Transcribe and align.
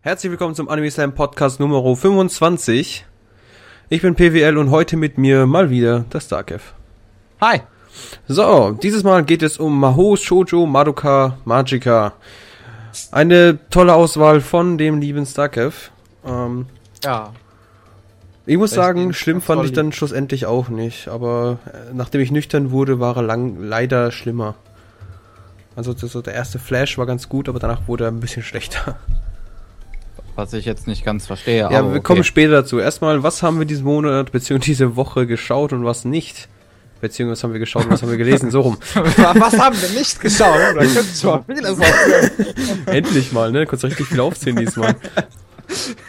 Herzlich 0.00 0.30
willkommen 0.30 0.54
zum 0.54 0.68
Anime 0.68 0.90
Slam 0.90 1.14
Podcast 1.14 1.60
Nummer 1.60 1.82
25. 1.94 3.04
Ich 3.88 4.02
bin 4.02 4.14
PWL 4.14 4.56
und 4.56 4.70
heute 4.70 4.96
mit 4.96 5.18
mir 5.18 5.46
mal 5.46 5.70
wieder 5.70 6.04
das 6.10 6.24
Starkev. 6.26 6.72
Hi. 7.40 7.60
So, 8.28 8.72
dieses 8.82 9.02
Mal 9.02 9.24
geht 9.24 9.42
es 9.42 9.58
um 9.58 9.78
Maho 9.80 10.16
Shoujo 10.16 10.66
Madoka 10.66 11.38
Magica. 11.44 12.12
Eine 13.10 13.58
tolle 13.70 13.94
Auswahl 13.94 14.40
von 14.40 14.78
dem 14.78 15.00
lieben 15.00 15.26
Starkev. 15.26 15.90
Ähm, 16.24 16.66
Ja. 17.04 17.32
ich 18.46 18.56
muss 18.56 18.70
sagen, 18.70 19.12
schlimm 19.12 19.40
fand 19.40 19.64
ich 19.64 19.72
dann 19.72 19.92
schlussendlich 19.92 20.46
auch 20.46 20.68
nicht, 20.68 21.08
aber 21.08 21.58
äh, 21.66 21.92
nachdem 21.94 22.20
ich 22.20 22.30
nüchtern 22.30 22.70
wurde, 22.70 23.00
war 23.00 23.16
er 23.16 23.22
lang, 23.22 23.56
leider 23.60 24.10
schlimmer. 24.12 24.54
Also 25.76 25.92
das, 25.92 26.10
so 26.12 26.22
der 26.22 26.34
erste 26.34 26.58
Flash 26.58 26.98
war 26.98 27.06
ganz 27.06 27.28
gut, 27.28 27.48
aber 27.48 27.58
danach 27.58 27.86
wurde 27.88 28.04
er 28.04 28.10
ein 28.10 28.20
bisschen 28.20 28.42
schlechter. 28.44 28.96
Was 30.38 30.52
ich 30.52 30.66
jetzt 30.66 30.86
nicht 30.86 31.04
ganz 31.04 31.26
verstehe. 31.26 31.62
Ja, 31.62 31.66
aber 31.80 31.88
wir 31.88 31.96
okay. 31.96 32.00
kommen 32.00 32.22
später 32.22 32.52
dazu. 32.52 32.78
Erstmal, 32.78 33.24
was 33.24 33.42
haben 33.42 33.58
wir 33.58 33.66
diesen 33.66 33.84
Monat 33.84 34.30
bzw. 34.30 34.60
diese 34.60 34.94
Woche 34.94 35.26
geschaut 35.26 35.72
und 35.72 35.84
was 35.84 36.04
nicht? 36.04 36.46
Beziehungsweise 37.00 37.32
was 37.32 37.42
haben 37.42 37.52
wir 37.54 37.58
geschaut 37.58 37.86
und 37.86 37.90
was 37.90 38.02
haben 38.02 38.10
wir 38.10 38.18
gelesen? 38.18 38.52
So 38.52 38.60
rum. 38.60 38.78
Was 38.94 39.58
haben 39.58 39.74
wir 39.82 39.88
nicht 39.98 40.20
geschaut? 40.20 40.56
Da 40.56 40.74
könntest 40.74 41.24
du 41.24 41.26
mal 41.26 41.44
vieles 41.44 41.80
aufzählen. 41.80 42.30
Endlich 42.86 43.32
mal, 43.32 43.50
ne? 43.50 43.66
Konntest 43.66 43.84
richtig 43.86 44.06
viel 44.06 44.20
aufzählen 44.20 44.56
diesmal. 44.58 44.94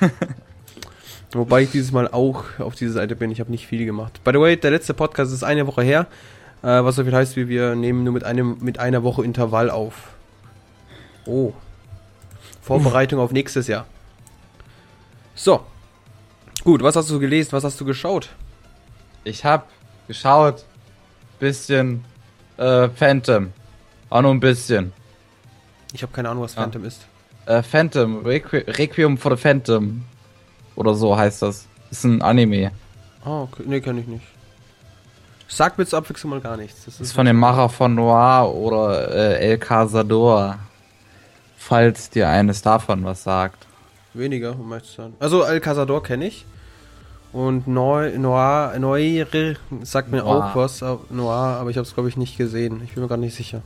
Wobei 1.34 1.64
ich 1.64 1.72
dieses 1.72 1.92
Mal 1.92 2.08
auch 2.08 2.44
auf 2.60 2.76
dieser 2.76 2.94
Seite 2.94 3.16
bin. 3.16 3.32
Ich 3.32 3.40
habe 3.40 3.50
nicht 3.50 3.66
viel 3.66 3.84
gemacht. 3.84 4.24
By 4.24 4.32
the 4.32 4.40
way, 4.40 4.56
der 4.58 4.70
letzte 4.70 4.94
Podcast 4.94 5.34
ist 5.34 5.42
eine 5.42 5.66
Woche 5.66 5.82
her. 5.82 6.06
Äh, 6.62 6.84
was 6.84 6.98
so 6.98 7.04
viel 7.04 7.16
heißt, 7.16 7.36
wie 7.36 7.50
wir 7.50 7.74
nehmen 7.74 8.04
nur 8.04 8.14
mit 8.14 8.26
einem 8.26 8.58
mit 8.62 8.78
einer 8.78 9.02
Woche 9.02 9.24
Intervall 9.24 9.72
auf. 9.72 9.96
Oh. 11.26 11.54
Vorbereitung 12.62 13.20
auf 13.20 13.32
nächstes 13.32 13.66
Jahr. 13.66 13.88
So. 15.40 15.62
Gut, 16.66 16.84
was 16.84 16.98
hast 16.98 17.10
du 17.10 17.18
gelesen? 17.18 17.54
Was 17.54 17.64
hast 17.64 17.80
du 17.80 17.86
geschaut? 17.86 18.28
Ich 19.24 19.46
hab 19.46 19.70
geschaut. 20.06 20.66
Bisschen 21.40 22.04
äh, 22.58 22.90
Phantom. 22.90 23.54
Auch 24.10 24.22
nur 24.22 24.32
ein 24.32 24.42
bisschen. 24.42 24.92
Ich 25.94 26.02
habe 26.04 26.12
keine 26.12 26.30
Ahnung, 26.30 26.44
was 26.44 26.56
Ja. 26.56 26.64
Phantom 26.64 26.84
ist. 26.84 27.06
Äh, 27.46 27.64
Phantom. 27.64 28.26
Requi 28.26 28.58
Requiem 28.68 29.18
for 29.18 29.32
the 29.34 29.42
Phantom. 29.42 30.04
Oder 30.76 30.94
so 30.94 31.18
heißt 31.18 31.42
das. 31.42 31.68
Ist 31.90 32.04
ein 32.04 32.22
Anime. 32.22 32.72
Ah, 33.24 33.44
okay. 33.44 33.64
nee, 33.66 33.80
kann 33.80 33.98
ich 33.98 34.08
nicht. 34.08 34.26
Sag 35.48 35.78
mir 35.78 35.86
zur 35.86 36.00
Abwechslung 36.00 36.32
mal 36.32 36.42
gar 36.42 36.58
nichts. 36.58 36.84
Das 36.84 37.00
Ist 37.00 37.14
von 37.14 37.26
dem 37.26 37.38
Macher 37.38 37.70
von 37.70 37.96
Noir 37.96 38.54
oder 38.54 39.10
äh, 39.10 39.52
El 39.52 39.58
Cazador. 39.58 40.60
Falls 41.58 42.10
dir 42.10 42.28
eines 42.28 42.62
davon 42.62 43.06
was 43.06 43.24
sagt. 43.24 43.69
Weniger, 44.14 44.58
um 44.60 44.72
ehrlich 44.72 44.88
zu 44.90 44.96
sein. 45.02 45.14
Also 45.20 45.44
El 45.44 45.60
Cazador 45.60 46.02
kenne 46.04 46.28
ich. 46.28 46.46
Und 47.32 47.68
Neu, 47.68 48.18
Noir, 48.18 48.74
Noire 48.80 49.56
sagt 49.84 50.10
mir 50.12 50.24
Noir. 50.24 50.28
auch 50.52 50.56
was. 50.56 50.82
aber- 50.82 51.02
Noir, 51.12 51.58
aber 51.60 51.70
ich 51.70 51.78
habe 51.78 51.86
es 51.88 51.94
glaube 51.94 52.10
ich 52.10 52.18
nicht 52.18 52.38
gesehen. 52.38 52.82
Ich 52.84 52.94
bin 52.94 53.04
mir 53.04 53.10
gar 53.10 53.18
nicht 53.18 53.36
sicher. 53.36 53.62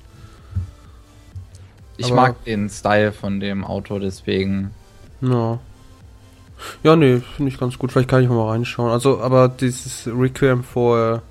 Ich 1.96 2.08
Aber- 2.08 2.16
mag 2.16 2.44
den 2.46 2.70
Style 2.70 3.12
von 3.14 3.40
dem 3.40 3.64
Autor, 3.64 4.00
deswegen. 4.00 4.72
Ja. 5.22 5.60
Ja, 6.84 6.96
nee, 6.96 7.22
finde 7.36 7.52
ich 7.52 7.58
ganz 7.60 7.78
gut. 7.78 7.92
Vielleicht 7.92 8.10
kann 8.10 8.24
ich 8.24 8.30
mal 8.30 8.50
reinschauen. 8.50 8.92
Also, 8.92 9.22
aber 9.22 9.48
dieses 9.50 10.08
Requiem 10.08 10.64
for 10.64 11.22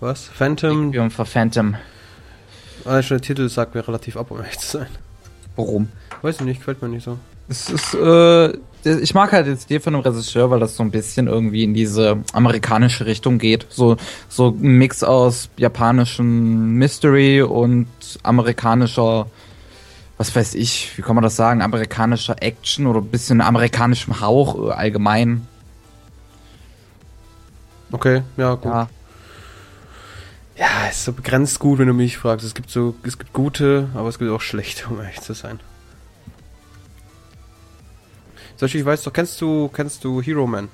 was? 0.00 0.24
Phantom? 0.28 0.86
Requiem 0.88 1.10
for 1.10 1.26
Phantom. 1.26 1.74
Schon 2.84 3.02
der 3.18 3.20
Titel 3.20 3.48
sagt 3.48 3.74
mir 3.74 3.86
relativ 3.86 4.16
ab, 4.16 4.30
um 4.30 4.38
ehrlich 4.38 4.58
zu 4.58 4.78
sein. 4.78 4.86
Warum? 5.56 5.88
Weiß 6.22 6.36
ich 6.36 6.42
nicht, 6.46 6.58
gefällt 6.60 6.80
mir 6.82 6.88
nicht 6.88 7.04
so. 7.04 7.18
Es 7.48 7.70
ist, 7.70 7.94
äh, 7.94 8.52
ich 8.86 9.14
mag 9.14 9.32
halt 9.32 9.46
jetzt 9.46 9.70
die 9.70 9.80
von 9.80 9.92
dem 9.92 10.02
Regisseur, 10.02 10.50
weil 10.50 10.60
das 10.60 10.76
so 10.76 10.82
ein 10.82 10.90
bisschen 10.90 11.26
irgendwie 11.26 11.64
in 11.64 11.74
diese 11.74 12.18
amerikanische 12.32 13.06
Richtung 13.06 13.38
geht. 13.38 13.66
So, 13.70 13.96
so 14.28 14.48
ein 14.48 14.78
Mix 14.78 15.02
aus 15.02 15.48
japanischen 15.56 16.72
Mystery 16.72 17.42
und 17.42 17.88
amerikanischer, 18.22 19.26
was 20.18 20.34
weiß 20.34 20.54
ich, 20.54 20.96
wie 20.96 21.02
kann 21.02 21.14
man 21.14 21.24
das 21.24 21.36
sagen, 21.36 21.62
amerikanischer 21.62 22.36
Action 22.40 22.86
oder 22.86 23.00
ein 23.00 23.08
bisschen 23.08 23.40
amerikanischem 23.40 24.20
Hauch 24.20 24.70
allgemein. 24.70 25.46
Okay, 27.92 28.22
ja, 28.36 28.54
gut. 28.54 28.64
Ja. 28.64 28.88
Ja, 30.58 30.86
ist 30.90 31.04
so 31.04 31.12
begrenzt 31.12 31.58
gut, 31.58 31.78
wenn 31.78 31.86
du 31.86 31.92
mich 31.92 32.16
fragst. 32.16 32.44
Es 32.44 32.54
gibt 32.54 32.70
so, 32.70 32.94
es 33.02 33.18
gibt 33.18 33.32
gute, 33.34 33.88
aber 33.94 34.08
es 34.08 34.18
gibt 34.18 34.30
auch 34.30 34.40
schlechte, 34.40 34.86
um 34.88 35.00
ehrlich 35.00 35.20
zu 35.20 35.34
sein. 35.34 35.60
Zum 38.56 38.66
Beispiel, 38.66 38.80
ich 38.80 38.86
weiß 38.86 39.02
doch, 39.02 39.12
kennst 39.12 39.40
du, 39.40 39.68
kennst 39.68 40.02
du 40.04 40.22
Hero 40.22 40.46
Man? 40.46 40.68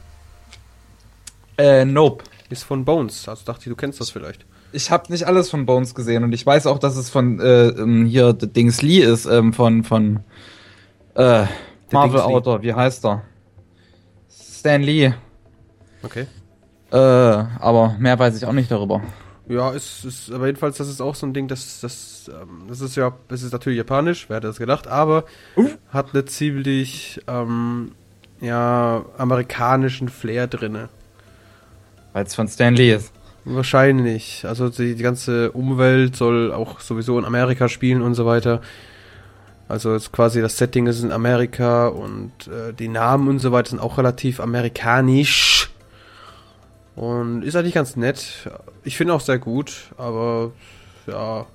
Äh, 1.58 1.84
nope. 1.84 2.24
Ist 2.48 2.64
von 2.64 2.84
Bones, 2.84 3.28
also 3.28 3.44
dachte 3.44 3.60
ich, 3.62 3.68
du 3.68 3.76
kennst 3.76 4.00
das 4.00 4.10
vielleicht. 4.10 4.44
Ich 4.72 4.90
habe 4.90 5.10
nicht 5.10 5.26
alles 5.26 5.48
von 5.48 5.64
Bones 5.64 5.94
gesehen 5.94 6.22
und 6.22 6.32
ich 6.32 6.44
weiß 6.44 6.66
auch, 6.66 6.78
dass 6.78 6.96
es 6.96 7.08
von 7.08 7.40
äh, 7.40 7.68
ähm, 7.68 8.04
hier 8.04 8.34
Dings 8.34 8.82
Lee 8.82 9.00
ist, 9.00 9.24
ähm, 9.24 9.52
von 9.52 9.84
von 9.84 10.20
äh, 11.14 11.44
Marvel. 11.90 12.20
Autor, 12.20 12.62
wie 12.62 12.74
heißt 12.74 13.04
er? 13.06 13.22
Stan 14.28 14.82
Lee. 14.82 15.12
Okay. 16.02 16.26
Äh, 16.90 16.96
aber 16.96 17.96
mehr 17.98 18.18
weiß 18.18 18.36
ich 18.36 18.44
auch 18.44 18.52
nicht 18.52 18.70
darüber. 18.70 19.00
Ja, 19.52 19.74
es 19.74 20.04
ist, 20.04 20.32
aber 20.32 20.46
jedenfalls, 20.46 20.78
das 20.78 20.88
ist 20.88 21.02
auch 21.02 21.14
so 21.14 21.26
ein 21.26 21.34
Ding, 21.34 21.46
das, 21.46 21.80
das, 21.80 22.28
ähm, 22.28 22.68
das 22.68 22.80
ist 22.80 22.96
ja, 22.96 23.12
es 23.28 23.42
ist 23.42 23.52
natürlich 23.52 23.76
japanisch, 23.76 24.26
wer 24.28 24.36
hätte 24.36 24.46
das 24.46 24.58
gedacht, 24.58 24.86
aber 24.86 25.24
hat 25.90 26.14
eine 26.14 26.24
ziemlich, 26.24 27.20
ähm, 27.26 27.92
ja, 28.40 29.04
amerikanischen 29.18 30.08
Flair 30.08 30.46
drinne. 30.46 30.88
Weil 32.14 32.24
es 32.24 32.34
von 32.34 32.48
Stan 32.48 32.74
Lee 32.74 32.94
ist. 32.94 33.12
Wahrscheinlich. 33.44 34.44
Also 34.46 34.68
die, 34.68 34.94
die 34.94 35.02
ganze 35.02 35.52
Umwelt 35.52 36.16
soll 36.16 36.52
auch 36.52 36.80
sowieso 36.80 37.18
in 37.18 37.24
Amerika 37.24 37.68
spielen 37.68 38.00
und 38.00 38.14
so 38.14 38.24
weiter. 38.24 38.60
Also 39.68 39.94
ist 39.94 40.12
quasi 40.12 40.40
das 40.40 40.56
Setting 40.56 40.86
ist 40.86 41.02
in 41.02 41.12
Amerika 41.12 41.88
und 41.88 42.32
äh, 42.46 42.72
die 42.72 42.88
Namen 42.88 43.28
und 43.28 43.38
so 43.38 43.52
weiter 43.52 43.70
sind 43.70 43.80
auch 43.80 43.98
relativ 43.98 44.40
amerikanisch. 44.40 45.71
Und 46.94 47.42
ist 47.42 47.56
eigentlich 47.56 47.74
ganz 47.74 47.96
nett. 47.96 48.50
Ich 48.84 48.96
finde 48.96 49.14
auch 49.14 49.20
sehr 49.20 49.38
gut, 49.38 49.90
aber 49.96 50.52
ja, 51.06 51.46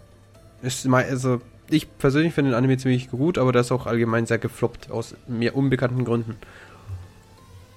ist 0.61 0.87
also 0.87 1.41
ich 1.69 1.97
persönlich 1.97 2.33
finde 2.33 2.51
den 2.51 2.57
Anime 2.57 2.77
ziemlich 2.77 3.09
gut, 3.11 3.37
aber 3.37 3.51
der 3.51 3.61
ist 3.61 3.71
auch 3.71 3.85
allgemein 3.85 4.25
sehr 4.25 4.37
gefloppt 4.37 4.89
aus 4.89 5.15
mir 5.27 5.55
unbekannten 5.55 6.05
Gründen. 6.05 6.37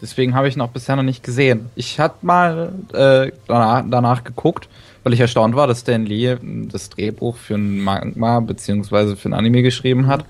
Deswegen 0.00 0.34
habe 0.34 0.48
ich 0.48 0.56
ihn 0.56 0.62
auch 0.62 0.70
bisher 0.70 0.96
noch 0.96 1.02
nicht 1.02 1.22
gesehen. 1.22 1.68
Ich 1.74 2.00
hatte 2.00 2.24
mal 2.24 2.72
äh, 2.94 3.32
danach, 3.46 3.84
danach 3.86 4.24
geguckt, 4.24 4.68
weil 5.02 5.12
ich 5.12 5.20
erstaunt 5.20 5.54
war, 5.54 5.66
dass 5.66 5.80
Stan 5.80 6.06
Lee 6.06 6.36
das 6.42 6.88
Drehbuch 6.88 7.36
für 7.36 7.56
ein 7.56 7.80
Manga 7.80 8.40
beziehungsweise 8.40 9.16
für 9.16 9.28
ein 9.28 9.34
Anime 9.34 9.62
geschrieben 9.62 10.06
hat. 10.06 10.24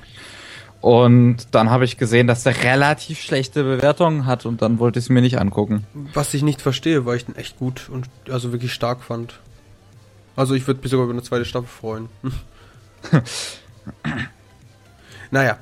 Und 0.81 1.55
dann 1.55 1.69
habe 1.69 1.85
ich 1.85 1.99
gesehen, 1.99 2.27
dass 2.27 2.43
der 2.43 2.63
relativ 2.63 3.21
schlechte 3.21 3.63
Bewertungen 3.65 4.25
hat 4.25 4.47
und 4.47 4.63
dann 4.63 4.79
wollte 4.79 4.99
ich 4.99 5.07
es 5.07 5.09
mir 5.11 5.21
nicht 5.21 5.39
angucken. 5.39 5.87
Was 6.15 6.33
ich 6.33 6.43
nicht 6.43 6.63
verstehe, 6.63 7.05
weil 7.05 7.19
ich 7.19 7.27
den 7.27 7.37
echt 7.37 7.59
gut 7.59 7.91
und 7.91 8.09
also 8.31 8.53
wirklich 8.53 8.73
stark 8.73 9.03
fand. 9.03 9.41
Also 10.37 10.55
ich 10.55 10.67
würde 10.67 10.81
mich 10.81 10.91
sogar 10.91 11.05
über 11.05 11.13
eine 11.13 11.23
zweite 11.23 11.45
Staffel 11.45 11.69
freuen. 11.69 12.09
naja. 15.31 15.59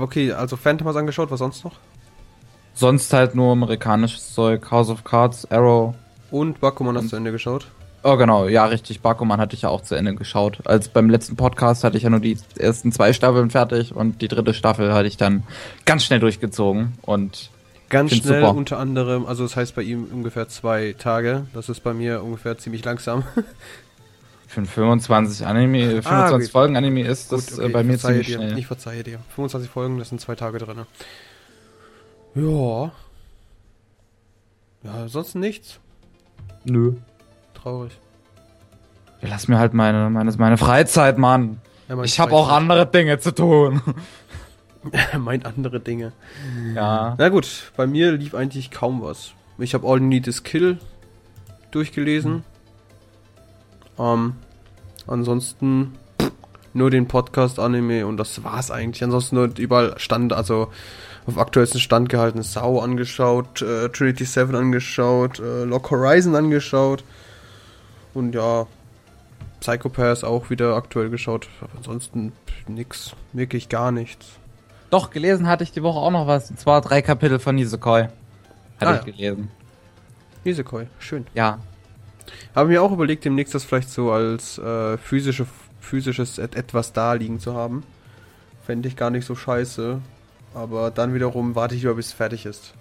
Okay, 0.00 0.32
also 0.32 0.56
Phantom 0.56 0.86
hast 0.86 0.94
du 0.94 1.00
angeschaut, 1.00 1.30
was 1.30 1.40
sonst 1.40 1.64
noch? 1.64 1.74
Sonst 2.74 3.12
halt 3.12 3.34
nur 3.34 3.52
amerikanisches 3.52 4.34
Zeug, 4.34 4.70
House 4.70 4.88
of 4.88 5.02
Cards, 5.02 5.50
Arrow. 5.50 5.94
Und 6.30 6.60
Bakuman 6.60 6.96
hast 6.96 7.12
du 7.12 7.16
Ende 7.16 7.32
geschaut. 7.32 7.66
Oh 8.10 8.16
genau, 8.16 8.48
ja 8.48 8.64
richtig, 8.64 9.02
Bakuman 9.02 9.38
hatte 9.38 9.54
ich 9.54 9.62
ja 9.62 9.68
auch 9.68 9.82
zu 9.82 9.94
Ende 9.94 10.14
geschaut. 10.14 10.60
Als 10.66 10.88
beim 10.88 11.10
letzten 11.10 11.36
Podcast 11.36 11.84
hatte 11.84 11.98
ich 11.98 12.04
ja 12.04 12.08
nur 12.10 12.20
die 12.20 12.38
ersten 12.58 12.90
zwei 12.90 13.12
Staffeln 13.12 13.50
fertig 13.50 13.94
und 13.94 14.22
die 14.22 14.28
dritte 14.28 14.54
Staffel 14.54 14.94
hatte 14.94 15.06
ich 15.06 15.18
dann 15.18 15.42
ganz 15.84 16.04
schnell 16.04 16.18
durchgezogen 16.18 16.94
und 17.02 17.50
Ganz 17.90 18.14
schnell, 18.14 18.40
super. 18.40 18.54
unter 18.54 18.78
anderem, 18.78 19.26
also 19.26 19.42
das 19.42 19.56
heißt 19.56 19.74
bei 19.74 19.82
ihm 19.82 20.04
ungefähr 20.10 20.48
zwei 20.48 20.94
Tage. 20.98 21.46
Das 21.52 21.68
ist 21.68 21.80
bei 21.80 21.92
mir 21.92 22.22
ungefähr 22.22 22.56
ziemlich 22.56 22.82
langsam. 22.82 23.24
für 24.46 24.60
ein 24.62 24.66
25 24.66 25.46
Anime, 25.46 26.02
25 26.02 26.48
Ah. 26.48 26.50
Folgen 26.50 26.76
Anime 26.78 27.02
ist 27.06 27.30
das 27.30 27.48
Gut, 27.50 27.58
okay, 27.58 27.68
äh, 27.68 27.72
bei 27.72 27.82
mir 27.84 27.98
ziemlich 27.98 28.26
dir. 28.28 28.36
schnell. 28.36 28.58
Ich 28.58 28.66
verzeihe 28.66 29.02
dir. 29.04 29.18
25 29.34 29.70
Folgen, 29.70 29.98
das 29.98 30.08
sind 30.08 30.18
zwei 30.22 30.34
Tage 30.34 30.56
drin. 30.56 30.86
Ja. 32.34 32.92
Ja, 34.82 34.92
ansonsten 35.02 35.40
nichts. 35.40 35.78
Nö. 36.64 36.94
Traurig. 37.68 37.92
Ja, 39.20 39.28
lass 39.28 39.46
mir 39.46 39.58
halt 39.58 39.74
meine, 39.74 40.08
meine, 40.08 40.32
meine 40.38 40.56
Freizeit, 40.56 41.18
Mann. 41.18 41.60
Ja, 41.86 42.02
Ich 42.02 42.18
habe 42.18 42.32
auch 42.32 42.48
andere 42.48 42.86
Dinge 42.86 43.18
zu 43.18 43.34
tun. 43.34 43.82
mein 45.18 45.44
andere 45.44 45.78
Dinge. 45.78 46.12
ja. 46.74 47.14
Na 47.18 47.28
gut, 47.28 47.72
bei 47.76 47.86
mir 47.86 48.12
lief 48.12 48.34
eigentlich 48.34 48.70
kaum 48.70 49.02
was. 49.02 49.32
Ich 49.58 49.74
habe 49.74 49.86
All 49.86 49.98
You 49.98 50.06
Need 50.06 50.28
Is 50.28 50.44
Kill 50.44 50.78
durchgelesen. 51.70 52.42
Ähm, 53.98 54.36
ansonsten 55.06 55.92
pff, 56.22 56.32
nur 56.72 56.88
den 56.90 57.06
Podcast-Anime 57.06 58.06
und 58.06 58.16
das 58.16 58.44
war's 58.44 58.70
eigentlich. 58.70 59.04
Ansonsten 59.04 59.36
nur 59.36 59.50
überall 59.58 59.98
stand, 59.98 60.32
also 60.32 60.68
auf 61.26 61.36
aktuellsten 61.36 61.80
Stand 61.80 62.08
gehalten, 62.08 62.42
Sau 62.42 62.80
angeschaut, 62.80 63.60
äh, 63.60 63.90
Trinity 63.90 64.24
7 64.24 64.54
angeschaut, 64.54 65.38
äh, 65.38 65.64
Lock 65.64 65.90
Horizon 65.90 66.34
angeschaut 66.34 67.04
und 68.14 68.34
ja, 68.34 68.66
Psychopaths 69.60 70.24
auch 70.24 70.50
wieder 70.50 70.76
aktuell 70.76 71.10
geschaut. 71.10 71.48
Aber 71.60 71.72
ansonsten 71.76 72.32
nix, 72.66 73.14
wirklich 73.32 73.68
gar 73.68 73.90
nichts. 73.92 74.26
Doch, 74.90 75.10
gelesen 75.10 75.46
hatte 75.46 75.64
ich 75.64 75.72
die 75.72 75.82
Woche 75.82 75.98
auch 75.98 76.10
noch 76.10 76.26
was. 76.26 76.50
Und 76.50 76.58
zwar 76.58 76.80
drei 76.80 77.02
Kapitel 77.02 77.38
von 77.38 77.54
Nisekoi. 77.56 78.02
Hatte 78.04 78.12
Ah, 78.80 79.00
ich 79.00 79.06
ja. 79.06 79.12
gelesen. 79.32 79.50
Nisekoi, 80.44 80.86
schön. 80.98 81.26
Ja. 81.34 81.58
Habe 82.54 82.68
mir 82.68 82.82
auch 82.82 82.92
überlegt, 82.92 83.24
demnächst 83.24 83.54
das 83.54 83.64
vielleicht 83.64 83.90
so 83.90 84.12
als 84.12 84.58
äh, 84.58 84.96
physische, 84.98 85.46
physisches 85.80 86.38
et 86.38 86.54
etwas 86.54 86.92
da 86.92 87.14
liegen 87.14 87.40
zu 87.40 87.54
haben. 87.54 87.82
Fände 88.64 88.88
ich 88.88 88.96
gar 88.96 89.10
nicht 89.10 89.26
so 89.26 89.34
scheiße. 89.34 90.00
Aber 90.54 90.90
dann 90.90 91.12
wiederum 91.14 91.54
warte 91.54 91.74
ich 91.74 91.82
lieber, 91.82 91.94
bis 91.94 92.06
es 92.06 92.12
fertig 92.12 92.46
ist. 92.46 92.74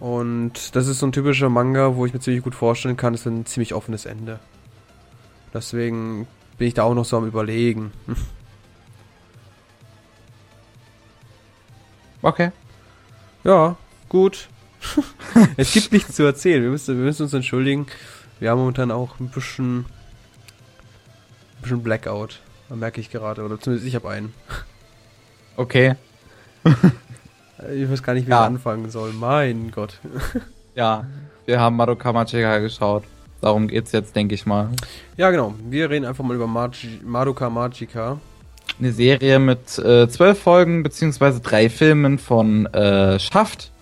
Und 0.00 0.74
das 0.74 0.86
ist 0.86 0.98
so 0.98 1.06
ein 1.06 1.12
typischer 1.12 1.50
Manga, 1.50 1.94
wo 1.94 2.06
ich 2.06 2.14
mir 2.14 2.20
ziemlich 2.20 2.42
gut 2.42 2.54
vorstellen 2.54 2.96
kann, 2.96 3.12
ist 3.12 3.26
ein 3.26 3.44
ziemlich 3.44 3.74
offenes 3.74 4.06
Ende. 4.06 4.40
Deswegen 5.52 6.26
bin 6.56 6.68
ich 6.68 6.74
da 6.74 6.84
auch 6.84 6.94
noch 6.94 7.04
so 7.04 7.16
am 7.16 7.26
überlegen. 7.26 7.92
Okay. 12.22 12.52
Ja, 13.44 13.76
gut. 14.10 14.48
es 15.56 15.72
gibt 15.72 15.90
nichts 15.90 16.16
zu 16.16 16.22
erzählen. 16.22 16.62
Wir 16.62 16.68
müssen, 16.68 16.98
wir 16.98 17.04
müssen 17.04 17.22
uns 17.22 17.32
entschuldigen. 17.32 17.86
Wir 18.40 18.50
haben 18.50 18.58
momentan 18.58 18.90
auch 18.90 19.18
ein 19.20 19.28
bisschen, 19.28 19.78
ein 19.78 21.62
bisschen 21.62 21.82
Blackout. 21.82 22.40
Da 22.68 22.76
merke 22.76 23.00
ich 23.00 23.10
gerade. 23.10 23.42
Oder 23.42 23.58
zumindest 23.58 23.88
ich 23.88 23.94
habe 23.94 24.10
einen. 24.10 24.34
Okay. 25.56 25.94
Ich 27.74 27.90
weiß 27.90 28.02
gar 28.02 28.14
nicht, 28.14 28.26
wie 28.26 28.30
Ja. 28.30 28.42
ich 28.42 28.46
anfangen 28.46 28.90
soll. 28.90 29.12
Mein 29.12 29.70
Gott. 29.74 29.98
Ja. 30.76 31.04
Wir 31.46 31.58
haben 31.60 31.74
Madoka 31.76 32.12
Magica 32.12 32.58
geschaut. 32.58 33.02
Darum 33.40 33.66
geht's 33.66 33.90
jetzt, 33.92 34.14
denke 34.14 34.34
ich 34.36 34.46
mal. 34.46 34.68
Ja, 35.16 35.30
genau. 35.30 35.52
Wir 35.68 35.90
reden 35.90 36.04
einfach 36.06 36.22
mal 36.24 36.36
über 36.36 36.46
Magi 36.46 37.00
Madoka 37.04 37.50
Magica. 37.50 38.18
Eine 38.78 38.92
Serie 38.92 39.38
mit 39.40 39.78
äh, 39.78 40.08
zwölf 40.08 40.38
Folgen 40.40 40.82
beziehungsweise 40.84 41.40
drei 41.40 41.68
Filmen 41.68 42.18
von 42.18 42.66
äh, 42.66 43.18
Schaft. 43.18 43.72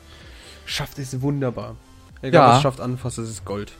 Schafft 0.64 0.98
es 0.98 1.20
wunderbar. 1.20 1.76
Egal, 2.22 2.48
Ja. 2.48 2.54
was 2.54 2.62
schafft 2.62 2.80
anfasst, 2.80 3.18
es 3.18 3.28
ist 3.28 3.44
Gold. 3.44 3.72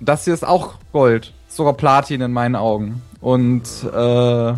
Das 0.00 0.24
hier 0.24 0.34
ist 0.34 0.44
auch 0.44 0.74
Gold. 0.92 1.32
Sogar 1.48 1.74
Platin 1.74 2.22
in 2.22 2.32
meinen 2.32 2.56
Augen. 2.56 3.02
Und 3.20 3.62
äh, 3.84 4.54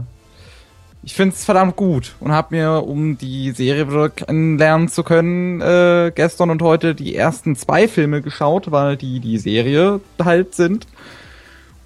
ich 1.05 1.15
finde 1.15 1.35
es 1.35 1.45
verdammt 1.45 1.77
gut 1.77 2.15
und 2.21 2.33
habe 2.33 2.55
mir, 2.57 2.83
um 2.87 3.19
die 3.19 3.51
Serie 3.53 3.89
wieder 3.89 4.09
kennenlernen 4.09 4.89
zu 4.89 5.03
können, 5.03 5.61
äh, 5.61 6.13
gestern 6.15 6.51
und 6.51 6.63
heute 6.63 6.95
die 6.95 7.15
ersten 7.15 7.57
zwei 7.57 7.89
Filme 7.89 8.23
geschaut, 8.23 8.71
weil 8.71 8.97
die 8.97 9.21
die 9.21 9.39
Serie 9.39 10.01
halt 10.23 10.55
sind. 10.55 10.87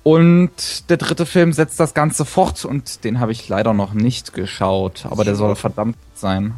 Und 0.05 0.89
der 0.89 0.97
dritte 0.97 1.27
Film 1.27 1.53
setzt 1.53 1.79
das 1.81 1.93
Ganze 1.93 2.25
fort 2.25 2.65
und 2.65 3.05
den 3.05 3.21
habe 3.21 3.33
ich 3.33 3.49
leider 3.49 3.75
noch 3.75 3.93
nicht 3.93 4.33
geschaut, 4.33 5.05
aber 5.11 5.25
der 5.25 5.35
soll 5.35 5.55
verdammt 5.57 5.97
gut 5.97 6.19
sein. 6.19 6.55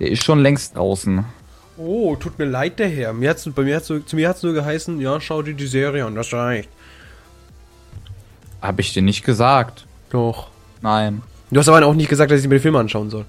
Der 0.00 0.10
ist 0.10 0.24
schon 0.24 0.40
längst 0.40 0.76
draußen. 0.76 1.24
Oh, 1.78 2.16
tut 2.16 2.38
mir 2.38 2.46
leid, 2.46 2.78
der 2.78 2.88
Herr. 2.88 3.12
Mir 3.12 3.30
hat's, 3.30 3.48
bei 3.54 3.62
mir 3.62 3.76
hat's, 3.76 3.88
nur- 3.90 4.04
zu 4.04 4.16
mir 4.16 4.28
hat 4.28 4.36
es 4.38 4.42
nur 4.42 4.54
geheißen, 4.54 4.98
ja, 5.00 5.20
schau 5.20 5.42
dir 5.42 5.54
die 5.54 5.66
Serie 5.66 6.06
an, 6.06 6.14
das 6.14 6.32
reicht. 6.32 6.70
Habe 8.62 8.80
ich 8.80 8.92
dir 8.94 9.02
nicht 9.02 9.24
gesagt? 9.24 9.86
Doch. 10.10 10.48
Nein. 10.86 11.22
Du 11.50 11.58
hast 11.58 11.68
aber 11.68 11.84
auch 11.84 11.94
nicht 11.94 12.08
gesagt, 12.08 12.30
dass 12.30 12.38
ich 12.40 12.46
mir 12.46 12.54
den 12.54 12.62
Film 12.62 12.76
anschauen 12.76 13.10
soll. 13.10 13.24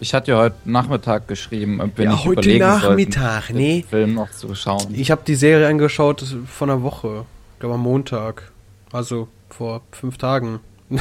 Ich 0.00 0.14
hatte 0.14 0.30
ja 0.30 0.38
heute 0.38 0.56
Nachmittag 0.64 1.28
geschrieben, 1.28 1.82
ob 1.82 1.98
wir 1.98 2.06
Ja, 2.06 2.12
nicht 2.12 2.24
heute 2.24 2.40
überlegen 2.40 2.60
Nachmittag, 2.60 3.42
sollten, 3.42 3.58
nee. 3.58 3.80
den 3.82 3.88
Film 3.88 4.14
noch 4.14 4.30
zu 4.30 4.54
schauen. 4.54 4.86
Ich 4.94 5.10
habe 5.10 5.20
die 5.26 5.34
Serie 5.34 5.68
angeschaut 5.68 6.24
vor 6.46 6.66
einer 6.66 6.82
Woche. 6.82 7.26
Ich 7.52 7.60
glaube 7.60 7.74
am 7.74 7.82
Montag. 7.82 8.50
Also 8.90 9.28
vor 9.50 9.82
fünf 9.92 10.16
Tagen. 10.16 10.60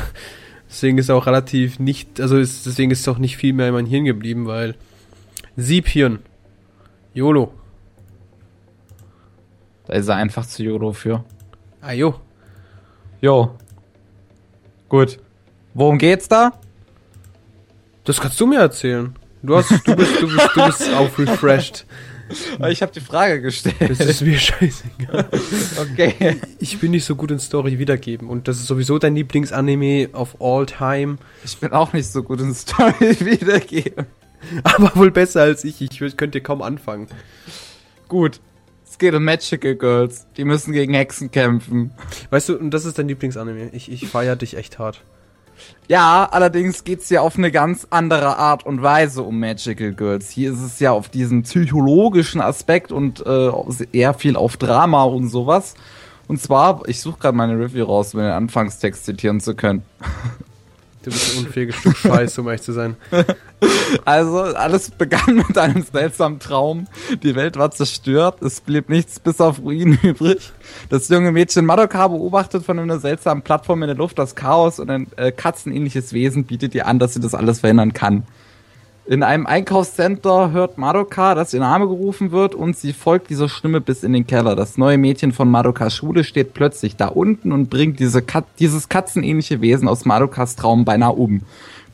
deswegen 0.70 0.98
ist 0.98 1.10
auch 1.10 1.26
relativ 1.26 1.80
nicht, 1.80 2.20
also 2.20 2.38
ist, 2.38 2.66
deswegen 2.66 2.92
ist 2.92 3.08
auch 3.08 3.18
nicht 3.18 3.38
viel 3.38 3.54
mehr 3.54 3.70
in 3.70 3.74
mein 3.74 3.86
Hirn 3.86 4.04
geblieben, 4.04 4.46
weil 4.46 4.76
Siebhirn. 5.56 6.20
YOLO. 7.14 7.54
Da 9.88 9.94
ist 9.94 10.10
er 10.10 10.16
einfach 10.16 10.46
zu 10.46 10.64
Jolo 10.64 10.92
für. 10.92 11.24
Ah 11.80 11.94
jo. 11.94 12.16
Jo. 13.22 13.56
Gut. 14.90 15.18
Worum 15.74 15.98
geht's 15.98 16.28
da? 16.28 16.54
Das 18.04 18.20
kannst 18.20 18.40
du 18.40 18.46
mir 18.48 18.60
erzählen. 18.60 19.16
Du 19.42 19.56
hast, 19.58 19.72
du 19.72 19.96
bist, 19.96 20.22
du 20.22 20.28
bist, 20.28 20.50
du 20.56 20.66
bist 20.66 20.94
auch 20.96 21.18
refreshed. 21.18 21.86
Ich 22.70 22.82
habe 22.82 22.92
die 22.92 23.02
Frage 23.02 23.42
Das 23.42 23.64
gestellt. 23.64 24.00
ist 24.00 24.22
mir 24.22 24.40
scheißegal. 24.40 25.28
Okay. 25.80 26.38
Ich 26.60 26.80
bin 26.80 26.92
nicht 26.92 27.06
so 27.06 27.16
gut 27.16 27.32
in 27.32 27.40
Story 27.40 27.78
wiedergeben 27.78 28.30
und 28.30 28.48
das 28.48 28.58
ist 28.58 28.68
sowieso 28.68 28.98
dein 28.98 29.16
Lieblingsanime 29.16 30.10
of 30.14 30.38
all 30.42 30.66
time. 30.66 31.18
Ich 31.44 31.58
bin 31.58 31.74
auch 31.74 31.94
nicht 31.94 32.08
so 32.12 32.24
gut 32.24 32.40
in 32.40 32.54
Story 32.56 32.94
wiedergeben. 33.20 34.06
Aber 34.64 34.96
wohl 34.96 35.12
besser 35.12 35.42
als 35.42 35.64
ich. 35.64 35.82
Ich 35.82 36.18
könnte 36.18 36.42
kaum 36.42 36.62
anfangen. 36.62 37.08
Gut. 38.08 38.40
Es 38.90 38.98
geht 38.98 39.14
um 39.14 39.24
Magical 39.24 39.76
Girls. 39.76 40.28
Die 40.38 40.46
müssen 40.46 40.72
gegen 40.72 40.94
Hexen 40.94 41.32
kämpfen. 41.32 41.92
Weißt 42.30 42.50
du, 42.50 42.58
und 42.58 42.72
das 42.72 42.86
ist 42.86 42.98
dein 42.98 43.08
Lieblingsanime. 43.08 43.70
Ich, 43.74 43.92
ich 43.92 44.08
feier 44.08 44.36
dich 44.36 44.56
echt 44.56 44.80
hart. 44.80 45.04
Ja, 45.88 46.28
allerdings 46.32 46.84
geht's 46.84 47.10
ja 47.10 47.22
auf 47.22 47.38
eine 47.38 47.52
ganz 47.52 47.88
andere 47.90 48.38
Art 48.38 48.66
und 48.66 48.82
Weise 48.82 49.24
um 49.24 49.40
Magical 49.40 49.94
Girls. 49.94 50.30
Hier 50.30 50.54
ist 50.54 50.62
es 50.62 50.80
ja 50.80 50.92
auf 50.92 51.10
diesen 51.10 51.44
psychologischen 51.44 52.42
Aspekt 52.42 52.92
und 52.92 53.26
äh, 53.26 53.52
eher 53.92 54.14
viel 54.14 54.36
auf 54.36 54.58
Drama 54.58 55.04
und 55.04 55.28
sowas. 55.28 55.76
Und 56.28 56.42
zwar, 56.42 56.88
ich 56.88 57.02
suche 57.02 57.20
gerade 57.20 57.38
meine 57.38 57.60
Review 57.60 57.86
raus, 57.86 58.14
um 58.14 58.22
den 58.22 58.32
Anfangstext 58.32 59.06
zitieren 59.06 59.40
zu 59.40 59.56
können. 59.56 59.84
Du 61.04 61.12
bist 61.12 61.36
ein 61.38 61.46
unfähiges 61.46 61.76
Stück 61.76 61.98
Scheiß, 61.98 62.38
um 62.40 62.48
ehrlich 62.48 62.62
zu 62.62 62.72
sein. 62.72 62.96
Also, 64.04 64.42
alles 64.42 64.92
begann 64.92 65.36
mit 65.36 65.58
einem 65.58 65.84
seltsamen 65.84 66.40
Traum. 66.40 66.88
Die 67.24 67.34
Welt 67.36 67.58
war 67.58 67.72
zerstört, 67.72 68.42
es 68.42 68.60
blieb 68.60 68.90
nichts 68.90 69.22
bis 69.22 69.40
auf 69.40 69.60
Ruinen 69.60 69.98
übrig. 70.04 70.52
Das 70.90 71.08
junge 71.08 71.32
Mädchen 71.32 71.66
Madoka 71.66 72.10
beobachtet 72.10 72.66
von 72.66 72.78
einer 72.78 73.00
seltsamen 73.00 73.42
Plattform 73.42 73.82
in 73.84 73.88
der 73.88 73.96
Luft 73.96 74.20
das 74.20 74.36
Chaos 74.36 74.80
und 74.80 74.90
ein 74.90 75.08
äh, 75.16 75.32
katzenähnliches 75.32 76.12
Wesen 76.12 76.44
bietet 76.44 76.76
ihr 76.76 76.88
an, 76.88 77.00
dass 77.00 77.14
sie 77.14 77.22
das 77.22 77.34
alles 77.34 77.62
verhindern 77.62 77.94
kann. 77.94 78.24
In 79.06 79.22
einem 79.22 79.46
Einkaufscenter 79.46 80.52
hört 80.52 80.78
Madoka, 80.78 81.36
dass 81.36 81.54
ihr 81.54 81.60
Name 81.60 81.90
gerufen 81.90 82.32
wird 82.32 82.56
und 82.56 82.78
sie 82.78 82.94
folgt 82.94 83.30
dieser 83.30 83.50
Stimme 83.50 83.82
bis 83.82 84.02
in 84.02 84.14
den 84.14 84.26
Keller. 84.26 84.56
Das 84.56 84.78
neue 84.78 84.98
Mädchen 84.98 85.34
von 85.34 85.52
Madokas 85.52 85.94
Schule 85.94 86.24
steht 86.24 86.54
plötzlich 86.54 86.96
da 86.96 87.08
unten 87.08 87.52
und 87.52 87.70
bringt 87.70 88.00
diese 88.00 88.22
Kat 88.22 88.46
dieses 88.60 88.88
katzenähnliche 88.88 89.60
Wesen 89.60 89.90
aus 89.90 90.06
Madokas 90.06 90.56
Traum 90.56 90.86
beinahe 90.86 91.12
um. 91.12 91.42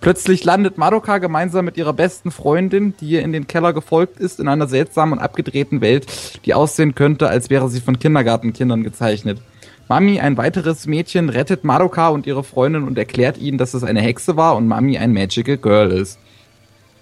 Plötzlich 0.01 0.43
landet 0.43 0.77
Madoka 0.77 1.17
gemeinsam 1.17 1.65
mit 1.65 1.77
ihrer 1.77 1.93
besten 1.93 2.29
Freundin, 2.29 2.93
die 3.01 3.10
ihr 3.10 3.24
in 3.24 3.34
den 3.34 3.48
Keller 3.48 3.74
gefolgt 3.74 4.19
ist, 4.19 4.39
in 4.39 4.48
einer 4.48 4.67
seltsamen 4.67 5.13
und 5.13 5.19
abgedrehten 5.19 5.81
Welt, 5.81 6.05
die 6.45 6.53
aussehen 6.53 6.93
könnte, 6.93 7.27
als 7.27 7.50
wäre 7.50 7.69
sie 7.69 7.81
von 7.81 7.98
Kindergartenkindern 7.98 8.84
gezeichnet. 8.84 9.41
Mami, 9.88 10.19
ein 10.19 10.38
weiteres 10.38 10.86
Mädchen, 10.86 11.29
rettet 11.29 11.63
Madoka 11.63 12.10
und 12.10 12.27
ihre 12.27 12.43
Freundin 12.43 12.84
und 12.84 13.00
erklärt 13.00 13.39
ihnen, 13.39 13.57
dass 13.57 13.74
es 13.74 13.84
eine 13.84 14.01
Hexe 14.01 14.38
war 14.38 14.55
und 14.55 14.67
Mami 14.67 15.00
ein 15.00 15.12
Magical 15.12 15.57
Girl 15.57 15.91
ist. 15.91 16.19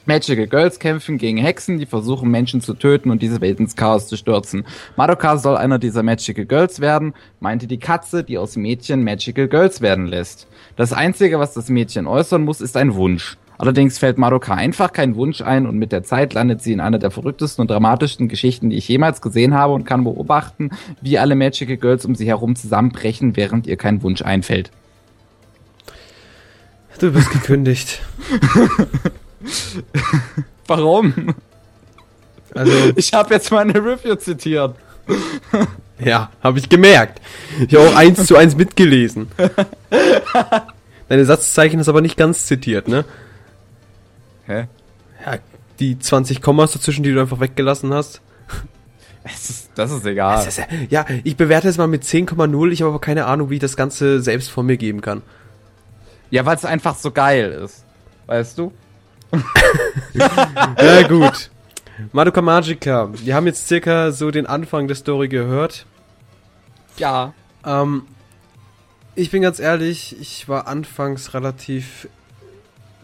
Magical 0.07 0.47
Girls 0.47 0.79
kämpfen 0.79 1.17
gegen 1.17 1.37
Hexen, 1.37 1.79
die 1.79 1.85
versuchen 1.85 2.31
Menschen 2.31 2.61
zu 2.61 2.73
töten 2.73 3.11
und 3.11 3.21
diese 3.21 3.41
Welt 3.41 3.59
ins 3.59 3.75
Chaos 3.75 4.07
zu 4.07 4.15
stürzen. 4.15 4.65
Madoka 4.95 5.37
soll 5.37 5.57
einer 5.57 5.79
dieser 5.79 6.01
Magical 6.01 6.45
Girls 6.45 6.79
werden, 6.79 7.13
meinte 7.41 7.67
die 7.67 7.77
Katze, 7.77 8.23
die 8.23 8.37
aus 8.37 8.55
Mädchen 8.55 9.03
Magical 9.03 9.49
Girls 9.49 9.81
werden 9.81 10.07
lässt. 10.07 10.47
Das 10.77 10.93
Einzige, 10.93 11.39
was 11.39 11.53
das 11.53 11.69
Mädchen 11.69 12.07
äußern 12.07 12.43
muss, 12.43 12.61
ist 12.61 12.77
ein 12.77 12.95
Wunsch. 12.95 13.37
Allerdings 13.57 13.97
fällt 13.97 14.17
Madoka 14.17 14.53
einfach 14.53 14.93
kein 14.93 15.15
Wunsch 15.15 15.41
ein 15.41 15.65
und 15.65 15.77
mit 15.77 15.91
der 15.91 16.03
Zeit 16.03 16.33
landet 16.33 16.61
sie 16.61 16.71
in 16.71 16.79
einer 16.79 16.99
der 16.99 17.11
verrücktesten 17.11 17.63
und 17.63 17.71
dramatischsten 17.71 18.29
Geschichten, 18.29 18.69
die 18.69 18.77
ich 18.77 18.87
jemals 18.87 19.21
gesehen 19.21 19.55
habe 19.55 19.73
und 19.73 19.83
kann 19.83 20.05
beobachten, 20.05 20.69
wie 21.01 21.17
alle 21.17 21.35
Magical 21.35 21.75
Girls 21.75 22.05
um 22.05 22.15
sie 22.15 22.27
herum 22.27 22.55
zusammenbrechen, 22.55 23.35
während 23.35 23.67
ihr 23.67 23.75
kein 23.75 24.03
Wunsch 24.03 24.21
einfällt. 24.21 24.71
Du 26.99 27.11
bist 27.11 27.29
gekündigt. 27.29 28.01
Warum? 30.67 31.35
Also, 32.53 32.71
Ich 32.95 33.13
habe 33.13 33.33
jetzt 33.33 33.51
meine 33.51 33.75
Review 33.75 34.15
zitiert. 34.15 34.75
ja, 35.99 36.31
habe 36.41 36.59
ich 36.59 36.69
gemerkt. 36.69 37.21
Ich 37.67 37.73
habe 37.75 37.89
auch 37.89 37.95
eins 37.95 38.25
zu 38.25 38.35
eins 38.35 38.55
mitgelesen. 38.55 39.27
Deine 41.09 41.25
Satzzeichen 41.25 41.79
ist 41.79 41.87
aber 41.87 42.01
nicht 42.01 42.17
ganz 42.17 42.45
zitiert, 42.45 42.87
ne? 42.87 43.05
Hä? 44.45 44.67
Ja, 45.25 45.37
die 45.79 45.99
20 45.99 46.41
Kommas 46.41 46.71
dazwischen, 46.73 47.03
die 47.03 47.13
du 47.13 47.21
einfach 47.21 47.39
weggelassen 47.39 47.93
hast. 47.93 48.21
Das 49.23 49.49
ist, 49.49 49.69
das 49.75 49.91
ist 49.91 50.05
egal. 50.05 50.37
Das 50.37 50.47
ist 50.47 50.57
ja, 50.57 50.65
ja, 50.89 51.05
ich 51.23 51.35
bewerte 51.35 51.67
es 51.67 51.77
mal 51.77 51.87
mit 51.87 52.03
10,0. 52.03 52.71
Ich 52.71 52.81
habe 52.81 52.91
aber 52.91 53.01
keine 53.01 53.25
Ahnung, 53.25 53.49
wie 53.49 53.55
ich 53.55 53.59
das 53.59 53.75
Ganze 53.75 54.21
selbst 54.21 54.49
von 54.49 54.65
mir 54.65 54.77
geben 54.77 55.01
kann. 55.01 55.21
Ja, 56.29 56.45
weil 56.45 56.55
es 56.55 56.63
einfach 56.65 56.95
so 56.95 57.11
geil 57.11 57.51
ist. 57.63 57.83
Weißt 58.25 58.57
du? 58.57 58.71
ja, 60.13 61.07
gut. 61.07 61.49
Madoka 62.11 62.41
Magica. 62.41 63.09
Wir 63.13 63.35
haben 63.35 63.47
jetzt 63.47 63.67
circa 63.67 64.11
so 64.11 64.31
den 64.31 64.45
Anfang 64.45 64.87
der 64.87 64.95
Story 64.95 65.27
gehört. 65.27 65.85
Ja. 66.97 67.33
Ähm, 67.65 68.03
ich 69.15 69.31
bin 69.31 69.41
ganz 69.41 69.59
ehrlich, 69.59 70.15
ich 70.19 70.47
war 70.47 70.67
anfangs 70.67 71.33
relativ 71.33 72.07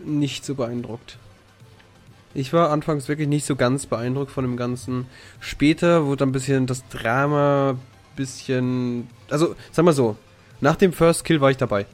nicht 0.03 0.45
so 0.45 0.55
beeindruckt. 0.55 1.17
Ich 2.35 2.51
war 2.53 2.71
anfangs 2.71 3.07
wirklich 3.07 3.27
nicht 3.27 3.45
so 3.45 3.55
ganz 3.55 3.85
beeindruckt 3.85 4.31
von 4.31 4.43
dem 4.43 4.57
Ganzen. 4.57 5.07
Später 5.39 6.05
wurde 6.05 6.25
ein 6.25 6.31
bisschen 6.31 6.65
das 6.65 6.87
Drama 6.89 7.75
bisschen. 8.15 9.07
Also, 9.29 9.55
sag 9.71 9.85
mal 9.85 9.93
so, 9.93 10.17
nach 10.61 10.75
dem 10.75 10.93
First 10.93 11.25
Kill 11.25 11.41
war 11.41 11.51
ich 11.51 11.57
dabei. 11.57 11.85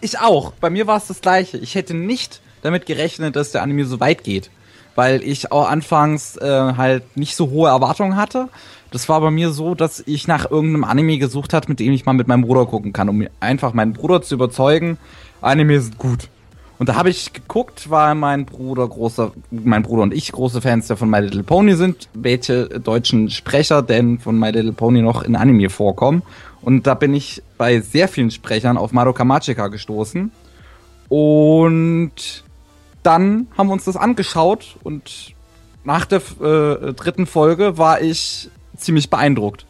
Ich 0.00 0.18
auch. 0.18 0.52
Bei 0.54 0.70
mir 0.70 0.86
war 0.86 0.96
es 0.96 1.06
das 1.06 1.20
gleiche. 1.20 1.58
Ich 1.58 1.74
hätte 1.74 1.94
nicht 1.94 2.40
damit 2.62 2.86
gerechnet, 2.86 3.36
dass 3.36 3.52
der 3.52 3.62
Anime 3.62 3.84
so 3.84 4.00
weit 4.00 4.24
geht. 4.24 4.50
Weil 4.94 5.22
ich 5.22 5.52
auch 5.52 5.70
anfangs 5.70 6.36
äh, 6.36 6.46
halt 6.76 7.16
nicht 7.16 7.34
so 7.36 7.50
hohe 7.50 7.68
Erwartungen 7.68 8.16
hatte. 8.16 8.48
Das 8.90 9.08
war 9.08 9.20
bei 9.20 9.30
mir 9.30 9.50
so, 9.50 9.74
dass 9.74 10.02
ich 10.06 10.28
nach 10.28 10.50
irgendeinem 10.50 10.84
Anime 10.84 11.18
gesucht 11.18 11.54
hat, 11.54 11.68
mit 11.68 11.80
dem 11.80 11.92
ich 11.92 12.04
mal 12.04 12.12
mit 12.12 12.28
meinem 12.28 12.42
Bruder 12.42 12.66
gucken 12.66 12.92
kann, 12.92 13.08
um 13.08 13.26
einfach 13.40 13.72
meinen 13.72 13.94
Bruder 13.94 14.20
zu 14.20 14.34
überzeugen, 14.34 14.98
Anime 15.40 15.80
sind 15.80 15.96
gut. 15.96 16.28
Und 16.78 16.88
da 16.88 16.96
habe 16.96 17.10
ich 17.10 17.32
geguckt, 17.32 17.90
weil 17.90 18.16
mein 18.16 18.44
Bruder 18.44 18.88
großer, 18.88 19.30
mein 19.50 19.82
Bruder 19.82 20.02
und 20.02 20.12
ich 20.12 20.32
große 20.32 20.60
Fans 20.60 20.88
der 20.88 20.96
von 20.96 21.08
My 21.08 21.20
Little 21.20 21.44
Pony 21.44 21.76
sind, 21.76 22.08
welche 22.12 22.66
deutschen 22.80 23.30
Sprecher 23.30 23.82
denn 23.82 24.18
von 24.18 24.38
My 24.38 24.50
Little 24.50 24.72
Pony 24.72 25.00
noch 25.00 25.22
in 25.22 25.36
Anime 25.36 25.70
vorkommen. 25.70 26.22
Und 26.60 26.86
da 26.86 26.94
bin 26.94 27.14
ich 27.14 27.42
bei 27.56 27.80
sehr 27.80 28.08
vielen 28.08 28.30
Sprechern 28.30 28.76
auf 28.76 28.92
Madoka 28.92 29.24
Magica 29.24 29.68
gestoßen. 29.68 30.32
Und 31.08 32.44
dann 33.02 33.48
haben 33.56 33.68
wir 33.68 33.72
uns 33.72 33.84
das 33.84 33.96
angeschaut 33.96 34.76
und 34.82 35.34
nach 35.84 36.04
der 36.04 36.22
äh, 36.40 36.92
dritten 36.92 37.26
Folge 37.26 37.78
war 37.78 38.00
ich 38.00 38.50
ziemlich 38.76 39.10
beeindruckt. 39.10 39.66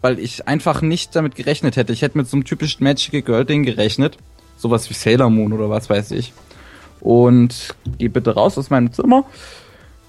Weil 0.00 0.18
ich 0.18 0.46
einfach 0.46 0.82
nicht 0.82 1.16
damit 1.16 1.34
gerechnet 1.34 1.76
hätte. 1.76 1.92
Ich 1.92 2.02
hätte 2.02 2.18
mit 2.18 2.28
so 2.28 2.36
einem 2.36 2.44
typischen 2.44 2.84
Magical 2.84 3.22
Girl 3.22 3.44
Ding 3.44 3.64
gerechnet. 3.64 4.18
Sowas 4.56 4.88
wie 4.88 4.94
Sailor 4.94 5.30
Moon 5.30 5.52
oder 5.52 5.68
was 5.68 5.90
weiß 5.90 6.12
ich. 6.12 6.32
Und 7.00 7.74
geh 7.98 8.08
bitte 8.08 8.34
raus 8.34 8.56
aus 8.56 8.70
meinem 8.70 8.92
Zimmer. 8.92 9.24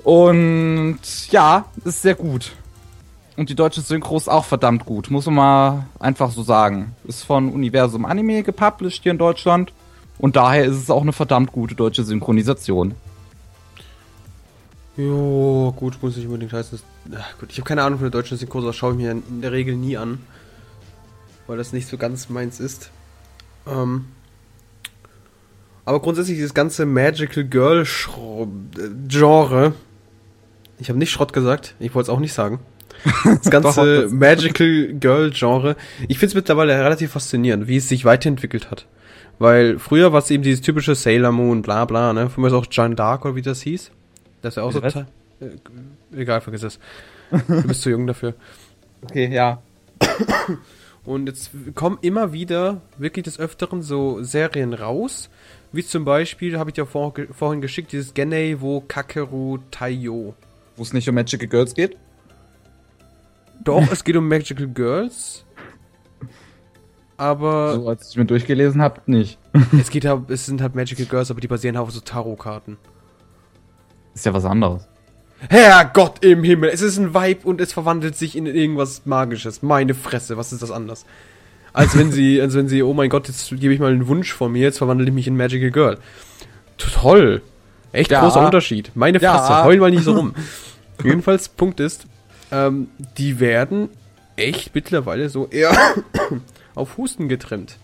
Und 0.03 0.99
ja, 1.31 1.65
ist 1.83 2.01
sehr 2.01 2.15
gut. 2.15 2.53
Und 3.35 3.49
die 3.49 3.55
deutsche 3.55 3.81
Synchro 3.81 4.17
ist 4.17 4.29
auch 4.29 4.45
verdammt 4.45 4.85
gut, 4.85 5.11
muss 5.11 5.25
man 5.27 5.35
mal 5.35 5.85
einfach 5.99 6.31
so 6.31 6.43
sagen. 6.43 6.95
Ist 7.05 7.23
von 7.23 7.51
Universum 7.51 8.05
Anime 8.05 8.41
gepublished 8.41 9.03
hier 9.03 9.11
in 9.11 9.17
Deutschland. 9.17 9.73
Und 10.19 10.35
daher 10.35 10.65
ist 10.65 10.77
es 10.77 10.89
auch 10.89 11.01
eine 11.01 11.13
verdammt 11.13 11.51
gute 11.51 11.75
deutsche 11.75 12.03
Synchronisation. 12.03 12.95
Jo, 14.95 15.73
gut, 15.75 16.01
muss 16.01 16.17
ich 16.17 16.25
unbedingt 16.25 16.53
heißen. 16.53 16.79
Ach, 17.15 17.37
gut, 17.39 17.51
ich 17.51 17.59
habe 17.59 17.67
keine 17.67 17.83
Ahnung 17.83 17.99
von 17.99 18.09
der 18.09 18.19
deutschen 18.19 18.37
Synchro, 18.37 18.61
das 18.61 18.75
schaue 18.75 18.93
ich 18.93 18.97
mir 18.97 19.11
in 19.11 19.41
der 19.41 19.51
Regel 19.51 19.75
nie 19.75 19.95
an. 19.95 20.19
Weil 21.45 21.57
das 21.57 21.71
nicht 21.71 21.87
so 21.87 21.97
ganz 21.97 22.29
meins 22.29 22.59
ist. 22.59 22.89
Ähm, 23.67 24.05
aber 25.85 26.01
grundsätzlich 26.01 26.35
dieses 26.35 26.53
ganze 26.53 26.85
Magical 26.85 27.45
Girl 27.45 27.85
Genre. 29.07 29.73
Ich 30.79 30.89
habe 30.89 30.99
nicht 30.99 31.11
Schrott 31.11 31.31
gesagt, 31.31 31.75
ich 31.79 31.95
wollte 31.95 32.11
es 32.11 32.15
auch 32.15 32.19
nicht 32.19 32.33
sagen. 32.33 32.59
Das 33.23 33.41
ganze 33.49 34.09
Magical 34.11 34.95
Girl 34.99 35.31
Genre. 35.31 35.75
Ich 36.09 36.17
finde 36.17 36.31
es 36.31 36.35
mittlerweile 36.35 36.73
relativ 36.73 37.11
faszinierend, 37.11 37.67
wie 37.67 37.77
es 37.77 37.87
sich 37.87 38.03
weiterentwickelt 38.03 38.69
hat. 38.71 38.85
Weil 39.39 39.77
früher 39.77 40.11
war 40.13 40.19
es 40.19 40.31
eben 40.31 40.43
dieses 40.43 40.61
typische 40.61 40.95
Sailor 40.95 41.31
Moon, 41.31 41.61
bla 41.61 41.85
bla, 41.85 42.13
ne? 42.13 42.29
Für 42.29 42.41
mich 42.41 42.51
ist 42.51 42.57
auch 42.57 42.65
John 42.69 42.95
Dark 42.95 43.25
oder 43.25 43.35
wie 43.35 43.41
das 43.41 43.61
hieß. 43.61 43.91
Das 44.41 44.53
ist 44.53 44.57
ja 44.57 44.63
auch 44.63 44.71
so. 44.71 44.81
Äh, 44.81 45.03
egal, 46.15 46.41
vergiss 46.41 46.63
es. 46.63 46.79
Du 47.29 47.67
bist 47.67 47.81
zu 47.81 47.89
jung 47.89 48.07
dafür. 48.07 48.33
Okay, 49.03 49.31
ja. 49.31 49.61
Und 51.05 51.27
jetzt 51.27 51.51
kommen 51.75 51.99
immer 52.01 52.33
wieder 52.33 52.81
wirklich 52.97 53.25
des 53.25 53.39
Öfteren 53.39 53.83
so 53.83 54.23
Serien 54.23 54.73
raus, 54.73 55.29
wie 55.71 55.83
zum 55.83 56.03
Beispiel, 56.03 56.57
habe 56.57 56.71
ich 56.71 56.73
dir 56.73 56.85
vor, 56.85 57.13
vorhin 57.31 57.61
geschickt, 57.61 57.91
dieses 57.91 58.13
Genei 58.15 58.57
wo 58.59 58.81
Kakeru 58.81 59.59
Taiyo. 59.69 60.33
Wo 60.75 60.83
es 60.83 60.93
nicht 60.93 61.07
um 61.07 61.15
Magical 61.15 61.47
Girls 61.47 61.75
geht? 61.75 61.95
Doch, 63.63 63.91
es 63.91 64.03
geht 64.03 64.15
um 64.15 64.27
Magical 64.27 64.67
Girls. 64.67 65.45
Aber. 67.17 67.75
So, 67.75 67.89
als 67.89 68.11
ich 68.11 68.17
mir 68.17 68.25
durchgelesen 68.25 68.81
habe, 68.81 69.01
nicht. 69.07 69.39
es 69.79 69.89
geht 69.89 70.05
halt, 70.05 70.29
es 70.29 70.45
sind 70.45 70.61
halt 70.61 70.75
Magical 70.75 71.05
Girls, 71.05 71.31
aber 71.31 71.41
die 71.41 71.47
basieren 71.47 71.77
auf 71.77 71.91
so 71.91 71.99
Tarotkarten. 71.99 72.77
Ist 74.13 74.25
ja 74.25 74.33
was 74.33 74.45
anderes. 74.45 74.87
Herrgott 75.49 76.23
im 76.23 76.43
Himmel, 76.43 76.69
es 76.69 76.81
ist 76.81 76.97
ein 76.97 77.13
Vibe 77.13 77.47
und 77.47 77.61
es 77.61 77.71
verwandelt 77.71 78.15
sich 78.15 78.35
in 78.35 78.47
irgendwas 78.47 79.05
Magisches. 79.05 79.61
Meine 79.61 79.93
Fresse, 79.93 80.35
was 80.37 80.51
ist 80.51 80.63
das 80.63 80.71
anders? 80.71 81.05
Als 81.73 81.95
wenn 81.95 82.11
sie, 82.11 82.41
als 82.41 82.55
wenn 82.55 82.67
sie, 82.67 82.81
oh 82.81 82.93
mein 82.93 83.09
Gott, 83.09 83.27
jetzt 83.27 83.49
gebe 83.49 83.73
ich 83.73 83.79
mal 83.79 83.91
einen 83.91 84.07
Wunsch 84.07 84.33
von 84.33 84.51
mir, 84.51 84.63
jetzt 84.63 84.79
verwandle 84.79 85.07
ich 85.07 85.13
mich 85.13 85.27
in 85.27 85.37
Magical 85.37 85.69
Girl. 85.69 85.99
Toll. 86.77 87.43
Echt 87.91 88.11
ja. 88.11 88.21
großer 88.21 88.43
Unterschied. 88.43 88.91
Meine 88.95 89.19
Fresse, 89.19 89.51
ja. 89.51 89.63
heul 89.63 89.77
mal 89.77 89.91
nicht 89.91 90.03
so 90.03 90.13
rum. 90.13 90.33
Jedenfalls, 91.03 91.49
Punkt 91.49 91.79
ist, 91.79 92.07
ähm, 92.51 92.89
die 93.17 93.39
werden 93.39 93.89
echt 94.35 94.73
mittlerweile 94.73 95.29
so 95.29 95.47
eher 95.47 95.71
auf 96.77 96.97
Husten 96.97 97.27
getrimmt. 97.27 97.77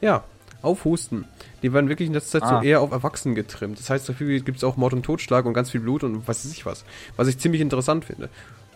Ja, 0.00 0.24
auf 0.62 0.84
Husten. 0.84 1.24
Die 1.62 1.72
werden 1.72 1.88
wirklich 1.88 2.08
in 2.08 2.14
letzter 2.14 2.40
Zeit 2.40 2.50
ah. 2.50 2.60
so 2.60 2.66
eher 2.66 2.80
auf 2.80 2.92
Erwachsenen 2.92 3.34
getrimmt. 3.34 3.78
Das 3.78 3.90
heißt, 3.90 4.08
dafür 4.08 4.40
gibt 4.40 4.58
es 4.58 4.64
auch 4.64 4.76
Mord 4.76 4.92
und 4.92 5.02
Totschlag 5.02 5.46
und 5.46 5.54
ganz 5.54 5.70
viel 5.70 5.80
Blut 5.80 6.04
und 6.04 6.28
was 6.28 6.44
weiß 6.44 6.52
ich 6.52 6.66
was. 6.66 6.84
Was 7.16 7.28
ich 7.28 7.38
ziemlich 7.38 7.60
interessant 7.60 8.04
finde. 8.04 8.28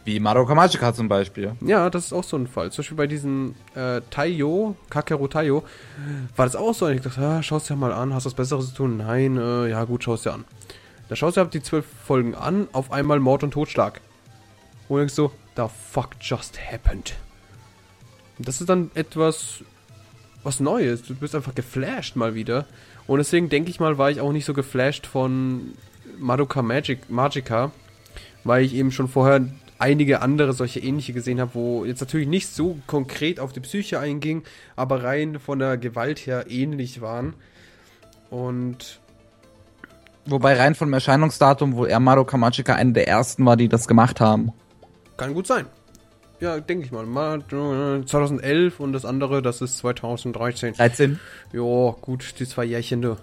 Wie 0.04 0.20
Madoka 0.20 0.54
Magica 0.54 0.92
zum 0.92 1.08
Beispiel. 1.08 1.52
Ja, 1.62 1.88
das 1.88 2.06
ist 2.06 2.12
auch 2.12 2.24
so 2.24 2.36
ein 2.36 2.46
Fall. 2.46 2.70
Zum 2.70 2.82
Beispiel 2.82 2.96
bei 2.96 3.06
diesem 3.06 3.54
äh, 3.74 4.02
Taiyo, 4.10 4.76
Kakeru 4.90 5.28
Taiyo, 5.28 5.64
war 6.36 6.44
das 6.44 6.56
auch 6.56 6.74
so. 6.74 6.86
Und 6.86 6.94
ich 6.94 7.00
dachte, 7.00 7.20
ah, 7.22 7.42
schau 7.42 7.56
es 7.56 7.64
dir 7.64 7.76
mal 7.76 7.92
an, 7.92 8.12
hast 8.12 8.24
du 8.24 8.28
was 8.28 8.34
Besseres 8.34 8.68
zu 8.68 8.74
tun? 8.74 8.98
Nein, 8.98 9.38
äh, 9.38 9.68
ja 9.68 9.84
gut, 9.84 10.04
schau 10.04 10.14
es 10.14 10.22
dir 10.22 10.34
an. 10.34 10.44
Da 11.08 11.16
schaust 11.16 11.38
du 11.38 11.44
dir 11.44 11.50
die 11.50 11.62
zwölf 11.62 11.86
Folgen 12.04 12.34
an, 12.34 12.68
auf 12.72 12.92
einmal 12.92 13.18
Mord 13.18 13.44
und 13.44 13.52
Totschlag. 13.52 14.00
Und 14.88 14.98
denkst 14.98 15.14
so, 15.14 15.32
the 15.56 15.64
fuck 15.90 16.10
just 16.20 16.58
happened? 16.70 17.14
Das 18.38 18.60
ist 18.60 18.68
dann 18.68 18.90
etwas, 18.94 19.62
was 20.42 20.60
Neues. 20.60 21.02
Du 21.02 21.14
bist 21.14 21.34
einfach 21.34 21.54
geflasht 21.54 22.16
mal 22.16 22.34
wieder. 22.34 22.66
Und 23.06 23.18
deswegen 23.18 23.48
denke 23.48 23.70
ich 23.70 23.80
mal, 23.80 23.98
war 23.98 24.10
ich 24.10 24.20
auch 24.20 24.32
nicht 24.32 24.44
so 24.44 24.54
geflasht 24.54 25.06
von 25.06 25.74
Madoka 26.18 26.62
Magic, 26.62 27.10
Magica, 27.10 27.70
weil 28.44 28.64
ich 28.64 28.74
eben 28.74 28.92
schon 28.92 29.08
vorher 29.08 29.46
einige 29.78 30.22
andere 30.22 30.52
solche 30.52 30.80
ähnliche 30.80 31.12
gesehen 31.12 31.40
habe, 31.40 31.54
wo 31.54 31.84
jetzt 31.84 32.00
natürlich 32.00 32.28
nicht 32.28 32.48
so 32.48 32.78
konkret 32.86 33.40
auf 33.40 33.52
die 33.52 33.60
Psyche 33.60 33.98
einging, 33.98 34.42
aber 34.76 35.02
rein 35.02 35.38
von 35.38 35.58
der 35.58 35.76
Gewalt 35.76 36.20
her 36.26 36.46
ähnlich 36.48 37.00
waren. 37.00 37.34
Und 38.30 39.00
Wobei 40.26 40.56
rein 40.56 40.74
vom 40.74 40.92
Erscheinungsdatum 40.92 41.76
wohl 41.76 41.88
Ermaro 41.88 42.24
Kamachika 42.24 42.74
einer 42.74 42.92
der 42.92 43.08
ersten 43.08 43.44
war, 43.44 43.56
die 43.56 43.68
das 43.68 43.86
gemacht 43.86 44.20
haben. 44.20 44.52
Kann 45.18 45.34
gut 45.34 45.46
sein. 45.46 45.66
Ja, 46.44 46.60
denke 46.60 46.84
ich 46.84 46.92
mal. 46.92 47.06
2011 48.04 48.78
und 48.78 48.92
das 48.92 49.06
andere, 49.06 49.40
das 49.40 49.62
ist 49.62 49.78
2013. 49.78 50.74
13? 50.74 51.18
Ja, 51.54 51.96
gut, 52.02 52.34
die 52.38 52.46
zwei 52.46 52.66
Jährchen, 52.66 53.00
du. 53.00 53.16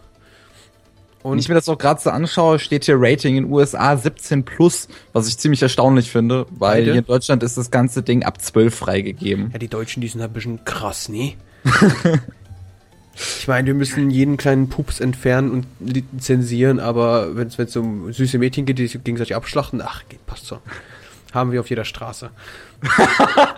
Und 1.22 1.34
Wenn 1.34 1.38
ich 1.38 1.48
mir 1.48 1.54
das 1.54 1.70
auch 1.70 1.78
gerade 1.78 2.02
so 2.02 2.10
anschaue, 2.10 2.58
steht 2.58 2.86
hier 2.86 2.96
Rating 2.98 3.38
in 3.38 3.46
USA 3.46 3.96
17 3.96 4.44
plus, 4.44 4.88
was 5.14 5.28
ich 5.28 5.38
ziemlich 5.38 5.62
erstaunlich 5.62 6.10
finde, 6.10 6.48
weil 6.50 6.80
Beide? 6.80 6.84
hier 6.86 6.96
in 7.02 7.06
Deutschland 7.06 7.44
ist 7.44 7.60
das 7.60 7.70
ganze 7.70 8.02
Ding 8.02 8.24
ab 8.24 8.42
12 8.42 8.74
freigegeben. 8.74 9.52
Ja, 9.54 9.60
die 9.60 9.68
Deutschen, 9.68 10.02
die 10.02 10.08
sind 10.08 10.22
ein 10.22 10.34
bisschen 10.34 10.66
krass, 10.66 11.08
ne? 11.08 11.36
ich 13.14 13.48
meine, 13.48 13.68
wir 13.68 13.76
müssen 13.76 14.10
jeden 14.10 14.38
kleinen 14.38 14.68
Pups 14.68 15.00
entfernen 15.00 15.52
und 15.52 15.68
lizenzieren, 15.80 16.80
aber 16.80 17.36
wenn 17.36 17.50
es 17.50 17.76
um 17.76 18.12
süße 18.12 18.40
Mädchen 18.40 18.66
geht, 18.66 18.80
die 18.80 18.88
sich 18.88 19.04
gegenseitig 19.04 19.36
abschlachten, 19.36 19.80
ach, 19.80 20.02
geht, 20.10 20.26
passt 20.26 20.48
so. 20.48 20.58
Haben 21.34 21.52
wir 21.52 21.60
auf 21.60 21.70
jeder 21.70 21.86
Straße. 21.86 22.32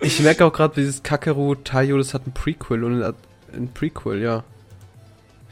ich 0.00 0.20
merke 0.20 0.44
auch 0.44 0.52
gerade, 0.52 0.74
dieses 0.74 1.02
Kakeru 1.02 1.54
Tayo, 1.54 1.98
das 1.98 2.14
hat 2.14 2.26
ein 2.26 2.32
Prequel 2.32 2.84
und 2.84 3.14
ein 3.52 3.72
Prequel, 3.72 4.20
ja 4.20 4.44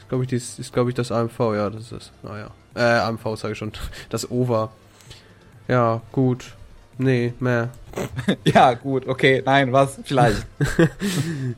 glaube 0.07 0.23
ich, 0.23 0.29
dies 0.29 0.59
ist, 0.59 0.73
glaube 0.73 0.89
ich, 0.89 0.95
das 0.95 1.11
AMV, 1.11 1.39
ja, 1.39 1.69
das 1.69 1.83
ist 1.83 1.91
es. 1.91 2.11
Naja. 2.23 2.51
Ah, 2.73 2.79
äh, 2.79 2.99
AMV 2.99 3.37
sage 3.37 3.53
ich 3.53 3.57
schon. 3.57 3.71
Das 4.09 4.29
OVA. 4.29 4.71
Ja, 5.67 6.01
gut. 6.11 6.53
Nee, 6.97 7.33
mehr. 7.39 7.69
ja, 8.45 8.73
gut, 8.73 9.07
okay, 9.07 9.41
nein, 9.45 9.73
was? 9.73 9.99
Vielleicht. 10.03 10.45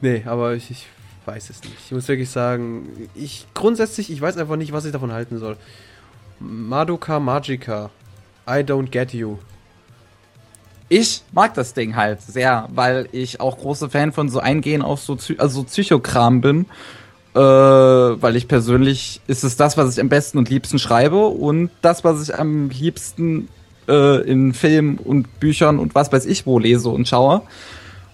nee, 0.01 0.23
aber 0.25 0.55
ich, 0.55 0.71
ich 0.71 0.87
weiß 1.25 1.49
es 1.49 1.61
nicht. 1.61 1.75
Ich 1.85 1.91
muss 1.91 2.07
wirklich 2.07 2.29
sagen, 2.29 3.09
ich 3.13 3.45
grundsätzlich, 3.53 4.11
ich 4.11 4.19
weiß 4.19 4.37
einfach 4.37 4.55
nicht, 4.55 4.71
was 4.71 4.85
ich 4.85 4.91
davon 4.91 5.11
halten 5.11 5.37
soll. 5.37 5.57
Madoka 6.39 7.19
Magica. 7.19 7.91
I 8.47 8.63
don't 8.63 8.89
get 8.89 9.13
you. 9.13 9.37
Ich 10.89 11.23
mag 11.31 11.53
das 11.53 11.73
Ding 11.73 11.95
halt 11.95 12.21
sehr, 12.21 12.69
weil 12.73 13.09
ich 13.11 13.41
auch 13.41 13.57
großer 13.57 13.89
Fan 13.89 14.13
von 14.13 14.29
so 14.29 14.39
Eingehen 14.39 14.81
auf 14.81 15.01
so, 15.01 15.17
also 15.37 15.63
Psychokram 15.63 16.41
bin. 16.41 16.65
Äh, 17.35 17.39
weil 17.39 18.35
ich 18.35 18.47
persönlich 18.47 19.21
ist 19.27 19.43
es 19.43 19.57
das, 19.57 19.77
was 19.77 19.93
ich 19.93 20.01
am 20.01 20.09
besten 20.09 20.39
und 20.39 20.49
liebsten 20.49 20.79
schreibe 20.79 21.27
und 21.27 21.69
das, 21.83 22.03
was 22.03 22.23
ich 22.23 22.33
am 22.33 22.69
liebsten 22.69 23.47
äh, 23.87 24.21
in 24.27 24.53
Filmen 24.53 24.97
und 24.97 25.39
Büchern 25.39 25.77
und 25.77 25.93
was 25.93 26.11
weiß 26.11 26.25
ich 26.25 26.47
wo 26.47 26.57
lese 26.57 26.89
und 26.89 27.07
schaue. 27.07 27.43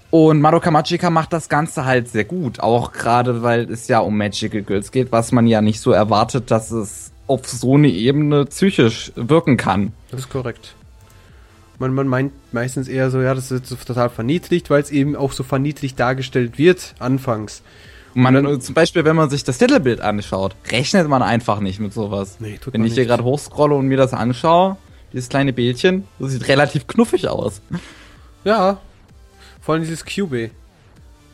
Und 0.09 0.41
Madoka 0.41 0.71
Magica 0.71 1.09
macht 1.09 1.31
das 1.31 1.47
Ganze 1.47 1.85
halt 1.85 2.09
sehr 2.09 2.25
gut, 2.25 2.59
auch 2.59 2.91
gerade 2.91 3.43
weil 3.43 3.71
es 3.71 3.87
ja 3.87 3.99
um 3.99 4.17
Magical 4.17 4.61
Girls 4.61 4.91
geht, 4.91 5.11
was 5.11 5.31
man 5.31 5.47
ja 5.47 5.61
nicht 5.61 5.79
so 5.79 5.91
erwartet, 5.91 6.51
dass 6.51 6.71
es 6.71 7.11
auf 7.25 7.47
so 7.47 7.75
eine 7.75 7.87
Ebene 7.87 8.45
psychisch 8.45 9.11
wirken 9.15 9.57
kann. 9.57 9.93
Das 10.11 10.21
ist 10.21 10.29
korrekt. 10.29 10.75
Man, 11.83 11.93
man 11.93 12.07
meint 12.07 12.33
meistens 12.53 12.87
eher 12.87 13.11
so, 13.11 13.21
ja, 13.21 13.33
das 13.33 13.51
ist 13.51 13.67
total 13.85 14.09
verniedlicht, 14.09 14.69
weil 14.69 14.81
es 14.81 14.89
eben 14.89 15.15
auch 15.15 15.33
so 15.33 15.43
verniedlicht 15.43 15.99
dargestellt 15.99 16.57
wird, 16.57 16.95
anfangs. 16.99 17.61
Man, 18.13 18.33
dann, 18.33 18.61
zum 18.61 18.75
Beispiel, 18.75 19.05
wenn 19.05 19.15
man 19.15 19.29
sich 19.29 19.43
das 19.43 19.57
Titelbild 19.57 19.99
anschaut, 19.99 20.55
rechnet 20.71 21.07
man 21.07 21.21
einfach 21.21 21.59
nicht 21.59 21.79
mit 21.79 21.93
sowas. 21.93 22.37
Nee, 22.39 22.57
tut 22.61 22.73
wenn 22.73 22.81
ich 22.81 22.89
nicht. 22.89 22.95
hier 22.95 23.05
gerade 23.05 23.23
hochscrolle 23.23 23.75
und 23.75 23.87
mir 23.87 23.97
das 23.97 24.13
anschaue, 24.13 24.77
dieses 25.11 25.29
kleine 25.29 25.51
Bildchen, 25.51 26.07
das 26.19 26.31
sieht 26.31 26.47
relativ 26.47 26.87
knuffig 26.87 27.27
aus. 27.27 27.61
Ja, 28.43 28.79
vor 29.61 29.73
allem 29.73 29.83
dieses 29.83 30.05
Cube. 30.05 30.51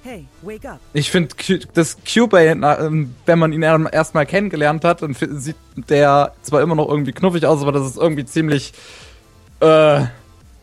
Hey, 0.02 0.28
wake 0.42 0.66
up. 0.66 0.80
Ich 0.94 1.12
finde, 1.12 1.36
das 1.74 1.98
Cube, 2.06 2.40
ähm, 2.40 3.16
wenn 3.26 3.40
man 3.40 3.52
ihn 3.52 3.62
erstmal 3.62 4.26
kennengelernt 4.26 4.86
hat, 4.86 5.02
dann 5.02 5.14
sieht 5.14 5.58
der 5.90 6.34
zwar 6.42 6.62
immer 6.62 6.76
noch 6.76 6.88
irgendwie 6.88 7.12
knuffig 7.12 7.46
aus, 7.46 7.62
aber 7.62 7.74
das 7.74 7.86
ist 7.86 7.98
irgendwie 7.98 8.26
ziemlich, 8.26 8.72
äh, 9.60 10.06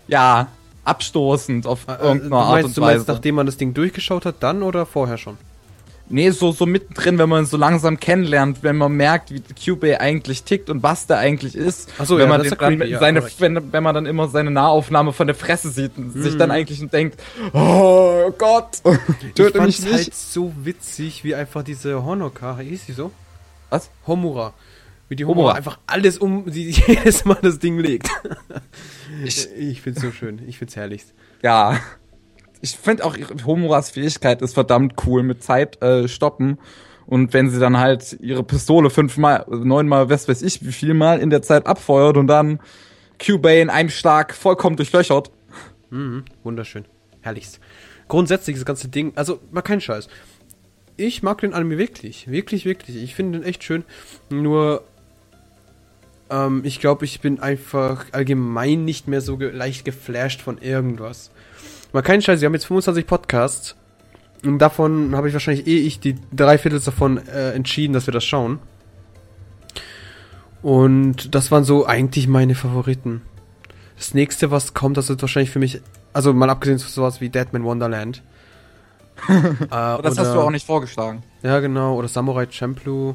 ja, 0.09 0.49
abstoßend 0.85 1.67
auf 1.67 1.87
äh, 1.89 1.93
irgendeine 1.93 2.29
meinst, 2.29 2.49
Art 2.49 2.65
und 2.65 2.71
Weise. 2.71 2.75
Du 2.75 2.81
meinst, 2.81 3.09
nachdem 3.09 3.35
man 3.35 3.47
das 3.47 3.57
Ding 3.57 3.75
durchgeschaut 3.75 4.25
hat, 4.25 4.37
dann 4.41 4.63
oder 4.63 4.87
vorher 4.87 5.19
schon? 5.19 5.37
Nee, 6.09 6.31
so, 6.31 6.53
so 6.53 6.67
mittendrin, 6.67 7.19
wenn 7.19 7.29
man 7.29 7.47
so 7.47 7.57
langsam 7.57 7.99
kennenlernt, 7.99 8.63
wenn 8.63 8.77
man 8.77 8.93
merkt, 8.93 9.33
wie 9.33 9.41
Cubase 9.41 10.01
eigentlich 10.01 10.45
tickt 10.45 10.71
und 10.71 10.85
was 10.85 11.09
der 11.09 11.19
eigentlich 11.19 11.57
ist. 11.57 11.91
Ach 11.99 12.07
so, 12.07 12.17
wenn 12.17 12.29
ja, 12.29 12.29
man 12.29 12.43
den 12.43 12.55
dann, 12.57 12.89
ja, 12.89 13.01
seine, 13.01 13.25
wenn, 13.39 13.73
wenn 13.73 13.83
man 13.83 13.93
dann 13.93 14.07
immer 14.07 14.29
seine 14.29 14.53
Nahaufnahme 14.53 15.13
von 15.13 15.27
der 15.27 15.35
Fresse 15.35 15.71
sieht 15.71 15.99
und 15.99 16.15
hm. 16.15 16.23
sich 16.23 16.37
dann 16.37 16.53
eigentlich 16.53 16.87
denkt, 16.91 17.21
oh 17.53 18.31
Gott, 18.39 18.83
töte 19.35 19.61
mich 19.63 19.81
nicht. 19.81 19.93
halt 19.93 20.15
so 20.15 20.53
witzig, 20.63 21.25
wie 21.25 21.35
einfach 21.35 21.65
diese 21.65 22.05
Honoka, 22.05 22.59
hieß 22.59 22.87
sie 22.87 22.93
so? 22.93 23.11
Was? 23.71 23.91
Homura. 24.07 24.53
Wie 25.09 25.17
die 25.17 25.25
Homura, 25.25 25.39
Homura. 25.39 25.57
einfach 25.57 25.79
alles 25.87 26.19
um, 26.19 26.51
sie 26.51 26.71
jedes 26.87 27.25
Mal 27.25 27.39
das 27.43 27.59
Ding 27.59 27.79
legt. 27.79 28.09
ich, 29.25 29.49
ich 29.57 29.81
find's 29.81 30.01
so 30.01 30.11
schön, 30.11 30.43
ich 30.47 30.59
find's 30.59 30.77
herrlichst. 30.77 31.15
Ja 31.43 31.79
ich 32.61 32.77
finde 32.77 33.05
auch 33.05 33.17
Homuras 33.45 33.91
Fähigkeit 33.91 34.43
ist 34.43 34.55
verdammt 34.55 34.95
cool 35.07 35.23
mit 35.23 35.43
Zeit 35.43 35.81
äh, 35.83 36.09
stoppen. 36.09 36.59
Und 37.07 37.33
wenn 37.33 37.51
sie 37.51 37.61
dann 37.61 37.79
halt 37.79 38.17
ihre 38.21 38.43
Pistole 38.43 38.91
fünfmal, 38.91 39.47
neunmal, 39.49 40.11
was 40.11 40.27
weiß 40.27 40.43
ich, 40.43 40.65
wie 40.67 40.73
viel 40.73 40.93
Mal 40.93 41.21
in 41.21 41.31
der 41.31 41.43
Zeit 41.43 41.67
abfeuert 41.67 42.17
und 42.17 42.27
dann 42.27 42.59
Q-Bay 43.25 43.61
in 43.61 43.71
einem 43.71 43.91
Schlag 43.91 44.35
vollkommen 44.35 44.77
durchlöchert. 44.77 45.31
Mhm, 45.91 46.25
wunderschön. 46.43 46.85
Herrlichst. 47.21 47.61
Grundsätzlich 48.09 48.57
das 48.57 48.65
ganze 48.65 48.89
Ding, 48.89 49.13
also 49.15 49.39
mal 49.53 49.63
kein 49.63 49.81
Scheiß. 49.81 50.09
Ich 50.97 51.23
mag 51.23 51.41
den 51.41 51.55
Anime 51.55 51.79
wirklich. 51.79 52.29
Wirklich, 52.29 52.65
wirklich. 52.65 52.97
Ich 52.97 53.15
finde 53.15 53.39
den 53.39 53.49
echt 53.49 53.63
schön. 53.63 53.85
Nur, 54.29 54.83
ähm, 56.31 56.63
ich 56.65 56.81
glaube, 56.81 57.05
ich 57.05 57.21
bin 57.21 57.41
einfach 57.41 58.07
allgemein 58.13 58.85
nicht 58.85 59.09
mehr 59.09 59.21
so 59.21 59.37
ge 59.37 59.51
leicht 59.51 59.85
geflasht 59.85 60.41
von 60.41 60.59
irgendwas. 60.59 61.31
Mal 61.93 62.03
keinen 62.03 62.23
Scheiß, 62.23 62.41
wir 62.41 62.47
haben 62.47 62.55
jetzt 62.55 62.67
25 62.67 63.07
Podcasts. 63.07 63.77
Und 64.45 64.59
davon 64.59 65.17
habe 65.17 65.29
ich 65.29 65.35
wahrscheinlich 65.35 65.67
eh 65.67 65.79
ich 65.79 65.99
die 65.99 66.17
drei 66.33 66.59
Viertel 66.59 66.81
davon 66.81 67.19
äh, 67.27 67.53
entschieden, 67.53 67.93
dass 67.93 68.07
wir 68.07 68.13
das 68.13 68.25
schauen. 68.25 68.59
Und 70.63 71.35
das 71.35 71.51
waren 71.51 71.65
so 71.65 71.87
eigentlich 71.87 72.29
meine 72.29 72.55
Favoriten. 72.55 73.23
Das 73.97 74.15
nächste, 74.15 74.51
was 74.51 74.75
kommt, 74.75 74.97
das 74.97 75.09
ist 75.09 75.23
wahrscheinlich 75.23 75.51
für 75.51 75.59
mich, 75.59 75.81
also 76.13 76.33
mal 76.33 76.51
abgesehen 76.51 76.79
von 76.79 76.91
sowas 76.91 77.21
wie 77.21 77.29
Deadman 77.29 77.65
Wonderland. 77.65 78.23
äh, 79.29 79.35
das 79.71 79.99
oder, 79.99 80.09
hast 80.11 80.35
du 80.35 80.41
auch 80.41 80.51
nicht 80.51 80.67
vorgeschlagen. 80.67 81.23
Ja, 81.43 81.61
genau. 81.61 81.97
Oder 81.97 82.09
Samurai 82.09 82.47
Champloo. 82.51 83.15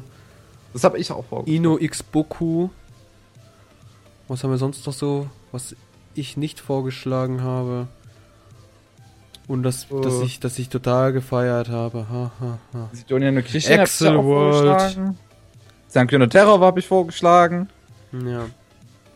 Das 0.72 0.82
habe 0.84 0.98
ich 0.98 1.12
auch 1.12 1.24
vorgeschlagen. 1.24 1.64
Ino 1.64 1.78
X 1.78 2.02
Boku. 2.02 2.70
Was 4.32 4.42
haben 4.42 4.50
wir 4.50 4.56
sonst 4.56 4.86
noch 4.86 4.94
so, 4.94 5.28
was 5.50 5.76
ich 6.14 6.38
nicht 6.38 6.58
vorgeschlagen 6.58 7.42
habe? 7.42 7.88
Und 9.46 9.62
das, 9.62 9.88
oh. 9.90 10.00
dass 10.00 10.22
ich, 10.22 10.40
dass 10.40 10.58
ich 10.58 10.70
total 10.70 11.12
gefeiert 11.12 11.68
habe. 11.68 12.08
Ha, 12.08 12.30
ha, 12.40 12.58
ha. 12.72 12.88
Sidonia 12.94 13.30
no 13.30 13.42
Kishin 13.42 13.78
Excel 13.78 14.16
World. 14.24 15.14
Sankyona 15.88 16.28
Terror 16.28 16.58
habe 16.60 16.80
ich 16.80 16.86
vorgeschlagen. 16.86 17.68
Ja. 18.26 18.46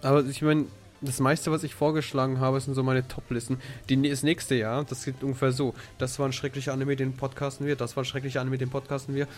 Aber 0.03 0.23
ich 0.23 0.43
meine, 0.43 0.67
das 1.01 1.19
meiste, 1.19 1.51
was 1.51 1.65
ich 1.65 1.75
vorgeschlagen 1.75 2.39
habe, 2.39 2.61
sind 2.61 2.75
so 2.75 2.83
meine 2.83 3.09
Top-Listen. 3.09 3.59
Das 3.89 4.23
nächste 4.23 4.55
Jahr, 4.55 4.85
das 4.85 5.03
geht 5.07 5.23
ungefähr 5.23 5.51
so. 5.51 5.73
Das 5.97 6.19
war 6.19 6.27
ein 6.27 6.35
schrecklicher 6.35 6.75
Anime, 6.75 6.95
den 6.95 7.17
podcasten 7.17 7.67
wir. 7.67 7.77
Das 7.77 7.97
war 7.97 8.03
ein 8.03 8.07
schrecklicher 8.07 8.43
Anime, 8.43 8.59
den 8.59 8.69
podcasten 8.69 9.15
wir. 9.15 9.29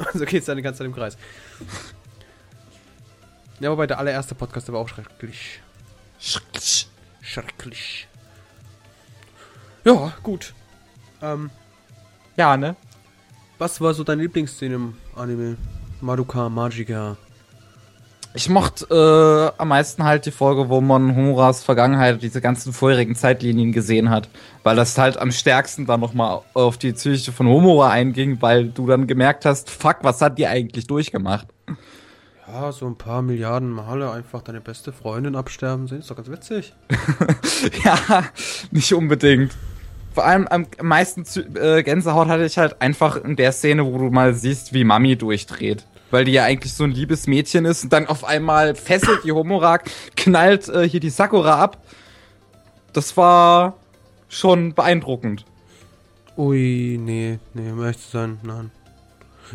Und 0.00 0.12
so 0.18 0.24
geht 0.24 0.40
es 0.40 0.46
dann 0.46 0.56
die 0.56 0.62
ganze 0.62 0.78
Zeit 0.78 0.86
im 0.86 0.94
Kreis. 0.94 1.18
Ja, 3.60 3.70
wobei 3.70 3.86
der 3.86 3.98
allererste 3.98 4.34
Podcast 4.34 4.70
war 4.72 4.80
auch 4.80 4.88
schrecklich. 4.88 5.60
Schrecklich. 6.18 6.88
Schrecklich. 7.22 8.08
Ja, 9.84 10.12
gut. 10.22 10.52
Ähm, 11.22 11.50
ja, 12.36 12.56
ne? 12.56 12.76
Was 13.58 13.80
war 13.80 13.94
so 13.94 14.04
deine 14.04 14.22
Lieblingsszene 14.22 14.74
im 14.74 14.94
Anime? 15.14 15.56
Madoka 16.00 16.48
Magica. 16.48 17.16
Ich 18.34 18.50
mochte 18.50 18.84
äh, 19.56 19.58
am 19.58 19.68
meisten 19.68 20.04
halt 20.04 20.26
die 20.26 20.30
Folge, 20.30 20.68
wo 20.68 20.82
man 20.82 21.16
Homuras 21.16 21.64
Vergangenheit, 21.64 22.20
diese 22.20 22.42
ganzen 22.42 22.74
vorherigen 22.74 23.14
Zeitlinien 23.14 23.72
gesehen 23.72 24.10
hat. 24.10 24.28
Weil 24.62 24.76
das 24.76 24.98
halt 24.98 25.16
am 25.16 25.32
stärksten 25.32 25.86
dann 25.86 26.00
nochmal 26.00 26.42
auf 26.52 26.76
die 26.76 26.92
Psyche 26.92 27.32
von 27.32 27.46
Homura 27.46 27.88
einging, 27.88 28.42
weil 28.42 28.68
du 28.68 28.86
dann 28.86 29.06
gemerkt 29.06 29.46
hast, 29.46 29.70
fuck, 29.70 29.98
was 30.02 30.20
hat 30.20 30.36
die 30.36 30.46
eigentlich 30.46 30.86
durchgemacht? 30.86 31.48
Ja, 32.48 32.70
so 32.72 32.86
ein 32.86 32.96
paar 32.96 33.22
Milliarden 33.22 33.70
Male 33.70 34.10
einfach 34.10 34.42
deine 34.42 34.60
beste 34.60 34.92
Freundin 34.92 35.34
absterben 35.34 35.88
sehen, 35.88 35.98
ist 35.98 36.10
doch 36.10 36.16
ganz 36.16 36.30
witzig. 36.30 36.74
ja, 37.84 38.24
nicht 38.70 38.92
unbedingt 38.94 39.52
vor 40.16 40.24
allem 40.24 40.48
am 40.48 40.66
meisten 40.80 41.26
äh, 41.58 41.82
Gänsehaut 41.82 42.28
hatte 42.28 42.46
ich 42.46 42.56
halt 42.56 42.80
einfach 42.80 43.16
in 43.16 43.36
der 43.36 43.52
Szene, 43.52 43.84
wo 43.84 43.98
du 43.98 44.04
mal 44.08 44.32
siehst, 44.32 44.72
wie 44.72 44.82
Mami 44.82 45.14
durchdreht. 45.16 45.84
Weil 46.10 46.24
die 46.24 46.32
ja 46.32 46.44
eigentlich 46.44 46.72
so 46.72 46.84
ein 46.84 46.90
liebes 46.90 47.26
Mädchen 47.26 47.66
ist 47.66 47.84
und 47.84 47.92
dann 47.92 48.06
auf 48.06 48.24
einmal 48.24 48.74
fesselt 48.74 49.24
die 49.24 49.32
Homorak, 49.32 49.90
knallt 50.16 50.70
äh, 50.70 50.88
hier 50.88 51.00
die 51.00 51.10
Sakura 51.10 51.60
ab. 51.62 51.84
Das 52.94 53.14
war 53.18 53.76
schon 54.30 54.72
beeindruckend. 54.72 55.44
Ui, 56.38 56.98
nee, 56.98 57.38
nee, 57.52 57.72
möchte 57.72 58.10
sein, 58.10 58.38
nein. 58.42 58.70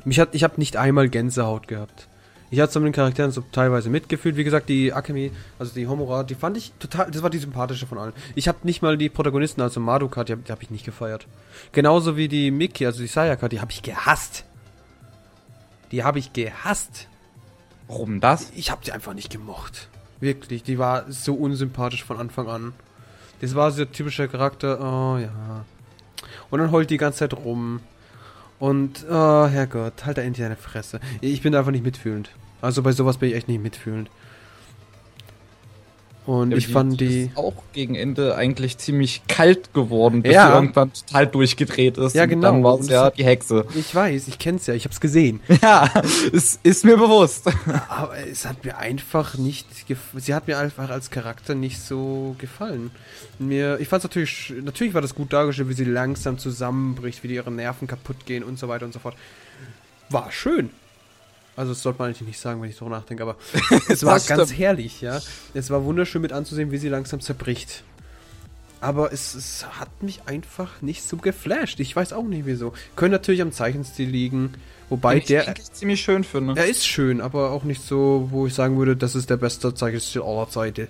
Mich 0.06 0.19
hat, 0.19 0.36
ich 0.36 0.43
habe 0.43 0.60
nicht 0.60 0.77
einmal 0.77 1.10
Gänsehaut 1.10 1.67
gehabt. 1.67 2.08
Ich 2.52 2.60
hatte 2.60 2.74
so 2.74 2.82
mit 2.82 2.88
den 2.88 2.94
Charakteren 2.94 3.32
so 3.32 3.42
teilweise 3.54 3.90
mitgefühlt. 3.90 4.36
Wie 4.36 4.44
gesagt, 4.44 4.68
die 4.68 4.92
Akemi, 4.92 5.32
also 5.58 5.74
die 5.74 5.88
Homura, 5.88 6.24
die 6.24 6.36
fand 6.36 6.58
ich 6.58 6.74
total, 6.80 7.10
das 7.10 7.24
war 7.24 7.30
die 7.30 7.38
sympathische 7.38 7.88
von 7.88 7.98
allen. 7.98 8.12
Ich 8.36 8.50
habe 8.50 8.60
nicht 8.64 8.82
mal 8.82 8.98
die 8.98 9.08
Protagonisten, 9.08 9.62
also 9.62 9.80
Madoka, 9.80 10.26
die 10.26 10.34
habe 10.34 10.44
hab 10.50 10.62
ich 10.62 10.70
nicht 10.70 10.84
gefeiert. 10.84 11.28
Genauso 11.72 12.18
wie 12.18 12.28
die 12.28 12.52
Miki, 12.52 12.86
also 12.86 13.02
die 13.02 13.08
Sayaka, 13.08 13.48
die 13.48 13.62
habe 13.62 13.72
ich 13.72 13.82
gehasst. 13.82 14.44
Die 15.94 16.04
habe 16.04 16.20
ich 16.20 16.34
gehasst. 16.34 17.08
Warum 17.88 18.20
das? 18.20 18.52
Ich 18.54 18.70
habe 18.70 18.84
die 18.86 18.92
einfach 18.92 19.14
nicht 19.14 19.32
gemocht. 19.32 19.88
Wirklich, 20.20 20.62
die 20.62 20.78
war 20.78 21.10
so 21.10 21.34
unsympathisch 21.34 22.04
von 22.04 22.18
Anfang 22.18 22.50
an. 22.50 22.74
Das 23.40 23.56
war 23.56 23.72
so 23.72 23.78
der 23.78 23.94
typische 23.94 24.28
Charakter, 24.28 24.78
oh 24.82 25.18
ja. 25.18 25.66
Und 26.50 26.60
dann 26.60 26.72
heult 26.72 26.90
die 26.90 26.98
ganze 26.98 27.20
Zeit 27.20 27.34
rum. 27.34 27.80
Und, 28.62 29.08
oh 29.10 29.47
Herrgott, 29.47 30.06
halt 30.06 30.19
da 30.19 30.21
endlich 30.21 30.45
deine 30.45 30.56
Fresse. 30.56 31.00
Ich 31.19 31.41
bin 31.41 31.56
einfach 31.56 31.71
nicht 31.71 31.84
mitfühlend. 31.84 32.30
Also 32.62 32.84
bei 32.84 32.91
sowas 32.91 33.17
bin 33.17 33.30
ich 33.30 33.36
echt 33.36 33.47
nicht 33.47 33.63
mitfühlend. 33.63 34.12
Und 36.26 36.52
ja, 36.52 36.58
ich 36.58 36.68
die, 36.68 36.72
fand 36.72 37.02
die. 37.02 37.24
Ist 37.24 37.38
auch 37.38 37.64
gegen 37.74 37.96
Ende 37.96 38.36
eigentlich 38.36 38.78
ziemlich 38.78 39.24
kalt 39.28 39.74
geworden, 39.74 40.22
bis 40.22 40.34
ja. 40.34 40.48
sie 40.48 40.54
irgendwann 40.54 40.94
total 40.94 41.26
durchgedreht 41.26 41.98
ist. 41.98 42.16
Ja, 42.16 42.28
genau. 42.28 42.50
Und 42.50 42.54
dann 42.56 42.64
war 42.64 42.80
es 42.80 42.90
ja 42.90 43.10
die 43.10 43.26
Hexe. 43.26 43.66
Ich 43.74 43.94
weiß, 43.94 44.28
ich 44.28 44.38
kenn's 44.38 44.68
ja, 44.68 44.76
ich 44.76 44.86
hab's 44.86 45.00
gesehen. 45.00 45.40
Ja, 45.62 45.92
es 46.34 46.60
ist 46.64 46.86
mir 46.86 46.98
bewusst. 46.98 47.48
Aber 47.90 48.18
es 48.18 48.46
hat 48.46 48.66
mir 48.66 48.78
einfach 48.78 49.38
nicht. 49.38 49.68
Sie 50.16 50.34
hat 50.34 50.48
mir 50.48 50.58
einfach 50.58 50.90
als 50.90 51.12
Charakter 51.12 51.54
nicht 51.54 51.80
so 51.80 52.36
gefallen. 52.40 52.90
Mir, 53.38 53.80
ich 53.80 53.88
fand's 53.88 54.04
natürlich. 54.04 54.54
Natürlich 54.64 54.94
war 54.94 55.02
das 55.02 55.14
gut 55.14 55.32
dargestellt, 55.34 55.70
wie 55.70 55.74
sie 55.74 55.86
langsam 55.86 56.40
zusammenbricht, 56.40 57.24
wie 57.24 57.28
die 57.28 57.36
ihre 57.36 57.52
Nerven 57.52 57.88
kaputt 57.88 58.26
gehen 58.26 58.44
und 58.44 58.58
so 58.58 58.68
weiter 58.68 58.86
und 58.86 58.94
so 58.94 59.00
fort. 59.00 59.16
War 60.10 60.32
schön. 60.32 60.72
Also 61.62 61.74
das 61.74 61.84
sollte 61.84 62.00
man 62.00 62.08
eigentlich 62.08 62.28
nicht 62.28 62.39
sagen, 62.39 62.60
wenn 62.62 62.69
ich 62.69 62.76
so 62.76 62.89
nachdenke, 62.89 63.21
aber 63.21 63.36
es 63.88 64.04
war 64.04 64.19
ganz 64.19 64.52
herrlich, 64.54 65.02
ja. 65.02 65.21
Es 65.54 65.69
war 65.69 65.84
wunderschön 65.86 66.21
mit 66.24 66.34
anzusehen, 66.34 66.71
wie 66.71 66.78
sie 66.80 66.89
langsam 66.89 67.21
zerbricht. 67.21 67.84
aber 68.80 69.13
es, 69.13 69.36
es 69.36 69.65
hat 69.80 70.02
mich 70.02 70.21
einfach 70.26 70.82
nicht 70.82 71.04
so 71.04 71.17
geflasht. 71.17 71.80
Ich 71.80 71.95
weiß 71.95 72.13
auch 72.13 72.24
nicht 72.24 72.47
wieso. 72.47 72.74
Könnte 72.95 73.12
natürlich 73.17 73.43
am 73.43 73.52
Zeichenstil 73.52 74.10
liegen, 74.10 74.54
wobei 74.89 75.17
ich 75.17 75.26
der 75.26 75.47
eigentlich 75.47 75.71
ziemlich 75.71 76.02
schön 76.02 76.24
finde. 76.24 76.56
er 76.60 76.65
ist 76.67 76.88
schön, 76.88 77.21
aber 77.21 77.52
auch 77.52 77.63
nicht 77.63 77.84
so, 77.84 78.30
wo 78.32 78.47
ich 78.47 78.56
sagen 78.56 78.80
würde, 78.80 78.95
das 78.97 79.13
ist 79.13 79.30
der 79.30 79.38
beste 79.38 79.71
Zeichenstil 79.76 80.24
aller 80.24 80.50
Zeiten. 80.50 80.88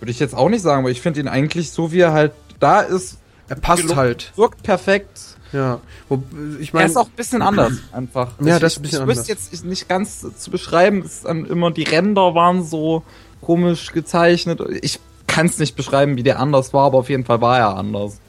Würde 0.00 0.10
ich 0.10 0.20
jetzt 0.20 0.34
auch 0.34 0.48
nicht 0.48 0.62
sagen, 0.62 0.80
aber 0.84 0.90
ich 0.90 1.02
finde 1.02 1.20
ihn 1.20 1.28
eigentlich 1.28 1.70
so, 1.70 1.92
wie 1.92 2.00
er 2.00 2.12
halt 2.14 2.32
da 2.60 2.80
ist, 2.80 3.18
Er 3.48 3.56
passt 3.56 3.82
gelungen. 3.82 3.98
halt. 3.98 4.32
wirkt 4.36 4.62
perfekt. 4.62 5.33
Ja. 5.54 5.80
Wo, 6.08 6.22
ich 6.60 6.70
er 6.70 6.74
meine, 6.74 6.88
ist 6.88 6.96
auch 6.96 7.06
ein 7.06 7.12
bisschen 7.16 7.40
anders, 7.40 7.74
einfach. 7.92 8.32
Ja, 8.40 8.56
ich, 8.56 8.60
das 8.60 8.72
ist 8.72 8.78
ein 8.78 8.82
bisschen 8.82 8.96
Ich 8.96 9.02
anders. 9.02 9.16
wüsste 9.18 9.32
jetzt 9.32 9.64
nicht 9.64 9.88
ganz 9.88 10.26
zu 10.36 10.50
beschreiben. 10.50 11.02
Es 11.04 11.14
ist 11.14 11.24
dann 11.24 11.46
immer 11.46 11.70
die 11.70 11.84
Ränder 11.84 12.34
waren 12.34 12.64
so 12.64 13.04
komisch 13.40 13.92
gezeichnet. 13.92 14.60
Ich 14.82 14.98
kann 15.26 15.46
es 15.46 15.58
nicht 15.58 15.76
beschreiben, 15.76 16.16
wie 16.16 16.22
der 16.22 16.40
anders 16.40 16.72
war, 16.72 16.86
aber 16.86 16.98
auf 16.98 17.08
jeden 17.08 17.24
Fall 17.24 17.40
war 17.40 17.58
er 17.58 17.76
anders. 17.76 18.20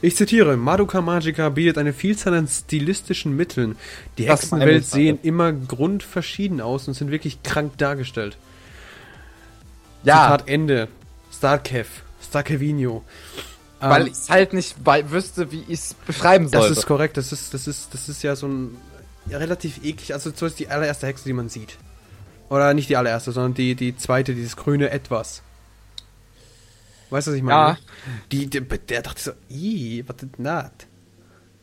Ich 0.00 0.16
zitiere, 0.16 0.56
Madoka 0.56 1.00
Magica 1.00 1.48
bietet 1.48 1.78
eine 1.78 1.92
Vielzahl 1.92 2.34
an 2.34 2.48
stilistischen 2.48 3.36
Mitteln. 3.36 3.76
Die 4.18 4.26
Das 4.26 4.42
Hexenwelt 4.42 4.84
sehen 4.84 5.20
immer 5.22 5.52
grundverschieden 5.52 6.60
aus 6.60 6.88
und 6.88 6.94
sind 6.94 7.12
wirklich 7.12 7.44
krank 7.44 7.78
dargestellt. 7.78 8.36
Ja, 10.02 10.24
Zitat 10.24 10.48
Ende. 10.48 10.88
Starkev. 11.32 11.88
Starkevinho. 12.28 13.04
Weil 13.82 14.06
Ähm, 14.06 14.12
ich 14.12 14.30
halt 14.30 14.52
nicht 14.52 14.76
wüsste, 14.86 15.50
wie 15.52 15.62
ich 15.68 15.78
es 15.80 15.94
beschreiben 15.94 16.50
Das 16.50 16.62
sollte. 16.62 16.80
ist 16.80 16.86
korrekt, 16.86 17.16
das 17.16 17.32
ist, 17.32 17.52
das 17.52 17.66
ist, 17.66 17.92
das 17.92 18.08
ist 18.08 18.22
ja 18.22 18.36
so 18.36 18.46
ein 18.48 18.76
ja, 19.26 19.38
relativ 19.38 19.84
eklig, 19.84 20.14
also 20.14 20.30
zumindest 20.30 20.60
die 20.60 20.68
allererste 20.68 21.06
Hexe, 21.06 21.24
die 21.24 21.32
man 21.32 21.48
sieht. 21.48 21.76
Oder 22.48 22.74
nicht 22.74 22.88
die 22.88 22.96
allererste, 22.96 23.32
sondern 23.32 23.54
die, 23.54 23.74
die 23.74 23.96
zweite, 23.96 24.34
dieses 24.34 24.56
grüne 24.56 24.90
Etwas. 24.90 25.42
Weißt 27.10 27.26
du, 27.26 27.30
was 27.32 27.36
ich 27.36 27.42
meine? 27.42 27.72
Ja. 27.72 27.78
Die, 28.30 28.48
die, 28.48 28.60
der 28.60 29.02
dachte 29.02 29.22
so, 29.22 29.32
ih, 29.48 30.04
was 30.06 30.16
ist 30.22 30.32
das? 30.38 30.70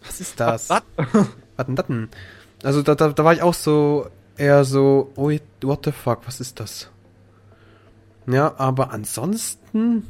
Was 0.01 0.21
ist 0.21 0.39
das? 0.39 0.69
Was? 0.69 0.84
Was 1.58 1.65
denn 1.65 1.75
das 1.75 1.88
denn? 1.88 2.10
Also 2.63 2.82
da, 2.82 2.95
da, 2.95 3.10
da 3.10 3.23
war 3.25 3.34
ich 3.34 3.41
auch 3.41 3.53
so, 3.53 4.10
eher 4.38 4.63
so, 4.63 5.12
oh, 5.15 5.32
what 5.62 5.86
the 5.86 5.91
fuck, 5.91 6.19
was 6.25 6.39
ist 6.39 6.60
das? 6.60 6.89
Ja, 8.27 8.53
aber 8.58 8.91
ansonsten, 8.91 10.08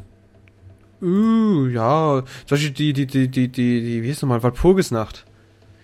uh, 1.02 1.68
ja, 1.68 2.24
zum 2.46 2.56
Beispiel 2.56 2.72
die, 2.72 2.94
die, 2.94 3.06
die, 3.08 3.28
die, 3.28 3.48
die, 3.48 3.82
die 3.82 4.04
wie 4.04 4.08
hieß 4.08 4.22
nochmal, 4.22 4.42
Walpurgisnacht. 4.44 5.26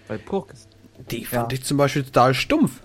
Bei 0.08 0.18
Purkis. 0.18 0.68
Die 1.12 1.26
fand 1.26 1.52
Ja. 1.52 1.58
ich 1.58 1.64
zum 1.64 1.78
Beispiel 1.78 2.04
total 2.04 2.34
stumpf. 2.34 2.82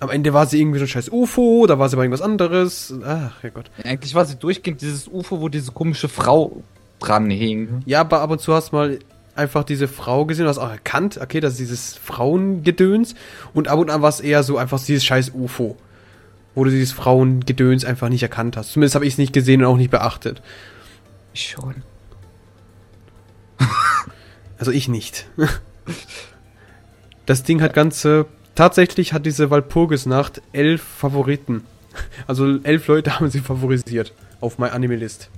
Am 0.00 0.10
Ende 0.10 0.32
war 0.32 0.46
sie 0.46 0.60
irgendwie 0.60 0.78
so 0.78 0.84
ein 0.84 0.88
scheiß 0.88 1.10
UFO, 1.10 1.66
da 1.66 1.78
war 1.78 1.88
sie 1.88 1.96
bei 1.96 2.02
irgendwas 2.02 2.22
anderes. 2.22 2.94
Ach, 3.04 3.42
ja 3.42 3.50
Gott. 3.50 3.70
Eigentlich 3.82 4.14
war 4.14 4.24
sie 4.24 4.36
durchgehend 4.36 4.80
dieses 4.80 5.08
UFO, 5.08 5.40
wo 5.40 5.48
diese 5.48 5.72
komische 5.72 6.08
Frau 6.08 6.62
dran 7.00 7.28
hing. 7.30 7.82
Ja, 7.84 8.00
aber 8.00 8.20
ab 8.20 8.30
und 8.30 8.40
zu 8.40 8.54
hast 8.54 8.70
du 8.72 8.76
mal 8.76 8.98
einfach 9.34 9.64
diese 9.64 9.88
Frau 9.88 10.24
gesehen, 10.24 10.44
du 10.44 10.50
hast 10.50 10.58
auch 10.58 10.70
erkannt, 10.70 11.18
okay, 11.20 11.40
das 11.40 11.52
ist 11.54 11.60
dieses 11.60 11.96
Frauengedöns. 11.96 13.14
Und 13.54 13.66
ab 13.68 13.78
und 13.78 13.90
an 13.90 14.02
war 14.02 14.08
es 14.08 14.20
eher 14.20 14.42
so 14.44 14.56
einfach 14.56 14.80
dieses 14.82 15.04
scheiß 15.04 15.32
UFO. 15.34 15.76
Wo 16.58 16.64
du 16.64 16.70
dieses 16.70 16.90
Frauengedöns 16.90 17.84
einfach 17.84 18.08
nicht 18.08 18.24
erkannt 18.24 18.56
hast. 18.56 18.72
Zumindest 18.72 18.96
habe 18.96 19.06
ich 19.06 19.14
es 19.14 19.18
nicht 19.18 19.32
gesehen 19.32 19.60
und 19.60 19.68
auch 19.68 19.76
nicht 19.76 19.92
beachtet. 19.92 20.42
Schon. 21.34 21.84
Also 24.58 24.72
ich 24.72 24.88
nicht. 24.88 25.28
Das 27.26 27.44
Ding 27.44 27.62
hat 27.62 27.74
ganze. 27.74 28.26
Tatsächlich 28.56 29.12
hat 29.12 29.24
diese 29.24 29.50
Walpurgisnacht 29.50 30.42
elf 30.52 30.82
Favoriten. 30.82 31.62
Also 32.26 32.58
elf 32.64 32.88
Leute 32.88 33.14
haben 33.20 33.30
sie 33.30 33.38
favorisiert 33.38 34.12
auf 34.40 34.58
My 34.58 34.68
Anime 34.68 34.96
List. 34.96 35.30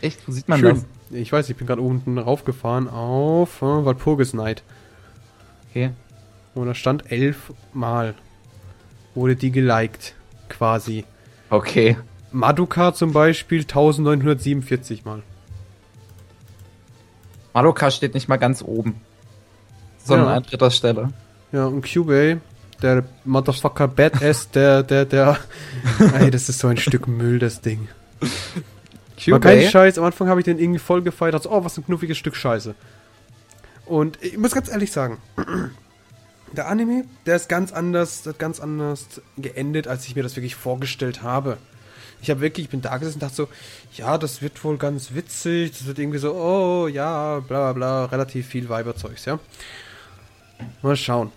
Echt? 0.00 0.28
Wo 0.28 0.32
sieht 0.32 0.48
man 0.48 0.60
Schön. 0.60 0.74
das? 0.74 0.86
Ich 1.10 1.32
weiß, 1.32 1.48
ich 1.50 1.56
bin 1.56 1.66
gerade 1.66 1.82
unten 1.82 2.18
raufgefahren 2.18 2.88
auf 2.88 3.62
äh, 3.62 3.64
Walpurgis 3.64 4.32
Night. 4.34 4.62
Okay. 5.70 5.90
Und 6.54 6.66
da 6.66 6.74
stand 6.74 7.10
elf 7.10 7.52
Mal. 7.72 8.14
Wurde 9.16 9.34
die 9.34 9.50
geliked. 9.50 10.14
Quasi. 10.50 11.04
Okay. 11.48 11.96
Madoka 12.32 12.92
zum 12.92 13.12
Beispiel 13.12 13.60
1947 13.60 15.04
Mal. 15.04 15.22
Madoka 17.54 17.90
steht 17.90 18.14
nicht 18.14 18.28
mal 18.28 18.36
ganz 18.36 18.62
oben. 18.62 19.00
Sondern 20.04 20.28
Ja. 20.28 20.34
an 20.36 20.42
dritter 20.44 20.70
Stelle. 20.70 21.12
Ja, 21.52 21.66
und 21.66 21.84
Cubey, 21.90 22.38
der 22.82 23.04
Motherfucker 23.24 23.88
Badass, 23.88 24.50
der, 24.50 24.82
der, 24.82 25.04
der. 25.04 25.38
Ey, 26.20 26.30
das 26.30 26.48
ist 26.48 26.60
so 26.60 26.68
ein 26.68 26.76
Stück 26.76 27.08
Müll, 27.08 27.38
das 27.38 27.60
Ding. 27.60 27.88
War 29.26 29.40
kein 29.40 29.68
Scheiß, 29.68 29.98
am 29.98 30.04
Anfang 30.04 30.28
habe 30.28 30.40
ich 30.40 30.44
den 30.44 30.58
irgendwie 30.58 30.78
voll 30.78 31.02
gefeiert, 31.02 31.34
also, 31.34 31.50
oh, 31.50 31.64
was 31.64 31.76
ein 31.76 31.84
knuffiges 31.84 32.16
Stück 32.16 32.36
Scheiße. 32.36 32.74
Und 33.84 34.22
ich 34.22 34.38
muss 34.38 34.52
ganz 34.52 34.70
ehrlich 34.70 34.92
sagen, 34.92 35.18
der 36.52 36.68
Anime, 36.68 37.04
der 37.26 37.36
ist 37.36 37.48
ganz 37.48 37.72
anders, 37.72 38.22
der 38.22 38.32
hat 38.32 38.38
ganz 38.38 38.60
anders 38.60 39.20
geendet, 39.38 39.86
als 39.86 40.06
ich 40.06 40.16
mir 40.16 40.22
das 40.22 40.36
wirklich 40.36 40.56
vorgestellt 40.56 41.22
habe. 41.22 41.58
Ich 42.22 42.30
habe 42.30 42.40
wirklich, 42.40 42.66
ich 42.66 42.70
bin 42.70 42.82
da 42.82 42.98
gesessen 42.98 43.16
und 43.16 43.22
dachte 43.22 43.34
so, 43.34 43.48
ja, 43.94 44.18
das 44.18 44.42
wird 44.42 44.62
wohl 44.62 44.76
ganz 44.76 45.14
witzig, 45.14 45.72
das 45.72 45.86
wird 45.86 45.98
irgendwie 45.98 46.18
so, 46.18 46.34
oh, 46.34 46.86
ja, 46.86 47.40
bla 47.40 47.72
bla 47.72 47.72
bla, 47.72 48.04
relativ 48.06 48.46
viel 48.46 48.68
Weiberzeugs, 48.68 49.24
ja. 49.24 49.38
Mal 50.82 50.96
schauen. 50.96 51.32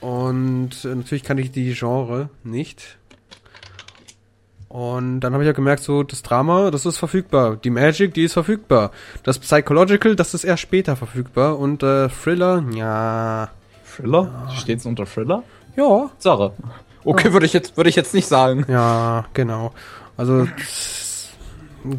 Und 0.00 0.84
äh, 0.84 0.94
natürlich 0.94 1.24
kann 1.24 1.38
ich 1.38 1.50
die 1.50 1.74
Genre 1.74 2.30
nicht. 2.44 2.98
Und 4.68 5.20
dann 5.20 5.32
habe 5.32 5.42
ich 5.42 5.46
ja 5.46 5.52
gemerkt, 5.52 5.82
so 5.82 6.02
das 6.02 6.22
Drama, 6.22 6.70
das 6.70 6.84
ist 6.84 6.98
verfügbar. 6.98 7.56
Die 7.56 7.70
Magic, 7.70 8.12
die 8.14 8.24
ist 8.24 8.34
verfügbar. 8.34 8.92
Das 9.22 9.38
Psychological, 9.38 10.14
das 10.14 10.34
ist 10.34 10.44
erst 10.44 10.62
später 10.62 10.94
verfügbar. 10.94 11.58
Und 11.58 11.82
äh, 11.82 12.08
Thriller, 12.08 12.64
ja. 12.74 13.50
Thriller? 13.98 14.48
Steht's 14.54 14.86
unter 14.86 15.06
Thriller? 15.06 15.42
Ja. 15.76 16.10
Sache. 16.18 16.52
Okay, 17.04 17.32
würde 17.32 17.46
ich 17.46 17.52
jetzt 17.52 17.76
würde 17.76 17.90
ich 17.90 17.96
jetzt 17.96 18.14
nicht 18.14 18.26
sagen. 18.26 18.64
Ja, 18.68 19.24
genau. 19.34 19.72
Also 20.16 20.46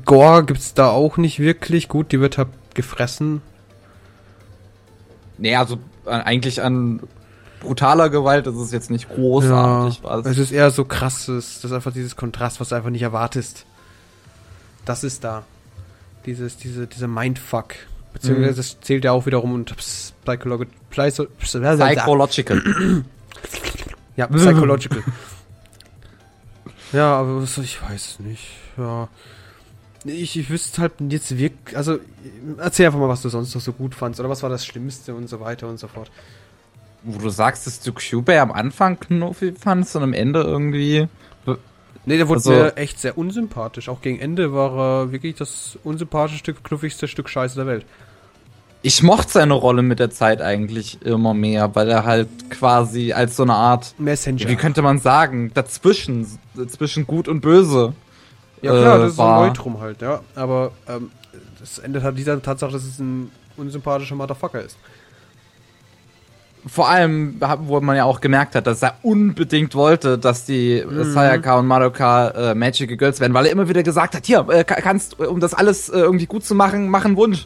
Gore 0.05 0.43
gibt's 0.45 0.73
da 0.73 0.89
auch 0.89 1.17
nicht 1.17 1.39
wirklich. 1.39 1.88
Gut, 1.88 2.12
die 2.12 2.19
wird 2.19 2.38
halt 2.38 2.49
gefressen. 2.73 3.41
Nee, 5.38 5.55
also 5.55 5.77
äh, 6.05 6.12
eigentlich 6.12 6.62
an 6.62 7.01
brutaler 7.59 8.09
Gewalt 8.09 8.47
ist 8.47 8.55
es 8.55 8.71
jetzt 8.71 8.91
nicht 8.91 9.09
großartig. 9.09 10.01
Ja, 10.03 10.03
was. 10.03 10.25
es 10.25 10.38
ist 10.38 10.51
eher 10.51 10.71
so 10.71 10.85
krasses. 10.85 11.62
Das 11.62 11.71
ist 11.71 11.75
einfach 11.75 11.93
dieses 11.93 12.15
Kontrast, 12.15 12.59
was 12.59 12.69
du 12.69 12.75
einfach 12.75 12.89
nicht 12.89 13.01
erwartest. 13.01 13.65
Das 14.85 15.03
ist 15.03 15.23
da. 15.23 15.43
Dieses, 16.25 16.57
diese, 16.57 16.88
dieser 16.88 17.07
Mindfuck. 17.07 17.75
Beziehungsweise 18.13 18.52
Mhm. 18.54 18.58
das 18.58 18.80
zählt 18.82 19.06
ja 19.06 19.12
auch 19.12 19.26
wiederum 19.26 19.54
unter 19.54 19.76
Psychological. 19.76 20.74
Psychological. 21.39 22.62
Ja, 24.15 24.28
Psychological. 24.28 25.02
ja, 26.91 27.13
aber 27.13 27.41
was, 27.41 27.58
ich 27.60 27.82
weiß 27.82 28.12
es 28.12 28.19
nicht. 28.19 28.48
Ja. 28.78 29.08
Ich, 30.04 30.38
ich 30.38 30.50
wüsste 30.50 30.82
halt 30.82 30.93
jetzt 31.10 31.38
wirklich, 31.38 31.78
also 31.78 32.00
erzähl 32.58 32.86
einfach 32.88 33.00
mal, 33.00 33.08
was 33.08 33.22
du 33.22 33.30
sonst 33.30 33.54
noch 33.56 33.62
so 33.62 33.72
gut 33.72 33.95
fandst 33.95 34.19
oder 34.19 34.30
was 34.30 34.43
war 34.43 34.50
das 34.50 34.65
Schlimmste 34.65 35.13
und 35.15 35.30
so 35.30 35.39
weiter 35.39 35.67
und 35.69 35.80
so 35.80 35.88
fort. 35.88 36.12
Wo 37.04 37.17
du 37.17 37.30
sagst, 37.30 37.65
dass 37.65 37.80
du 37.80 37.93
Cubey 37.93 38.38
am 38.39 38.52
Anfang 38.52 39.00
knuffig 39.00 39.58
fandst 39.58 39.95
und 39.95 40.04
am 40.04 40.12
Ende 40.13 40.41
irgendwie. 40.41 41.08
Nee, 42.05 42.17
der 42.17 42.27
wurde 42.27 42.38
Also- 42.39 42.51
mir 42.51 42.77
echt 42.77 42.99
sehr 42.99 43.17
unsympathisch. 43.17 43.89
Auch 43.89 44.01
gegen 44.01 44.19
Ende 44.19 44.53
war 44.53 45.03
er 45.03 45.12
wirklich 45.12 45.35
das 45.35 45.77
unsympathischste, 45.83 46.39
Stück, 46.53 46.63
knuffigste 46.63 47.07
Stück 47.07 47.29
Scheiße 47.29 47.55
der 47.55 47.67
Welt. 47.67 47.85
Ich 48.81 49.03
mochte 49.03 49.33
seine 49.33 49.53
Rolle 49.55 49.81
mit 49.81 49.99
der 49.99 50.09
Zeit 50.09 50.41
eigentlich 50.41 51.01
immer 51.01 51.33
mehr, 51.33 51.75
weil 51.75 51.89
er 51.89 52.05
halt 52.05 52.29
quasi 52.49 53.12
als 53.12 53.35
so 53.35 53.43
eine 53.43 53.53
Art, 53.55 53.93
Messenger. 53.97 54.47
wie 54.47 54.55
könnte 54.55 54.81
man 54.81 54.99
sagen, 54.99 55.51
dazwischen, 55.53 56.25
zwischen 56.69 57.05
gut 57.05 57.27
und 57.27 57.41
böse. 57.41 57.93
ja 58.62 58.71
klar, 58.71 58.95
äh, 58.95 58.99
das 58.99 59.09
ist 59.12 59.17
so 59.17 59.23
war- 59.23 59.41
ein 59.41 59.47
Neutrum 59.49 59.79
halt, 59.81 60.01
ja. 60.01 60.21
Aber 60.35 60.71
ähm, 60.88 61.12
das 61.59 61.77
endet 61.79 62.03
halt 62.03 62.17
dieser 62.17 62.41
Tatsache, 62.41 62.71
dass 62.71 62.83
es 62.85 62.99
ein 62.99 63.31
unsympathischer 63.57 64.15
Motherfucker 64.15 64.62
ist. 64.62 64.77
Vor 66.67 66.89
allem, 66.89 67.39
wo 67.62 67.80
man 67.80 67.95
ja 67.95 68.04
auch 68.04 68.19
gemerkt 68.19 68.54
hat, 68.54 68.67
dass 68.67 68.82
er 68.84 68.95
unbedingt 69.02 69.76
wollte, 69.76 70.17
dass 70.17 70.43
die 70.45 70.84
Mhm. 70.86 71.13
Sayaka 71.13 71.58
und 71.58 71.67
Madoka 71.67 72.30
äh, 72.52 72.54
Magical 72.56 72.98
Girls 72.98 73.19
werden, 73.22 73.34
weil 73.34 73.45
er 73.45 73.52
immer 73.54 73.69
wieder 73.69 73.82
gesagt 73.82 74.13
hat, 74.13 74.26
hier, 74.26 74.45
äh, 74.50 74.63
ka- 74.65 74.82
kannst, 74.82 75.19
äh, 75.19 75.24
um 75.24 75.39
das 75.39 75.54
alles 75.54 75.88
äh, 75.88 75.98
irgendwie 76.00 76.26
gut 76.26 76.43
zu 76.43 76.56
machen, 76.56 76.89
mach 76.89 77.06
einen 77.06 77.15
Wunsch. 77.15 77.45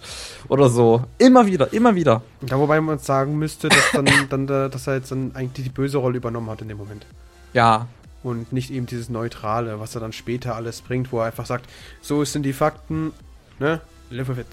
Oder 0.50 0.68
so. 0.70 1.04
Immer 1.20 1.46
wieder, 1.46 1.72
immer 1.74 1.94
wieder. 1.94 2.24
Ja, 2.50 2.58
wobei 2.58 2.82
man 2.82 2.98
sagen 2.98 3.38
müsste, 3.38 3.70
dass, 3.70 3.92
dann, 3.94 4.06
dann, 4.30 4.48
der- 4.48 4.70
dass 4.70 4.88
er 4.88 4.96
jetzt 4.96 5.12
dann 5.12 5.32
eigentlich 5.36 5.66
die 5.68 5.72
böse 5.72 5.98
Rolle 6.00 6.18
übernommen 6.18 6.50
hat 6.50 6.62
in 6.62 6.68
dem 6.70 6.78
Moment. 6.78 7.06
Ja. 7.54 7.88
Und 8.24 8.52
nicht 8.52 8.72
eben 8.72 8.88
dieses 8.88 9.10
Neutrale, 9.10 9.80
was 9.80 9.94
er 9.96 10.02
dann 10.02 10.14
später 10.14 10.56
alles 10.56 10.82
bringt, 10.82 11.12
wo 11.12 11.20
er 11.20 11.26
einfach 11.26 11.46
sagt, 11.46 11.66
so 12.02 12.24
sind 12.26 12.44
die 12.44 12.54
Fakten, 12.54 13.12
ne? 13.60 13.80
Live 14.10 14.30
with 14.30 14.38
it. 14.40 14.48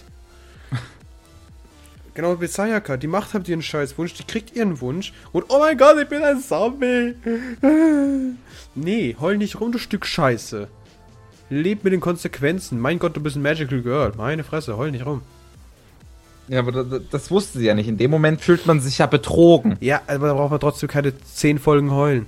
Genau 2.15 2.41
wie 2.41 2.47
Sayaka, 2.47 2.97
die 2.97 3.07
macht 3.07 3.35
halt 3.35 3.49
ihren 3.49 3.63
scheiß 3.63 3.97
Wunsch, 3.99 4.15
die 4.15 4.25
kriegt 4.25 4.55
ihren 4.55 4.81
Wunsch 4.81 5.13
und 5.33 5.47
oh 5.49 5.59
mein 5.59 5.77
Gott, 5.79 5.97
ich 6.01 6.09
bin 6.09 6.23
ein 6.23 6.41
Zombie. 6.41 7.15
nee, 8.75 9.17
heul 9.21 9.37
nicht 9.37 9.61
rum, 9.61 9.73
du 9.73 9.79
Stück 9.79 10.07
Scheiße. 10.07 10.69
Leb 11.51 11.83
mit 11.83 11.93
den 11.93 12.01
Konsequenzen. 12.01 12.81
Mein 12.81 13.01
Gott, 13.01 13.17
du 13.17 13.21
bist 13.21 13.37
ein 13.37 13.43
Magical 13.43 13.83
Girl. 13.83 14.13
Meine 14.17 14.45
Fresse, 14.45 14.77
heul 14.77 14.93
nicht 14.93 15.05
rum. 15.05 15.23
Ja, 16.47 16.61
aber 16.61 16.73
das, 16.73 17.03
das 17.11 17.31
wusste 17.31 17.59
sie 17.59 17.67
ja 17.67 17.75
nicht. 17.75 17.89
In 17.89 17.99
dem 17.99 18.11
Moment 18.11 18.41
fühlt 18.41 18.67
man 18.67 18.81
sich 18.81 18.99
ja 18.99 19.07
betrogen. 19.07 19.77
Ja, 19.81 20.01
aber 20.07 20.29
da 20.29 20.35
braucht 20.35 20.51
man 20.51 20.61
trotzdem 20.61 20.89
keine 20.89 21.17
zehn 21.19 21.59
Folgen 21.59 21.91
heulen. 21.91 22.27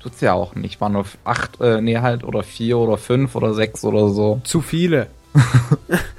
Tut's 0.00 0.20
ja 0.20 0.32
auch 0.32 0.54
nicht. 0.54 0.80
War 0.80 0.88
nur 0.88 1.04
acht, 1.24 1.60
äh, 1.60 1.80
nee, 1.80 1.98
halt, 1.98 2.24
oder 2.24 2.42
vier 2.42 2.78
oder 2.78 2.96
fünf 2.96 3.34
oder 3.34 3.54
sechs 3.54 3.84
oder 3.84 4.08
so. 4.08 4.40
Zu 4.44 4.60
viele. 4.60 5.08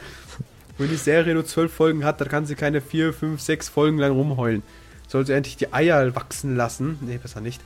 Wenn 0.80 0.90
die 0.90 0.96
Serie 0.96 1.34
nur 1.34 1.46
zwölf 1.46 1.72
Folgen 1.74 2.04
hat, 2.06 2.20
dann 2.22 2.30
kann 2.30 2.46
sie 2.46 2.56
keine 2.56 2.82
vier, 2.82 3.14
fünf, 3.14 3.42
sechs 3.42 3.70
Folgen 3.70 3.98
lang 4.00 4.14
rumheulen. 4.14 4.64
Soll 5.08 5.26
sie 5.26 5.34
endlich 5.34 5.58
die 5.58 5.74
Eier 5.74 6.16
wachsen 6.16 6.56
lassen. 6.56 6.98
Nee, 7.02 7.18
besser 7.18 7.42
nicht. 7.42 7.62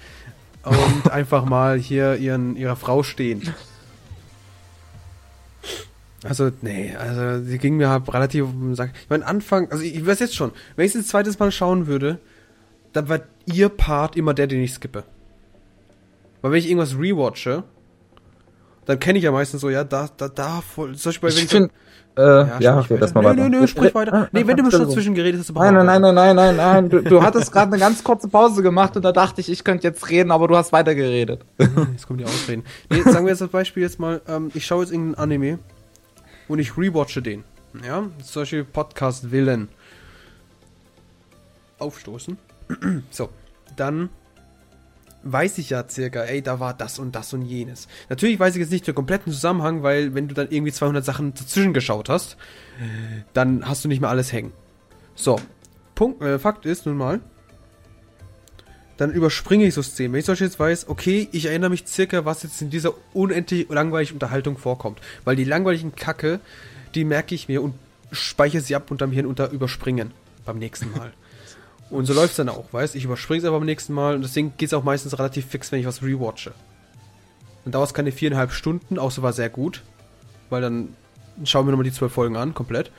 Und 0.64 1.12
einfach 1.12 1.46
mal 1.46 1.78
hier 1.78 2.16
ihren, 2.16 2.56
ihrer 2.56 2.76
Frau 2.76 3.04
stehen. 3.04 3.54
Also, 6.24 6.52
nee, 6.62 6.96
also 6.96 7.44
sie 7.44 7.58
ging 7.58 7.76
mir 7.76 7.90
halt 7.90 8.12
relativ 8.14 8.46
um 8.46 8.70
den 8.70 8.76
Sack. 8.76 8.92
Ich 9.02 9.10
meine, 9.10 9.26
Anfang, 9.26 9.70
also 9.72 9.84
ich 9.84 10.06
weiß 10.06 10.20
jetzt 10.20 10.36
schon, 10.36 10.52
wenn 10.76 10.86
ich 10.86 10.96
es 10.96 11.02
ein 11.02 11.06
zweites 11.06 11.38
Mal 11.38 11.52
schauen 11.52 11.86
würde, 11.88 12.18
dann 12.94 13.10
war 13.10 13.20
ihr 13.46 13.68
Part 13.68 14.16
immer 14.16 14.34
der, 14.34 14.48
den 14.48 14.64
ich 14.64 14.72
skippe. 14.74 15.04
Weil 16.42 16.52
wenn 16.52 16.60
ich 16.60 16.68
irgendwas 16.70 16.98
rewatche, 16.98 17.64
dann 18.86 19.00
kenne 19.00 19.18
ich 19.18 19.26
ja 19.26 19.32
meistens 19.34 19.60
so, 19.62 19.70
ja, 19.70 19.84
da, 19.84 20.10
da, 20.16 20.30
da, 20.30 20.62
voll, 20.62 20.96
zum 20.96 21.10
Beispiel, 21.10 21.30
wenn 21.30 21.38
Ich 21.38 21.44
ich 21.44 21.50
so- 21.52 21.68
äh, 22.16 22.64
ja, 22.64 22.80
okay, 22.80 22.98
das 22.98 23.14
mal 23.14 23.22
Nö, 23.22 23.30
weiter. 23.30 23.50
nö, 23.50 23.60
nö, 23.62 23.68
sprich 23.68 23.96
weiter. 23.96 24.30
Nee, 24.32 24.46
wenn 24.46 24.56
du 24.56 24.64
mir 24.64 24.72
schon 24.72 24.82
dazwischen 24.88 25.16
geredet 25.16 25.42
hast, 25.42 25.54
Nein, 25.54 25.74
nein, 25.74 25.86
nein, 25.86 26.02
nein, 26.02 26.14
nein, 26.14 26.36
nein, 26.36 26.56
nein. 26.56 26.90
Du, 26.90 27.02
du 27.02 27.24
hattest 27.24 27.52
gerade 27.52 27.72
eine 27.72 27.80
ganz 27.80 28.04
kurze 28.04 28.28
Pause 28.28 28.62
gemacht 28.62 28.96
und 28.96 29.04
da 29.04 29.12
dachte 29.12 29.42
ich, 29.42 29.50
ich 29.50 29.64
könnte 29.64 29.88
jetzt 29.88 30.10
reden, 30.10 30.32
aber 30.32 30.48
du 30.48 30.56
hast 30.56 30.72
weiter 30.72 30.94
geredet. 30.94 31.42
Jetzt 31.58 32.06
kommen 32.08 32.20
die 32.20 32.26
Ausreden. 32.26 32.64
Nee, 32.92 33.02
sagen 33.02 33.26
wir 33.26 33.32
jetzt 33.32 33.42
als 33.42 33.52
Beispiel 33.52 33.82
jetzt 33.84 34.00
mal, 34.00 34.22
ähm, 34.28 34.52
ich 34.54 34.66
schaue 34.66 34.84
jetzt 34.84 34.92
irgendeinen 34.92 35.24
Anime 35.24 35.60
und 36.48 36.60
ich 36.60 36.78
rewatche 36.78 37.22
den. 37.22 37.44
Ja, 37.86 38.04
solche 38.22 38.64
Podcast-Willen. 38.64 39.70
Aufstoßen. 41.80 42.38
so, 43.10 43.30
dann 43.76 44.10
weiß 45.24 45.58
ich 45.58 45.70
ja 45.70 45.88
circa, 45.88 46.24
ey, 46.24 46.42
da 46.42 46.60
war 46.60 46.74
das 46.74 47.00
und 47.00 47.16
das 47.16 47.34
und 47.34 47.44
jenes. 47.44 47.88
Natürlich 48.10 48.40
weiß 48.40 48.56
ich 48.56 48.62
jetzt 48.62 48.72
nicht 48.72 48.88
den 48.88 48.96
kompletten 48.96 49.32
Zusammenhang, 49.32 49.84
weil 49.84 50.14
wenn 50.14 50.28
du 50.28 50.36
dann 50.36 50.50
irgendwie 50.50 50.72
200 50.72 51.04
Sachen 51.04 51.34
dazwischen 51.34 51.74
geschaut 51.74 52.10
hast, 52.10 52.38
dann 53.34 53.68
hast 53.68 53.84
du 53.84 53.88
nicht 53.88 54.02
mehr 54.02 54.10
alles 54.10 54.32
hängen. 54.32 54.52
So, 55.16 55.40
Punkt, 55.96 56.22
äh, 56.22 56.40
Fakt 56.40 56.66
ist 56.66 56.86
nun 56.86 56.98
mal, 56.98 57.20
dann 58.98 59.12
überspringe 59.12 59.66
ich 59.66 59.74
so 59.74 59.82
Szenen. 59.82 60.14
Wenn 60.14 60.20
ich 60.20 60.26
zum 60.26 60.34
Beispiel 60.34 60.48
jetzt 60.48 60.60
weiß, 60.60 60.88
okay, 60.88 61.28
ich 61.32 61.46
erinnere 61.46 61.70
mich 61.70 61.88
circa, 61.88 62.26
was 62.26 62.44
jetzt 62.44 62.62
in 62.62 62.70
dieser 62.70 62.94
unendlich 63.14 63.68
langweiligen 63.70 64.14
Unterhaltung 64.14 64.58
vorkommt. 64.58 65.00
Weil 65.24 65.36
die 65.36 65.44
langweiligen 65.44 65.96
Kacke, 65.96 66.40
die 66.94 67.04
merke 67.04 67.34
ich 67.34 67.48
mir 67.48 67.64
und 67.64 67.74
speichere 68.12 68.62
sie 68.62 68.76
ab 68.76 68.92
unterm 68.92 69.12
Hirn 69.12 69.26
unter 69.26 69.50
Überspringen 69.50 70.12
beim 70.46 70.60
nächsten 70.60 70.92
Mal. 70.92 71.12
und 71.90 72.06
so 72.06 72.14
läuft 72.14 72.32
es 72.32 72.38
dann 72.38 72.50
auch, 72.50 72.66
weißt 72.72 72.96
Ich 72.96 73.06
überspringe 73.06 73.40
es 73.40 73.46
aber 73.46 73.60
beim 73.60 73.66
nächsten 73.66 73.94
Mal 73.94 74.16
und 74.16 74.24
deswegen 74.24 74.54
geht 74.58 74.68
es 74.68 74.74
auch 74.74 74.84
meistens 74.84 75.18
relativ 75.18 75.46
fix, 75.46 75.72
wenn 75.72 75.80
ich 75.80 75.86
was 75.86 76.02
rewatche. 76.02 76.54
Dann 77.64 77.72
dauert 77.72 77.90
es 77.90 77.94
keine 77.94 78.12
viereinhalb 78.12 78.52
Stunden, 78.52 79.00
außer 79.00 79.22
war 79.22 79.34
sehr 79.34 79.50
gut. 79.50 79.84
Weil 80.50 80.62
dann 80.62 80.96
schauen 81.44 81.66
wir 81.66 81.72
nochmal 81.72 81.86
die 81.86 81.94
zwölf 81.94 82.14
Folgen 82.14 82.36
an, 82.36 82.54
komplett. 82.54 82.92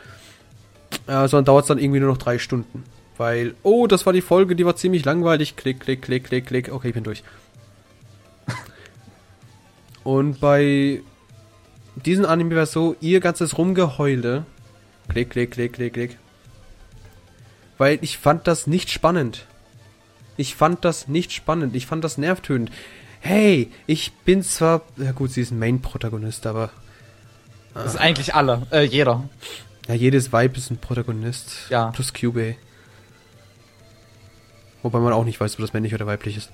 Äh, 1.06 1.28
sondern 1.28 1.44
dauert 1.44 1.64
es 1.64 1.68
dann 1.68 1.78
irgendwie 1.78 2.00
nur 2.00 2.10
noch 2.10 2.18
drei 2.18 2.38
Stunden. 2.38 2.84
Weil, 3.16 3.54
oh, 3.62 3.86
das 3.86 4.06
war 4.06 4.12
die 4.12 4.22
Folge, 4.22 4.56
die 4.56 4.66
war 4.66 4.76
ziemlich 4.76 5.04
langweilig. 5.04 5.56
Klick, 5.56 5.80
klick, 5.80 6.02
klick, 6.02 6.24
klick, 6.24 6.46
klick. 6.46 6.72
Okay, 6.72 6.88
ich 6.88 6.94
bin 6.94 7.04
durch. 7.04 7.22
Und 10.04 10.40
bei 10.40 11.02
diesem 11.96 12.24
Anime 12.24 12.56
war 12.56 12.62
es 12.62 12.72
so, 12.72 12.96
ihr 13.00 13.20
ganzes 13.20 13.56
Rumgeheule. 13.56 14.46
Klick, 15.08 15.30
klick, 15.30 15.52
klick, 15.52 15.74
klick, 15.74 15.92
klick. 15.92 16.18
Weil 17.78 17.98
ich 18.02 18.18
fand 18.18 18.46
das 18.46 18.66
nicht 18.66 18.90
spannend. 18.90 19.46
Ich 20.37 20.54
fand 20.54 20.84
das 20.84 21.08
nicht 21.08 21.32
spannend. 21.32 21.74
Ich 21.76 21.87
fand 21.87 22.04
das 22.04 22.18
nervtötend. 22.18 22.70
Hey, 23.20 23.70
ich 23.87 24.12
bin 24.24 24.42
zwar. 24.42 24.82
Ja 24.96 25.12
gut, 25.12 25.30
sie 25.30 25.40
ist 25.40 25.50
ein 25.50 25.58
Main-Protagonist, 25.58 26.46
aber. 26.46 26.70
Das 27.72 27.94
ist 27.94 28.00
eigentlich 28.00 28.34
alle, 28.34 28.62
äh, 28.70 28.82
jeder. 28.84 29.28
Ja, 29.88 29.94
jedes 29.94 30.32
Vibe 30.32 30.56
ist 30.56 30.70
ein 30.70 30.78
Protagonist. 30.78 31.66
Ja. 31.70 31.90
Plus 31.90 32.12
Cube. 32.12 32.56
Wobei 34.82 34.98
man 35.00 35.12
auch 35.12 35.24
nicht 35.24 35.40
weiß, 35.40 35.54
ob 35.54 35.60
das 35.60 35.72
männlich 35.72 35.94
oder 35.94 36.06
weiblich 36.06 36.37
ist. 36.37 36.50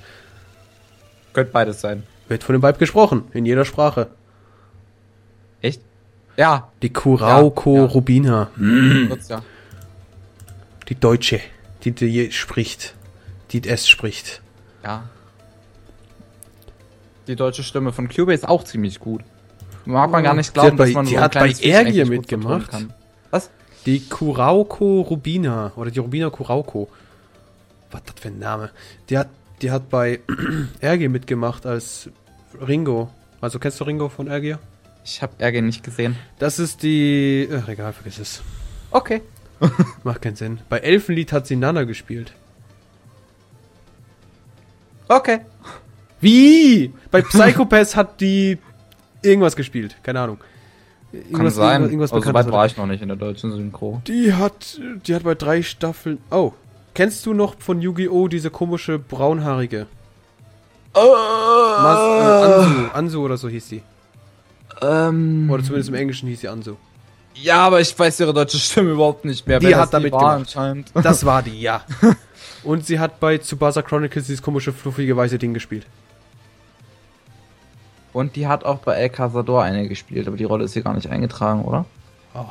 Könnte 1.33 1.53
beides 1.53 1.81
sein. 1.81 2.05
Wird 2.29 2.45
von 2.45 2.55
dem 2.55 2.63
Vibe 2.63 2.79
gesprochen, 2.79 3.25
in 3.33 3.45
jeder 3.45 3.65
Sprache. 3.65 4.09
Echt? 5.61 5.83
Ja. 6.37 6.71
Die 6.81 6.93
Kurauko 6.93 7.75
Ja, 7.75 7.81
ja. 7.83 7.87
Rubina. 7.89 8.51
Wird's 8.57 9.29
ja. 9.29 9.43
Die 10.91 10.97
Deutsche, 10.97 11.41
die 11.85 11.93
die 11.93 12.33
spricht. 12.33 12.95
Die 13.53 13.67
es 13.67 13.89
spricht. 13.89 14.43
Ja. 14.85 15.09
Die 17.29 17.37
deutsche 17.37 17.63
Stimme 17.63 17.93
von 17.93 18.09
Cubase 18.09 18.43
ist 18.43 18.49
auch 18.49 18.65
ziemlich 18.65 18.99
gut. 18.99 19.23
Mag 19.85 20.11
man 20.11 20.25
gar 20.25 20.35
nicht 20.35 20.53
glauben, 20.53 20.77
dass 20.77 20.91
man 20.93 21.07
die 21.07 21.15
so 21.15 21.21
hat 21.21 21.35
bei 21.35 21.53
gut 21.53 22.09
mitgemacht. 22.09 22.87
Was? 23.31 23.51
Die 23.87 24.01
Kurauko 24.01 25.03
Rubina. 25.03 25.73
Oder 25.77 25.93
die 25.93 26.01
Rubina 26.01 26.29
Kurauko. 26.29 26.89
Was 27.93 28.03
das 28.05 28.15
für 28.21 28.29
ein 28.29 28.41
Name? 28.41 28.71
Die 29.09 29.17
hat, 29.17 29.29
die 29.63 29.71
hat 29.71 29.89
bei 29.91 30.21
Ergier 30.81 31.09
mitgemacht 31.09 31.67
als 31.67 32.11
Ringo. 32.61 33.11
Also 33.41 33.61
kennst 33.61 33.79
du 33.79 33.85
Ringo 33.85 34.09
von 34.09 34.27
Ergier? 34.27 34.59
Ich 35.05 35.23
habe 35.23 35.35
Ergier 35.39 35.63
nicht 35.63 35.85
gesehen. 35.85 36.17
Das 36.41 36.59
ist 36.59 36.83
die. 36.83 37.49
Ach, 37.53 37.69
egal, 37.69 37.93
vergiss 37.93 38.19
es. 38.19 38.43
Okay. 38.91 39.23
Macht 40.05 40.23
keinen 40.23 40.37
Sinn. 40.37 40.61
Bei 40.69 40.79
Elfenlied 40.79 41.33
hat 41.33 41.47
sie 41.47 41.57
Nana 41.57 41.85
gespielt. 41.85 42.33
Okay. 45.09 45.41
Wie? 46.21 46.93
Bei 47.11 47.23
Psychopath 47.23 47.97
hat 47.97 48.21
die 48.21 48.59
irgendwas 49.23 49.57
gespielt. 49.57 49.97
Keine 50.03 50.21
Ahnung. 50.21 50.39
Kann 51.11 51.23
Irgendwas, 51.31 51.55
sein. 51.57 51.83
Irgendwas, 51.83 52.13
aber 52.13 52.19
irgendwas 52.19 52.45
so 52.45 52.49
weit 52.49 52.53
war 52.53 52.67
ich 52.67 52.77
noch 52.77 52.87
nicht 52.87 53.03
in 53.03 53.09
der 53.09 53.17
deutschen 53.17 53.51
Synchro. 53.51 54.01
Die 54.07 54.33
hat, 54.33 54.81
die 55.07 55.15
hat 55.15 55.25
bei 55.25 55.35
drei 55.35 55.63
Staffeln. 55.63 56.19
Oh, 56.31 56.53
kennst 56.95 57.27
du 57.27 57.35
noch 57.35 57.57
von 57.59 57.83
Yu-Gi-Oh 57.83 58.29
diese 58.29 58.51
komische 58.51 58.99
braunhaarige? 58.99 59.87
Mas, 60.95 61.05
äh, 61.05 62.63
Ansu, 62.63 62.81
Ansu 62.95 63.25
oder 63.25 63.37
so 63.37 63.49
hieß 63.49 63.69
die. 63.69 63.83
Ähm, 64.83 65.49
Oder 65.51 65.63
zumindest 65.63 65.89
im 65.91 65.95
Englischen 65.95 66.29
hieß 66.29 66.41
sie 66.41 66.49
Ansu. 66.49 66.77
Ja, 67.43 67.67
aber 67.67 67.81
ich 67.81 67.97
weiß 67.99 68.21
ihre 68.21 68.33
deutsche 68.33 68.59
Stimme 68.59 68.91
überhaupt 68.91 69.25
nicht 69.25 69.47
mehr. 69.47 69.59
Die 69.59 69.67
wer 69.67 69.77
hat 69.77 69.85
das 69.85 69.91
da 69.91 70.01
mitgemacht. 70.01 70.25
war 70.25 70.35
anscheinend. 70.35 70.93
Das 71.03 71.25
war 71.25 71.43
die, 71.43 71.61
ja. 71.61 71.85
Und 72.63 72.87
sie 72.87 72.99
hat 72.99 73.21
bei 73.21 73.39
Tsubasa 73.39 73.83
Chronicles 73.83 74.27
dieses 74.27 74.43
komische, 74.43 74.73
fluffige, 74.73 75.17
weiße 75.17 75.39
Ding 75.39 75.55
gespielt. 75.55 75.87
Und 78.13 78.37
die 78.37 78.47
hat 78.47 78.65
auch 78.65 78.79
bei 78.79 78.95
El 78.95 79.09
Cazador 79.09 79.63
eine 79.63 79.89
gespielt, 79.89 80.27
aber 80.27 80.37
die 80.37 80.45
Rolle 80.45 80.65
ist 80.65 80.73
hier 80.73 80.83
gar 80.83 80.95
nicht 80.95 81.09
eingetragen, 81.09 81.65
oder? 81.65 81.85
Oh. 82.35 82.47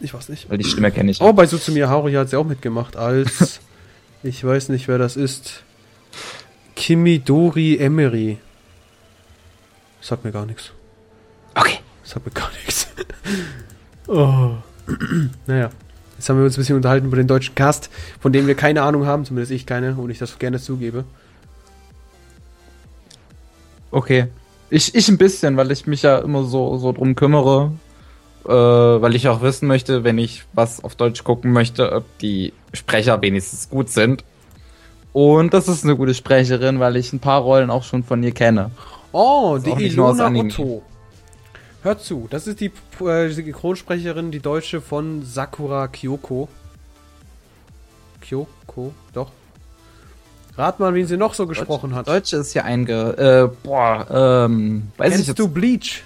Ich 0.00 0.12
weiß 0.12 0.28
nicht. 0.28 0.50
Weil 0.50 0.58
die 0.58 0.64
Stimme 0.64 0.90
kenne 0.90 1.10
ich. 1.10 1.20
Oh, 1.20 1.32
bei 1.32 1.46
Sutsumi 1.46 1.80
Haruhi 1.80 2.12
hat 2.14 2.28
sie 2.28 2.36
auch 2.36 2.44
mitgemacht 2.44 2.96
als. 2.96 3.60
ich 4.22 4.44
weiß 4.44 4.68
nicht, 4.68 4.88
wer 4.88 4.98
das 4.98 5.16
ist. 5.16 5.62
Kimidori 6.74 7.78
Emery. 7.78 8.38
Sagt 10.00 10.24
mir 10.24 10.32
gar 10.32 10.46
nichts. 10.46 10.72
Okay. 12.06 12.12
Sagt 12.14 12.26
mir 12.26 12.32
gar 12.32 12.50
nichts. 12.52 12.88
oh. 14.06 14.50
naja. 15.46 15.70
Jetzt 16.16 16.28
haben 16.30 16.38
wir 16.38 16.46
uns 16.46 16.56
ein 16.56 16.60
bisschen 16.60 16.76
unterhalten 16.76 17.08
über 17.08 17.16
den 17.16 17.26
deutschen 17.26 17.54
Cast, 17.54 17.90
von 18.20 18.32
dem 18.32 18.46
wir 18.46 18.54
keine 18.54 18.82
Ahnung 18.82 19.04
haben, 19.04 19.26
zumindest 19.26 19.52
ich 19.52 19.66
keine, 19.66 19.94
und 19.96 20.08
ich 20.08 20.18
das 20.18 20.38
gerne 20.38 20.58
zugebe. 20.58 21.04
Okay. 23.90 24.28
Ich, 24.70 24.94
ich 24.94 25.08
ein 25.08 25.18
bisschen, 25.18 25.56
weil 25.58 25.70
ich 25.70 25.86
mich 25.86 26.02
ja 26.02 26.18
immer 26.18 26.44
so, 26.44 26.78
so 26.78 26.92
drum 26.92 27.14
kümmere. 27.14 27.72
Äh, 28.46 28.50
weil 28.50 29.16
ich 29.16 29.28
auch 29.28 29.42
wissen 29.42 29.66
möchte, 29.66 30.04
wenn 30.04 30.18
ich 30.18 30.44
was 30.52 30.82
auf 30.84 30.94
Deutsch 30.94 31.24
gucken 31.24 31.52
möchte, 31.52 31.92
ob 31.92 32.04
die 32.18 32.52
Sprecher 32.72 33.20
wenigstens 33.20 33.68
gut 33.68 33.90
sind. 33.90 34.24
Und 35.12 35.52
das 35.52 35.66
ist 35.66 35.84
eine 35.84 35.96
gute 35.96 36.14
Sprecherin, 36.14 36.78
weil 36.78 36.96
ich 36.96 37.12
ein 37.12 37.18
paar 37.18 37.40
Rollen 37.40 37.70
auch 37.70 37.82
schon 37.82 38.04
von 38.04 38.22
ihr 38.22 38.32
kenne. 38.32 38.70
Oh, 39.12 39.58
die 39.58 39.86
Ilona. 39.86 40.30
Otto. 40.30 40.82
Hört 41.86 42.02
zu, 42.02 42.26
das 42.28 42.48
ist 42.48 42.58
die 42.58 42.72
äh, 43.00 43.28
Synchronsprecherin, 43.28 44.32
die 44.32 44.40
Deutsche 44.40 44.80
von 44.80 45.22
Sakura 45.22 45.86
Kyoko. 45.86 46.48
Kyoko, 48.20 48.92
doch. 49.12 49.30
Rat 50.56 50.80
mal, 50.80 50.94
wen 50.94 51.06
sie 51.06 51.16
noch 51.16 51.34
so 51.34 51.46
gesprochen 51.46 51.94
hat. 51.94 52.08
Deutsche 52.08 52.38
ist 52.38 52.54
hier 52.54 52.64
einge... 52.64 53.52
Äh, 53.52 53.56
boah, 53.64 54.04
ähm... 54.10 54.88
Weiß 54.96 55.10
ich 55.10 55.14
Kennst 55.14 55.28
jetzt... 55.28 55.38
du 55.38 55.46
Bleach? 55.46 56.02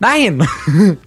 Nein! 0.00 0.48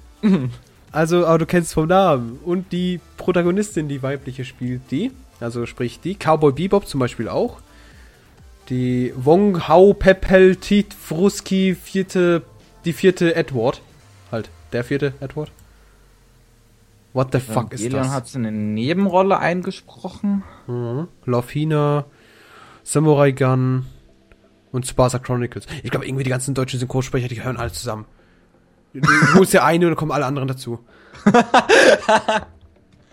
Also, 0.93 1.25
aber 1.25 1.37
du 1.37 1.45
kennst 1.45 1.73
vom 1.73 1.87
Namen. 1.87 2.37
Und 2.43 2.73
die 2.73 2.99
Protagonistin, 3.15 3.87
die 3.87 4.03
weibliche, 4.03 4.43
spielt 4.43 4.81
die. 4.91 5.11
Also 5.39 5.65
sprich 5.65 6.01
die. 6.01 6.15
Cowboy 6.15 6.51
Bebop 6.51 6.85
zum 6.85 6.99
Beispiel 6.99 7.29
auch. 7.29 7.61
Die 8.69 9.13
Wong 9.15 9.69
Hao 9.69 9.93
Pepel 9.93 10.57
Tit 10.57 10.93
Fruski 10.93 11.75
vierte, 11.75 12.41
die 12.85 12.93
vierte 12.93 13.35
Edward. 13.35 13.81
Halt, 14.31 14.49
der 14.71 14.83
vierte 14.83 15.13
Edward. 15.19 15.51
What 17.13 17.33
the 17.33 17.39
fuck 17.39 17.73
ist 17.73 17.81
Evangelion 17.81 18.03
das? 18.03 18.11
hat 18.11 18.35
eine 18.35 18.51
Nebenrolle 18.51 19.37
eingesprochen. 19.37 20.43
Mhm. 20.67 21.07
Love 21.25 22.05
Samurai 22.83 23.31
Gun 23.31 23.85
und 24.71 24.87
Sparsa 24.87 25.19
Chronicles. 25.19 25.65
Ich 25.83 25.91
glaube, 25.91 26.07
irgendwie 26.07 26.23
die 26.23 26.29
ganzen 26.29 26.53
deutschen 26.53 26.79
Synchronsprecher, 26.79 27.27
die 27.27 27.43
hören 27.43 27.57
alle 27.57 27.71
zusammen. 27.71 28.05
Du 28.93 29.01
holst 29.35 29.53
ja 29.53 29.65
eine 29.65 29.85
und 29.85 29.91
dann 29.91 29.97
kommen 29.97 30.11
alle 30.11 30.25
anderen 30.25 30.47
dazu. 30.47 30.79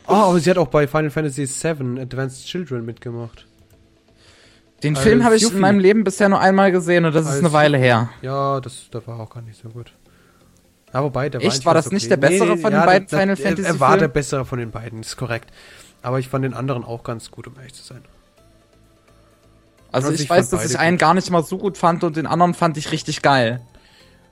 oh, 0.07 0.13
aber 0.13 0.41
sie 0.41 0.51
hat 0.51 0.59
auch 0.59 0.69
bei 0.69 0.87
Final 0.87 1.11
Fantasy 1.11 1.47
VII 1.47 2.01
Advanced 2.01 2.47
Children 2.47 2.85
mitgemacht. 2.85 3.48
Den 4.83 4.95
Als 4.95 5.05
Film 5.05 5.25
habe 5.25 5.35
ich 5.37 5.43
Yuffie. 5.43 5.57
in 5.57 5.61
meinem 5.61 5.79
Leben 5.81 6.05
bisher 6.05 6.29
nur 6.29 6.41
einmal 6.41 6.71
gesehen 6.71 7.05
und 7.05 7.15
das 7.15 7.27
ist 7.29 7.39
eine 7.41 7.53
Weile 7.53 7.79
her. 7.79 8.11
Ja, 8.23 8.61
das, 8.61 8.89
das 8.91 9.07
war 9.09 9.19
auch 9.19 9.31
gar 9.31 9.43
nicht 9.43 9.61
so 9.61 9.69
gut. 9.71 9.93
Ja, 10.95 11.03
wobei, 11.03 11.29
der 11.29 11.43
Echt? 11.43 11.67
War 11.67 11.75
das 11.75 11.91
nicht 11.91 12.11
der 12.11 12.17
bessere 12.17 12.57
von 12.57 12.73
den 12.73 12.81
beiden 12.85 13.09
Final 13.09 13.37
Fantasy 13.37 13.63
Er 13.69 13.81
war 13.81 13.89
Filmen? 13.91 14.01
der 14.01 14.09
bessere 14.09 14.45
von 14.45 14.59
den 14.59 14.71
beiden, 14.71 15.01
ist 15.01 15.17
korrekt. 15.17 15.51
Aber 16.01 16.19
ich 16.21 16.29
fand 16.29 16.45
den 16.45 16.55
anderen 16.55 16.85
auch 16.85 17.03
ganz 17.03 17.31
gut, 17.31 17.47
um 17.49 17.57
ehrlich 17.57 17.75
zu 17.75 17.83
sein. 17.83 18.03
Also 19.91 20.09
Also 20.09 20.15
ich 20.15 20.23
ich 20.23 20.31
weiß, 20.31 20.51
dass 20.51 20.65
ich 20.65 20.73
beide 20.73 20.81
einen 20.81 20.97
gut. 20.97 21.01
gar 21.01 21.15
nicht 21.15 21.31
mal 21.31 21.43
so 21.43 21.59
gut 21.59 21.77
fand 21.77 22.05
und 22.05 22.17
den 22.17 22.27
anderen 22.27 22.55
fand 22.55 22.77
ich 22.77 22.93
richtig 22.93 23.21
geil. 23.23 23.61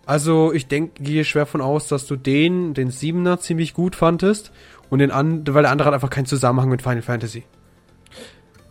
Also, 0.08 0.52
ich 0.52 0.68
denke, 0.68 1.02
gehe 1.02 1.24
schwer 1.24 1.46
von 1.46 1.60
aus, 1.60 1.88
dass 1.88 2.06
du 2.06 2.14
den, 2.14 2.74
den 2.74 2.90
Siebener, 2.92 3.40
ziemlich 3.40 3.74
gut 3.74 3.96
fandest. 3.96 4.52
Und 4.88 5.00
den 5.00 5.10
anderen, 5.10 5.52
weil 5.52 5.62
der 5.62 5.72
andere 5.72 5.88
hat 5.88 5.94
einfach 5.94 6.10
keinen 6.10 6.26
Zusammenhang 6.26 6.68
mit 6.68 6.80
Final 6.80 7.02
Fantasy. 7.02 7.42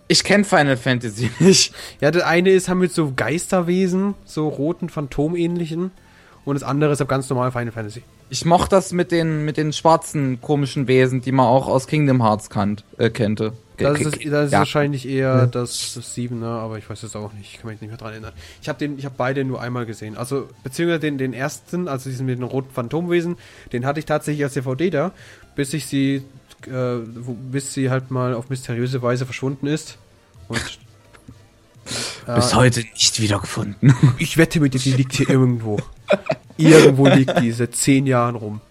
Ich 0.07 0.23
kenne 0.23 0.43
Final 0.43 0.77
Fantasy 0.77 1.29
nicht. 1.39 1.73
Ja, 1.99 2.11
der 2.11 2.27
eine 2.27 2.51
ist 2.51 2.69
haben 2.69 2.79
mit 2.79 2.93
so 2.93 3.13
Geisterwesen, 3.15 4.13
so 4.25 4.47
roten, 4.47 4.89
phantomähnlichen. 4.89 5.91
Und 6.45 6.53
das 6.55 6.63
andere 6.63 6.91
ist 6.93 7.01
ab 7.01 7.07
ganz 7.07 7.27
normal 7.29 7.51
Final 7.51 7.71
Fantasy. 7.71 8.03
Ich 8.29 8.45
mochte 8.45 8.69
das 8.71 8.91
mit 8.91 9.11
den, 9.11 9.45
mit 9.45 9.57
den 9.57 9.73
schwarzen 9.73 10.41
komischen 10.41 10.87
Wesen, 10.87 11.21
die 11.21 11.31
man 11.31 11.45
auch 11.47 11.67
aus 11.67 11.87
Kingdom 11.87 12.21
Hearts 12.23 12.49
kannt, 12.49 12.83
äh, 12.97 13.09
kennte. 13.09 13.53
Das 13.77 13.97
K- 13.99 14.07
ist, 14.09 14.25
das 14.31 14.45
ist 14.47 14.51
ja. 14.53 14.59
wahrscheinlich 14.59 15.07
eher 15.07 15.47
das, 15.47 15.93
das 15.95 16.13
Siebener, 16.15 16.47
aber 16.47 16.77
ich 16.77 16.89
weiß 16.89 17.03
es 17.03 17.15
auch 17.15 17.33
nicht. 17.33 17.53
Ich 17.53 17.61
kann 17.61 17.69
mich 17.71 17.81
nicht 17.81 17.89
mehr 17.89 17.97
dran 17.97 18.11
erinnern. 18.13 18.33
Ich 18.61 18.69
habe 18.69 18.79
den, 18.79 18.97
ich 18.97 19.05
habe 19.05 19.15
beide 19.17 19.43
nur 19.43 19.61
einmal 19.61 19.85
gesehen. 19.85 20.17
Also, 20.17 20.47
beziehungsweise 20.63 20.99
den, 21.01 21.17
den 21.17 21.33
ersten, 21.33 21.87
also 21.87 22.09
diesen 22.09 22.25
mit 22.25 22.37
den 22.39 22.43
roten 22.43 22.71
Phantomwesen, 22.71 23.37
den 23.73 23.85
hatte 23.85 23.99
ich 23.99 24.05
tatsächlich 24.05 24.43
als 24.43 24.53
DVD 24.53 24.89
da, 24.91 25.11
bis 25.55 25.73
ich 25.73 25.85
sie, 25.87 26.23
äh, 26.67 26.99
wo, 27.15 27.33
bis 27.33 27.73
sie 27.73 27.89
halt 27.89 28.11
mal 28.11 28.33
auf 28.33 28.49
mysteriöse 28.49 29.01
Weise 29.01 29.25
verschwunden 29.25 29.67
ist. 29.67 29.97
Und 30.47 30.79
Bis 32.25 32.53
äh, 32.53 32.55
heute 32.55 32.79
nicht 32.79 33.21
wiedergefunden. 33.21 33.93
ich 34.17 34.37
wette 34.37 34.59
mit 34.59 34.73
dir, 34.73 34.79
die 34.79 34.93
liegt 34.93 35.13
hier 35.13 35.29
irgendwo. 35.29 35.79
irgendwo 36.57 37.07
liegt 37.07 37.39
die 37.39 37.51
seit 37.51 37.75
zehn 37.75 38.07
Jahren 38.07 38.35
rum. 38.35 38.61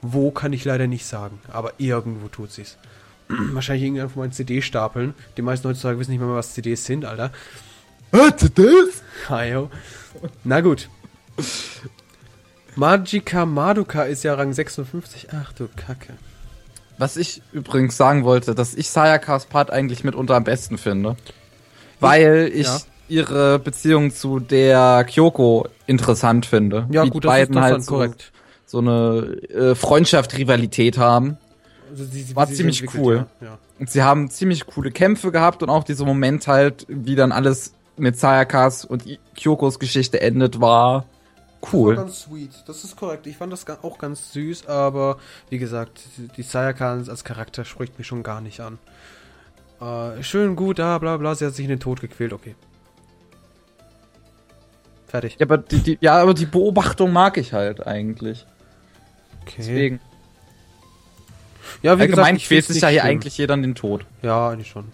Wo 0.00 0.30
kann 0.30 0.52
ich 0.52 0.64
leider 0.64 0.86
nicht 0.86 1.04
sagen, 1.04 1.40
aber 1.48 1.74
irgendwo 1.78 2.28
tut 2.28 2.52
sie's. 2.52 2.78
Wahrscheinlich 3.28 3.84
irgendwann 3.84 4.08
von 4.08 4.22
meinen 4.22 4.32
CD-Stapeln. 4.32 5.14
Die 5.36 5.42
meisten 5.42 5.68
heutzutage 5.68 5.98
wissen 5.98 6.12
nicht 6.12 6.20
mehr, 6.20 6.30
was 6.30 6.54
CDs 6.54 6.84
sind, 6.84 7.04
Alter. 7.04 7.32
CDs? 8.36 9.02
Hajo. 9.28 9.70
Na 10.44 10.60
gut. 10.60 10.88
Magika 12.76 13.44
Madoka 13.44 14.04
ist 14.04 14.22
ja 14.22 14.34
Rang 14.34 14.52
56. 14.52 15.28
Ach 15.32 15.52
du 15.52 15.68
Kacke. 15.74 16.14
Was 16.98 17.16
ich 17.16 17.42
übrigens 17.52 17.96
sagen 17.96 18.24
wollte, 18.24 18.54
dass 18.54 18.74
ich 18.74 18.88
Sayakas 18.90 19.46
Part 19.46 19.70
eigentlich 19.70 20.02
mitunter 20.04 20.34
am 20.36 20.44
besten 20.44 20.78
finde. 20.78 21.16
Weil 22.00 22.50
ich 22.54 22.66
Ja. 22.66 22.78
ihre 23.08 23.58
Beziehung 23.58 24.10
zu 24.10 24.40
der 24.40 25.04
Kyoko 25.04 25.66
interessant 25.86 26.46
finde. 26.46 26.86
Ja, 26.90 27.04
Wie 27.04 27.10
gut, 27.10 27.24
die 27.24 27.26
das 27.28 27.34
ist 27.38 27.48
beiden 27.48 27.60
halt 27.60 27.84
so, 27.84 27.92
korrekt. 27.94 28.32
so 28.66 28.78
eine 28.78 29.36
äh, 29.54 29.74
Freundschaft, 29.74 30.36
Rivalität 30.36 30.98
haben. 30.98 31.36
Also 31.90 32.04
sie- 32.04 32.22
sie- 32.22 32.36
War 32.36 32.46
sie 32.46 32.54
ziemlich 32.54 32.82
cool. 32.94 33.26
Ja. 33.40 33.46
ja. 33.46 33.58
Und 33.78 33.90
sie 33.90 34.02
haben 34.02 34.30
ziemlich 34.30 34.66
coole 34.66 34.90
Kämpfe 34.90 35.30
gehabt 35.32 35.62
und 35.62 35.68
auch 35.70 35.84
dieser 35.84 36.04
Moment 36.06 36.46
halt, 36.48 36.86
wie 36.88 37.14
dann 37.14 37.30
alles 37.30 37.72
mit 37.98 38.18
Sayakas 38.18 38.84
und 38.84 39.04
Kyokos 39.36 39.78
Geschichte 39.78 40.20
endet, 40.20 40.60
war 40.60 41.04
War 41.72 41.80
cool. 41.80 41.96
ganz 41.96 42.20
sweet. 42.22 42.50
Das 42.66 42.84
ist 42.84 42.96
korrekt. 42.96 43.26
Ich 43.26 43.36
fand 43.36 43.52
das 43.52 43.66
auch 43.82 43.98
ganz 43.98 44.32
süß, 44.32 44.66
aber 44.66 45.18
wie 45.50 45.58
gesagt, 45.58 46.00
die- 46.16 46.28
die 46.28 46.42
Sayaka 46.42 46.92
als 46.92 47.24
Charakter 47.24 47.64
spricht 47.64 47.98
mich 47.98 48.06
schon 48.06 48.22
gar 48.22 48.40
nicht 48.40 48.60
an. 48.60 48.78
Äh, 49.80 50.22
schön, 50.22 50.56
gut, 50.56 50.78
da, 50.78 50.98
bla 50.98 51.16
bla, 51.16 51.34
sie 51.34 51.44
hat 51.46 51.54
sich 51.54 51.64
in 51.64 51.70
den 51.70 51.80
Tod 51.80 52.00
gequält, 52.00 52.32
okay. 52.32 52.54
Fertig. 55.06 55.36
Ja, 55.38 55.46
aber 55.46 55.58
die, 55.58 55.78
die, 55.80 55.98
ja, 56.00 56.16
aber 56.20 56.34
die 56.34 56.46
Beobachtung 56.46 57.12
mag 57.12 57.36
ich 57.36 57.52
halt 57.52 57.86
eigentlich. 57.86 58.44
Okay. 59.42 59.54
Deswegen. 59.58 60.00
Ja, 61.82 61.98
wie 61.98 62.02
Allgemein 62.02 62.36
ich 62.36 62.46
quält 62.46 62.64
sich 62.64 62.80
ja 62.82 62.88
hier 62.88 63.00
schlimm. 63.00 63.10
eigentlich 63.12 63.38
jeder 63.38 63.54
in 63.54 63.62
den 63.62 63.74
Tod. 63.74 64.04
Ja, 64.22 64.48
eigentlich 64.50 64.68
schon. 64.70 64.86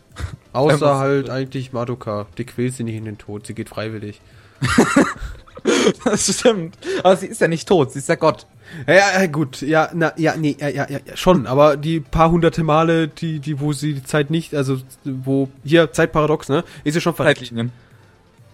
Außer 0.52 0.96
halt 0.98 1.30
eigentlich 1.30 1.72
Madoka. 1.72 2.26
Die 2.36 2.44
quält 2.44 2.74
sie 2.74 2.84
nicht 2.84 2.96
in 2.96 3.04
den 3.04 3.18
Tod, 3.18 3.46
sie 3.46 3.54
geht 3.54 3.68
freiwillig. 3.68 4.20
Das 6.04 6.26
stimmt. 6.38 6.76
Aber 7.02 7.16
sie 7.16 7.26
ist 7.26 7.40
ja 7.40 7.48
nicht 7.48 7.68
tot, 7.68 7.92
sie 7.92 8.00
ist 8.00 8.08
ja 8.08 8.16
Gott. 8.16 8.46
Ja, 8.86 9.20
ja, 9.20 9.26
gut, 9.26 9.60
ja, 9.60 9.90
na, 9.92 10.12
ja, 10.16 10.34
nee, 10.36 10.56
ja, 10.58 10.68
ja, 10.68 10.86
ja, 10.88 10.98
schon, 11.14 11.46
aber 11.46 11.76
die 11.76 12.00
paar 12.00 12.30
hunderte 12.30 12.64
Male, 12.64 13.06
die, 13.08 13.38
die, 13.38 13.60
wo 13.60 13.72
sie 13.72 13.94
die 13.94 14.02
Zeit 14.02 14.30
nicht, 14.30 14.54
also, 14.54 14.78
wo, 15.04 15.48
hier, 15.62 15.92
Zeitparadox, 15.92 16.48
ne, 16.48 16.64
ist 16.82 16.94
sie 16.94 17.00
schon 17.00 17.14
verreckt. 17.14 17.40
Zeitlinien. 17.40 17.70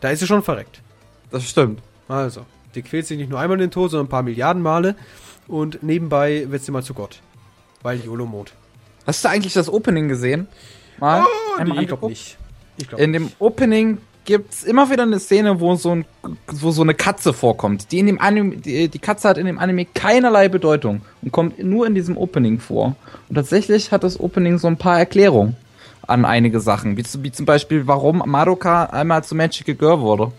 Da 0.00 0.10
ist 0.10 0.20
sie 0.20 0.26
schon 0.26 0.42
verreckt. 0.42 0.82
Das 1.30 1.48
stimmt. 1.48 1.80
Also, 2.08 2.44
die 2.74 2.82
quält 2.82 3.06
sich 3.06 3.16
nicht 3.16 3.30
nur 3.30 3.38
einmal 3.38 3.56
in 3.56 3.62
den 3.62 3.70
Tod, 3.70 3.90
sondern 3.90 4.06
ein 4.06 4.10
paar 4.10 4.22
Milliarden 4.22 4.62
Male 4.62 4.96
und 5.46 5.82
nebenbei 5.82 6.46
wird 6.48 6.62
sie 6.62 6.72
mal 6.72 6.82
zu 6.82 6.94
Gott. 6.94 7.20
Weil 7.82 8.00
YOLO-Mode. 8.00 8.50
Hast 9.06 9.24
du 9.24 9.28
eigentlich 9.28 9.52
das 9.52 9.68
Opening 9.68 10.08
gesehen? 10.08 10.48
Mal? 10.98 11.22
Oh, 11.22 11.62
nee, 11.62 11.62
ich 11.62 11.66
glaub 11.66 11.78
angeguckt? 11.78 12.10
nicht. 12.10 12.38
Ich 12.76 12.88
glaub 12.88 13.00
In 13.00 13.12
dem 13.12 13.30
Opening 13.38 13.98
gibt's 14.24 14.62
immer 14.64 14.90
wieder 14.90 15.04
eine 15.04 15.18
Szene, 15.18 15.60
wo 15.60 15.74
so, 15.76 15.90
ein, 15.94 16.04
wo 16.52 16.70
so 16.70 16.82
eine 16.82 16.94
Katze 16.94 17.32
vorkommt. 17.32 17.90
Die 17.92 17.98
in 17.98 18.06
dem 18.06 18.20
Anime, 18.20 18.56
die, 18.56 18.88
die 18.88 18.98
Katze 18.98 19.28
hat 19.28 19.38
in 19.38 19.46
dem 19.46 19.58
Anime 19.58 19.86
keinerlei 19.86 20.48
Bedeutung 20.48 21.00
und 21.22 21.32
kommt 21.32 21.62
nur 21.62 21.86
in 21.86 21.94
diesem 21.94 22.16
Opening 22.16 22.60
vor. 22.60 22.96
Und 23.28 23.34
tatsächlich 23.36 23.90
hat 23.92 24.04
das 24.04 24.20
Opening 24.20 24.58
so 24.58 24.66
ein 24.68 24.76
paar 24.76 24.98
Erklärungen 24.98 25.56
an 26.06 26.24
einige 26.24 26.60
Sachen, 26.60 26.96
wie, 26.96 27.02
zu- 27.02 27.22
wie 27.22 27.32
zum 27.32 27.46
Beispiel, 27.46 27.86
warum 27.86 28.22
Madoka 28.26 28.84
einmal 28.84 29.24
zu 29.24 29.34
Magical 29.34 29.74
Girl 29.74 30.00
wurde. 30.00 30.32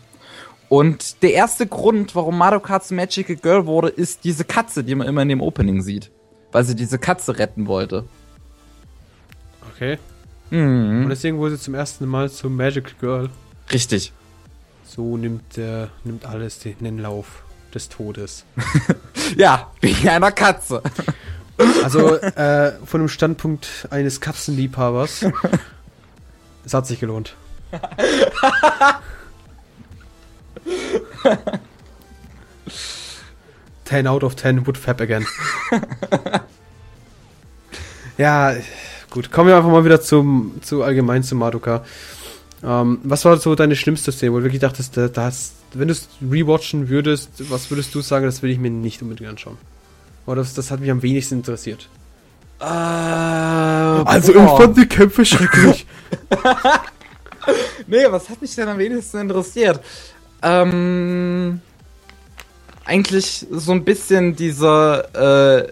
Und 0.68 1.24
der 1.24 1.34
erste 1.34 1.66
Grund, 1.66 2.16
warum 2.16 2.38
Madoka 2.38 2.80
zu 2.80 2.94
Magical 2.94 3.36
Girl 3.36 3.66
wurde, 3.66 3.88
ist 3.90 4.24
diese 4.24 4.44
Katze, 4.44 4.84
die 4.84 4.94
man 4.94 5.08
immer 5.08 5.24
in 5.24 5.30
dem 5.30 5.42
Opening 5.42 5.82
sieht. 5.82 6.12
Weil 6.52 6.64
sie 6.64 6.76
diese 6.76 7.00
Katze 7.00 7.38
retten 7.40 7.66
wollte. 7.68 8.06
Okay. 9.74 9.98
Mhm. 10.52 11.04
Und 11.04 11.10
deswegen 11.10 11.38
wurde 11.38 11.56
sie 11.56 11.62
zum 11.64 11.76
ersten 11.76 12.06
Mal 12.06 12.30
zum 12.30 12.56
Magic 12.56 13.00
Girl. 13.00 13.30
Richtig. 13.72 14.14
So 14.84 15.18
nimmt, 15.18 15.58
äh, 15.58 15.88
nimmt 16.04 16.26
alles 16.26 16.60
den, 16.60 16.78
den 16.80 16.98
Lauf 16.98 17.44
des 17.74 17.90
Todes. 17.90 18.46
Ja, 19.36 19.72
wegen 19.82 20.10
einer 20.10 20.32
Katze. 20.32 20.82
Also, 21.84 22.16
äh, 22.16 22.72
von 22.86 23.02
dem 23.02 23.10
Standpunkt 23.10 23.68
eines 23.90 24.22
Katzenliebhabers. 24.22 25.26
es 26.66 26.74
hat 26.74 26.88
sich 26.88 27.02
gelohnt. 27.02 27.36
ten 33.84 34.08
out 34.08 34.24
of 34.24 34.36
ten 34.36 34.66
would 34.66 34.78
fab 34.78 35.02
again. 35.02 35.28
ja, 38.18 38.56
gut. 39.10 39.30
Kommen 39.30 39.50
wir 39.50 39.58
einfach 39.58 39.70
mal 39.70 39.84
wieder 39.84 40.00
zum, 40.00 40.62
zu 40.62 40.82
allgemein 40.84 41.24
zu 41.24 41.36
Madoka. 41.36 41.84
Ähm, 42.64 43.00
was 43.04 43.26
war 43.26 43.38
so 43.38 43.56
deine 43.56 43.76
schlimmste 43.76 44.12
Szene, 44.12 44.34
wo 44.34 44.38
du 44.38 44.44
wirklich 44.44 44.62
dachtest, 44.62 44.98
da, 44.98 45.08
da 45.08 45.26
hast, 45.26 45.54
wenn 45.74 45.88
du 45.88 45.94
es 45.94 46.10
rewatchen 46.22 46.90
würdest, 46.90 47.30
was 47.50 47.70
würdest 47.72 47.96
du 47.96 48.02
sagen, 48.02 48.26
das 48.26 48.42
will 48.42 48.50
ich 48.50 48.60
mir 48.60 48.70
nicht 48.70 49.02
unbedingt 49.02 49.30
anschauen? 49.30 49.58
Oder 50.26 50.42
das, 50.42 50.54
das 50.54 50.70
hat 50.72 50.80
mich 50.82 50.92
am 50.92 51.02
wenigsten 51.02 51.36
interessiert. 51.36 51.88
also 54.06 54.34
die 54.76 54.86
Kämpfe 54.88 55.26
schrecklich. 55.26 55.86
Nee, 57.88 58.06
was 58.10 58.30
hat 58.30 58.42
mich 58.42 58.54
denn 58.56 58.68
am 58.68 58.78
wenigsten 58.78 59.18
interessiert? 59.20 59.80
Ähm, 60.42 61.62
eigentlich 62.86 63.46
so 63.50 63.72
ein 63.72 63.84
bisschen 63.84 64.36
dieser, 64.36 65.60
äh, 65.60 65.72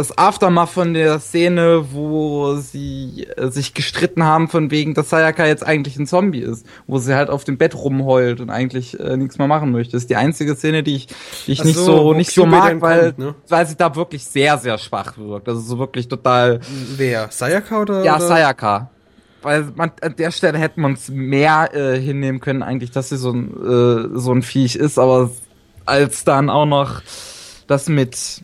das 0.00 0.16
Aftermath 0.16 0.70
von 0.70 0.94
der 0.94 1.20
Szene, 1.20 1.84
wo 1.92 2.54
sie 2.56 3.26
äh, 3.36 3.50
sich 3.50 3.74
gestritten 3.74 4.24
haben 4.24 4.48
von 4.48 4.70
wegen, 4.70 4.94
dass 4.94 5.10
Sayaka 5.10 5.44
jetzt 5.44 5.64
eigentlich 5.64 5.98
ein 5.98 6.06
Zombie 6.06 6.40
ist, 6.40 6.64
wo 6.86 6.96
sie 6.98 7.14
halt 7.14 7.28
auf 7.28 7.44
dem 7.44 7.58
Bett 7.58 7.74
rumheult 7.74 8.40
und 8.40 8.48
eigentlich 8.48 8.98
äh, 8.98 9.18
nichts 9.18 9.36
mehr 9.36 9.46
machen 9.46 9.72
möchte. 9.72 9.92
Das 9.92 10.04
ist 10.04 10.10
die 10.10 10.16
einzige 10.16 10.56
Szene, 10.56 10.82
die 10.82 10.96
ich, 10.96 11.08
die 11.46 11.52
ich 11.52 11.60
Ach 11.60 11.64
nicht 11.66 11.76
so, 11.76 11.84
so, 11.84 12.14
nicht 12.14 12.32
so 12.32 12.44
Cupid 12.44 12.58
mag, 12.58 12.80
weil, 12.80 13.12
kommt, 13.12 13.18
ne? 13.18 13.34
weil 13.48 13.66
sie 13.66 13.76
da 13.76 13.94
wirklich 13.94 14.24
sehr, 14.24 14.56
sehr 14.56 14.78
schwach 14.78 15.18
wirkt. 15.18 15.46
Also 15.48 15.60
so 15.60 15.78
wirklich 15.78 16.08
total, 16.08 16.60
Wer? 16.96 17.28
Sayaka 17.30 17.82
oder? 17.82 18.02
ja, 18.02 18.16
oder? 18.16 18.26
Sayaka. 18.26 18.90
weil 19.42 19.68
man, 19.76 19.92
an 20.00 20.16
der 20.16 20.30
Stelle 20.30 20.56
hätten 20.56 20.80
wir 20.80 20.86
uns 20.86 21.10
mehr 21.10 21.74
äh, 21.74 22.00
hinnehmen 22.00 22.40
können, 22.40 22.62
eigentlich, 22.62 22.90
dass 22.90 23.10
sie 23.10 23.18
so 23.18 23.32
ein, 23.32 23.50
äh, 24.14 24.18
so 24.18 24.32
ein 24.32 24.40
Viech 24.40 24.76
ist, 24.76 24.98
aber 24.98 25.30
als 25.84 26.24
dann 26.24 26.48
auch 26.48 26.64
noch 26.64 27.02
das 27.66 27.90
mit 27.90 28.42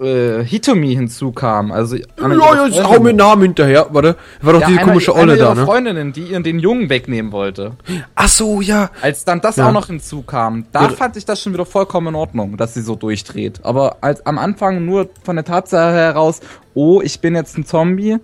äh, 0.00 0.44
Hitomi 0.44 0.94
hinzukam, 0.94 1.72
also 1.72 1.96
Ja, 1.96 2.66
jetzt 2.66 2.84
hau 2.84 3.00
mir 3.00 3.12
Namen 3.14 3.42
hinterher. 3.42 3.86
Warte, 3.90 4.16
war 4.42 4.52
doch 4.52 4.60
ja, 4.60 4.66
diese 4.66 4.80
einer- 4.80 4.88
komische 4.88 5.14
Olle 5.14 5.36
da, 5.36 5.44
ihrer 5.46 5.54
ne? 5.54 5.64
Freundinnen, 5.64 6.12
die 6.12 6.24
ihren 6.24 6.42
den 6.42 6.58
Jungen 6.58 6.90
wegnehmen 6.90 7.32
wollte. 7.32 7.72
Ach 8.14 8.28
so, 8.28 8.60
ja. 8.60 8.90
Als 9.00 9.24
dann 9.24 9.40
das 9.40 9.56
Ja. 9.56 9.68
auch 9.68 9.72
noch 9.72 9.86
hinzukam, 9.86 10.66
da 10.72 10.82
Ja. 10.82 10.88
fand 10.90 11.16
ich 11.16 11.24
das 11.24 11.40
schon 11.42 11.54
wieder 11.54 11.64
vollkommen 11.66 12.08
in 12.08 12.14
Ordnung, 12.14 12.56
dass 12.58 12.74
sie 12.74 12.82
so 12.82 12.94
durchdreht. 12.94 13.60
Aber 13.62 13.96
als 14.02 14.24
am 14.26 14.38
Anfang 14.38 14.84
nur 14.84 15.08
von 15.24 15.36
der 15.36 15.44
Tatsache 15.46 15.94
heraus, 15.94 16.40
oh, 16.74 17.00
ich 17.02 17.20
bin 17.20 17.34
jetzt 17.34 17.56
ein 17.56 17.64
Zombie. 17.64 18.18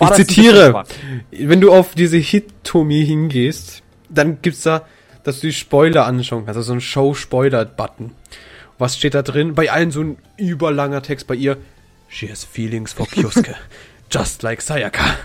Ich 0.00 0.10
zitiere, 0.12 0.84
wenn 1.32 1.60
du 1.60 1.72
auf 1.72 1.94
diese 1.96 2.18
Hitomi 2.18 3.04
hingehst, 3.04 3.82
dann 4.08 4.38
gibt's 4.40 4.62
da, 4.62 4.82
dass 5.24 5.40
du 5.40 5.48
die 5.48 5.52
Spoiler 5.52 6.06
anschauen 6.06 6.44
kannst, 6.46 6.56
also 6.56 6.68
so 6.68 6.72
ein 6.74 6.80
Show-Spoiler-Button. 6.80 8.12
Was 8.78 8.96
steht 8.96 9.14
da 9.14 9.22
drin? 9.22 9.54
Bei 9.54 9.70
allen 9.70 9.90
so 9.90 10.02
ein 10.02 10.18
überlanger 10.36 11.02
Text, 11.02 11.26
bei 11.26 11.34
ihr, 11.34 11.56
she 12.08 12.28
has 12.28 12.44
feelings 12.44 12.92
for 12.92 13.06
Kyosuke, 13.06 13.54
just 14.10 14.42
like 14.42 14.60
Sayaka. 14.60 15.16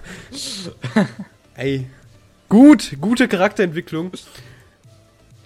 Ey, 1.56 1.88
gut, 2.50 2.96
gute 3.02 3.28
Charakterentwicklung. 3.28 4.12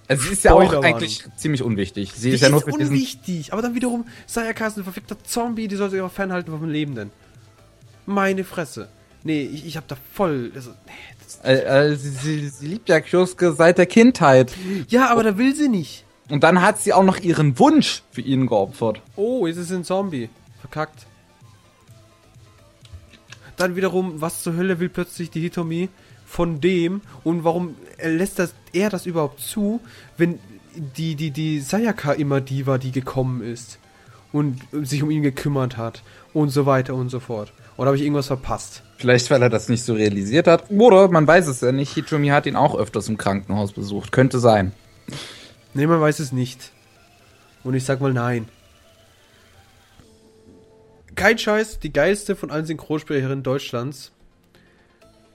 Also 0.08 0.28
sie 0.28 0.34
ist 0.34 0.44
ja 0.44 0.54
auch 0.54 0.84
eigentlich 0.84 1.24
ziemlich 1.36 1.64
unwichtig. 1.64 2.14
Sie 2.16 2.30
Die 2.30 2.36
ist 2.36 2.42
ja 2.42 2.50
nur 2.50 2.62
diesen 2.62 2.90
unwichtig, 2.90 3.52
aber 3.54 3.64
dann 3.64 3.74
wiederum, 3.74 4.06
Sayaka 4.28 4.68
ist 4.68 4.78
ein 4.78 4.84
verfickter 4.84 5.18
Zombie, 5.24 5.68
die 5.68 5.76
soll 5.76 5.90
sich 5.90 6.00
aber 6.00 6.12
fernhalten 6.12 6.52
vom 6.52 6.70
Lebenden. 6.70 7.10
Meine 8.06 8.44
Fresse. 8.44 8.88
Nee, 9.24 9.42
ich, 9.42 9.66
ich 9.66 9.78
hab 9.78 9.88
da 9.88 9.98
voll, 10.14 10.52
also, 10.54 10.70
nee, 10.86 10.92
das, 11.24 11.40
Äh, 11.44 11.90
äh, 11.90 11.96
sie, 11.96 12.10
sie, 12.10 12.50
sie 12.50 12.68
liebt 12.68 12.88
ja 12.88 13.00
Kyosuke 13.02 13.54
seit 13.54 13.80
der 13.80 13.88
Kindheit. 13.88 14.54
ja, 14.88 15.10
aber 15.10 15.24
da 15.24 15.40
will 15.40 15.56
sie 15.56 15.70
nicht. 15.70 16.05
Und 16.30 16.44
dann 16.44 16.62
hat 16.62 16.80
sie 16.80 16.94
auch 16.94 17.04
noch 17.04 17.20
ihren 17.20 17.60
Wunsch 17.60 18.04
für 18.12 18.22
ihn 18.22 18.48
geopfert. 18.48 19.02
Oh, 19.16 19.46
jetzt 19.48 19.58
ist 19.58 19.70
es 19.70 19.78
ein 19.78 19.84
Zombie. 19.84 20.30
Verkackt. 20.60 21.06
Dann 23.58 23.76
wiederum, 23.76 24.22
was 24.22 24.44
zur 24.44 24.56
Hölle 24.56 24.80
will 24.80 24.90
plötzlich 24.90 25.30
die 25.30 25.42
Hitomi 25.42 25.90
von 26.26 26.60
dem 26.60 27.02
und 27.24 27.44
warum 27.44 27.76
lässt 28.04 28.40
das, 28.40 28.54
er 28.74 28.90
das 28.90 29.06
überhaupt 29.06 29.40
zu, 29.40 29.80
wenn 30.18 30.40
die, 30.76 31.16
die, 31.16 31.32
die 31.32 31.60
Sayaka 31.60 32.12
immer 32.14 32.42
die 32.42 32.68
war, 32.68 32.80
die 32.80 32.92
gekommen 32.92 33.42
ist 33.42 33.80
und 34.34 34.60
sich 34.74 35.04
um 35.04 35.12
ihn 35.12 35.24
gekümmert 35.24 35.78
hat 35.78 36.04
und 36.34 36.50
so 36.50 36.66
weiter 36.66 36.96
und 36.96 37.10
so 37.10 37.22
fort. 37.22 37.54
Oder 37.78 37.88
habe 37.88 37.98
ich 37.98 38.04
irgendwas 38.04 38.28
verpasst? 38.28 38.84
Vielleicht, 38.98 39.30
weil 39.32 39.42
er 39.42 39.50
das 39.50 39.70
nicht 39.70 39.84
so 39.84 39.94
realisiert 39.94 40.48
hat. 40.48 40.70
Oder 40.72 41.10
man 41.10 41.28
weiß 41.28 41.48
es 41.48 41.62
ja 41.62 41.72
nicht. 41.72 41.94
Hitomi 41.94 42.30
hat 42.30 42.46
ihn 42.46 42.56
auch 42.56 42.76
öfters 42.76 43.08
im 43.08 43.18
Krankenhaus 43.18 43.74
besucht. 43.74 44.12
Könnte 44.12 44.40
sein. 44.40 44.72
Nee, 45.76 45.88
man 45.88 46.00
weiß 46.00 46.20
es 46.20 46.32
nicht. 46.32 46.72
Und 47.64 47.74
ich 47.74 47.84
sag 47.84 48.00
mal 48.00 48.14
nein. 48.14 48.48
Kein 51.16 51.38
Scheiß, 51.38 51.80
die 51.80 51.92
geilste 51.92 52.36
von 52.36 52.50
allen 52.50 52.66
Synchronsprecherinnen 52.66 53.44
Deutschlands 53.44 54.12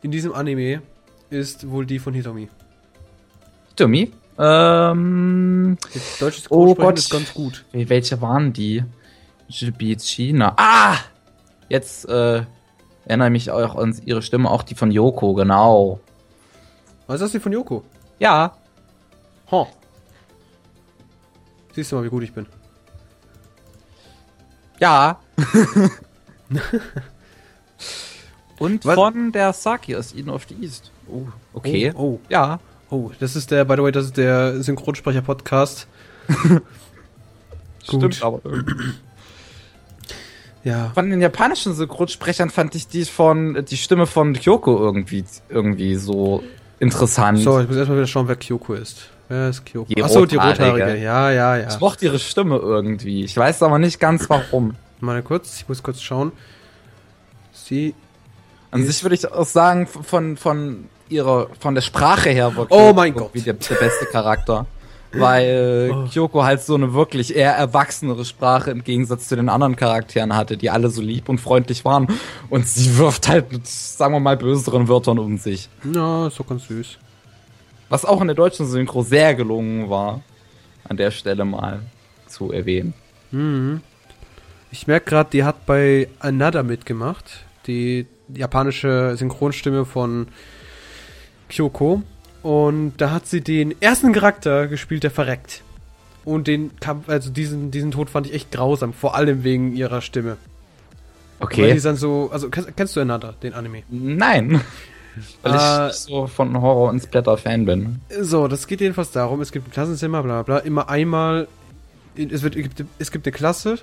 in 0.02 0.10
diesem 0.10 0.32
Anime 0.32 0.80
ist 1.28 1.70
wohl 1.70 1.84
die 1.84 1.98
von 1.98 2.14
Hitomi. 2.14 2.48
Hitomi? 3.68 4.12
Ähm. 4.38 5.76
Die 5.94 6.00
deutsche 6.18 6.42
Oh 6.48 6.74
Gott. 6.74 6.98
ist 6.98 7.10
ganz 7.10 7.34
gut. 7.34 7.66
Welche 7.72 8.20
waren 8.22 8.52
die? 8.54 8.82
China. 9.48 10.54
Ah! 10.56 10.96
Jetzt 11.68 12.08
äh, 12.08 12.44
erinnere 13.04 13.28
ich 13.28 13.32
mich 13.32 13.50
auch 13.50 13.76
an 13.76 13.94
ihre 14.06 14.22
Stimme, 14.22 14.50
auch 14.50 14.62
die 14.62 14.74
von 14.74 14.90
Yoko, 14.90 15.34
genau. 15.34 16.00
Was 17.06 17.16
ist 17.16 17.20
das 17.22 17.32
die 17.32 17.40
von 17.40 17.52
Yoko? 17.52 17.84
Ja. 18.18 18.56
Ha. 19.50 19.66
Siehst 21.80 21.92
du 21.92 21.96
mal, 21.96 22.04
wie 22.04 22.10
gut 22.10 22.22
ich 22.24 22.34
bin. 22.34 22.44
Ja. 24.80 25.18
Und 28.58 28.84
Was? 28.84 28.94
von 28.94 29.32
der 29.32 29.54
Saki 29.54 29.96
aus 29.96 30.12
Eden 30.14 30.28
of 30.28 30.44
the 30.46 30.56
East. 30.60 30.90
Oh, 31.10 31.22
okay. 31.54 31.90
Oh, 31.94 32.02
oh, 32.02 32.20
Ja. 32.28 32.60
oh, 32.90 33.10
das 33.18 33.34
ist 33.34 33.50
der, 33.50 33.64
by 33.64 33.76
the 33.76 33.82
way, 33.82 33.92
das 33.92 34.04
ist 34.04 34.18
der 34.18 34.62
Synchronsprecher-Podcast. 34.62 35.86
Stimmt 37.82 38.22
aber 38.22 38.40
irgendwie. 38.44 38.92
Ja. 40.64 40.90
Von 40.92 41.08
den 41.08 41.22
japanischen 41.22 41.72
Synchronsprechern 41.72 42.50
fand 42.50 42.74
ich 42.74 42.88
die 42.88 43.06
von 43.06 43.64
die 43.64 43.78
Stimme 43.78 44.04
von 44.04 44.34
Kyoko 44.34 44.76
irgendwie 44.76 45.24
irgendwie 45.48 45.94
so 45.94 46.42
interessant. 46.78 47.38
So, 47.38 47.58
ich 47.58 47.68
muss 47.68 47.78
erstmal 47.78 47.96
wieder 47.96 48.06
schauen, 48.06 48.28
wer 48.28 48.36
Kyoko 48.36 48.74
ist. 48.74 49.08
Ist 49.30 49.64
Kyoko? 49.64 49.86
Die 49.94 50.02
Achso, 50.02 50.26
die 50.26 50.36
Rothaarige. 50.36 50.96
Ja, 50.96 51.30
ja, 51.30 51.56
ja. 51.56 51.68
Ich 51.68 51.78
mochte 51.78 52.04
ihre 52.06 52.18
Stimme 52.18 52.56
irgendwie. 52.56 53.24
Ich 53.24 53.36
weiß 53.36 53.62
aber 53.62 53.78
nicht 53.78 54.00
ganz 54.00 54.28
warum. 54.28 54.74
Mal 55.00 55.22
kurz, 55.22 55.56
ich 55.56 55.68
muss 55.68 55.82
kurz 55.82 56.00
schauen. 56.02 56.32
Sie. 57.52 57.94
An 58.72 58.84
sich 58.84 59.02
würde 59.02 59.14
ich 59.14 59.30
auch 59.30 59.46
sagen, 59.46 59.86
von, 59.86 60.36
von 60.36 60.88
ihrer, 61.08 61.48
von 61.58 61.74
der 61.74 61.82
Sprache 61.82 62.30
her 62.30 62.56
war 62.56 62.66
Oh 62.70 62.92
mein 62.92 63.14
Gott. 63.14 63.30
der, 63.34 63.54
der 63.54 63.74
beste 63.76 64.06
Charakter. 64.06 64.66
Weil 65.12 65.90
Oh. 65.94 66.08
Kyoko 66.08 66.44
halt 66.44 66.62
so 66.62 66.74
eine 66.74 66.92
wirklich 66.92 67.34
eher 67.34 67.52
erwachsenere 67.54 68.24
Sprache 68.24 68.70
im 68.70 68.84
Gegensatz 68.84 69.26
zu 69.28 69.34
den 69.36 69.48
anderen 69.48 69.74
Charakteren 69.76 70.36
hatte, 70.36 70.56
die 70.56 70.70
alle 70.70 70.88
so 70.88 71.02
lieb 71.02 71.28
und 71.28 71.40
freundlich 71.40 71.84
waren. 71.84 72.06
Und 72.48 72.66
sie 72.66 72.96
wirft 72.96 73.28
halt 73.28 73.50
mit, 73.52 73.66
sagen 73.66 74.12
wir 74.14 74.20
mal, 74.20 74.36
böseren 74.36 74.86
Wörtern 74.88 75.18
um 75.18 75.36
sich. 75.38 75.68
Ja, 75.92 76.26
ist 76.28 76.38
doch 76.38 76.46
ganz 76.46 76.66
süß. 76.68 76.98
Was 77.90 78.04
auch 78.06 78.20
in 78.22 78.28
der 78.28 78.36
deutschen 78.36 78.66
Synchro 78.66 79.02
sehr 79.02 79.34
gelungen 79.34 79.90
war. 79.90 80.22
An 80.88 80.96
der 80.96 81.10
Stelle 81.10 81.44
mal 81.44 81.80
zu 82.26 82.50
erwähnen. 82.52 82.94
Mhm. 83.32 83.82
Ich 84.72 84.86
merke 84.86 85.10
gerade, 85.10 85.30
die 85.30 85.44
hat 85.44 85.66
bei 85.66 86.08
Another 86.20 86.62
mitgemacht. 86.62 87.44
Die 87.66 88.06
japanische 88.32 89.16
Synchronstimme 89.16 89.84
von 89.84 90.28
Kyoko. 91.48 92.02
Und 92.42 92.94
da 92.96 93.10
hat 93.10 93.26
sie 93.26 93.40
den 93.42 93.74
ersten 93.82 94.12
Charakter 94.12 94.66
gespielt, 94.68 95.02
der 95.02 95.10
verreckt. 95.10 95.62
Und 96.24 96.46
den 96.46 96.78
Kampf, 96.80 97.08
also 97.08 97.30
diesen, 97.30 97.70
diesen 97.70 97.90
Tod 97.90 98.08
fand 98.08 98.26
ich 98.26 98.34
echt 98.34 98.52
grausam, 98.52 98.92
vor 98.92 99.14
allem 99.16 99.42
wegen 99.44 99.74
ihrer 99.74 100.00
Stimme. 100.00 100.36
Weil 101.38 101.48
die 101.48 101.62
Okay. 101.62 101.80
dann 101.80 101.96
so, 101.96 102.30
also 102.32 102.50
kennst, 102.50 102.76
kennst 102.76 102.96
du 102.96 103.00
Another, 103.00 103.34
den 103.42 103.54
Anime? 103.54 103.82
Nein. 103.88 104.60
Weil 105.42 105.54
ich 105.54 105.60
Äh, 105.62 105.86
nicht 105.86 105.94
so 105.96 106.26
von 106.26 106.60
Horror 106.60 106.90
und 106.90 107.00
Splatter-Fan 107.02 107.64
bin. 107.64 108.00
So, 108.20 108.48
das 108.48 108.66
geht 108.66 108.80
jedenfalls 108.80 109.10
darum, 109.10 109.40
es 109.40 109.52
gibt 109.52 109.68
ein 109.68 109.70
Klassenzimmer, 109.72 110.22
bla 110.22 110.42
bla 110.42 110.58
bla, 110.60 110.66
immer 110.66 110.88
einmal, 110.88 111.48
es, 112.16 112.42
wird, 112.42 112.56
es 112.56 112.62
gibt- 112.62 112.84
es 112.98 113.10
gibt 113.10 113.26
eine 113.26 113.32
Klasse, 113.32 113.78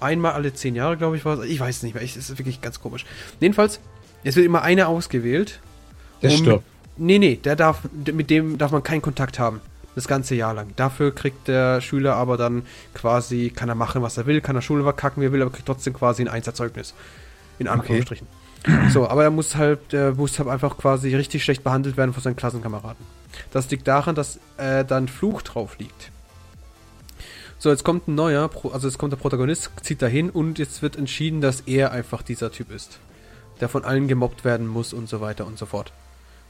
einmal 0.00 0.32
alle 0.32 0.52
zehn 0.54 0.74
Jahre, 0.74 0.96
glaube 0.96 1.16
ich, 1.16 1.24
war 1.24 1.38
es, 1.38 1.44
ich 1.46 1.60
weiß 1.60 1.82
nicht 1.82 1.94
mehr, 1.94 2.02
ich, 2.02 2.16
es 2.16 2.30
ist 2.30 2.38
wirklich 2.38 2.60
ganz 2.60 2.80
komisch. 2.80 3.04
Jedenfalls, 3.40 3.80
es 4.24 4.36
wird 4.36 4.46
immer 4.46 4.62
einer 4.62 4.88
ausgewählt. 4.88 5.60
Der 6.22 6.30
um- 6.30 6.36
stirbt. 6.36 6.64
Nee, 6.96 7.18
nee, 7.18 7.36
der 7.36 7.56
darf, 7.56 7.80
mit 8.12 8.28
dem 8.28 8.58
darf 8.58 8.72
man 8.72 8.82
keinen 8.82 9.00
Kontakt 9.00 9.38
haben. 9.38 9.60
Das 9.94 10.06
ganze 10.06 10.34
Jahr 10.34 10.54
lang. 10.54 10.68
Dafür 10.76 11.14
kriegt 11.14 11.48
der 11.48 11.80
Schüler 11.80 12.14
aber 12.14 12.36
dann 12.36 12.62
quasi, 12.94 13.50
kann 13.54 13.68
er 13.68 13.74
machen, 13.74 14.02
was 14.02 14.16
er 14.18 14.26
will, 14.26 14.40
kann 14.40 14.54
er 14.54 14.62
Schule 14.62 14.82
verkacken, 14.84 15.20
wie 15.22 15.26
er 15.26 15.32
will, 15.32 15.42
aber 15.42 15.50
kriegt 15.50 15.66
trotzdem 15.66 15.94
quasi 15.94 16.22
ein 16.22 16.28
Einserzeugnis. 16.28 16.94
In 17.58 17.68
Anführungsstrichen. 17.68 18.26
So, 18.90 19.08
aber 19.08 19.24
er 19.24 19.30
muss 19.30 19.56
halt, 19.56 19.92
der 19.92 20.14
muss 20.14 20.38
halt 20.38 20.48
einfach 20.48 20.76
quasi 20.76 21.14
richtig 21.14 21.42
schlecht 21.42 21.64
behandelt 21.64 21.96
werden 21.96 22.12
von 22.12 22.22
seinen 22.22 22.36
Klassenkameraden. 22.36 23.04
Das 23.52 23.70
liegt 23.70 23.88
daran, 23.88 24.14
dass 24.14 24.38
äh, 24.58 24.84
ein 24.88 25.08
Fluch 25.08 25.42
drauf 25.42 25.78
liegt. 25.78 26.10
So, 27.58 27.70
jetzt 27.70 27.84
kommt 27.84 28.08
ein 28.08 28.14
neuer, 28.14 28.50
also 28.72 28.88
jetzt 28.88 28.98
kommt 28.98 29.12
der 29.12 29.18
Protagonist, 29.18 29.70
zieht 29.82 30.02
dahin 30.02 30.30
und 30.30 30.58
jetzt 30.58 30.82
wird 30.82 30.96
entschieden, 30.96 31.40
dass 31.40 31.60
er 31.62 31.92
einfach 31.92 32.22
dieser 32.22 32.50
Typ 32.50 32.70
ist. 32.70 32.98
Der 33.60 33.68
von 33.68 33.84
allen 33.84 34.08
gemobbt 34.08 34.44
werden 34.44 34.66
muss 34.66 34.92
und 34.92 35.08
so 35.08 35.20
weiter 35.20 35.46
und 35.46 35.58
so 35.58 35.66
fort. 35.66 35.92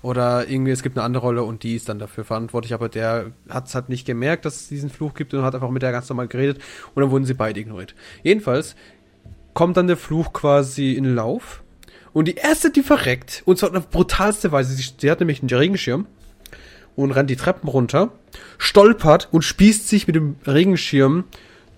Oder 0.02 0.48
irgendwie, 0.48 0.70
es 0.70 0.82
gibt 0.82 0.96
eine 0.96 1.04
andere 1.04 1.22
Rolle 1.22 1.42
und 1.42 1.62
die 1.62 1.76
ist 1.76 1.88
dann 1.88 1.98
dafür 1.98 2.24
verantwortlich, 2.24 2.72
aber 2.72 2.88
der 2.88 3.32
hat 3.48 3.66
es 3.66 3.74
halt 3.74 3.88
nicht 3.88 4.06
gemerkt, 4.06 4.44
dass 4.44 4.60
es 4.60 4.68
diesen 4.68 4.88
Fluch 4.88 5.14
gibt 5.14 5.34
und 5.34 5.42
hat 5.42 5.54
einfach 5.54 5.70
mit 5.70 5.82
der 5.82 5.92
ganz 5.92 6.08
normal 6.08 6.28
geredet 6.28 6.62
und 6.94 7.02
dann 7.02 7.10
wurden 7.10 7.24
sie 7.24 7.34
beide 7.34 7.60
ignoriert. 7.60 7.94
Jedenfalls 8.22 8.76
kommt 9.52 9.76
dann 9.76 9.88
der 9.88 9.96
Fluch 9.96 10.32
quasi 10.32 10.92
in 10.92 11.14
Lauf 11.14 11.62
und 12.12 12.26
die 12.26 12.34
erste, 12.34 12.70
die 12.70 12.82
verreckt, 12.82 13.42
und 13.44 13.58
zwar 13.58 13.76
auf 13.76 13.88
brutalste 13.90 14.52
Weise, 14.52 14.74
sie, 14.74 14.90
sie 14.96 15.10
hat 15.10 15.20
nämlich 15.20 15.42
einen 15.42 15.50
Regenschirm 15.50 16.06
und 16.96 17.12
rennt 17.12 17.30
die 17.30 17.36
Treppen 17.36 17.68
runter, 17.68 18.12
stolpert 18.58 19.28
und 19.30 19.42
spießt 19.42 19.88
sich 19.88 20.06
mit 20.06 20.16
dem 20.16 20.36
Regenschirm 20.46 21.24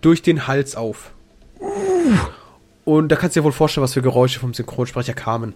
durch 0.00 0.22
den 0.22 0.46
Hals 0.46 0.74
auf. 0.74 1.12
Und 2.84 3.08
da 3.08 3.16
kannst 3.16 3.36
du 3.36 3.40
dir 3.40 3.44
wohl 3.44 3.52
vorstellen, 3.52 3.84
was 3.84 3.94
für 3.94 4.02
Geräusche 4.02 4.40
vom 4.40 4.54
Synchronsprecher 4.54 5.14
kamen. 5.14 5.54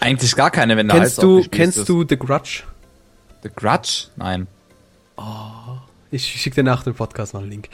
Eigentlich 0.00 0.34
gar 0.36 0.50
keine, 0.50 0.76
wenn 0.76 0.88
der 0.88 1.00
Kennst 1.00 1.18
Hals 1.18 1.22
du, 1.22 1.48
kennst 1.50 1.78
ist. 1.78 1.88
du 1.88 2.06
The 2.08 2.16
Grudge? 2.16 2.62
The 3.42 3.50
Grudge? 3.54 4.06
Nein. 4.16 4.46
Ich 6.10 6.24
schicke 6.24 6.56
dir 6.56 6.62
nach 6.62 6.84
dem 6.84 6.94
Podcast 6.94 7.34
noch 7.34 7.42
einen 7.42 7.50
Link. 7.50 7.68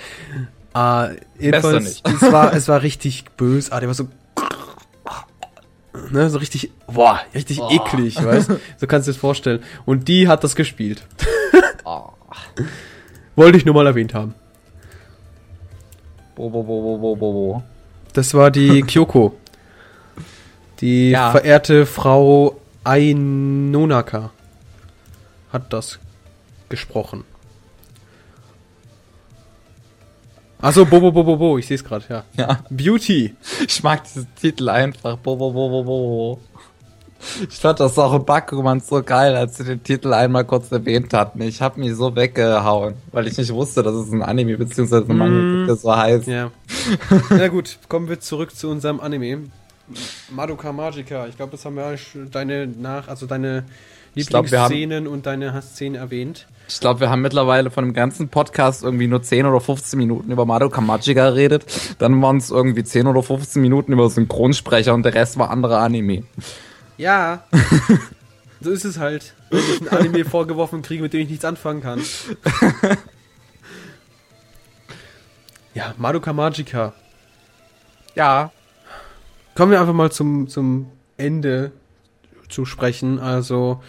Äh, 0.74 1.16
jedenfalls, 1.38 1.84
nicht. 1.84 2.08
es 2.08 2.32
war, 2.32 2.52
es 2.52 2.66
war 2.66 2.82
richtig 2.82 3.24
bösartig, 3.36 3.86
war 3.86 3.94
so. 3.94 4.08
Ne, 6.10 6.28
so 6.28 6.38
richtig, 6.38 6.70
boah, 6.88 7.20
richtig 7.34 7.58
Boah. 7.58 7.70
eklig, 7.70 8.22
weißt 8.22 8.50
So 8.78 8.86
kannst 8.86 9.06
du 9.06 9.12
dir 9.12 9.14
das 9.14 9.20
vorstellen. 9.20 9.62
Und 9.84 10.08
die 10.08 10.26
hat 10.28 10.42
das 10.42 10.56
gespielt. 10.56 11.02
Oh. 11.84 12.08
Wollte 13.36 13.58
ich 13.58 13.64
nur 13.64 13.74
mal 13.74 13.86
erwähnt 13.86 14.12
haben. 14.14 14.34
Bo, 16.34 16.50
bo, 16.50 16.62
bo, 16.64 16.98
bo, 16.98 16.98
bo, 16.98 17.32
bo. 17.32 17.62
Das 18.12 18.34
war 18.34 18.50
die 18.50 18.82
Kyoko. 18.86 19.36
Die 20.80 21.10
Ja. 21.10 21.30
verehrte 21.30 21.86
Frau 21.86 22.60
Ainonaka 22.82 24.30
hat 25.52 25.72
das 25.72 26.00
gesprochen. 26.68 27.24
Achso, 30.64 30.86
Bobo 30.86 31.12
Bobo 31.12 31.36
Bo, 31.36 31.58
ich 31.58 31.66
sehe 31.66 31.74
es 31.74 31.84
gerade, 31.84 32.06
ja. 32.08 32.24
Ja, 32.38 32.60
Beauty. 32.70 33.34
ich 33.68 33.82
mag 33.82 34.02
diesen 34.04 34.26
Titel 34.34 34.70
einfach. 34.70 35.18
Bo, 35.18 35.36
bo, 35.36 35.52
bo, 35.52 35.68
bo, 35.68 35.84
bo. 35.84 36.40
Ich 37.50 37.56
fand 37.56 37.80
das 37.80 37.98
auch 37.98 38.14
im 38.14 38.24
Backroman 38.24 38.80
so 38.80 39.02
geil, 39.02 39.36
als 39.36 39.58
sie 39.58 39.64
den 39.64 39.82
Titel 39.82 40.14
einmal 40.14 40.46
kurz 40.46 40.72
erwähnt 40.72 41.12
hatten. 41.12 41.42
Ich 41.42 41.60
habe 41.60 41.80
mich 41.80 41.94
so 41.94 42.16
weggehauen, 42.16 42.94
weil 43.12 43.26
ich 43.26 43.36
nicht 43.36 43.52
wusste, 43.52 43.82
dass 43.82 43.94
es 43.94 44.10
ein 44.10 44.22
Anime 44.22 44.56
bzw. 44.56 45.04
ein 45.06 45.16
Manga 45.18 45.58
gibt, 45.58 45.68
der 45.68 45.76
so 45.76 45.94
heißt. 45.94 46.28
Ja. 46.28 46.50
Na 47.28 47.48
gut, 47.48 47.78
kommen 47.90 48.08
wir 48.08 48.20
zurück 48.20 48.56
zu 48.56 48.70
unserem 48.70 49.00
Anime. 49.00 49.50
Madoka 50.30 50.72
Magica. 50.72 51.26
Ich 51.26 51.36
glaube, 51.36 51.52
das 51.52 51.66
haben 51.66 51.76
wir 51.76 51.94
deine 52.30 52.66
nach, 52.68 53.08
also 53.08 53.26
deine 53.26 53.64
Lieblingsszenen 54.14 55.06
und 55.06 55.26
deine 55.26 55.52
Hassszenen 55.52 56.00
erwähnt. 56.00 56.46
Ich 56.68 56.80
glaube, 56.80 57.00
wir 57.00 57.10
haben 57.10 57.20
mittlerweile 57.20 57.70
von 57.70 57.84
dem 57.84 57.92
ganzen 57.92 58.28
Podcast 58.28 58.82
irgendwie 58.82 59.06
nur 59.06 59.22
10 59.22 59.44
oder 59.46 59.60
15 59.60 59.98
Minuten 59.98 60.30
über 60.30 60.46
Madoka 60.46 60.80
Magica 60.80 61.30
geredet. 61.30 61.66
Dann 61.98 62.20
waren 62.22 62.38
es 62.38 62.50
irgendwie 62.50 62.84
10 62.84 63.06
oder 63.06 63.22
15 63.22 63.60
Minuten 63.60 63.92
über 63.92 64.08
Synchronsprecher 64.08 64.94
und 64.94 65.02
der 65.02 65.14
Rest 65.14 65.38
war 65.38 65.50
andere 65.50 65.78
Anime. 65.78 66.22
Ja. 66.96 67.44
so 68.60 68.70
ist 68.70 68.84
es 68.84 68.98
halt. 68.98 69.34
Wenn 69.50 69.60
ich 69.60 69.82
ein 69.82 69.88
Anime 69.88 70.24
vorgeworfen 70.24 70.80
kriege, 70.82 71.02
mit 71.02 71.12
dem 71.12 71.20
ich 71.22 71.28
nichts 71.28 71.44
anfangen 71.44 71.82
kann. 71.82 72.00
ja, 75.74 75.94
Madoka 75.98 76.32
Magica. 76.32 76.94
Ja. 78.14 78.52
Kommen 79.54 79.70
wir 79.70 79.80
einfach 79.80 79.94
mal 79.94 80.10
zum, 80.10 80.48
zum 80.48 80.86
Ende 81.16 81.72
zu 82.54 82.64
sprechen. 82.64 83.18
Also, 83.18 83.82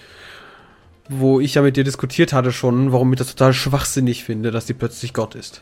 wo 1.07 1.39
ich 1.39 1.55
ja 1.55 1.61
mit 1.61 1.77
dir 1.77 1.83
diskutiert 1.83 2.33
hatte 2.33 2.51
schon, 2.51 2.91
warum 2.91 3.13
ich 3.13 3.19
das 3.19 3.29
total 3.29 3.53
schwachsinnig 3.53 4.23
finde, 4.23 4.51
dass 4.51 4.65
die 4.65 4.73
plötzlich 4.73 5.13
Gott 5.13 5.35
ist. 5.35 5.61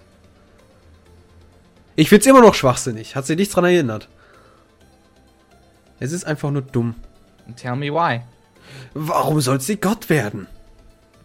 Ich 1.95 2.09
find's 2.09 2.25
immer 2.25 2.41
noch 2.41 2.55
schwachsinnig. 2.55 3.15
Hat 3.15 3.25
sich 3.25 3.37
nichts 3.37 3.53
dran 3.53 3.65
erinnert. 3.65 4.09
Es 5.99 6.11
ist 6.11 6.25
einfach 6.25 6.49
nur 6.49 6.63
dumm. 6.63 6.95
Tell 7.55 7.75
me 7.75 7.93
why. 7.93 8.21
Warum 8.93 9.41
soll 9.41 9.61
sie 9.61 9.77
Gott 9.77 10.09
werden? 10.09 10.47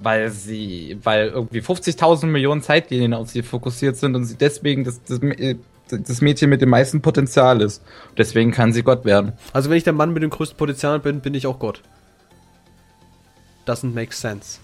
Weil 0.00 0.30
sie, 0.30 0.98
weil 1.02 1.28
irgendwie 1.28 1.60
50.000 1.60 2.26
Millionen 2.26 2.62
Zeitlinien 2.62 3.14
auf 3.14 3.30
sie 3.30 3.42
fokussiert 3.42 3.96
sind 3.96 4.14
und 4.14 4.24
sie 4.24 4.36
deswegen 4.36 4.84
das, 4.84 5.02
das, 5.02 5.18
äh, 5.20 5.56
das 5.91 6.20
Mädchen 6.20 6.51
mit 6.51 6.61
dem 6.61 6.70
meisten 6.70 7.01
Potenzial 7.03 7.61
ist. 7.61 7.82
Deswegen 8.16 8.51
kann 8.51 8.72
sie 8.72 8.82
Gott 8.82 9.05
werden. 9.05 9.32
Also 9.53 9.70
wenn 9.70 9.76
ich 9.76 9.84
der 9.84 9.93
Mann 9.93 10.12
mit 10.12 10.22
dem 10.22 10.30
größten 10.30 10.57
Potenzial 10.57 11.01
bin, 11.01 11.20
bin 11.20 11.34
ich 11.34 11.47
auch 11.47 11.59
Gott. 11.59 11.82
Doesn't 13.66 13.95
make 13.95 14.14
sense. 14.14 14.59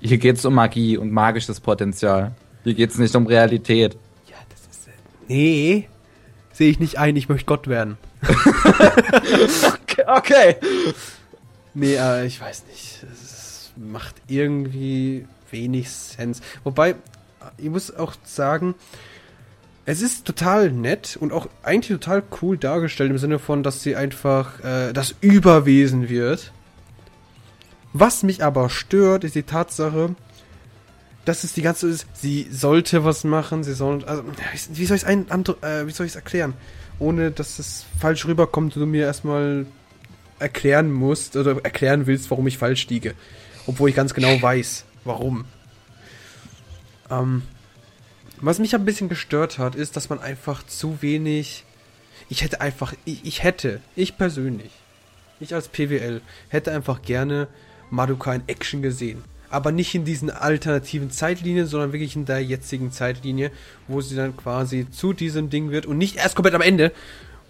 Hier 0.00 0.18
geht's 0.18 0.44
um 0.44 0.54
Magie 0.54 0.96
und 0.96 1.12
magisches 1.12 1.60
Potenzial. 1.60 2.32
Hier 2.64 2.74
geht's 2.74 2.98
nicht 2.98 3.14
um 3.14 3.26
Realität. 3.26 3.96
Ja, 4.28 4.36
das 4.48 4.60
ist... 4.76 4.88
Nee. 5.28 5.88
Sehe 6.52 6.70
ich 6.70 6.80
nicht 6.80 6.98
ein, 6.98 7.16
ich 7.16 7.28
möchte 7.28 7.46
Gott 7.46 7.68
werden. 7.68 7.96
Okay. 8.22 10.04
okay. 10.06 10.56
Nee, 11.74 11.94
äh, 11.94 12.26
ich 12.26 12.40
weiß 12.40 12.64
nicht. 12.68 13.04
Es 13.12 13.72
macht 13.76 14.16
irgendwie 14.26 15.26
wenig 15.50 15.90
Sens. 15.90 16.40
Wobei, 16.64 16.96
ich 17.58 17.70
muss 17.70 17.94
auch 17.94 18.14
sagen, 18.24 18.74
es 19.86 20.02
ist 20.02 20.24
total 20.24 20.70
nett 20.70 21.16
und 21.18 21.32
auch 21.32 21.48
eigentlich 21.62 21.98
total 21.98 22.22
cool 22.42 22.56
dargestellt 22.56 23.10
im 23.10 23.18
Sinne 23.18 23.38
von, 23.38 23.62
dass 23.62 23.82
sie 23.82 23.96
einfach 23.96 24.60
äh, 24.62 24.92
das 24.92 25.14
Überwesen 25.20 26.08
wird. 26.08 26.52
Was 27.92 28.22
mich 28.22 28.44
aber 28.44 28.68
stört, 28.70 29.24
ist 29.24 29.34
die 29.34 29.42
Tatsache, 29.42 30.14
dass 31.24 31.44
es 31.44 31.54
die 31.54 31.62
ganze 31.62 31.88
ist, 31.88 32.06
sie 32.12 32.48
sollte 32.50 33.04
was 33.04 33.24
machen, 33.24 33.64
sie 33.64 33.74
soll, 33.74 34.04
also, 34.04 34.22
wie 34.72 34.86
soll 34.86 34.96
ich 34.96 35.02
es 35.02 35.08
äh, 35.08 35.86
wie 35.86 35.92
soll 35.92 36.06
ich 36.06 36.12
es 36.12 36.16
erklären? 36.16 36.54
Ohne, 36.98 37.30
dass 37.30 37.58
es 37.58 37.84
falsch 37.98 38.26
rüberkommt 38.26 38.76
und 38.76 38.82
du 38.82 38.86
mir 38.86 39.04
erstmal 39.04 39.66
erklären 40.38 40.92
musst 40.92 41.36
oder 41.36 41.62
erklären 41.62 42.06
willst, 42.06 42.30
warum 42.30 42.46
ich 42.46 42.58
falsch 42.58 42.86
liege. 42.88 43.14
Obwohl 43.66 43.90
ich 43.90 43.96
ganz 43.96 44.14
genau 44.14 44.40
weiß, 44.40 44.84
warum. 45.04 45.44
Ähm, 47.10 47.42
was 48.40 48.58
mich 48.58 48.74
ein 48.74 48.84
bisschen 48.84 49.08
gestört 49.08 49.58
hat, 49.58 49.74
ist, 49.74 49.96
dass 49.96 50.08
man 50.08 50.20
einfach 50.20 50.64
zu 50.66 51.02
wenig. 51.02 51.64
Ich 52.28 52.42
hätte 52.42 52.60
einfach. 52.60 52.94
Ich, 53.04 53.24
ich 53.24 53.42
hätte, 53.42 53.80
ich 53.96 54.16
persönlich, 54.16 54.70
ich 55.40 55.54
als 55.54 55.68
PWL, 55.68 56.20
hätte 56.48 56.72
einfach 56.72 57.02
gerne 57.02 57.48
Madoka 57.90 58.32
in 58.34 58.42
Action 58.46 58.82
gesehen. 58.82 59.24
Aber 59.50 59.72
nicht 59.72 59.94
in 59.94 60.04
diesen 60.04 60.30
alternativen 60.30 61.10
Zeitlinien, 61.10 61.66
sondern 61.66 61.92
wirklich 61.92 62.14
in 62.14 62.24
der 62.24 62.42
jetzigen 62.42 62.92
Zeitlinie, 62.92 63.50
wo 63.88 64.00
sie 64.00 64.14
dann 64.14 64.36
quasi 64.36 64.86
zu 64.90 65.12
diesem 65.12 65.50
Ding 65.50 65.70
wird 65.70 65.86
und 65.86 65.98
nicht 65.98 66.16
erst 66.16 66.36
komplett 66.36 66.54
am 66.54 66.60
Ende, 66.60 66.92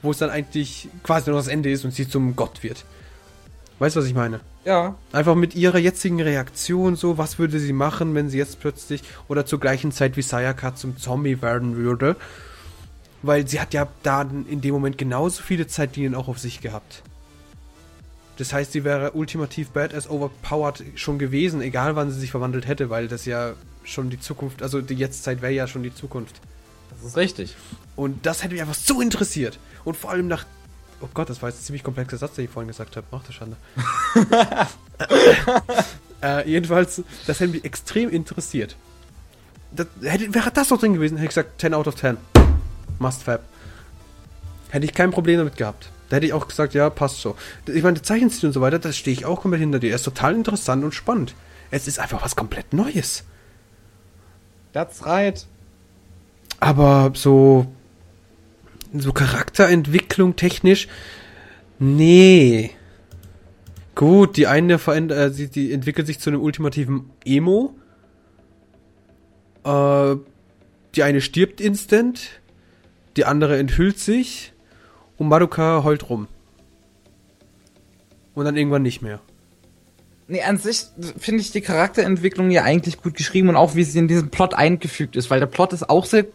wo 0.00 0.10
es 0.10 0.18
dann 0.18 0.30
eigentlich 0.30 0.88
quasi 1.02 1.28
nur 1.28 1.38
das 1.38 1.48
Ende 1.48 1.70
ist 1.70 1.84
und 1.84 1.92
sie 1.92 2.08
zum 2.08 2.36
Gott 2.36 2.62
wird. 2.62 2.84
Weißt 3.80 3.96
du, 3.96 4.00
was 4.00 4.06
ich 4.06 4.14
meine? 4.14 4.40
Ja. 4.66 4.94
Einfach 5.10 5.34
mit 5.34 5.56
ihrer 5.56 5.78
jetzigen 5.78 6.20
Reaktion 6.20 6.96
so, 6.96 7.16
was 7.16 7.38
würde 7.38 7.58
sie 7.58 7.72
machen, 7.72 8.14
wenn 8.14 8.28
sie 8.28 8.36
jetzt 8.36 8.60
plötzlich 8.60 9.02
oder 9.26 9.46
zur 9.46 9.58
gleichen 9.58 9.90
Zeit 9.90 10.18
wie 10.18 10.22
Sayaka 10.22 10.76
zum 10.76 10.98
Zombie 10.98 11.40
werden 11.40 11.76
würde. 11.76 12.14
Weil 13.22 13.48
sie 13.48 13.58
hat 13.58 13.72
ja 13.72 13.88
da 14.02 14.22
in 14.22 14.60
dem 14.60 14.74
Moment 14.74 14.98
genauso 14.98 15.42
viele 15.42 15.66
Zeitlinien 15.66 16.14
auch 16.14 16.28
auf 16.28 16.38
sich 16.38 16.60
gehabt. 16.60 17.02
Das 18.36 18.52
heißt, 18.52 18.72
sie 18.72 18.84
wäre 18.84 19.12
ultimativ 19.12 19.70
badass 19.70 20.08
overpowered 20.08 20.82
schon 20.94 21.18
gewesen, 21.18 21.62
egal 21.62 21.96
wann 21.96 22.10
sie 22.10 22.20
sich 22.20 22.30
verwandelt 22.30 22.68
hätte, 22.68 22.90
weil 22.90 23.08
das 23.08 23.24
ja 23.24 23.54
schon 23.84 24.10
die 24.10 24.20
Zukunft, 24.20 24.62
also 24.62 24.82
die 24.82 24.94
Jetztzeit 24.94 25.40
wäre 25.40 25.52
ja 25.52 25.66
schon 25.66 25.82
die 25.82 25.94
Zukunft. 25.94 26.40
Das 26.90 27.02
ist 27.02 27.16
richtig. 27.16 27.56
Und 27.96 28.26
das 28.26 28.42
hätte 28.42 28.52
mich 28.52 28.62
einfach 28.62 28.74
so 28.74 29.00
interessiert. 29.00 29.58
Und 29.84 29.96
vor 29.96 30.10
allem 30.10 30.28
nach. 30.28 30.44
Oh 31.00 31.08
Gott, 31.14 31.30
das 31.30 31.40
war 31.40 31.48
jetzt 31.48 31.60
ein 31.60 31.64
ziemlich 31.64 31.82
komplexer 31.82 32.18
Satz, 32.18 32.34
den 32.34 32.44
ich 32.44 32.50
vorhin 32.50 32.68
gesagt 32.68 32.96
habe. 32.96 33.06
Ach, 33.10 33.22
du 33.22 33.32
Schande. 33.32 33.56
äh, 36.22 36.48
jedenfalls, 36.48 37.02
das 37.26 37.40
hätte 37.40 37.52
mich 37.52 37.64
extrem 37.64 38.10
interessiert. 38.10 38.76
Das, 39.72 39.86
hätte, 40.02 40.34
wäre 40.34 40.50
das 40.50 40.70
noch 40.70 40.78
drin 40.78 40.94
gewesen, 40.94 41.16
hätte 41.16 41.24
ich 41.24 41.30
gesagt 41.30 41.60
10 41.60 41.74
out 41.74 41.86
of 41.86 41.96
10. 41.96 42.18
Must 42.98 43.22
fab. 43.22 43.42
Hätte 44.68 44.84
ich 44.84 44.92
kein 44.92 45.10
Problem 45.10 45.38
damit 45.38 45.56
gehabt. 45.56 45.90
Da 46.10 46.16
hätte 46.16 46.26
ich 46.26 46.32
auch 46.32 46.48
gesagt, 46.48 46.74
ja, 46.74 46.90
passt 46.90 47.20
so. 47.20 47.36
Ich 47.66 47.82
meine, 47.82 47.94
der 47.94 48.02
Zeichenstil 48.02 48.48
und 48.48 48.52
so 48.52 48.60
weiter, 48.60 48.78
da 48.78 48.92
stehe 48.92 49.16
ich 49.16 49.24
auch 49.24 49.40
komplett 49.40 49.60
hinter 49.60 49.78
dir. 49.78 49.90
Er 49.90 49.96
ist 49.96 50.02
total 50.02 50.34
interessant 50.34 50.84
und 50.84 50.92
spannend. 50.92 51.34
Es 51.70 51.86
ist 51.86 51.98
einfach 51.98 52.22
was 52.22 52.36
komplett 52.36 52.72
Neues. 52.72 53.24
That's 54.72 55.06
right. 55.06 55.46
Aber 56.58 57.12
so, 57.14 57.66
so 58.92 59.12
Charakterentwicklung 59.12 60.36
technisch, 60.36 60.88
nee. 61.78 62.70
Gut, 63.94 64.36
die 64.36 64.46
eine 64.46 64.78
verändert, 64.78 65.18
äh, 65.18 65.30
sie, 65.30 65.48
die 65.48 65.72
entwickelt 65.72 66.06
sich 66.06 66.18
zu 66.18 66.30
einem 66.30 66.40
ultimativen 66.40 67.10
Emo. 67.24 67.74
Äh, 69.64 70.16
die 70.94 71.02
eine 71.02 71.20
stirbt 71.20 71.60
instant, 71.60 72.40
die 73.16 73.24
andere 73.24 73.58
enthüllt 73.58 73.98
sich 73.98 74.52
und 75.18 75.28
Madoka 75.28 75.84
heult 75.84 76.08
rum. 76.08 76.28
Und 78.34 78.44
dann 78.44 78.56
irgendwann 78.56 78.82
nicht 78.82 79.02
mehr. 79.02 79.20
Nee, 80.30 80.42
an 80.42 80.58
sich 80.58 80.84
finde 81.18 81.40
ich 81.40 81.50
die 81.50 81.60
Charakterentwicklung 81.60 82.52
ja 82.52 82.62
eigentlich 82.62 83.02
gut 83.02 83.14
geschrieben 83.14 83.48
und 83.48 83.56
auch 83.56 83.74
wie 83.74 83.82
sie 83.82 83.98
in 83.98 84.06
diesen 84.06 84.30
Plot 84.30 84.54
eingefügt 84.54 85.16
ist, 85.16 85.28
weil 85.28 85.40
der 85.40 85.46
Plot 85.46 85.72
ist 85.72 85.90
auch 85.90 86.04
sehr, 86.04 86.26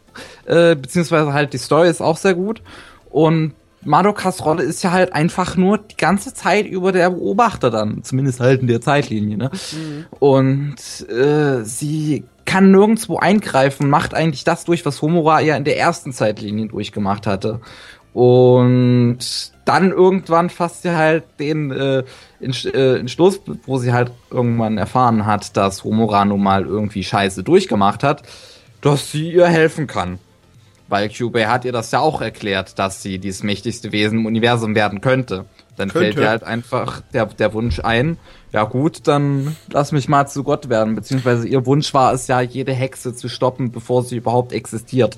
äh, 0.45 0.75
beziehungsweise 0.75 1.31
halt 1.31 1.53
die 1.53 1.57
Story 1.57 1.89
ist 1.89 2.01
auch 2.01 2.17
sehr 2.17 2.33
gut 2.33 2.61
und 3.09 3.53
Madokas 3.85 4.43
Rolle 4.43 4.63
ist 4.63 4.83
ja 4.83 4.91
halt 4.91 5.13
einfach 5.13 5.55
nur 5.55 5.77
die 5.77 5.95
ganze 5.95 6.33
Zeit 6.33 6.65
über 6.65 6.91
der 6.91 7.09
Beobachter 7.11 7.69
dann, 7.71 8.03
zumindest 8.03 8.41
halt 8.41 8.59
in 8.59 8.67
der 8.67 8.81
Zeitlinie, 8.81 9.37
ne? 9.37 9.51
Und 10.19 10.75
äh, 11.09 11.63
sie 11.63 12.25
kann 12.43 12.71
nirgendwo 12.71 13.17
eingreifen, 13.17 13.89
macht 13.89 14.13
eigentlich 14.13 14.43
das 14.43 14.65
durch, 14.65 14.85
was 14.85 15.01
Homura 15.01 15.39
ja 15.39 15.55
in 15.55 15.63
der 15.63 15.77
ersten 15.77 16.11
Zeitlinie 16.11 16.67
durchgemacht 16.67 17.27
hatte. 17.27 17.61
Und 18.15 19.17
dann 19.65 19.91
irgendwann 19.91 20.49
fasst 20.49 20.83
sie 20.83 20.95
halt 20.95 21.25
den 21.37 21.69
äh, 21.71 22.03
Entsch- 22.41 22.73
äh, 22.73 22.97
Entschluss, 22.97 23.41
wo 23.65 23.77
sie 23.77 23.91
halt 23.91 24.09
irgendwann 24.31 24.77
erfahren 24.77 25.25
hat, 25.25 25.57
dass 25.57 25.83
Homura 25.83 26.23
nun 26.23 26.41
mal 26.41 26.65
irgendwie 26.65 27.03
Scheiße 27.03 27.43
durchgemacht 27.43 28.03
hat, 28.03 28.23
dass 28.79 29.11
sie 29.11 29.33
ihr 29.33 29.47
helfen 29.47 29.85
kann. 29.85 30.19
Weil 30.87 31.09
Kyubey 31.09 31.43
hat 31.43 31.65
ihr 31.65 31.73
das 31.73 31.91
ja 31.91 31.99
auch 31.99 32.21
erklärt, 32.21 32.79
dass 32.79 33.03
sie 33.03 33.19
dieses 33.19 33.43
mächtigste 33.43 33.91
Wesen 33.91 34.19
im 34.19 34.25
Universum 34.27 34.75
werden 34.75 35.01
könnte. 35.01 35.43
Dann 35.75 35.89
Könnte. 35.89 36.13
fällt 36.13 36.17
ihr 36.17 36.29
halt 36.29 36.43
einfach 36.45 37.01
der, 37.11 37.25
der 37.25 37.53
Wunsch 37.53 37.81
ein, 37.81 38.17
ja 38.53 38.63
gut, 38.63 39.09
dann 39.09 39.57
lass 39.69 39.91
mich 39.91 40.07
mal 40.07 40.25
zu 40.25 40.45
Gott 40.45 40.69
werden. 40.69 40.95
Beziehungsweise 40.95 41.49
ihr 41.49 41.65
Wunsch 41.65 41.93
war 41.93 42.13
es 42.13 42.27
ja, 42.27 42.39
jede 42.39 42.71
Hexe 42.71 43.13
zu 43.13 43.27
stoppen, 43.27 43.73
bevor 43.73 44.03
sie 44.03 44.15
überhaupt 44.15 44.53
existiert. 44.53 45.17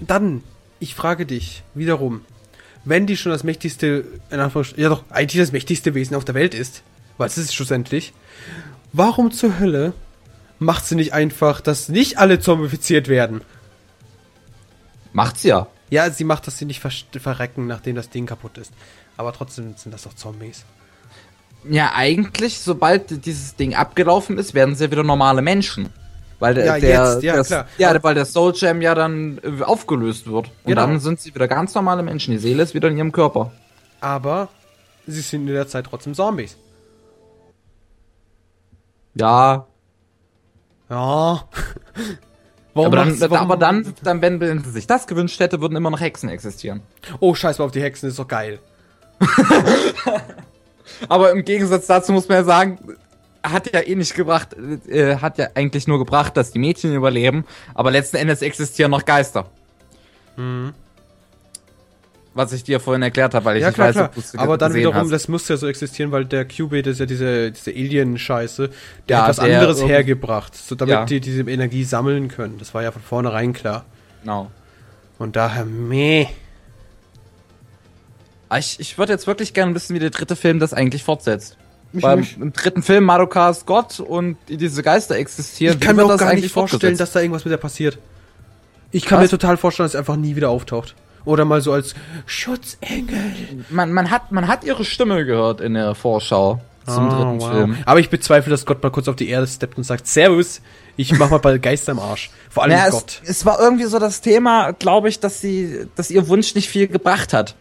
Dann, 0.00 0.42
ich 0.80 0.94
frage 0.94 1.26
dich 1.26 1.62
wiederum, 1.74 2.24
wenn 2.84 3.06
die 3.06 3.16
schon 3.16 3.32
das 3.32 3.44
mächtigste, 3.44 4.04
ja 4.30 4.88
doch, 4.88 5.04
eigentlich 5.10 5.40
das 5.40 5.52
mächtigste 5.52 5.94
Wesen 5.94 6.16
auf 6.16 6.24
der 6.24 6.34
Welt 6.34 6.54
ist, 6.54 6.82
weil 7.16 7.26
es 7.26 7.36
ist 7.38 7.46
es 7.46 7.54
schlussendlich, 7.54 8.12
warum 8.92 9.30
zur 9.30 9.58
Hölle 9.58 9.92
macht 10.58 10.86
sie 10.86 10.94
nicht 10.94 11.12
einfach, 11.12 11.60
dass 11.60 11.88
nicht 11.88 12.18
alle 12.18 12.40
zombifiziert 12.40 13.08
werden? 13.08 13.42
Macht's 15.12 15.42
ja. 15.42 15.66
Ja, 15.90 16.10
sie 16.10 16.24
macht, 16.24 16.46
dass 16.46 16.58
sie 16.58 16.66
nicht 16.66 16.80
ver 16.80 16.90
verrecken, 17.18 17.66
nachdem 17.66 17.96
das 17.96 18.10
Ding 18.10 18.26
kaputt 18.26 18.58
ist. 18.58 18.72
Aber 19.16 19.32
trotzdem 19.32 19.74
sind 19.76 19.92
das 19.92 20.02
doch 20.02 20.14
Zombies. 20.14 20.64
Ja, 21.68 21.92
eigentlich, 21.94 22.60
sobald 22.60 23.24
dieses 23.24 23.56
Ding 23.56 23.74
abgelaufen 23.74 24.38
ist, 24.38 24.54
werden 24.54 24.76
sie 24.76 24.84
ja 24.84 24.90
wieder 24.90 25.02
normale 25.02 25.42
Menschen. 25.42 25.88
Weil 26.40 26.54
der, 26.54 26.64
Ja, 26.66 26.78
der, 26.78 26.88
ja, 26.90 27.34
der, 27.34 27.44
klar. 27.44 27.66
ja, 27.78 28.02
weil 28.02 28.14
der 28.14 28.24
Soul 28.24 28.52
Gem 28.52 28.80
ja 28.80 28.94
dann 28.94 29.40
äh, 29.42 29.62
aufgelöst 29.62 30.26
wird. 30.26 30.46
Und 30.46 30.52
Genau. 30.66 30.82
dann 30.82 31.00
sind 31.00 31.18
sie 31.20 31.34
wieder 31.34 31.48
ganz 31.48 31.74
normale 31.74 32.02
Menschen. 32.02 32.30
Die 32.32 32.38
Seele 32.38 32.62
ist 32.62 32.74
wieder 32.74 32.88
in 32.88 32.96
ihrem 32.96 33.10
Körper. 33.12 33.50
Aber 34.00 34.48
sie 35.06 35.20
sind 35.20 35.48
in 35.48 35.54
der 35.54 35.66
Zeit 35.66 35.86
trotzdem 35.90 36.14
Zombies. 36.14 36.56
Ja, 39.14 39.66
Ja. 40.88 41.44
Warum 42.74 42.86
aber 42.92 42.96
dann, 43.04 43.20
warum- 43.20 43.36
aber 43.38 43.56
dann, 43.56 43.92
dann, 44.04 44.22
wenn, 44.22 44.38
wenn 44.38 44.62
sie 44.62 44.70
sich 44.70 44.86
das 44.86 45.08
gewünscht 45.08 45.40
hätte, 45.40 45.60
würden 45.60 45.74
immer 45.74 45.90
noch 45.90 46.00
Hexen 46.00 46.28
existieren. 46.28 46.80
Oh, 47.18 47.34
scheiß 47.34 47.58
mal 47.58 47.64
auf 47.64 47.72
die 47.72 47.82
Hexen, 47.82 48.08
ist 48.08 48.20
doch 48.20 48.28
geil. 48.28 48.60
Aber 51.08 51.32
im 51.32 51.44
Gegensatz 51.44 51.86
dazu 51.88 52.12
muss 52.12 52.28
man 52.28 52.38
ja 52.38 52.44
sagen, 52.44 52.78
hat 53.42 53.72
ja 53.72 53.80
eh 53.80 53.94
nicht 53.94 54.14
gebracht, 54.14 54.56
äh, 54.88 55.16
hat 55.16 55.38
ja 55.38 55.48
eigentlich 55.54 55.86
nur 55.86 55.98
gebracht, 55.98 56.36
dass 56.36 56.50
die 56.50 56.58
Mädchen 56.58 56.94
überleben, 56.94 57.44
aber 57.74 57.90
letzten 57.90 58.16
Endes 58.16 58.42
existieren 58.42 58.90
noch 58.90 59.04
Geister. 59.04 59.50
Was 62.34 62.52
ich 62.52 62.62
dir 62.62 62.78
vorhin 62.78 63.02
erklärt 63.02 63.34
habe, 63.34 63.44
weil 63.44 63.56
ich 63.56 63.62
Ja, 63.62 63.68
nicht 63.68 63.74
klar, 63.74 63.88
weiß, 63.88 63.94
klar. 63.96 64.06
ob 64.08 64.14
du 64.14 64.20
es 64.20 64.36
Aber 64.36 64.56
dann 64.58 64.74
wiederum, 64.74 64.96
hast. 65.02 65.10
das 65.10 65.26
muss 65.28 65.48
ja 65.48 65.56
so 65.56 65.66
existieren, 65.66 66.12
weil 66.12 66.24
der 66.24 66.44
Qubit 66.46 66.86
ist 66.86 67.00
ja 67.00 67.06
diese, 67.06 67.50
diese 67.50 67.70
Alien-Scheiße, 67.72 68.70
der 69.08 69.16
Ja, 69.16 69.22
hat 69.22 69.30
was 69.30 69.36
der 69.36 69.56
anderes 69.58 69.84
hergebracht, 69.84 70.54
so 70.54 70.76
damit 70.76 70.92
Ja. 70.92 71.04
die 71.04 71.18
diese 71.20 71.42
Energie 71.42 71.82
sammeln 71.82 72.28
können. 72.28 72.58
Das 72.58 72.74
war 72.74 72.82
ja 72.84 72.92
von 72.92 73.02
vornherein 73.02 73.52
klar. 73.52 73.84
Genau. 74.22 74.50
Und 75.18 75.34
daher, 75.34 75.64
meh. 75.64 76.26
Ah, 78.48 78.58
Ich, 78.58 78.78
ich 78.78 78.96
würde 78.98 79.12
jetzt 79.12 79.26
wirklich 79.26 79.52
gerne 79.52 79.74
wissen, 79.74 79.94
wie 79.94 79.98
der 79.98 80.10
dritte 80.10 80.36
Film 80.36 80.60
das 80.60 80.72
eigentlich 80.72 81.02
fortsetzt. 81.02 81.56
Mich 81.92 82.02
Beim 82.02 82.26
im 82.40 82.52
dritten 82.52 82.82
Film 82.82 83.04
Madoka 83.04 83.48
ist 83.50 83.64
Gott 83.66 83.98
und 84.00 84.36
diese 84.48 84.82
Geister 84.82 85.16
existieren. 85.16 85.76
Ich 85.80 85.80
kann 85.86 85.96
mir 85.96 86.04
auch 86.04 86.08
das 86.08 86.20
gar 86.20 86.34
nicht 86.34 86.52
vorstellen, 86.52 86.96
dass 86.98 87.12
da 87.12 87.20
irgendwas 87.20 87.44
mit 87.44 87.52
der 87.52 87.56
passiert. 87.58 87.98
Ich 88.90 89.04
kann 89.06 89.18
Was? 89.18 89.24
mir 89.32 89.38
total 89.38 89.56
vorstellen, 89.56 89.86
dass 89.86 89.94
er 89.94 90.00
einfach 90.00 90.16
nie 90.16 90.36
wieder 90.36 90.50
auftaucht. 90.50 90.94
Oder 91.24 91.44
mal 91.44 91.60
so 91.60 91.72
als 91.72 91.94
Schutzengel. 92.26 93.18
man, 93.70 93.92
man, 93.92 94.10
hat, 94.10 94.32
man 94.32 94.48
hat 94.48 94.64
ihre 94.64 94.84
Stimme 94.84 95.24
gehört 95.24 95.60
in 95.60 95.74
der 95.74 95.94
Vorschau 95.94 96.60
zum 96.86 97.06
Oh, 97.08 97.10
dritten 97.10 97.40
wow. 97.40 97.50
Film. 97.50 97.76
Aber 97.84 98.00
ich 98.00 98.08
bezweifle, 98.08 98.50
dass 98.50 98.64
Gott 98.64 98.82
mal 98.82 98.90
kurz 98.90 99.08
auf 99.08 99.16
die 99.16 99.28
Erde 99.28 99.46
steppt 99.46 99.76
und 99.76 99.84
sagt, 99.84 100.06
Servus, 100.06 100.60
ich 100.96 101.12
mach 101.18 101.30
mal 101.30 101.38
bald 101.38 101.62
Geister 101.62 101.92
im 101.92 101.98
Arsch. 101.98 102.30
Vor 102.48 102.62
allem 102.62 102.72
Ja, 102.72 102.88
Gott. 102.88 103.20
es, 103.24 103.28
es 103.30 103.46
war 103.46 103.60
irgendwie 103.60 103.84
so 103.84 103.98
das 103.98 104.20
Thema, 104.22 104.72
glaube 104.72 105.08
ich, 105.10 105.20
dass 105.20 105.40
sie, 105.40 105.86
dass 105.96 106.10
ihr 106.10 106.28
Wunsch 106.28 106.54
nicht 106.54 106.68
viel 106.68 106.86
gebracht 106.86 107.32
hat. 107.34 107.56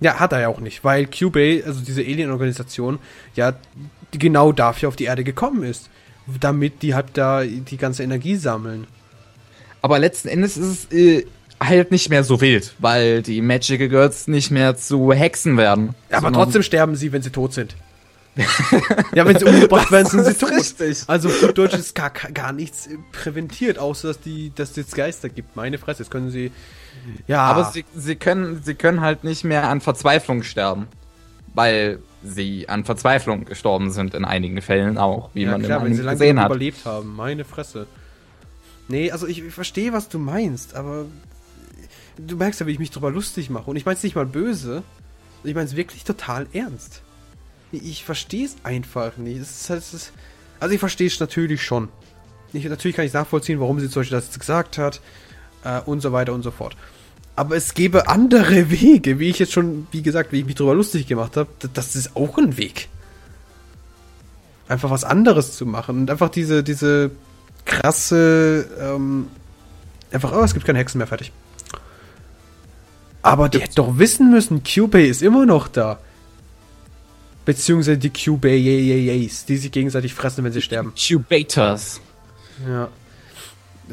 Ja, 0.00 0.20
hat 0.20 0.32
er 0.32 0.40
ja 0.40 0.48
auch 0.48 0.60
nicht, 0.60 0.84
weil 0.84 1.06
Cubey, 1.06 1.62
also 1.66 1.80
diese 1.80 2.02
Alien-Organisation, 2.02 2.98
ja 3.34 3.54
genau 4.12 4.52
dafür 4.52 4.88
auf 4.88 4.96
die 4.96 5.04
Erde 5.04 5.24
gekommen 5.24 5.62
ist. 5.64 5.90
Damit 6.40 6.82
die 6.82 6.94
halt 6.94 7.06
da 7.14 7.42
die 7.42 7.76
ganze 7.78 8.02
Energie 8.02 8.36
sammeln. 8.36 8.86
Aber 9.80 9.98
letzten 9.98 10.28
Endes 10.28 10.56
ist 10.58 10.90
es 10.90 10.92
äh, 10.92 11.24
halt 11.60 11.90
nicht 11.90 12.10
mehr 12.10 12.22
so 12.22 12.40
wild, 12.40 12.74
weil 12.78 13.22
die 13.22 13.40
Magical 13.40 13.88
Girls 13.88 14.28
nicht 14.28 14.50
mehr 14.50 14.76
zu 14.76 15.12
Hexen 15.12 15.56
werden. 15.56 15.94
Aber 16.10 16.20
Sondern- 16.20 16.42
trotzdem 16.44 16.62
sterben 16.62 16.96
sie, 16.96 17.12
wenn 17.12 17.22
sie 17.22 17.30
tot 17.30 17.54
sind. 17.54 17.76
ja, 19.14 19.26
wenn 19.26 19.38
sie 19.38 19.44
umgebracht 19.44 19.90
werden, 19.90 20.06
sind 20.06 20.24
sie 20.24 20.34
tot. 20.34 20.50
richtig. 20.50 21.04
Also 21.06 21.28
gut 21.28 21.58
Deutsch 21.58 21.74
ist 21.74 21.94
gar, 21.94 22.10
gar 22.10 22.52
nichts 22.52 22.88
präventiert, 23.12 23.78
außer 23.78 24.08
dass 24.08 24.20
die, 24.20 24.52
dass 24.54 24.70
es 24.70 24.76
jetzt 24.76 24.94
Geister 24.94 25.28
gibt. 25.28 25.56
Meine 25.56 25.78
Fresse, 25.78 26.02
jetzt 26.02 26.10
können 26.10 26.30
sie. 26.30 26.52
Ja, 27.26 27.42
Aber 27.42 27.64
sie, 27.72 27.84
sie, 27.94 28.16
können, 28.16 28.62
sie 28.62 28.74
können 28.74 29.00
halt 29.00 29.24
nicht 29.24 29.44
mehr 29.44 29.68
an 29.68 29.80
Verzweiflung 29.80 30.42
sterben. 30.42 30.86
Weil 31.54 31.98
sie 32.22 32.68
an 32.68 32.84
Verzweiflung 32.84 33.44
gestorben 33.44 33.90
sind 33.90 34.14
in 34.14 34.24
einigen 34.24 34.60
Fällen 34.60 34.98
auch, 34.98 35.30
wie 35.34 35.42
ja, 35.42 35.52
man 35.52 35.62
klar, 35.62 35.80
im 35.80 35.86
wenn 35.86 35.94
sie 35.94 36.02
lange 36.02 36.18
gesehen 36.18 36.38
hat. 36.38 36.46
überlebt 36.46 36.84
haben. 36.84 37.16
Meine 37.16 37.44
Fresse. 37.44 37.86
Nee, 38.88 39.10
also 39.10 39.26
ich, 39.26 39.42
ich 39.44 39.54
verstehe, 39.54 39.92
was 39.92 40.08
du 40.08 40.18
meinst, 40.18 40.74
aber 40.74 41.06
du 42.16 42.36
merkst 42.36 42.60
ja, 42.60 42.66
wie 42.66 42.72
ich 42.72 42.78
mich 42.78 42.90
drüber 42.90 43.10
lustig 43.10 43.50
mache. 43.50 43.70
Und 43.70 43.76
ich 43.76 43.86
meine 43.86 43.96
es 43.96 44.02
nicht 44.02 44.14
mal 44.16 44.26
böse. 44.26 44.82
Ich 45.44 45.54
meine 45.54 45.66
es 45.66 45.76
wirklich 45.76 46.04
total 46.04 46.46
ernst. 46.52 47.02
Ich, 47.72 48.04
verstehe 48.04 48.46
es 48.46 48.56
einfach 48.62 49.16
nicht. 49.16 49.40
Es 49.40 49.62
ist 49.62 49.70
halt, 49.70 49.80
es 49.80 49.94
ist, 49.94 50.12
also 50.60 50.74
ich 50.74 50.80
verstehe 50.80 51.06
es 51.06 51.20
natürlich 51.20 51.62
schon. 51.62 51.88
Ich, 52.52 52.64
natürlich 52.64 52.96
kann 52.96 53.04
ich 53.04 53.12
nachvollziehen, 53.12 53.60
warum 53.60 53.78
sie 53.78 53.90
zum 53.90 54.00
Beispiel 54.00 54.16
das 54.16 54.26
jetzt 54.26 54.40
gesagt 54.40 54.78
hat 54.78 55.00
äh, 55.64 55.80
und 55.80 56.00
so 56.00 56.12
weiter 56.12 56.32
und 56.32 56.42
so 56.42 56.50
fort. 56.50 56.76
Aber 57.36 57.56
es 57.56 57.74
gäbe 57.74 58.08
andere 58.08 58.70
Wege, 58.70 59.18
wie 59.18 59.28
ich 59.28 59.38
jetzt 59.38 59.52
schon, 59.52 59.86
wie 59.90 60.02
gesagt, 60.02 60.32
wie 60.32 60.40
ich 60.40 60.46
mich 60.46 60.54
drüber 60.54 60.74
lustig 60.74 61.06
gemacht 61.06 61.36
habe. 61.36 61.50
Das 61.74 61.94
ist 61.94 62.16
auch 62.16 62.38
ein 62.38 62.56
Weg. 62.56 62.88
Einfach 64.66 64.90
was 64.90 65.04
anderes 65.04 65.56
zu 65.56 65.66
machen 65.66 66.00
und 66.00 66.10
einfach 66.10 66.28
diese, 66.30 66.62
diese 66.62 67.10
krasse, 67.64 68.66
ähm, 68.80 69.28
einfach, 70.10 70.32
oh, 70.32 70.42
es 70.42 70.54
gibt 70.54 70.66
keine 70.66 70.78
Hexen 70.78 70.98
mehr, 70.98 71.06
fertig. 71.06 71.32
Aber 73.22 73.48
die 73.48 73.60
hätte 73.60 73.76
doch 73.76 73.98
wissen 73.98 74.30
müssen, 74.30 74.62
Cubey 74.62 75.08
ist 75.08 75.22
immer 75.22 75.44
noch 75.44 75.68
da. 75.68 75.98
Beziehungsweise 77.48 77.96
die 77.96 78.10
Cubays, 78.10 79.46
die 79.46 79.56
sich 79.56 79.72
gegenseitig 79.72 80.12
fressen, 80.12 80.44
wenn 80.44 80.52
sie 80.52 80.60
sterben. 80.60 80.92
Incubators. 80.94 81.98
Ja. 82.68 82.88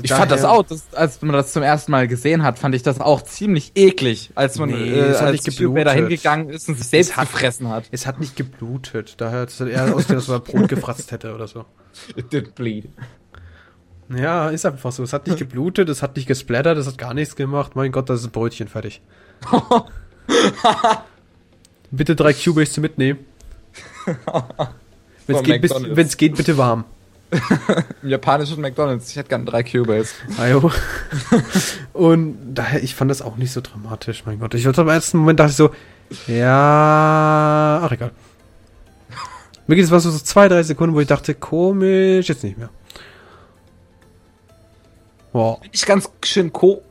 Ich 0.04 0.12
fand 0.12 0.30
das 0.30 0.44
auch, 0.44 0.64
das, 0.64 0.84
als 0.92 1.22
man 1.22 1.32
das 1.32 1.54
zum 1.54 1.64
ersten 1.64 1.90
Mal 1.94 2.06
gesehen 2.10 2.44
hat, 2.44 2.60
fand 2.60 2.76
ich 2.76 2.84
das 2.84 3.00
auch 3.00 3.22
ziemlich 3.22 3.72
eklig, 3.76 4.30
als 4.36 4.60
man 4.60 4.72
Nee, 4.72 4.90
äh, 4.90 5.00
es 5.06 5.22
hat 5.22 5.28
als 5.28 5.46
geblutet. 5.46 5.90
hingegangen 5.94 6.50
ist 6.50 6.68
und 6.68 6.76
sich 6.76 6.86
selbst 6.88 7.16
hat- 7.16 7.32
gefressen 7.32 7.70
hat. 7.70 7.86
Es 7.92 8.06
hat 8.06 8.20
nicht 8.20 8.36
geblutet. 8.36 9.14
Daher 9.22 9.40
hat 9.44 9.50
es 9.52 9.62
eher 9.62 9.86
ausgesehen, 9.96 10.18
als 10.18 10.28
wenn 10.28 10.36
man 10.36 10.44
Brot 10.44 10.68
gefratzt 10.76 11.14
hätte 11.14 11.34
oder 11.34 11.48
so. 11.48 11.64
It 12.18 12.34
did 12.34 12.56
bleed. 12.56 12.90
Ja, 14.14 14.50
ist 14.50 14.66
einfach 14.66 14.92
so. 14.92 15.02
Es 15.02 15.14
hat 15.14 15.28
nicht 15.28 15.40
geblutet, 15.40 15.88
es 15.88 16.02
hat 16.04 16.18
nicht 16.18 16.28
gesplattert, 16.28 16.78
es 16.78 16.88
hat 16.88 16.98
gar 16.98 17.14
nichts 17.14 17.38
gemacht. 17.38 17.78
Mein 17.78 17.94
Gott, 17.94 18.10
das 18.10 18.20
ist 18.20 18.26
ein 18.26 18.32
Brötchen 18.32 18.68
fertig. 18.68 19.00
bitte 21.92 22.18
drei 22.18 22.34
Cubays 22.34 22.74
zu 22.74 22.82
mitnehmen. 22.82 23.20
Wenn 25.28 25.36
es 25.36 25.44
geht, 25.44 25.62
bis- 25.96 26.18
geht, 26.18 26.36
bitte 26.36 26.58
warm. 26.58 26.86
Im 28.04 28.10
japanischen 28.10 28.62
McDonalds. 28.62 29.10
Ich 29.10 29.16
hätte 29.16 29.30
gerne 29.30 29.46
drei 29.46 29.64
Cubase. 29.64 30.14
Ajo. 30.38 30.72
Und 31.94 32.38
daher, 32.54 32.84
ich 32.84 32.94
fand 32.96 33.10
das 33.10 33.22
auch 33.22 33.36
nicht 33.36 33.52
so 33.52 33.62
dramatisch, 33.62 34.24
mein 34.26 34.40
Gott. 34.40 34.54
Ich 34.54 34.66
hatte 34.68 34.82
im 34.82 34.88
ersten 34.90 35.18
Moment 35.18 35.40
dachte 35.40 35.50
ich 35.52 35.58
so, 35.58 35.72
ja, 36.32 37.82
ach 37.84 37.92
egal. 37.92 38.12
Mir 39.68 39.76
geht 39.76 39.86
es 39.86 39.92
was 39.92 40.04
so 40.04 40.12
zwei, 40.12 40.48
drei 40.48 40.62
Sekunden, 40.62 40.96
wo 40.96 41.00
ich 41.00 41.08
dachte, 41.08 41.34
komisch, 41.34 42.30
jetzt 42.30 42.44
nicht 42.44 42.58
mehr. 42.60 42.70
Boah. 45.34 45.60
Ich 45.72 45.86
ganz 45.86 46.08
schön 46.24 46.54
co. 46.54 46.84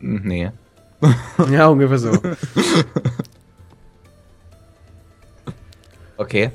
Hm, 0.00 0.22
Nee. 0.24 0.50
Ja, 1.52 1.68
ungefähr 1.68 1.98
so. 2.00 2.10
Okay. 6.18 6.50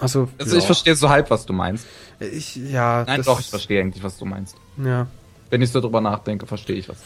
Also, 0.00 0.28
Also 0.38 0.52
ja. 0.52 0.58
ich 0.58 0.66
verstehe 0.66 0.94
so 0.94 1.08
halb, 1.08 1.30
was 1.30 1.44
du 1.46 1.52
meinst. 1.52 1.86
Ich, 2.20 2.54
ja. 2.56 3.04
Nein, 3.06 3.16
das- 3.18 3.26
doch, 3.26 3.40
ich 3.40 3.46
verstehe 3.48 3.80
eigentlich, 3.80 4.04
was 4.04 4.18
du 4.18 4.24
meinst. 4.24 4.56
Ja. 4.82 5.06
Wenn 5.50 5.62
ich 5.62 5.70
so 5.70 5.80
drüber 5.80 6.00
nachdenke, 6.00 6.46
verstehe 6.46 6.76
ich 6.76 6.88
was. 6.88 6.98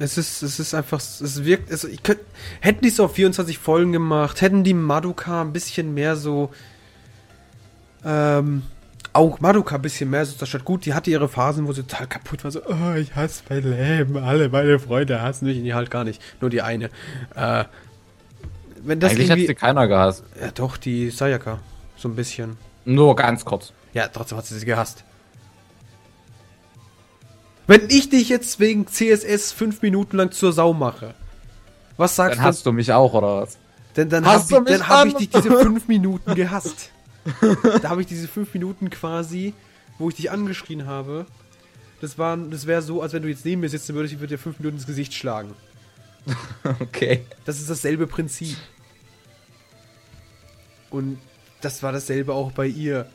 Es 0.00 0.16
ist, 0.16 0.42
es 0.42 0.60
ist 0.60 0.74
einfach, 0.74 0.98
es 0.98 1.44
wirkt, 1.44 1.72
also 1.72 1.88
ich 1.88 2.02
könnt, 2.02 2.20
hätten 2.60 2.82
die 2.82 2.88
es 2.88 3.00
auf 3.00 3.14
24 3.14 3.58
Folgen 3.58 3.92
gemacht, 3.92 4.40
hätten 4.42 4.62
die 4.62 4.74
Madoka 4.74 5.40
ein 5.42 5.52
bisschen 5.52 5.92
mehr 5.92 6.14
so, 6.14 6.50
ähm, 8.04 8.62
auch 9.12 9.40
Madoka 9.40 9.74
ein 9.76 9.82
bisschen 9.82 10.10
mehr 10.10 10.24
so 10.24 10.36
zerstört. 10.36 10.64
Gut, 10.64 10.86
die 10.86 10.94
hatte 10.94 11.10
ihre 11.10 11.28
Phasen, 11.28 11.66
wo 11.66 11.72
sie 11.72 11.82
total 11.82 12.06
kaputt 12.06 12.44
war, 12.44 12.50
so, 12.52 12.60
oh, 12.64 12.94
ich 12.96 13.16
hasse 13.16 13.42
mein 13.48 13.62
Leben, 13.68 14.16
alle 14.18 14.48
meine 14.48 14.78
Freunde 14.78 15.20
hassen 15.20 15.46
mich, 15.46 15.58
nee, 15.58 15.72
halt 15.72 15.90
gar 15.90 16.04
nicht, 16.04 16.22
nur 16.40 16.50
die 16.50 16.62
eine. 16.62 16.90
Äh, 17.34 17.64
wenn 18.88 19.00
das 19.00 19.12
eigentlich 19.12 19.30
hat 19.30 19.36
sie 19.36 19.44
irgendwie, 19.44 19.54
keiner 19.54 19.86
gehasst. 19.86 20.24
ja 20.40 20.50
doch, 20.50 20.76
die 20.76 21.10
Sayaka, 21.10 21.60
so 21.96 22.08
ein 22.08 22.16
bisschen. 22.16 22.56
Nur 22.84 23.14
ganz 23.16 23.44
kurz. 23.44 23.72
Ja, 23.92 24.08
trotzdem 24.08 24.38
hat 24.38 24.46
sie 24.46 24.58
sie 24.58 24.66
gehasst. 24.66 25.04
Wenn 27.66 27.90
ich 27.90 28.08
dich 28.08 28.30
jetzt 28.30 28.60
wegen 28.60 28.86
CSS 28.86 29.52
fünf 29.52 29.82
Minuten 29.82 30.16
lang 30.16 30.32
zur 30.32 30.54
Sau 30.54 30.72
mache, 30.72 31.14
was 31.98 32.16
sagst 32.16 32.38
Dann 32.38 32.44
hast 32.44 32.64
du 32.64 32.72
mich 32.72 32.92
auch, 32.92 33.12
oder 33.12 33.42
was? 33.42 33.58
Denn 33.96 34.08
dann 34.08 34.24
habe 34.24 34.42
du 34.48 34.58
ich, 34.58 34.64
dann 34.64 34.88
hab 34.88 35.06
ich 35.06 35.14
dich 35.16 35.30
diese 35.30 35.50
fünf 35.58 35.86
Minuten 35.86 36.34
gehasst. 36.34 36.90
da 37.82 37.90
habe 37.90 38.00
ich 38.00 38.06
diese 38.06 38.26
fünf 38.26 38.54
Minuten 38.54 38.88
quasi, 38.88 39.52
wo 39.98 40.08
ich 40.08 40.14
dich 40.14 40.30
angeschrien 40.30 40.86
habe. 40.86 41.26
Das, 42.00 42.16
war, 42.16 42.36
das 42.36 42.66
wäre 42.66 42.80
so, 42.80 43.02
als 43.02 43.12
wenn 43.12 43.22
du 43.22 43.28
jetzt 43.28 43.44
neben 43.44 43.60
mir 43.60 43.68
sitzen 43.68 43.94
würdest, 43.94 44.14
ich 44.14 44.20
würde 44.20 44.36
dir 44.36 44.38
fünf 44.38 44.60
Minuten 44.60 44.76
ins 44.76 44.86
Gesicht 44.86 45.12
schlagen. 45.14 45.54
Okay. 46.80 47.24
Das 47.44 47.58
ist 47.58 47.70
dasselbe 47.70 48.06
Prinzip. 48.06 48.56
Und 50.90 51.18
das 51.60 51.82
war 51.82 51.92
dasselbe 51.92 52.32
auch 52.32 52.52
bei 52.52 52.66
ihr. 52.66 53.06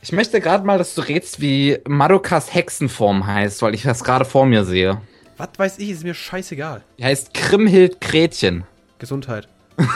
Ich 0.00 0.12
möchte 0.12 0.40
gerade 0.40 0.64
mal, 0.64 0.78
dass 0.78 0.94
du 0.94 1.00
rätst, 1.02 1.40
wie 1.40 1.78
Madokas 1.86 2.54
Hexenform 2.54 3.26
heißt, 3.26 3.62
weil 3.62 3.74
ich 3.74 3.82
das 3.82 4.04
gerade 4.04 4.24
vor 4.24 4.46
mir 4.46 4.64
sehe. 4.64 5.00
Was 5.36 5.48
weiß 5.56 5.78
ich, 5.78 5.90
ist 5.90 6.04
mir 6.04 6.14
scheißegal. 6.14 6.82
Die 6.98 7.04
heißt 7.04 7.34
Krimhild 7.34 8.00
Gretchen. 8.00 8.64
Gesundheit. 8.98 9.48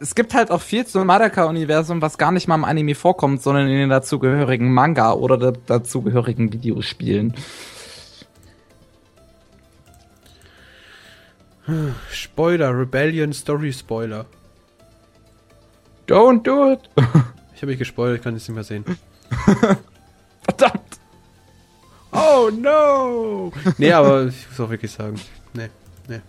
Es 0.00 0.16
gibt 0.16 0.34
halt 0.34 0.50
auch 0.50 0.60
viel 0.60 0.84
zum 0.84 1.06
Madoka-Universum, 1.06 2.02
was 2.02 2.18
gar 2.18 2.32
nicht 2.32 2.48
mal 2.48 2.56
im 2.56 2.64
Anime 2.64 2.96
vorkommt, 2.96 3.40
sondern 3.40 3.68
in 3.68 3.76
den 3.76 3.88
dazugehörigen 3.88 4.72
Manga 4.72 5.12
oder 5.12 5.36
da- 5.38 5.52
dazugehörigen 5.52 6.52
Videospielen. 6.52 7.34
Spoiler, 12.10 12.78
Rebellion 12.78 13.32
Story 13.32 13.72
Spoiler. 13.72 14.26
Don't 16.06 16.42
do 16.42 16.72
it! 16.72 16.80
Ich 17.54 17.62
habe 17.62 17.70
mich 17.70 17.78
gespoilert, 17.78 18.16
ich 18.16 18.22
kann 18.24 18.34
es 18.34 18.48
nicht 18.48 18.54
mehr 18.56 18.64
sehen. 18.64 18.84
Verdammt! 20.42 20.98
Oh 22.10 22.50
no! 22.50 23.52
nee, 23.78 23.92
aber 23.92 24.26
ich 24.26 24.48
muss 24.50 24.60
auch 24.60 24.68
wirklich 24.70 24.90
sagen, 24.90 25.20
nee, 25.54 25.70
nee. 26.08 26.20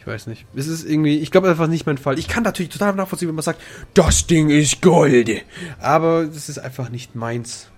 Ich 0.00 0.06
weiß 0.06 0.26
nicht. 0.26 0.46
Es 0.56 0.66
ist 0.66 0.84
irgendwie, 0.84 1.18
ich 1.18 1.30
glaube 1.30 1.48
einfach 1.48 1.68
nicht 1.68 1.86
mein 1.86 1.96
Fall. 1.96 2.18
Ich 2.18 2.26
kann 2.26 2.42
natürlich 2.42 2.72
total 2.72 2.94
nachvollziehen, 2.94 3.28
wenn 3.28 3.36
man 3.36 3.44
sagt, 3.44 3.60
das 3.94 4.26
Ding 4.26 4.50
ist 4.50 4.82
Gold. 4.82 5.30
Aber 5.80 6.24
das 6.24 6.48
ist 6.48 6.58
einfach 6.58 6.88
nicht 6.88 7.14
meins. 7.14 7.68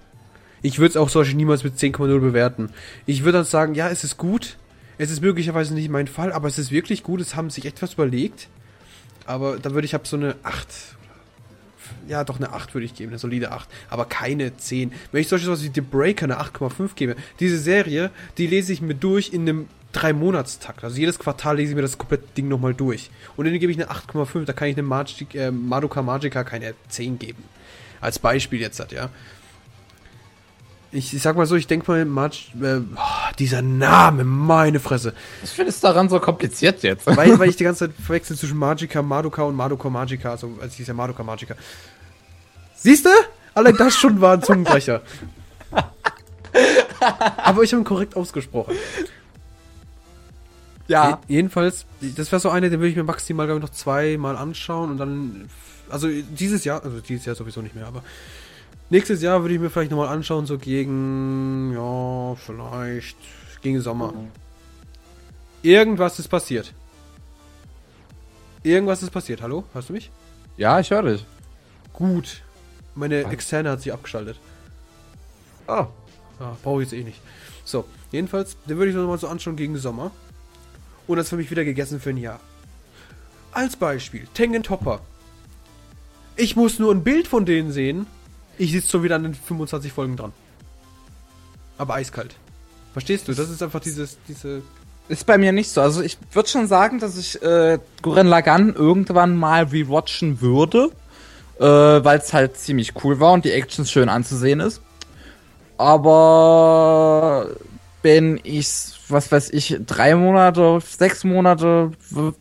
Ich 0.63 0.79
würde 0.79 0.91
es 0.91 0.97
auch 0.97 1.09
solche 1.09 1.37
niemals 1.37 1.65
mit 1.65 1.77
10,0 1.77 2.19
bewerten. 2.21 2.71
Ich 3.07 3.25
würde 3.25 3.39
dann 3.39 3.45
sagen, 3.45 3.75
ja, 3.75 3.89
es 3.89 4.05
ist 4.05 4.17
gut. 4.17 4.57
Es 5.01 5.11
ist 5.11 5.23
möglicherweise 5.23 5.73
nicht 5.73 5.89
mein 5.89 6.09
Fall, 6.09 6.31
aber 6.31 6.47
es 6.47 6.59
ist 6.59 6.71
wirklich 6.71 7.03
gut. 7.03 7.23
Es 7.23 7.35
haben 7.35 7.49
sich 7.49 7.65
etwas 7.65 7.95
überlegt. 7.95 8.49
Aber 9.25 9.59
da 9.59 9.73
würde 9.73 9.87
ich 9.87 9.95
ab 9.95 10.07
so 10.07 10.17
eine 10.17 10.37
8 10.43 10.67
ja, 12.07 12.25
doch 12.25 12.37
eine 12.37 12.53
8 12.53 12.75
würde 12.75 12.85
ich 12.85 12.95
geben, 12.95 13.11
eine 13.11 13.19
solide 13.19 13.51
8. 13.53 13.69
Aber 13.89 14.05
keine 14.05 14.57
10. 14.57 14.93
Wenn 15.11 15.21
ich 15.21 15.29
solche 15.29 15.47
sowas 15.47 15.63
wie 15.63 15.71
The 15.75 15.81
Breaker 15.81 16.25
eine 16.25 16.41
8,5 16.41 16.91
gebe, 16.95 17.17
diese 17.41 17.59
Serie, 17.59 18.11
die 18.39 18.47
lese 18.47 18.73
ich 18.73 18.83
mir 18.83 18.95
durch 18.95 19.33
in 19.33 19.43
einem 19.43 19.69
3-Monatstakt. 19.95 20.85
Also 20.85 20.99
jedes 20.99 21.19
Quartal 21.19 21.57
lese 21.57 21.71
ich 21.71 21.77
mir 21.77 21.83
das 21.83 21.99
komplette 21.99 22.27
Ding 22.37 22.49
nochmal 22.49 22.75
durch. 22.75 23.11
Und 23.37 23.47
dann 23.47 23.59
gebe 23.59 23.73
ich 23.73 23.79
eine 23.79 23.91
8,5, 23.91 24.45
da 24.45 24.53
kann 24.53 24.69
ich 24.69 24.77
einem 24.77 24.87
Magic, 24.87 25.35
äh, 25.35 25.51
Madoka 25.51 26.03
Magica 26.03 26.45
keine 26.45 26.75
10 26.89 27.19
geben. 27.19 27.43
Als 28.01 28.19
Beispiel 28.19 28.61
jetzt 28.61 28.81
hat, 28.81 28.93
ja. 28.93 29.11
Ich, 30.93 31.15
ich 31.15 31.23
sag 31.23 31.37
mal 31.37 31.47
so, 31.47 31.55
ich 31.55 31.69
denke 31.69 31.91
mal, 31.91 32.05
Mag 32.05 32.33
äh, 32.61 32.81
dieser 33.39 33.63
Name, 33.63 34.25
meine 34.25 34.81
Fresse. 34.81 35.15
Was 35.41 35.53
findest 35.53 35.83
du 35.83 35.87
daran 35.87 36.09
so 36.09 36.19
kompliziert 36.19 36.83
jetzt? 36.83 37.07
Weil, 37.07 37.39
weil 37.39 37.49
ich 37.49 37.57
die 37.57 37.65
ganze 37.65 37.87
Zeit 37.87 37.97
verwechsel 37.97 38.37
zwischen 38.37 38.59
Magica, 38.59 39.01
Madoka 39.01 39.43
und 39.43 39.55
Madoka 39.55 39.89
Magica. 39.89 40.31
Also, 40.33 40.59
als 40.61 40.79
ich 40.79 40.87
ja 40.87 40.95
Madoka 40.95 41.23
Magica. 41.23 41.55
Siehst 42.75 43.05
du? 43.05 43.11
Allein 43.55 43.77
das 43.77 43.97
schon 43.97 44.21
war 44.21 44.35
ein 44.35 44.43
Zungenbrecher. 44.43 45.03
Aber 47.37 47.63
ich 47.63 47.73
habe 47.73 47.83
ihn 47.83 47.85
korrekt 47.85 48.17
ausgesprochen. 48.17 48.75
Je 50.89 51.15
jedenfalls, 51.29 51.87
das 52.01 52.33
wäre 52.33 52.41
so 52.41 52.51
eine, 52.51 52.69
den 52.69 52.81
würde 52.81 52.89
ich 52.89 52.97
mir 52.97 53.05
maximal, 53.05 53.47
glaube 53.47 53.61
ich, 53.61 53.63
noch 53.63 53.73
zweimal 53.73 54.37
anschauen 54.37 54.91
und 54.91 54.99
dann. 54.99 55.49
Also 55.89 56.09
dieses 56.09 56.65
Jahr, 56.65 56.83
also 56.85 57.01
dieses 57.01 57.27
Jahr 57.27 57.37
sowieso 57.37 57.63
nicht 57.63 57.75
mehr, 57.75 57.87
aber 57.87 58.03
nächstes 58.91 59.23
Jahr 59.23 59.43
würde 59.43 59.55
ich 59.55 59.61
mir 59.61 59.71
vielleicht 59.71 59.91
nochmal 59.91 60.09
anschauen, 60.09 60.47
so 60.47 60.59
gegen, 60.59 61.73
ja, 61.73 62.35
vielleicht 62.35 63.17
gegen 63.63 63.81
Sommer. 63.81 64.13
Irgendwas 65.63 66.19
ist 66.19 66.29
passiert. 66.29 66.73
Irgendwas 68.63 69.03
ist 69.03 69.11
passiert. 69.11 69.43
Hallo? 69.43 69.65
Hörst 69.73 69.89
du 69.89 69.95
mich? 69.95 70.11
Ja, 70.57 70.81
ich 70.81 70.91
höre 70.91 71.03
dich. 71.03 71.27
Gut. 71.93 72.43
Meine 72.95 73.25
Externe 73.25 73.71
hat 73.71 73.81
sich 73.81 73.93
abgeschaltet. 73.93 74.39
Oh. 75.67 75.87
Ah, 76.41 76.57
brauche 76.63 76.83
ich 76.83 76.91
jetzt 76.91 76.99
eh 76.99 77.05
nicht. 77.05 77.21
So, 77.65 77.85
jedenfalls, 78.11 78.57
den 78.67 78.77
würde 78.79 78.91
ich 78.91 78.97
noch 78.97 79.07
mal 79.07 79.19
so 79.19 79.29
anschauen 79.29 79.57
gegen 79.57 79.77
Sommer. 79.77 80.11
Und 81.07 81.17
das 81.17 81.29
für 81.29 81.37
mich 81.37 81.51
wieder 81.51 81.65
gegessen 81.65 82.01
für 82.01 82.11
ein 82.11 82.17
Jahr. 82.17 82.41
Als 83.53 83.77
Beispiel, 83.77 84.27
Tengen 84.35 84.63
Topper. 84.63 85.01
Ich 86.37 86.57
muss 86.57 86.79
nur 86.79 86.93
ein 86.95 87.05
Bild 87.05 87.29
von 87.29 87.45
denen 87.45 87.73
sehen. 87.73 88.07
Ich 88.61 88.73
sitze 88.73 88.91
schon 88.91 89.03
wieder 89.03 89.17
an 89.17 89.23
den 89.23 89.35
25 89.35 89.91
Folgen 89.91 90.19
dran. 90.19 90.35
Aber 91.79 91.95
eiskalt. 91.95 92.35
Verstehst 92.93 93.27
du? 93.27 93.33
Das 93.33 93.49
ist 93.49 93.63
einfach 93.63 93.81
dieses, 93.81 94.19
diese. 94.29 94.61
Ist 95.09 95.25
bei 95.25 95.39
mir 95.39 95.51
nicht 95.53 95.71
so. 95.71 95.81
Also 95.81 96.03
ich 96.03 96.19
würde 96.33 96.47
schon 96.47 96.67
sagen, 96.67 96.99
dass 96.99 97.17
ich 97.17 97.41
äh, 97.41 97.79
Gurren 98.03 98.27
Lagann 98.27 98.75
irgendwann 98.75 99.35
mal 99.35 99.63
rewatchen 99.65 100.43
würde, 100.43 100.91
äh, 101.59 101.65
weil 101.65 102.19
es 102.19 102.35
halt 102.35 102.59
ziemlich 102.59 102.93
cool 103.03 103.19
war 103.19 103.33
und 103.33 103.47
die 103.47 103.53
Action 103.53 103.87
schön 103.87 104.11
anzusehen 104.11 104.61
ist. 104.61 104.83
Aber 105.79 107.47
wenn 108.03 108.39
ich, 108.45 108.67
was 109.11 109.31
weiß 109.31 109.51
ich, 109.51 109.79
drei 109.87 110.15
Monate, 110.15 110.79
sechs 110.83 111.25
Monate, 111.25 111.91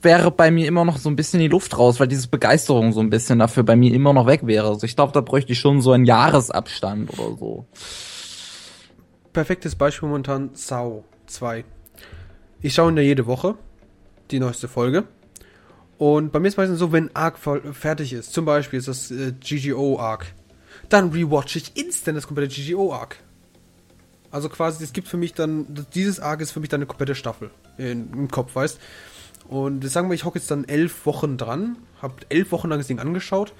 wäre 0.01 0.31
bei 0.31 0.51
mir 0.51 0.67
immer 0.67 0.85
noch 0.85 0.97
so 0.97 1.09
ein 1.09 1.15
bisschen 1.15 1.39
die 1.39 1.47
Luft 1.47 1.77
raus, 1.77 1.99
weil 1.99 2.07
diese 2.07 2.27
Begeisterung 2.27 2.91
so 2.93 2.99
ein 2.99 3.09
bisschen 3.09 3.39
dafür 3.39 3.63
bei 3.63 3.75
mir 3.75 3.93
immer 3.93 4.13
noch 4.13 4.27
weg 4.27 4.41
wäre. 4.43 4.67
Also 4.67 4.85
ich 4.85 4.95
glaube, 4.95 5.13
da 5.13 5.21
bräuchte 5.21 5.51
ich 5.53 5.59
schon 5.59 5.81
so 5.81 5.91
einen 5.91 6.05
Jahresabstand 6.05 7.11
oder 7.17 7.37
so. 7.37 7.65
Perfektes 9.33 9.75
Beispiel 9.75 10.09
momentan 10.09 10.51
Sau 10.53 11.03
2. 11.27 11.63
Ich 12.61 12.73
schaue 12.73 12.91
ihn 12.91 12.97
ja 12.97 13.03
jede 13.03 13.25
Woche 13.25 13.55
die 14.31 14.39
neueste 14.39 14.67
Folge. 14.67 15.05
Und 15.97 16.31
bei 16.31 16.39
mir 16.39 16.47
ist 16.47 16.57
meistens 16.57 16.79
so, 16.79 16.91
wenn 16.91 17.13
Arc 17.15 17.37
fertig 17.37 18.13
ist, 18.13 18.33
zum 18.33 18.45
Beispiel 18.45 18.79
ist 18.79 18.87
das 18.87 19.11
äh, 19.11 19.33
GGO 19.33 19.99
Arc, 19.99 20.27
dann 20.87 21.11
rewatch 21.11 21.57
ich 21.57 21.75
instant 21.75 22.17
das 22.17 22.25
komplette 22.25 22.55
GGO 22.55 22.93
Arc. 22.93 23.17
Also 24.31 24.49
quasi, 24.49 24.83
es 24.83 24.93
gibt 24.93 25.07
für 25.07 25.17
mich 25.17 25.33
dann, 25.33 25.65
dieses 25.93 26.19
Arc 26.19 26.41
ist 26.41 26.51
für 26.51 26.59
mich 26.59 26.69
dann 26.69 26.79
eine 26.79 26.85
komplette 26.85 27.15
Staffel 27.15 27.49
in, 27.77 28.11
im 28.13 28.27
Kopf, 28.29 28.55
weißt 28.55 28.79
Und 29.47 29.87
sagen 29.89 30.09
wir, 30.09 30.15
ich 30.15 30.25
hocke 30.25 30.39
jetzt 30.39 30.51
dann 30.51 30.65
elf 30.65 31.05
Wochen 31.05 31.37
dran, 31.37 31.77
habe 32.01 32.15
elf 32.29 32.51
Wochen 32.51 32.69
lang 32.69 32.79
das 32.79 32.87
Ding 32.87 32.99
angeschaut 32.99 33.53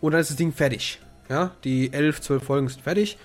und 0.00 0.12
dann 0.12 0.20
ist 0.20 0.30
das 0.30 0.36
Ding 0.36 0.52
fertig. 0.52 1.00
Ja, 1.28 1.52
die 1.64 1.92
elf, 1.92 2.20
zwölf 2.20 2.44
Folgen 2.44 2.68
sind 2.68 2.82
fertig 2.82 3.18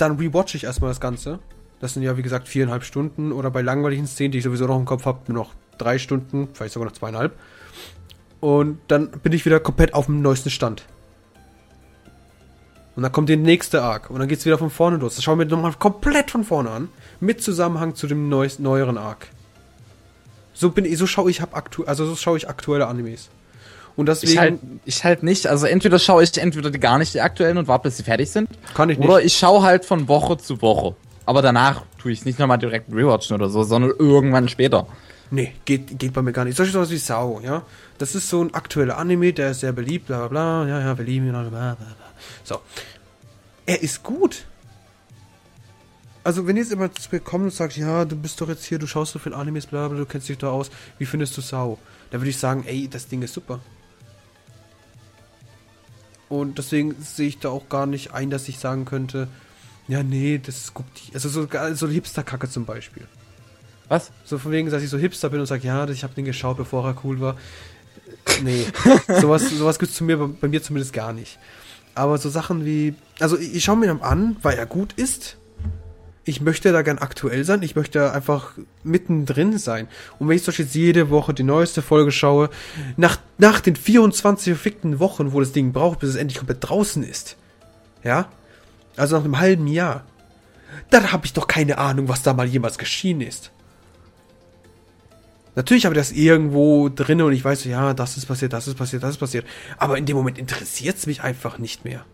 dann 0.00 0.16
rewatche 0.16 0.56
ich 0.56 0.64
erstmal 0.64 0.90
das 0.90 1.00
Ganze. 1.00 1.40
Das 1.80 1.94
sind 1.94 2.02
ja, 2.02 2.16
wie 2.16 2.22
gesagt, 2.22 2.48
viereinhalb 2.48 2.84
Stunden 2.84 3.32
oder 3.32 3.50
bei 3.50 3.62
langweiligen 3.62 4.06
Szenen, 4.06 4.32
die 4.32 4.38
ich 4.38 4.44
sowieso 4.44 4.66
noch 4.66 4.78
im 4.78 4.84
Kopf 4.84 5.04
habe, 5.06 5.20
nur 5.32 5.44
noch 5.44 5.54
drei 5.78 5.98
Stunden, 5.98 6.48
vielleicht 6.52 6.74
sogar 6.74 6.88
noch 6.88 6.96
zweieinhalb. 6.96 7.38
Und 8.40 8.78
dann 8.88 9.10
bin 9.10 9.32
ich 9.32 9.44
wieder 9.44 9.60
komplett 9.60 9.94
auf 9.94 10.06
dem 10.06 10.22
neuesten 10.22 10.50
Stand. 10.50 10.84
Und 12.96 13.02
dann 13.02 13.12
kommt 13.12 13.28
der 13.28 13.36
nächste 13.36 13.82
Arc 13.82 14.10
und 14.10 14.18
dann 14.18 14.28
geht's 14.28 14.44
wieder 14.44 14.58
von 14.58 14.70
vorne 14.70 14.96
los. 14.96 15.14
Das 15.14 15.24
schauen 15.24 15.38
wir 15.38 15.46
nochmal 15.46 15.72
komplett 15.78 16.30
von 16.30 16.44
vorne 16.44 16.70
an. 16.70 16.88
Mit 17.20 17.42
Zusammenhang 17.42 17.94
zu 17.94 18.06
dem 18.06 18.28
neues, 18.28 18.58
neueren 18.58 18.98
Arc. 18.98 19.28
So 20.54 20.70
bin 20.70 20.84
ich, 20.84 20.98
so 20.98 21.06
schaue 21.06 21.30
ich 21.30 21.40
hab 21.40 21.56
aktu 21.56 21.84
also 21.84 22.04
so 22.04 22.16
schaue 22.16 22.36
ich 22.36 22.48
aktuelle 22.48 22.86
Animes. 22.86 23.30
Und 23.96 24.06
deswegen 24.06 24.32
Ich 24.32 24.38
halt, 24.38 24.58
ich 24.84 25.04
halt 25.04 25.22
nicht. 25.22 25.46
Also 25.46 25.66
entweder 25.66 25.98
schaue 25.98 26.22
ich 26.22 26.36
entweder 26.36 26.70
die 26.70 26.80
gar 26.80 26.98
nicht 26.98 27.14
die 27.14 27.20
aktuellen 27.20 27.58
und 27.58 27.68
warte, 27.68 27.84
bis 27.84 27.96
sie 27.96 28.02
fertig 28.02 28.30
sind. 28.30 28.48
kann 28.74 28.90
ich 28.90 28.98
nicht. 28.98 29.08
Oder 29.08 29.22
ich 29.22 29.36
schaue 29.36 29.62
halt 29.62 29.84
von 29.84 30.08
Woche 30.08 30.36
zu 30.36 30.60
Woche. 30.62 30.96
Aber 31.26 31.42
danach 31.42 31.82
tue 31.98 32.12
ich 32.12 32.20
es 32.20 32.24
nicht 32.24 32.38
nochmal 32.38 32.58
direkt 32.58 32.92
rewatchen 32.92 33.36
oder 33.36 33.48
so, 33.48 33.62
sondern 33.62 33.92
irgendwann 33.98 34.48
später. 34.48 34.86
Nee, 35.30 35.52
geht, 35.64 35.98
geht 35.98 36.12
bei 36.12 36.22
mir 36.22 36.32
gar 36.32 36.44
nicht. 36.44 36.56
Solche 36.56 36.72
sowas 36.72 36.90
wie 36.90 36.96
Sau, 36.96 37.40
ja. 37.44 37.62
Das 37.98 38.14
ist 38.14 38.28
so 38.28 38.42
ein 38.42 38.52
aktueller 38.52 38.98
Anime, 38.98 39.32
der 39.32 39.52
ist 39.52 39.60
sehr 39.60 39.72
beliebt, 39.72 40.06
bla 40.08 40.26
bla 40.26 40.28
bla. 40.28 40.66
Ja, 40.66 40.80
ja, 40.80 40.98
wir 40.98 41.04
lieben 41.04 41.26
ihn, 41.26 41.32
bla 41.32 41.42
bla 41.42 41.76
bla. 41.76 41.76
So. 42.44 42.60
Er 43.66 43.82
ist 43.82 44.02
gut. 44.02 44.46
Also, 46.22 46.46
wenn 46.46 46.56
jetzt 46.56 46.72
immer 46.72 46.92
zu 46.92 47.08
mir 47.12 47.20
kommt 47.20 47.44
und 47.44 47.52
sagt, 47.52 47.76
ja, 47.76 48.04
du 48.04 48.14
bist 48.14 48.40
doch 48.40 48.48
jetzt 48.48 48.64
hier, 48.64 48.78
du 48.78 48.86
schaust 48.86 49.12
so 49.12 49.18
viel 49.18 49.32
Animes, 49.32 49.66
bla 49.66 49.88
bla, 49.88 49.96
du 49.96 50.04
kennst 50.04 50.28
dich 50.28 50.38
da 50.38 50.50
aus, 50.50 50.70
wie 50.98 51.06
findest 51.06 51.36
du 51.36 51.40
Sau? 51.40 51.78
Da 52.10 52.18
würde 52.20 52.30
ich 52.30 52.36
sagen, 52.36 52.64
ey, 52.66 52.88
das 52.88 53.08
Ding 53.08 53.22
ist 53.22 53.32
super. 53.32 53.60
Und 56.28 56.58
deswegen 56.58 56.94
sehe 57.02 57.28
ich 57.28 57.38
da 57.38 57.48
auch 57.48 57.68
gar 57.68 57.86
nicht 57.86 58.12
ein, 58.12 58.30
dass 58.30 58.48
ich 58.48 58.58
sagen 58.58 58.84
könnte, 58.84 59.28
ja, 59.88 60.02
nee, 60.02 60.38
das 60.38 60.72
guckt 60.74 61.00
die. 61.00 61.14
Also 61.14 61.28
so, 61.28 61.48
so 61.74 61.88
Hipster-Kacke 61.88 62.48
zum 62.48 62.64
Beispiel. 62.64 63.08
Was? 63.88 64.12
So 64.24 64.38
von 64.38 64.52
wegen, 64.52 64.70
dass 64.70 64.82
ich 64.84 64.88
so 64.90 64.98
Hipster 64.98 65.30
bin 65.30 65.40
und 65.40 65.46
sage, 65.46 65.66
ja, 65.66 65.88
ich 65.88 66.04
habe 66.04 66.14
den 66.14 66.24
geschaut, 66.24 66.56
bevor 66.56 66.86
er 66.86 66.96
cool 67.02 67.20
war. 67.20 67.36
Nee, 68.44 68.66
sowas, 69.20 69.50
sowas 69.50 69.78
zu 69.78 70.04
mir, 70.04 70.16
bei, 70.16 70.26
bei 70.26 70.48
mir 70.48 70.62
zumindest 70.62 70.92
gar 70.92 71.12
nicht. 71.12 71.40
Aber 72.00 72.16
so 72.16 72.30
Sachen 72.30 72.64
wie, 72.64 72.94
also 73.18 73.38
ich, 73.38 73.56
ich 73.56 73.64
schaue 73.64 73.76
mir 73.76 73.92
ihn 73.92 74.00
an, 74.00 74.36
weil 74.40 74.56
er 74.56 74.64
gut 74.64 74.94
ist. 74.94 75.36
Ich 76.24 76.40
möchte 76.40 76.72
da 76.72 76.80
gern 76.80 76.96
aktuell 76.96 77.44
sein. 77.44 77.62
Ich 77.62 77.76
möchte 77.76 78.12
einfach 78.12 78.52
mittendrin 78.82 79.58
sein. 79.58 79.86
Und 80.18 80.26
wenn 80.26 80.36
ich 80.36 80.42
zum 80.42 80.52
Beispiel 80.52 80.64
jetzt 80.64 80.74
jede 80.74 81.10
Woche 81.10 81.34
die 81.34 81.42
neueste 81.42 81.82
Folge 81.82 82.10
schaue, 82.10 82.48
nach, 82.96 83.18
nach 83.36 83.60
den 83.60 83.76
24 83.76 84.54
verfickten 84.54 84.98
Wochen, 84.98 85.34
wo 85.34 85.40
das 85.40 85.52
Ding 85.52 85.74
braucht, 85.74 85.98
bis 85.98 86.08
es 86.08 86.16
endlich 86.16 86.38
komplett 86.38 86.66
draußen 86.66 87.02
ist. 87.02 87.36
Ja? 88.02 88.30
Also 88.96 89.18
nach 89.18 89.24
einem 89.24 89.38
halben 89.38 89.66
Jahr. 89.66 90.04
Dann 90.88 91.12
habe 91.12 91.26
ich 91.26 91.34
doch 91.34 91.48
keine 91.48 91.76
Ahnung, 91.76 92.08
was 92.08 92.22
da 92.22 92.32
mal 92.32 92.46
jemals 92.46 92.78
geschehen 92.78 93.20
ist. 93.20 93.50
Natürlich 95.56 95.84
habe 95.84 95.94
ich 95.94 96.00
das 96.00 96.12
irgendwo 96.12 96.88
drin 96.88 97.20
und 97.22 97.32
ich 97.32 97.44
weiß, 97.44 97.64
ja, 97.64 97.92
das 97.92 98.16
ist 98.16 98.26
passiert, 98.26 98.52
das 98.52 98.68
ist 98.68 98.76
passiert, 98.76 99.02
das 99.02 99.10
ist 99.10 99.18
passiert. 99.18 99.46
Aber 99.78 99.98
in 99.98 100.06
dem 100.06 100.16
Moment 100.16 100.38
interessiert 100.38 100.96
es 100.96 101.06
mich 101.06 101.22
einfach 101.22 101.58
nicht 101.58 101.84
mehr. 101.84 102.04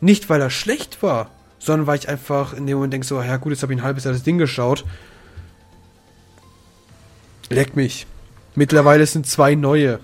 Nicht, 0.00 0.28
weil 0.28 0.40
er 0.40 0.50
schlecht 0.50 1.02
war, 1.02 1.30
sondern 1.58 1.86
weil 1.86 1.98
ich 1.98 2.08
einfach 2.08 2.52
in 2.52 2.66
dem 2.66 2.76
Moment 2.76 2.92
denke, 2.92 3.06
so, 3.06 3.20
ja 3.20 3.36
gut, 3.38 3.52
jetzt 3.52 3.62
habe 3.62 3.72
ich 3.72 3.80
ein 3.80 3.84
halbes 3.84 4.04
Jahr 4.04 4.12
das 4.12 4.22
Ding 4.22 4.38
geschaut. 4.38 4.84
Leck 7.48 7.76
mich. 7.76 8.06
Mittlerweile 8.54 9.06
sind 9.06 9.26
zwei 9.26 9.54
neue. 9.54 10.00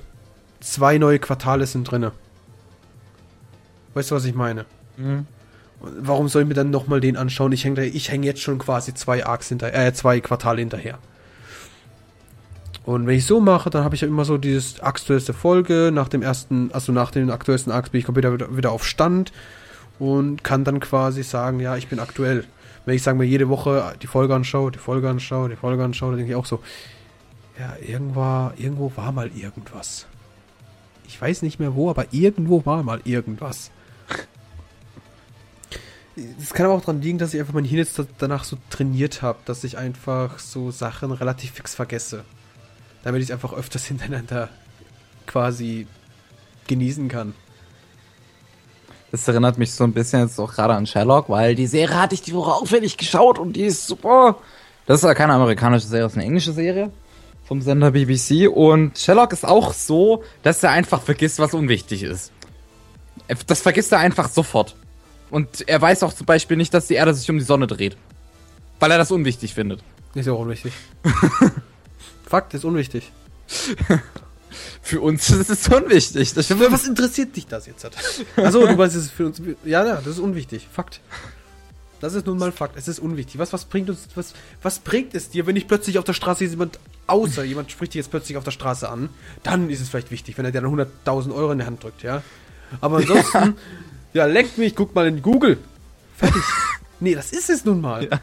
Zwei 0.60 0.96
neue 0.96 1.18
Quartale 1.18 1.66
sind 1.66 1.84
drinne. 1.84 2.12
Weißt 3.92 4.10
du, 4.10 4.14
was 4.14 4.24
ich 4.24 4.34
meine? 4.34 4.64
Mhm. 4.96 5.26
Warum 5.80 6.28
soll 6.28 6.42
ich 6.42 6.48
mir 6.48 6.54
dann 6.54 6.70
nochmal 6.70 7.00
den 7.00 7.16
anschauen? 7.16 7.52
Ich 7.52 7.64
hänge 7.64 7.84
ich 7.84 8.10
häng 8.10 8.22
jetzt 8.22 8.40
schon 8.40 8.58
quasi 8.58 8.94
zwei 8.94 9.26
Arcs 9.26 9.48
hinter, 9.48 9.74
äh, 9.74 9.92
zwei 9.92 10.20
Quartale 10.20 10.60
hinterher. 10.60 10.98
Und 12.84 13.06
wenn 13.06 13.16
ich 13.16 13.24
so 13.24 13.40
mache, 13.40 13.70
dann 13.70 13.82
habe 13.82 13.94
ich 13.94 14.02
ja 14.02 14.08
immer 14.08 14.24
so 14.24 14.36
dieses 14.36 14.80
aktuellste 14.80 15.32
Folge. 15.32 15.90
Nach 15.92 16.08
dem 16.08 16.22
ersten, 16.22 16.70
also 16.72 16.92
nach 16.92 17.10
dem 17.10 17.30
aktuellsten 17.30 17.72
Arcs 17.72 17.90
bin 17.90 18.00
ich 18.00 18.04
komplett 18.04 18.30
wieder, 18.30 18.56
wieder 18.56 18.72
auf 18.72 18.86
Stand 18.86 19.32
und 19.98 20.44
kann 20.44 20.64
dann 20.64 20.80
quasi 20.80 21.22
sagen, 21.22 21.60
ja, 21.60 21.76
ich 21.76 21.88
bin 21.88 21.98
aktuell. 21.98 22.44
Wenn 22.84 22.96
ich 22.96 23.02
sagen 23.02 23.18
wir 23.18 23.26
jede 23.26 23.48
Woche 23.48 23.94
die 24.02 24.06
Folge 24.06 24.34
anschaue, 24.34 24.70
die 24.70 24.78
Folge 24.78 25.08
anschaue, 25.08 25.48
die 25.48 25.56
Folge 25.56 25.82
anschaue, 25.82 26.10
dann 26.10 26.18
denke 26.18 26.32
ich 26.32 26.36
auch 26.36 26.44
so, 26.44 26.60
ja, 27.58 27.74
irgendwo, 27.80 28.52
irgendwo 28.56 28.92
war 28.96 29.12
mal 29.12 29.30
irgendwas. 29.34 30.06
Ich 31.06 31.20
weiß 31.20 31.42
nicht 31.42 31.58
mehr 31.58 31.74
wo, 31.74 31.88
aber 31.88 32.12
irgendwo 32.12 32.66
war 32.66 32.82
mal 32.82 33.00
irgendwas. 33.04 33.70
Das 36.38 36.52
kann 36.52 36.66
aber 36.66 36.74
auch 36.74 36.80
daran 36.80 37.00
liegen, 37.00 37.18
dass 37.18 37.32
ich 37.32 37.40
einfach 37.40 37.54
mein 37.54 37.64
Hirn 37.64 37.78
jetzt 37.78 38.00
danach 38.18 38.44
so 38.44 38.56
trainiert 38.70 39.22
habe, 39.22 39.38
dass 39.46 39.64
ich 39.64 39.78
einfach 39.78 40.38
so 40.38 40.70
Sachen 40.70 41.10
relativ 41.12 41.52
fix 41.52 41.74
vergesse. 41.74 42.24
Damit 43.04 43.22
ich 43.22 43.28
es 43.28 43.32
einfach 43.32 43.52
öfters 43.52 43.84
hintereinander 43.86 44.48
quasi 45.26 45.86
genießen 46.66 47.08
kann. 47.08 47.34
Das 49.12 49.28
erinnert 49.28 49.58
mich 49.58 49.72
so 49.72 49.84
ein 49.84 49.92
bisschen 49.92 50.22
jetzt 50.22 50.40
auch 50.40 50.52
gerade 50.52 50.74
an 50.74 50.86
Sherlock, 50.86 51.28
weil 51.28 51.54
die 51.54 51.68
Serie 51.68 52.00
hatte 52.00 52.14
ich 52.14 52.22
die 52.22 52.34
Woche 52.34 52.50
auffällig 52.52 52.96
geschaut 52.96 53.38
und 53.38 53.54
die 53.54 53.62
ist 53.62 53.86
super. 53.86 54.38
Das 54.86 55.00
ist 55.00 55.04
ja 55.04 55.14
keine 55.14 55.34
amerikanische 55.34 55.86
Serie, 55.86 56.02
das 56.02 56.12
ist 56.12 56.18
eine 56.18 56.26
englische 56.26 56.52
Serie 56.52 56.90
vom 57.44 57.62
Sender 57.62 57.92
BBC. 57.92 58.48
Und 58.48 58.98
Sherlock 58.98 59.32
ist 59.32 59.44
auch 59.44 59.72
so, 59.72 60.24
dass 60.42 60.62
er 60.62 60.70
einfach 60.70 61.00
vergisst, 61.00 61.38
was 61.38 61.54
unwichtig 61.54 62.02
ist. 62.02 62.32
Das 63.46 63.60
vergisst 63.60 63.92
er 63.92 63.98
einfach 63.98 64.28
sofort. 64.28 64.74
Und 65.30 65.68
er 65.68 65.80
weiß 65.80 66.02
auch 66.02 66.12
zum 66.12 66.26
Beispiel 66.26 66.56
nicht, 66.56 66.74
dass 66.74 66.88
die 66.88 66.94
Erde 66.94 67.14
sich 67.14 67.30
um 67.30 67.38
die 67.38 67.44
Sonne 67.44 67.66
dreht. 67.66 67.96
Weil 68.80 68.90
er 68.90 68.98
das 68.98 69.10
unwichtig 69.10 69.54
findet. 69.54 69.82
Ist 70.14 70.26
ja 70.26 70.32
auch 70.32 70.40
unwichtig. 70.40 70.72
Fakt 72.34 72.52
ist 72.52 72.64
unwichtig. 72.64 73.12
Für 74.82 75.00
uns 75.02 75.30
ist 75.30 75.50
es 75.50 75.68
unwichtig. 75.68 76.34
Das 76.34 76.48
Für 76.48 76.72
was 76.72 76.84
interessiert 76.84 77.36
dich 77.36 77.46
das 77.46 77.66
jetzt? 77.66 77.86
Achso, 78.36 78.66
du 78.66 78.76
weißt, 78.76 78.96
es 78.96 79.04
ist 79.04 79.12
für 79.12 79.26
uns. 79.26 79.40
Ja, 79.64 79.86
ja, 79.86 79.96
das 79.98 80.14
ist 80.14 80.18
unwichtig. 80.18 80.66
Fakt. 80.72 81.00
Das 82.00 82.14
ist 82.14 82.26
nun 82.26 82.38
mal 82.38 82.50
Fakt. 82.50 82.76
Es 82.76 82.88
ist 82.88 82.98
unwichtig. 82.98 83.38
Was, 83.38 83.52
was 83.52 83.66
bringt 83.66 83.88
uns, 83.88 84.08
was, 84.16 84.34
was 84.62 84.80
bringt 84.80 85.14
es 85.14 85.30
dir, 85.30 85.46
wenn 85.46 85.54
ich 85.54 85.68
plötzlich 85.68 85.96
auf 85.96 86.02
der 86.02 86.12
Straße 86.12 86.44
jemand, 86.44 86.80
außer 87.06 87.44
jemand 87.44 87.70
spricht 87.70 87.94
dich 87.94 88.00
jetzt 88.00 88.10
plötzlich 88.10 88.36
auf 88.36 88.42
der 88.42 88.50
Straße 88.50 88.88
an, 88.88 89.10
dann 89.44 89.70
ist 89.70 89.80
es 89.80 89.88
vielleicht 89.88 90.10
wichtig, 90.10 90.36
wenn 90.36 90.44
er 90.44 90.50
dir 90.50 90.60
dann 90.60 90.74
100.000 90.74 91.32
Euro 91.32 91.52
in 91.52 91.60
die 91.60 91.66
Hand 91.66 91.84
drückt, 91.84 92.02
ja? 92.02 92.24
Aber 92.80 92.96
ansonsten, 92.96 93.54
ja, 94.12 94.26
ja 94.26 94.32
leckt 94.32 94.58
mich, 94.58 94.74
guck 94.74 94.92
mal 94.92 95.06
in 95.06 95.22
Google. 95.22 95.58
Fertig. 96.16 96.42
nee, 96.98 97.14
das 97.14 97.30
ist 97.30 97.48
es 97.48 97.64
nun 97.64 97.80
mal. 97.80 98.08
Ja. 98.10 98.18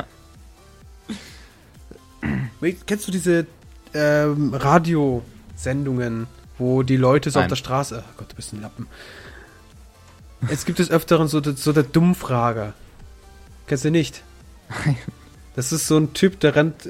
Kennst 2.86 3.07
du 3.07 3.12
diese 3.14 3.47
ähm, 3.94 4.54
Radiosendungen, 4.54 6.28
wo 6.58 6.84
die 6.84 6.98
Leute 6.98 7.32
so 7.32 7.39
Nein. 7.39 7.46
auf 7.46 7.50
der 7.50 7.56
Straße. 7.56 8.04
Oh 8.08 8.14
Gott, 8.18 8.32
du 8.32 8.36
bist 8.36 8.54
ein 8.54 8.62
Lappen. 8.62 8.88
Es 10.50 10.66
gibt 10.66 10.80
des 10.80 10.89
Öfteren 10.89 11.28
so, 11.28 11.42
so 11.44 11.72
der 11.72 11.84
Dummfrager. 11.84 12.74
Kennst 13.68 13.86
du 13.86 13.92
nicht? 13.92 14.24
Nein. 14.86 14.98
Das 15.56 15.72
ist 15.72 15.88
so 15.88 15.98
ein 15.98 16.14
Typ, 16.14 16.39
der 16.39 16.56
rennt 16.56 16.89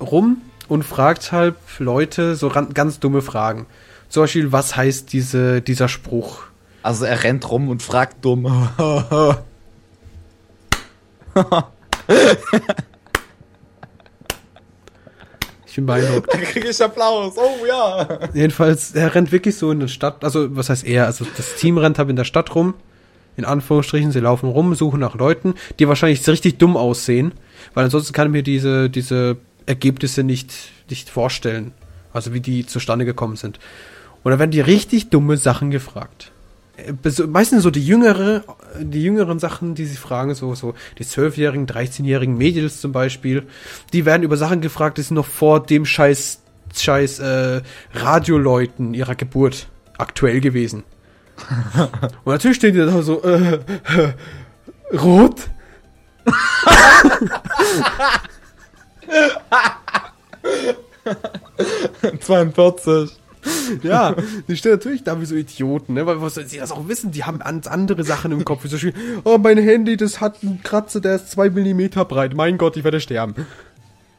rum 0.00 0.40
und 0.68 0.84
fragt 0.84 1.32
halt 1.32 1.56
Leute 1.78 2.34
so 2.36 2.48
ganz 2.48 2.98
dumme 2.98 3.22
Fragen. 3.22 3.66
Zum 4.08 4.22
Beispiel, 4.22 4.52
was 4.52 4.76
heißt 4.76 5.12
diese, 5.12 5.60
dieser 5.62 5.88
Spruch? 5.88 6.44
Also 6.82 7.04
er 7.04 7.22
rennt 7.22 7.50
rum 7.50 7.68
und 7.68 7.82
fragt 7.82 8.24
dumm. 8.24 8.46
Bin 15.80 15.86
beeindruckt. 15.86 16.30
Da 16.32 16.38
kriege 16.38 16.68
ich 16.68 16.82
Applaus. 16.82 17.34
Oh 17.36 17.64
ja. 17.66 18.06
Jedenfalls, 18.34 18.92
er 18.92 19.14
rennt 19.14 19.32
wirklich 19.32 19.56
so 19.56 19.70
in 19.70 19.80
der 19.80 19.88
Stadt, 19.88 20.24
also 20.24 20.54
was 20.56 20.68
heißt 20.68 20.86
er? 20.86 21.06
Also 21.06 21.26
das 21.36 21.56
Team 21.56 21.78
rennt 21.78 21.98
halt 21.98 22.10
in 22.10 22.16
der 22.16 22.24
Stadt 22.24 22.54
rum, 22.54 22.74
in 23.36 23.44
Anführungsstrichen, 23.44 24.12
sie 24.12 24.20
laufen 24.20 24.48
rum, 24.48 24.74
suchen 24.74 25.00
nach 25.00 25.14
Leuten, 25.14 25.54
die 25.78 25.88
wahrscheinlich 25.88 26.26
richtig 26.28 26.58
dumm 26.58 26.76
aussehen, 26.76 27.32
weil 27.74 27.84
ansonsten 27.84 28.12
kann 28.12 28.28
ich 28.28 28.32
mir 28.32 28.42
diese, 28.42 28.90
diese 28.90 29.38
Ergebnisse 29.66 30.22
nicht, 30.22 30.52
nicht 30.88 31.08
vorstellen, 31.08 31.72
also 32.12 32.34
wie 32.34 32.40
die 32.40 32.66
zustande 32.66 33.04
gekommen 33.04 33.36
sind. 33.36 33.58
Und 34.22 34.32
da 34.32 34.38
werden 34.38 34.50
die 34.50 34.60
richtig 34.60 35.08
dumme 35.08 35.36
Sachen 35.36 35.70
gefragt. 35.70 36.32
Meistens 37.28 37.62
so 37.62 37.70
die 37.70 37.84
jüngere, 37.84 38.42
die 38.78 39.02
jüngeren 39.02 39.38
Sachen, 39.38 39.74
die 39.74 39.86
sie 39.86 39.96
fragen, 39.96 40.34
so, 40.34 40.54
so 40.54 40.74
die 40.98 41.04
12-jährigen, 41.04 41.66
13-jährigen 41.66 42.36
Mädels 42.36 42.80
zum 42.80 42.92
Beispiel, 42.92 43.46
die 43.92 44.04
werden 44.04 44.22
über 44.22 44.36
Sachen 44.36 44.60
gefragt, 44.60 44.98
die 44.98 45.02
sind 45.02 45.16
noch 45.16 45.26
vor 45.26 45.60
dem 45.60 45.86
scheiß, 45.86 46.42
scheiß 46.74 47.18
äh, 47.20 47.62
Radioleuten 47.94 48.94
ihrer 48.94 49.14
Geburt 49.14 49.68
aktuell 49.98 50.40
gewesen. 50.40 50.84
Und 52.24 52.32
natürlich 52.32 52.58
stehen 52.58 52.74
die 52.74 52.80
da 52.80 53.02
so, 53.02 53.22
äh, 53.22 53.54
äh, 53.54 54.12
rot? 54.96 55.48
42. 62.20 63.19
Ja, 63.82 64.14
die 64.48 64.56
stehen 64.56 64.72
natürlich 64.72 65.04
da 65.04 65.20
wie 65.20 65.24
so 65.24 65.34
Idioten, 65.34 65.94
ne? 65.94 66.04
Weil 66.06 66.20
was 66.20 66.34
soll 66.34 66.46
sie 66.46 66.58
das 66.58 66.72
auch 66.72 66.88
wissen? 66.88 67.12
Die 67.12 67.24
haben 67.24 67.38
ganz 67.38 67.66
andere 67.66 68.04
Sachen 68.04 68.32
im 68.32 68.44
Kopf. 68.44 68.64
Wie 68.64 68.68
zum 68.68 68.76
Beispiel, 68.76 68.94
oh, 69.24 69.38
mein 69.38 69.58
Handy, 69.58 69.96
das 69.96 70.20
hat 70.20 70.42
einen 70.42 70.62
Kratzer, 70.62 71.00
der 71.00 71.16
ist 71.16 71.30
zwei 71.30 71.50
Millimeter 71.50 72.04
breit. 72.04 72.34
Mein 72.34 72.58
Gott, 72.58 72.76
ich 72.76 72.84
werde 72.84 73.00
sterben. 73.00 73.46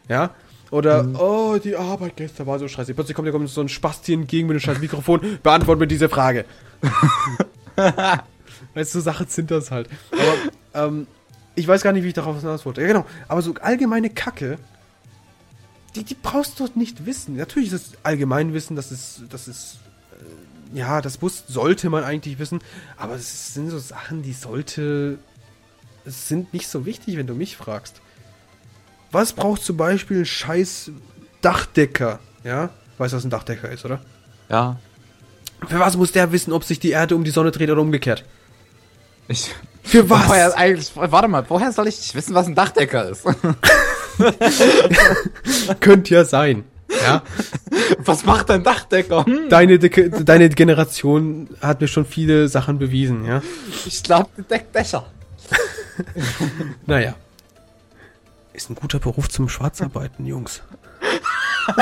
Ja? 0.07 0.31
Oder, 0.71 1.05
oh, 1.19 1.57
die 1.61 1.75
Arbeit 1.75 2.15
gestern 2.15 2.47
war 2.47 2.57
so 2.57 2.67
scheiße. 2.67 2.93
Plötzlich 2.93 3.15
kommt, 3.15 3.29
kommt 3.31 3.49
so 3.49 3.61
ein 3.61 3.69
Spasti 3.69 4.13
entgegen 4.13 4.47
mit 4.47 4.55
einem 4.55 4.61
scheiß 4.61 4.79
Mikrofon. 4.79 5.39
Beantwort 5.43 5.79
mir 5.79 5.87
diese 5.87 6.07
Frage. 6.07 6.45
weißt 7.75 8.95
du, 8.95 8.99
so 8.99 9.01
Sachen 9.01 9.27
sind 9.27 9.51
das 9.51 9.69
halt. 9.69 9.89
Aber, 10.11 10.85
ähm, 10.87 11.07
ich 11.55 11.67
weiß 11.67 11.81
gar 11.81 11.91
nicht, 11.91 12.03
wie 12.03 12.09
ich 12.09 12.13
darauf 12.13 12.39
hinaus 12.39 12.65
wollte. 12.65 12.81
Ja, 12.81 12.87
genau. 12.87 13.05
Aber 13.27 13.41
so 13.41 13.53
allgemeine 13.61 14.09
Kacke, 14.09 14.57
die, 15.95 16.03
die 16.03 16.15
brauchst 16.15 16.59
du 16.59 16.67
nicht 16.75 17.05
wissen. 17.05 17.35
Natürlich 17.35 17.73
ist 17.73 17.87
es 17.87 17.91
Allgemeinwissen, 18.03 18.75
das 18.75 18.91
ist, 18.91 19.23
das 19.29 19.47
ist, 19.47 19.79
äh, 20.73 20.77
ja, 20.79 21.01
das 21.01 21.21
muss, 21.21 21.43
sollte 21.47 21.89
man 21.89 22.03
eigentlich 22.03 22.39
wissen. 22.39 22.59
Aber 22.97 23.15
es 23.15 23.53
sind 23.53 23.69
so 23.69 23.79
Sachen, 23.79 24.21
die 24.23 24.33
sollte, 24.33 25.19
es 26.05 26.27
sind 26.27 26.53
nicht 26.53 26.67
so 26.67 26.85
wichtig, 26.85 27.17
wenn 27.17 27.27
du 27.27 27.35
mich 27.35 27.57
fragst. 27.57 28.01
Was 29.11 29.33
braucht 29.33 29.63
zum 29.63 29.75
Beispiel 29.77 30.19
ein 30.19 30.25
scheiß 30.25 30.91
Dachdecker? 31.41 32.19
Ja? 32.43 32.69
Weißt 32.97 33.13
du, 33.13 33.17
was 33.17 33.25
ein 33.25 33.29
Dachdecker 33.29 33.69
ist, 33.69 33.83
oder? 33.83 33.99
Ja. 34.49 34.79
Für 35.67 35.79
was 35.79 35.97
muss 35.97 36.11
der 36.11 36.31
wissen, 36.31 36.53
ob 36.53 36.63
sich 36.63 36.79
die 36.79 36.91
Erde 36.91 37.15
um 37.15 37.23
die 37.23 37.31
Sonne 37.31 37.51
dreht 37.51 37.69
oder 37.69 37.81
umgekehrt? 37.81 38.23
Ich, 39.27 39.53
Für 39.83 40.09
was? 40.09 40.29
Woher 40.29 41.11
warte 41.11 41.27
mal, 41.27 41.45
woher 41.49 41.71
soll 41.73 41.87
ich 41.87 41.97
nicht 41.97 42.15
wissen, 42.15 42.33
was 42.33 42.47
ein 42.47 42.55
Dachdecker 42.55 43.09
ist? 43.09 43.25
Könnte 45.79 46.13
ja 46.13 46.25
sein. 46.25 46.63
Ja? 47.03 47.21
was 47.99 48.25
macht 48.25 48.51
ein 48.51 48.63
Dachdecker? 48.63 49.25
Hm, 49.25 49.47
Deine, 49.49 49.77
Deke- 49.77 50.09
deine 50.23 50.49
Generation 50.49 51.49
hat 51.61 51.79
mir 51.79 51.87
schon 51.87 52.05
viele 52.05 52.49
Sachen 52.49 52.79
bewiesen, 52.79 53.23
ja? 53.25 53.41
ich 53.85 54.03
glaube, 54.03 54.29
die 54.37 54.43
deckt 54.43 54.75
Dächer. 54.75 55.05
Naja. 56.85 57.13
Ist 58.53 58.69
ein 58.69 58.75
guter 58.75 58.99
Beruf 58.99 59.29
zum 59.29 59.47
Schwarzarbeiten, 59.49 60.25
Jungs. 60.25 60.61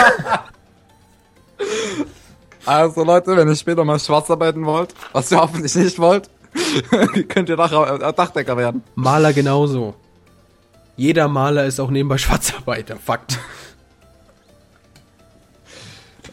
Also 2.65 3.03
Leute, 3.03 3.35
wenn 3.35 3.47
ihr 3.47 3.55
später 3.55 3.83
mal 3.83 3.99
schwarz 3.99 4.29
arbeiten 4.29 4.65
wollt, 4.65 4.93
was 5.11 5.31
ihr 5.31 5.39
hoffentlich 5.41 5.73
nicht 5.75 5.97
wollt, 5.97 6.29
Könnt 7.29 7.49
ihr 7.49 7.57
äh, 7.59 8.13
Dachdecker 8.13 8.57
werden. 8.57 8.83
Maler 8.95 9.33
genauso. 9.33 9.95
Jeder 10.99 11.29
Maler 11.29 11.63
ist 11.63 11.79
auch 11.79 11.91
nebenbei 11.91 12.17
Schwarzarbeiter. 12.19 12.97
Fakt. 12.97 13.39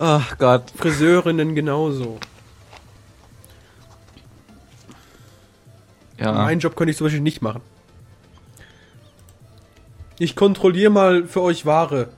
Ach 0.00 0.36
Gott. 0.38 0.72
Friseurinnen 0.76 1.54
genauso. 1.54 2.18
Ja. 6.18 6.32
Meinen 6.32 6.58
Job 6.58 6.74
könnte 6.74 6.90
ich 6.90 6.96
zum 6.96 7.04
Beispiel 7.04 7.22
nicht 7.22 7.42
machen. 7.42 7.62
Ich 10.18 10.34
kontrolliere 10.34 10.90
mal 10.90 11.28
für 11.28 11.42
euch 11.42 11.64
Ware. 11.64 12.08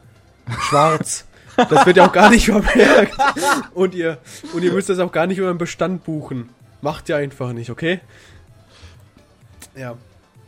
Schwarz. 0.70 1.26
Das 1.54 1.84
wird 1.84 1.98
ja 1.98 2.06
auch 2.06 2.12
gar 2.12 2.30
nicht 2.30 2.46
vermerkt. 2.46 3.14
Und 3.74 3.94
ihr, 3.94 4.16
und 4.54 4.62
ihr 4.62 4.72
müsst 4.72 4.88
das 4.88 5.00
auch 5.00 5.12
gar 5.12 5.26
nicht 5.26 5.36
über 5.36 5.50
einen 5.50 5.58
Bestand 5.58 6.02
buchen. 6.02 6.48
Macht 6.80 7.10
ihr 7.10 7.16
einfach 7.16 7.52
nicht, 7.52 7.68
okay? 7.68 8.00
Ja. 9.76 9.98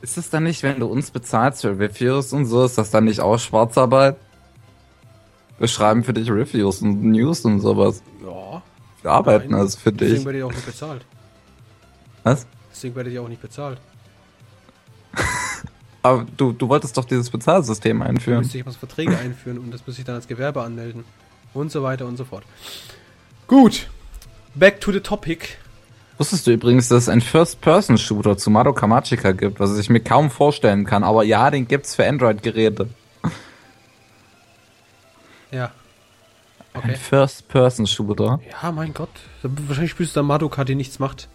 Ist 0.02 0.16
es 0.16 0.30
dann 0.30 0.44
nicht, 0.44 0.62
wenn 0.62 0.80
du 0.80 0.86
uns 0.86 1.10
bezahlst 1.10 1.60
für 1.62 1.78
Reviews 1.78 2.32
und 2.32 2.46
so, 2.46 2.64
ist 2.64 2.78
das 2.78 2.90
dann 2.90 3.04
nicht 3.04 3.20
auch 3.20 3.38
Schwarzarbeit? 3.38 4.16
Wir 5.58 5.68
schreiben 5.68 6.04
für 6.04 6.14
dich 6.14 6.30
Reviews 6.30 6.80
und 6.80 7.02
News 7.02 7.44
und 7.44 7.60
sowas. 7.60 8.02
Ja. 8.24 8.62
Wir 9.02 9.10
arbeiten 9.10 9.50
Nein, 9.50 9.60
also 9.60 9.78
für 9.78 9.92
Deswegen 9.92 10.16
dich. 10.16 10.24
werdet 10.24 10.38
ihr 10.40 10.46
auch 10.46 10.52
nicht 10.52 10.66
bezahlt. 10.66 11.04
Was? 12.22 12.46
Deswegen 12.70 12.94
werdet 12.94 13.12
ihr 13.12 13.22
auch 13.22 13.28
nicht 13.28 13.42
bezahlt. 13.42 13.78
Aber 16.02 16.26
du, 16.36 16.52
du 16.52 16.68
wolltest 16.68 16.96
doch 16.96 17.04
dieses 17.04 17.28
Bezahlsystem 17.28 18.00
einführen. 18.00 18.40
müsste 18.40 18.56
ich 18.56 18.64
was 18.64 18.76
Verträge 18.76 19.18
einführen 19.18 19.58
und 19.58 19.70
das 19.70 19.86
müsste 19.86 20.00
ich 20.00 20.06
dann 20.06 20.14
als 20.16 20.28
Gewerbe 20.28 20.62
anmelden. 20.62 21.04
Und 21.52 21.70
so 21.70 21.82
weiter 21.82 22.06
und 22.06 22.16
so 22.16 22.24
fort. 22.24 22.44
Gut. 23.46 23.90
Back 24.54 24.80
to 24.80 24.92
the 24.92 25.00
topic. 25.00 25.58
Wusstest 26.20 26.46
du 26.46 26.50
übrigens, 26.50 26.88
dass 26.88 27.04
es 27.04 27.08
einen 27.08 27.22
First-Person-Shooter 27.22 28.36
zu 28.36 28.50
Madoka 28.50 28.86
Magica 28.86 29.32
gibt, 29.32 29.58
was 29.58 29.78
ich 29.78 29.88
mir 29.88 30.00
kaum 30.00 30.30
vorstellen 30.30 30.84
kann, 30.84 31.02
aber 31.02 31.24
ja, 31.24 31.50
den 31.50 31.66
gibt's 31.66 31.94
für 31.94 32.06
Android-Geräte. 32.06 32.90
Ja. 35.50 35.72
Ein 36.74 36.82
Okay. 36.82 36.94
First-Person-Shooter. 36.96 38.38
Ja, 38.62 38.70
mein 38.70 38.92
Gott. 38.92 39.08
Wahrscheinlich 39.42 39.92
spielst 39.92 40.14
du 40.14 40.20
dann 40.20 40.26
Madoka, 40.26 40.62
die 40.64 40.74
nichts 40.74 40.98
macht. 40.98 41.30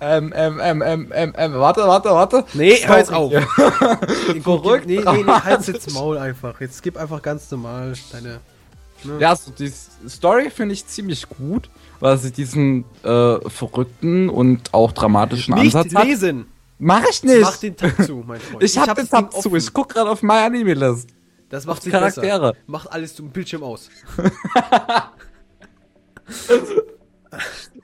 ähm, 0.00 0.32
ähm, 0.36 0.60
ähm, 0.62 0.82
ähm, 0.82 1.12
ähm, 1.14 1.34
ähm, 1.36 1.54
warte, 1.54 1.80
warte, 1.82 2.10
warte. 2.10 2.44
Nee, 2.54 2.76
hör 2.84 2.98
jetzt 2.98 3.12
auf. 3.12 3.32
Sorry. 3.32 4.40
Verrückt. 4.42 4.86
Nee, 4.86 5.02
nee, 5.04 5.22
nee, 5.24 5.32
halt 5.32 5.66
jetzt 5.66 5.90
Maul 5.94 6.18
einfach. 6.18 6.60
Jetzt 6.60 6.82
gib 6.82 6.96
einfach 6.96 7.22
ganz 7.22 7.50
normal 7.50 7.94
deine. 8.12 8.40
Ne? 9.04 9.18
Ja, 9.18 9.34
so 9.34 9.50
die 9.50 9.72
Story 10.08 10.50
finde 10.50 10.74
ich 10.74 10.86
ziemlich 10.86 11.26
gut, 11.28 11.70
weil 12.00 12.18
sie 12.18 12.30
diesen 12.32 12.84
äh, 13.02 13.38
verrückten 13.48 14.28
und 14.28 14.74
auch 14.74 14.92
dramatischen 14.92 15.54
Nicht 15.54 15.74
Ansatz 15.74 15.94
hat. 15.94 16.04
lesen! 16.04 16.46
Mach 16.78 17.04
ich 17.10 17.22
nicht. 17.22 17.40
Mach 17.40 17.56
den 17.58 17.76
Tab 17.76 18.02
zu, 18.04 18.24
mein 18.26 18.40
Freund. 18.40 18.62
ich 18.62 18.78
hab, 18.78 18.88
hab 18.88 18.96
den 18.96 19.08
Tab 19.08 19.32
zu. 19.34 19.54
Ich 19.54 19.72
guck 19.72 19.90
gerade 19.90 20.10
auf 20.10 20.22
My 20.22 20.34
Anime 20.34 20.74
List. 20.74 21.10
Das 21.50 21.66
macht 21.66 21.82
sich 21.82 21.92
Charaktere. 21.92 22.52
besser. 22.52 22.64
Macht 22.66 22.92
alles 22.92 23.14
zum 23.14 23.30
Bildschirm 23.30 23.62
aus. 23.62 23.90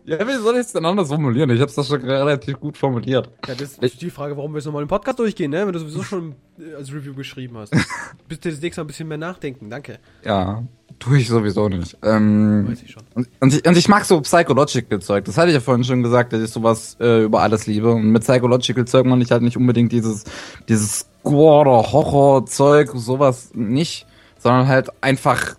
Ja, 0.06 0.24
wie 0.26 0.34
soll 0.34 0.54
ich 0.54 0.60
es 0.60 0.72
denn 0.72 0.84
anders 0.84 1.08
formulieren? 1.08 1.50
Ich 1.50 1.60
hab's 1.60 1.74
das 1.74 1.88
schon 1.88 2.00
relativ 2.00 2.60
gut 2.60 2.76
formuliert. 2.78 3.28
Ja, 3.48 3.56
das 3.56 3.76
ist 3.78 4.00
die 4.00 4.10
Frage, 4.10 4.36
warum 4.36 4.52
wir 4.52 4.58
jetzt 4.58 4.66
nochmal 4.66 4.82
im 4.82 4.88
Podcast 4.88 5.18
durchgehen, 5.18 5.50
ne? 5.50 5.66
Wenn 5.66 5.72
du 5.72 5.80
sowieso 5.80 6.04
schon 6.04 6.36
äh, 6.60 6.74
als 6.76 6.92
Review 6.92 7.12
geschrieben 7.14 7.58
hast. 7.58 7.72
Bist 8.28 8.44
du 8.44 8.50
das 8.50 8.60
nächste 8.60 8.80
Mal 8.80 8.84
ein 8.84 8.86
bisschen 8.86 9.08
mehr 9.08 9.18
nachdenken, 9.18 9.68
danke. 9.68 9.98
Ja, 10.24 10.62
tue 11.00 11.18
ich 11.18 11.28
sowieso 11.28 11.68
nicht. 11.68 11.98
Ähm, 12.04 12.68
Weiß 12.68 12.84
ich 12.84 12.92
schon. 12.92 13.02
und, 13.14 13.28
und, 13.40 13.52
ich, 13.52 13.66
und 13.66 13.76
ich 13.76 13.88
mag 13.88 14.04
so 14.04 14.20
Psychological 14.20 15.00
Zeug. 15.00 15.24
Das 15.24 15.36
hatte 15.36 15.48
ich 15.48 15.54
ja 15.54 15.60
vorhin 15.60 15.82
schon 15.82 16.04
gesagt, 16.04 16.32
dass 16.32 16.40
ich 16.40 16.50
sowas 16.50 16.96
äh, 17.00 17.24
über 17.24 17.42
alles 17.42 17.66
liebe. 17.66 17.90
Und 17.90 18.12
mit 18.12 18.22
Psychological 18.22 18.84
Zeug 18.84 19.06
meine 19.06 19.24
ich 19.24 19.32
halt 19.32 19.42
nicht 19.42 19.56
unbedingt 19.56 19.90
dieses, 19.90 20.22
dieses 20.68 21.08
Gore 21.24 21.62
oder 21.62 21.92
Horror 21.92 22.46
Zeug, 22.46 22.90
sowas 22.94 23.50
nicht, 23.54 24.06
sondern 24.38 24.68
halt 24.68 24.88
einfach, 25.00 25.56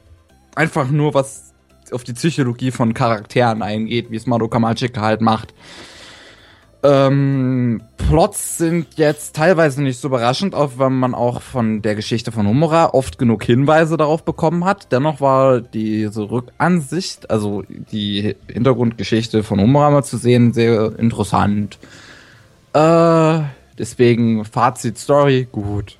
einfach 0.55 0.89
nur 0.89 1.13
was 1.13 1.46
auf 1.93 2.03
die 2.03 2.13
Psychologie 2.13 2.71
von 2.71 2.93
Charakteren 2.93 3.61
eingeht, 3.61 4.11
wie 4.11 4.15
es 4.15 4.27
Madoka 4.27 4.59
Magica 4.59 5.01
halt 5.01 5.21
macht. 5.21 5.53
Ähm, 6.83 7.81
Plots 7.97 8.57
sind 8.57 8.97
jetzt 8.97 9.35
teilweise 9.35 9.81
nicht 9.81 9.99
so 9.99 10.07
überraschend, 10.07 10.53
auch 10.53 10.73
wenn 10.77 10.93
man 10.93 11.15
auch 11.15 11.41
von 11.41 11.81
der 11.81 11.95
Geschichte 11.95 12.31
von 12.31 12.47
Homura 12.47 12.93
oft 12.93 13.17
genug 13.17 13.43
Hinweise 13.43 13.97
darauf 13.97 14.23
bekommen 14.23 14.63
hat. 14.63 14.91
Dennoch 14.91 15.19
war 15.19 15.59
diese 15.59 16.29
Rückansicht, 16.29 17.29
also 17.29 17.63
die 17.67 18.35
Hintergrundgeschichte 18.47 19.43
von 19.43 19.59
Homura 19.59 19.89
mal 19.89 20.03
zu 20.03 20.17
sehen, 20.17 20.53
sehr 20.53 20.97
interessant. 20.97 21.79
Äh, 22.73 23.39
deswegen 23.77 24.45
Fazit 24.45 24.97
Story, 24.97 25.47
gut. 25.51 25.97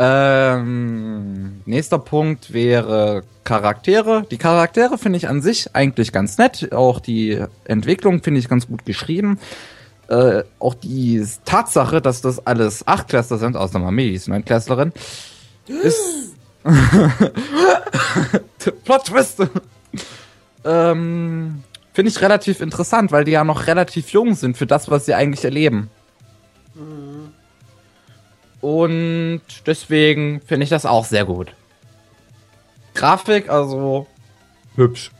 Ähm, 0.00 1.60
nächster 1.66 1.98
Punkt 1.98 2.52
wäre 2.52 3.24
Charaktere. 3.42 4.24
Die 4.30 4.38
Charaktere 4.38 4.96
finde 4.96 5.16
ich 5.16 5.28
an 5.28 5.42
sich 5.42 5.74
eigentlich 5.74 6.12
ganz 6.12 6.38
nett. 6.38 6.72
Auch 6.72 7.00
die 7.00 7.42
Entwicklung 7.64 8.22
finde 8.22 8.38
ich 8.38 8.48
ganz 8.48 8.68
gut 8.68 8.86
geschrieben. 8.86 9.40
Äh, 10.06 10.44
auch 10.60 10.74
die 10.74 11.26
Tatsache, 11.44 12.00
dass 12.00 12.20
das 12.20 12.46
alles 12.46 12.86
Achtklässler 12.86 13.38
sind, 13.38 13.56
außer 13.56 13.80
Mami, 13.80 14.04
die 14.04 14.14
ist 14.14 14.28
Neunklässlerin, 14.28 14.92
ist 15.66 16.36
Plot 18.84 19.04
Twist. 19.04 19.42
ähm, 20.64 21.64
finde 21.92 22.10
ich 22.10 22.22
relativ 22.22 22.60
interessant, 22.60 23.10
weil 23.10 23.24
die 23.24 23.32
ja 23.32 23.42
noch 23.42 23.66
relativ 23.66 24.10
jung 24.10 24.36
sind 24.36 24.56
für 24.56 24.66
das, 24.66 24.88
was 24.90 25.06
sie 25.06 25.14
eigentlich 25.14 25.44
erleben. 25.44 25.90
Und 28.60 29.42
deswegen 29.66 30.40
finde 30.40 30.64
ich 30.64 30.70
das 30.70 30.86
auch 30.86 31.04
sehr 31.04 31.24
gut. 31.24 31.52
Grafik, 32.94 33.48
also 33.48 34.06
hübsch. 34.74 35.10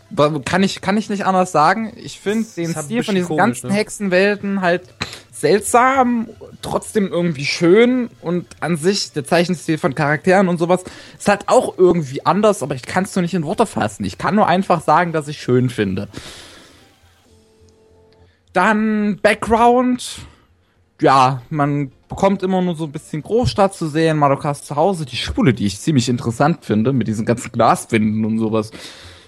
Kann 0.44 0.62
ich, 0.62 0.80
kann 0.80 0.96
ich 0.96 1.10
nicht 1.10 1.26
anders 1.26 1.52
sagen. 1.52 1.92
Ich 1.96 2.18
finde 2.18 2.48
den 2.56 2.74
ein 2.74 2.82
Stil 2.82 3.02
von 3.04 3.14
diesen 3.14 3.28
komisch, 3.28 3.42
ganzen 3.42 3.68
ne? 3.68 3.74
Hexenwelten 3.74 4.60
halt 4.62 4.82
seltsam, 5.30 6.28
trotzdem 6.62 7.12
irgendwie 7.12 7.44
schön 7.44 8.10
und 8.22 8.46
an 8.60 8.76
sich 8.76 9.12
der 9.12 9.24
Zeichenstil 9.24 9.78
von 9.78 9.94
Charakteren 9.94 10.48
und 10.48 10.58
sowas 10.58 10.82
ist 11.16 11.28
halt 11.28 11.48
auch 11.48 11.78
irgendwie 11.78 12.24
anders, 12.26 12.62
aber 12.62 12.74
ich 12.74 12.82
kann 12.82 13.04
es 13.04 13.14
nur 13.14 13.22
nicht 13.22 13.34
in 13.34 13.44
Worte 13.44 13.66
fassen. 13.66 14.04
Ich 14.04 14.18
kann 14.18 14.34
nur 14.34 14.48
einfach 14.48 14.82
sagen, 14.82 15.12
dass 15.12 15.28
ich 15.28 15.40
schön 15.40 15.70
finde. 15.70 16.08
Dann 18.52 19.18
Background. 19.22 20.20
Ja, 21.00 21.42
man 21.50 21.92
bekommt 22.08 22.42
immer 22.42 22.62
nur 22.62 22.74
so 22.76 22.84
ein 22.84 22.92
bisschen 22.92 23.22
Großstadt 23.22 23.74
zu 23.74 23.88
sehen, 23.88 24.16
Madokas 24.18 24.62
zu 24.64 24.76
Hause, 24.76 25.04
die 25.06 25.16
Schule, 25.16 25.52
die 25.54 25.66
ich 25.66 25.80
ziemlich 25.80 26.08
interessant 26.08 26.64
finde, 26.64 26.92
mit 26.92 27.06
diesen 27.08 27.26
ganzen 27.26 27.52
Glaswinden 27.52 28.24
und 28.24 28.38
sowas. 28.38 28.70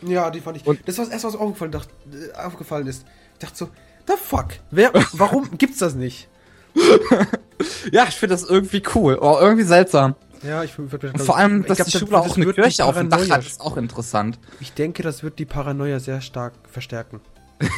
Ja, 0.06 0.30
die 0.30 0.40
fand 0.40 0.56
ich. 0.56 0.66
Und- 0.66 0.80
das 0.86 0.96
war 0.98 1.04
das 1.04 1.12
erste, 1.12 1.28
was 1.28 1.36
aufgefallen, 1.36 1.72
dacht, 1.72 1.88
äh, 2.12 2.36
aufgefallen 2.38 2.86
ist. 2.86 3.04
Ich 3.34 3.38
dachte 3.40 3.56
so, 3.56 3.68
the 4.06 4.14
fuck? 4.16 4.48
Wer, 4.70 4.92
warum 5.12 5.48
gibt's 5.58 5.78
das 5.78 5.94
nicht? 5.94 6.28
Ja, 7.92 8.04
ich 8.08 8.14
finde 8.16 8.34
das 8.34 8.44
irgendwie 8.44 8.82
cool, 8.94 9.16
aber 9.16 9.40
irgendwie 9.42 9.64
seltsam. 9.64 10.14
Ja, 10.42 10.64
ich 10.64 10.78
würde 10.78 11.10
Und 11.12 11.20
vor 11.20 11.36
allem, 11.36 11.66
dass 11.66 11.76
die 11.84 11.98
Schule 11.98 12.18
auch 12.18 12.34
eine 12.34 12.50
Kirche 12.54 12.84
auf 12.86 12.96
dem 12.96 13.10
Dach 13.10 13.28
hat, 13.28 13.44
ist 13.44 13.60
auch 13.60 13.76
interessant. 13.76 14.38
Ich 14.60 14.72
denke, 14.72 15.02
das 15.02 15.22
wird 15.22 15.38
die 15.38 15.44
Paranoia 15.44 16.00
sehr 16.00 16.20
stark 16.22 16.54
verstärken. 16.70 17.20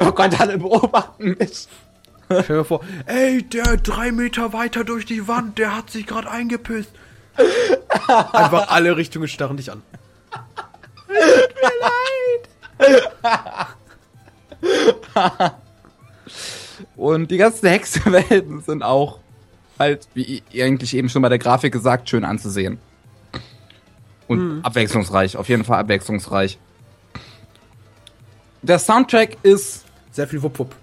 Oh 0.00 0.10
Gott, 0.10 0.38
alle 0.40 0.58
beobachten 0.58 1.36
mich. 1.38 1.68
Stell 2.28 2.58
dir 2.58 2.64
vor, 2.64 2.80
ey, 3.06 3.42
der 3.42 3.76
drei 3.78 4.12
Meter 4.12 4.52
weiter 4.52 4.84
durch 4.84 5.06
die 5.06 5.26
Wand, 5.28 5.58
der 5.58 5.74
hat 5.76 5.90
sich 5.90 6.06
gerade 6.06 6.30
eingepisst. 6.30 6.90
Einfach 8.08 8.68
alle 8.68 8.96
Richtungen 8.96 9.28
starren 9.28 9.56
dich 9.56 9.70
an. 9.70 9.82
Und 16.96 17.30
die 17.30 17.36
ganzen 17.36 17.68
Hexenwelten 17.68 18.60
sind 18.62 18.82
auch 18.82 19.20
halt, 19.78 20.08
wie 20.14 20.42
eigentlich 20.54 20.94
eben 20.94 21.08
schon 21.08 21.22
bei 21.22 21.28
der 21.28 21.38
Grafik 21.38 21.72
gesagt, 21.72 22.08
schön 22.08 22.24
anzusehen. 22.24 22.78
Und 24.26 24.38
Hm. 24.38 24.60
abwechslungsreich, 24.64 25.36
auf 25.36 25.48
jeden 25.48 25.64
Fall 25.64 25.78
abwechslungsreich. 25.78 26.58
Der 28.62 28.78
Soundtrack 28.78 29.38
ist. 29.42 29.84
Sehr 30.10 30.26
viel 30.26 30.42
Wupp 30.42 30.58
Wupp. 30.58 30.74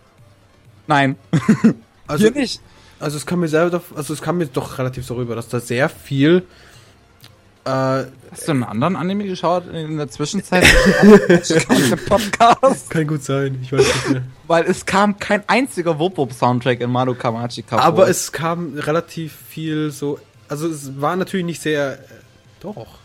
Nein, 0.87 1.15
Also, 2.07 2.25
hier 2.25 2.31
nicht. 2.33 2.61
also 2.99 3.17
es 3.17 3.25
kam 3.25 3.39
mir 3.39 3.47
selber, 3.47 3.71
doch- 3.79 3.95
also 3.97 4.13
es 4.13 4.21
kam 4.21 4.37
mir 4.37 4.45
doch 4.47 4.77
relativ 4.77 5.05
so 5.05 5.15
rüber, 5.15 5.35
dass 5.35 5.47
da 5.49 5.59
sehr 5.59 5.89
viel 5.89 6.43
äh, 7.65 7.69
Hast 8.31 8.47
du 8.47 8.51
einen 8.51 8.63
anderen 8.63 8.95
Anime 8.95 9.23
geschaut 9.23 9.65
in 9.73 9.97
der 9.97 10.07
Zwischenzeit? 10.09 10.63
Podcast. 12.07 12.89
kann 12.91 13.07
gut 13.07 13.23
sein, 13.23 13.59
ich 13.63 13.71
weiß 13.71 13.79
nicht 13.79 14.09
mehr. 14.11 14.23
Weil 14.47 14.65
es 14.65 14.85
kam 14.85 15.17
kein 15.17 15.43
einziger 15.47 15.97
Wupp-Wupp-Soundtrack 15.97 16.81
in 16.81 16.91
Madoka 16.91 17.21
Kamachi 17.31 17.63
Aber 17.71 18.07
es 18.07 18.31
kam 18.31 18.77
relativ 18.77 19.33
viel 19.49 19.89
so, 19.91 20.19
also 20.47 20.67
es 20.67 21.01
war 21.01 21.15
natürlich 21.15 21.45
nicht 21.45 21.61
sehr, 21.61 21.93
äh, 21.93 21.97
doch. 22.59 22.99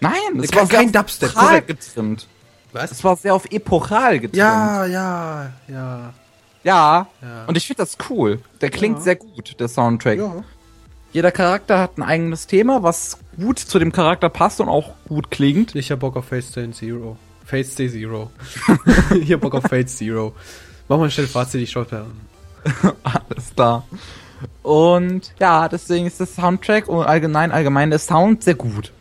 Nein, 0.00 0.40
es 0.42 0.52
war 0.54 0.66
kein 0.66 0.90
Dubstep, 0.90 1.32
getrimmt. 1.66 2.26
Was? 2.72 2.90
Es 2.92 3.04
war 3.04 3.16
sehr 3.16 3.34
auf 3.34 3.44
Epochal 3.50 4.14
getrimmt. 4.18 4.36
Ja, 4.36 4.86
ja, 4.86 5.52
ja. 5.68 6.14
Ja. 6.62 7.06
Ja. 7.22 7.44
Und 7.46 7.56
ich 7.56 7.66
finde 7.66 7.82
das 7.82 7.96
cool. 8.10 8.40
Der 8.60 8.70
klingt 8.70 8.98
Ja. 8.98 9.02
sehr 9.04 9.16
gut, 9.16 9.58
der 9.58 9.68
Soundtrack. 9.68 10.18
Ja. 10.18 10.44
Jeder 11.12 11.32
Charakter 11.32 11.78
hat 11.78 11.98
ein 11.98 12.02
eigenes 12.02 12.46
Thema, 12.46 12.82
was 12.82 13.18
gut 13.36 13.58
zu 13.58 13.78
dem 13.78 13.90
Charakter 13.92 14.28
passt 14.28 14.60
und 14.60 14.68
auch 14.68 14.92
gut 15.08 15.30
klingt. 15.30 15.74
Ich 15.74 15.90
hab 15.90 16.00
Bock 16.00 16.16
auf 16.16 16.26
Fate 16.26 16.44
Stay 16.44 16.70
Zero. 16.70 17.16
Fate 17.44 17.66
Stay 17.66 17.88
Zero. 17.90 18.30
ich 19.20 19.32
hab 19.32 19.40
Bock 19.40 19.54
auf 19.54 19.64
Fate 19.64 19.88
Zero. 19.88 20.34
Mach 20.88 20.98
mal 20.98 21.10
schnell 21.10 21.26
Fazit, 21.26 21.62
ich 21.62 21.70
schau 21.70 21.84
da 21.84 22.02
an. 22.02 22.92
Alles 23.02 23.54
klar. 23.54 23.84
Und 24.62 25.32
ja, 25.40 25.68
deswegen 25.68 26.06
ist 26.06 26.20
der 26.20 26.26
Soundtrack 26.26 26.88
und 26.88 27.04
allgemein, 27.04 27.52
allgemein 27.52 27.90
der 27.90 27.98
Sound 27.98 28.42
sehr 28.44 28.54
gut. 28.54 28.92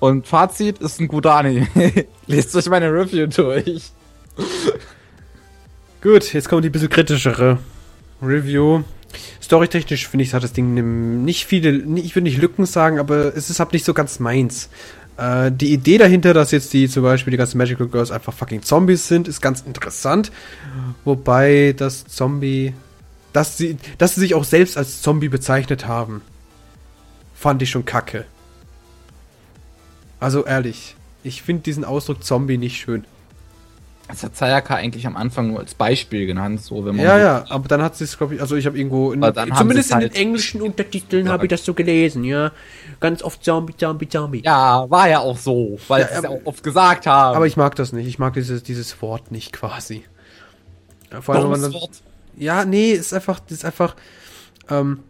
Und 0.00 0.26
Fazit 0.26 0.78
ist 0.78 1.00
ein 1.00 1.08
guter 1.08 1.34
Anime. 1.34 1.68
Lest 2.26 2.56
euch 2.56 2.68
meine 2.68 2.92
Review 2.92 3.26
durch. 3.26 3.92
Gut, 6.02 6.32
jetzt 6.32 6.48
kommt 6.48 6.64
die 6.64 6.70
bisschen 6.70 6.88
kritischere 6.88 7.58
Review. 8.20 8.82
Storytechnisch 9.40 10.08
finde 10.08 10.24
ich, 10.24 10.34
hat 10.34 10.42
das 10.42 10.52
Ding 10.52 11.24
nicht 11.24 11.46
viele, 11.46 11.70
ich 11.70 12.16
würde 12.16 12.24
nicht 12.24 12.38
Lücken 12.38 12.66
sagen, 12.66 12.98
aber 12.98 13.36
es 13.36 13.50
ist 13.50 13.60
halt 13.60 13.72
nicht 13.72 13.84
so 13.84 13.94
ganz 13.94 14.18
meins. 14.18 14.68
Äh, 15.16 15.52
die 15.52 15.72
Idee 15.72 15.98
dahinter, 15.98 16.34
dass 16.34 16.50
jetzt 16.50 16.72
die 16.72 16.88
zum 16.88 17.04
Beispiel 17.04 17.30
die 17.30 17.36
ganzen 17.36 17.56
Magical 17.56 17.86
Girls 17.86 18.10
einfach 18.10 18.32
fucking 18.32 18.62
Zombies 18.62 19.06
sind, 19.06 19.28
ist 19.28 19.40
ganz 19.40 19.60
interessant. 19.60 20.32
Wobei 21.04 21.72
das 21.76 22.04
Zombie, 22.06 22.74
dass 23.32 23.56
sie, 23.56 23.76
dass 23.98 24.16
sie 24.16 24.22
sich 24.22 24.34
auch 24.34 24.44
selbst 24.44 24.76
als 24.76 25.02
Zombie 25.02 25.28
bezeichnet 25.28 25.86
haben, 25.86 26.22
fand 27.32 27.62
ich 27.62 27.70
schon 27.70 27.84
kacke. 27.84 28.24
Also 30.18 30.44
ehrlich, 30.46 30.96
ich 31.22 31.42
finde 31.42 31.62
diesen 31.62 31.84
Ausdruck 31.84 32.24
Zombie 32.24 32.58
nicht 32.58 32.80
schön. 32.80 33.04
Das 34.12 34.22
hat 34.24 34.36
Sayaka 34.36 34.74
eigentlich 34.74 35.06
am 35.06 35.16
Anfang 35.16 35.48
nur 35.48 35.58
als 35.60 35.74
Beispiel 35.74 36.26
genannt, 36.26 36.60
so 36.62 36.84
wenn 36.84 36.96
man. 36.96 37.04
Ja, 37.06 37.18
ja, 37.18 37.44
aber 37.48 37.66
dann 37.66 37.80
hat 37.80 37.96
sie 37.96 38.04
es, 38.04 38.18
glaube 38.18 38.34
ich, 38.34 38.42
also 38.42 38.56
ich 38.56 38.66
habe 38.66 38.76
irgendwo, 38.76 39.10
in, 39.12 39.22
zumindest 39.56 39.88
sie's 39.88 39.96
in 39.96 40.02
halt- 40.02 40.14
den 40.14 40.20
englischen 40.20 40.60
Untertiteln 40.60 41.30
habe 41.30 41.46
ich 41.46 41.48
das 41.50 41.64
so 41.64 41.72
gelesen, 41.72 42.22
ja. 42.22 42.52
Ganz 43.00 43.22
oft 43.22 43.42
Zombie, 43.42 43.74
Zombie, 43.76 44.06
Zombie. 44.08 44.42
Ja, 44.44 44.88
war 44.90 45.08
ja 45.08 45.20
auch 45.20 45.38
so, 45.38 45.78
weil 45.88 46.02
Ja, 46.02 46.08
sie 46.08 46.14
es 46.16 46.22
ja 46.24 46.28
auch 46.28 46.40
oft 46.44 46.62
gesagt 46.62 47.06
haben. 47.06 47.36
Aber 47.36 47.46
ich 47.46 47.56
mag 47.56 47.74
das 47.76 47.92
nicht, 47.94 48.06
ich 48.06 48.18
mag 48.18 48.34
dieses, 48.34 48.62
dieses 48.62 49.00
Wort 49.00 49.32
nicht 49.32 49.50
quasi. 49.52 50.04
Ja, 51.10 51.22
Vor 51.22 51.34
allem, 51.34 51.44
wenn 51.44 51.50
man 51.52 51.62
dann, 51.62 51.72
Wort. 51.72 51.90
ja, 52.36 52.64
nee, 52.66 52.92
ist 52.92 53.14
einfach, 53.14 53.40
das 53.40 53.58
ist 53.58 53.64
einfach, 53.64 53.96
ähm, 54.70 55.00